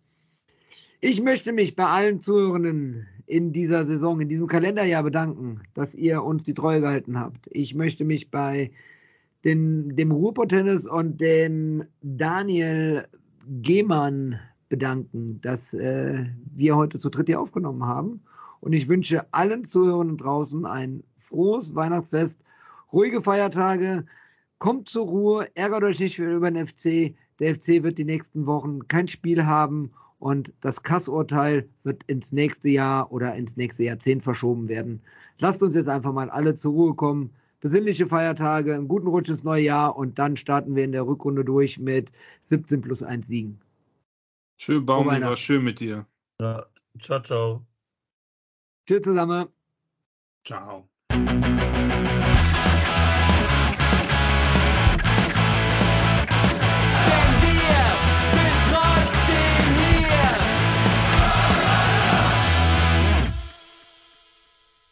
Ich 1.00 1.20
möchte 1.22 1.52
mich 1.52 1.74
bei 1.76 1.86
allen 1.86 2.20
Zuhörenden 2.20 3.06
in 3.26 3.52
dieser 3.52 3.84
Saison, 3.84 4.20
in 4.20 4.28
diesem 4.28 4.46
Kalenderjahr 4.46 5.02
bedanken, 5.02 5.60
dass 5.74 5.94
ihr 5.94 6.22
uns 6.22 6.44
die 6.44 6.54
Treue 6.54 6.80
gehalten 6.80 7.18
habt. 7.18 7.46
Ich 7.50 7.74
möchte 7.74 8.04
mich 8.04 8.30
bei 8.30 8.70
den, 9.44 9.94
dem 9.96 10.10
Ruhrpott-Tennis 10.12 10.86
und 10.86 11.20
dem 11.20 11.84
Daniel 12.02 13.04
Gehmann 13.46 14.38
bedanken, 14.68 15.40
dass 15.40 15.72
äh, 15.72 16.24
wir 16.54 16.76
heute 16.76 16.98
zu 16.98 17.10
dritt 17.10 17.28
hier 17.28 17.40
aufgenommen 17.40 17.84
haben. 17.84 18.20
Und 18.60 18.72
ich 18.72 18.88
wünsche 18.88 19.32
allen 19.32 19.64
Zuhörenden 19.64 20.16
draußen 20.16 20.66
ein 20.66 21.02
frohes 21.18 21.74
Weihnachtsfest, 21.74 22.38
ruhige 22.92 23.22
Feiertage, 23.22 24.04
kommt 24.58 24.88
zur 24.88 25.06
Ruhe, 25.06 25.46
ärgert 25.54 25.84
euch 25.84 26.00
nicht 26.00 26.18
über 26.18 26.50
den 26.50 26.66
FC. 26.66 27.14
Der 27.38 27.54
FC 27.54 27.82
wird 27.82 27.98
die 27.98 28.04
nächsten 28.04 28.46
Wochen 28.46 28.88
kein 28.88 29.08
Spiel 29.08 29.46
haben 29.46 29.92
und 30.18 30.52
das 30.60 30.82
Kassurteil 30.82 31.68
wird 31.84 32.02
ins 32.04 32.32
nächste 32.32 32.68
Jahr 32.68 33.12
oder 33.12 33.34
ins 33.36 33.56
nächste 33.56 33.84
Jahrzehnt 33.84 34.22
verschoben 34.22 34.68
werden. 34.68 35.00
Lasst 35.38 35.62
uns 35.62 35.74
jetzt 35.74 35.88
einfach 35.88 36.12
mal 36.12 36.30
alle 36.30 36.56
zur 36.56 36.72
Ruhe 36.72 36.94
kommen. 36.94 37.30
Besinnliche 37.60 38.06
Feiertage, 38.06 38.74
einen 38.74 38.88
guten 38.88 39.08
Rutsch 39.08 39.28
ins 39.28 39.44
neue 39.44 39.62
Jahr 39.62 39.96
und 39.96 40.18
dann 40.18 40.36
starten 40.36 40.76
wir 40.76 40.84
in 40.84 40.92
der 40.92 41.06
Rückrunde 41.06 41.44
durch 41.44 41.78
mit 41.78 42.10
17 42.42 42.80
plus 42.80 43.02
1 43.02 43.26
Siegen. 43.26 43.60
Schön, 44.60 44.84
Baum, 44.84 45.06
war 45.06 45.36
schön 45.36 45.62
mit 45.62 45.80
dir. 45.80 46.06
Ja. 46.40 46.66
Ciao, 47.00 47.20
ciao. 47.22 47.67
Tschüss 48.88 49.02
zusammen. 49.02 49.48
Ciao. 50.44 50.88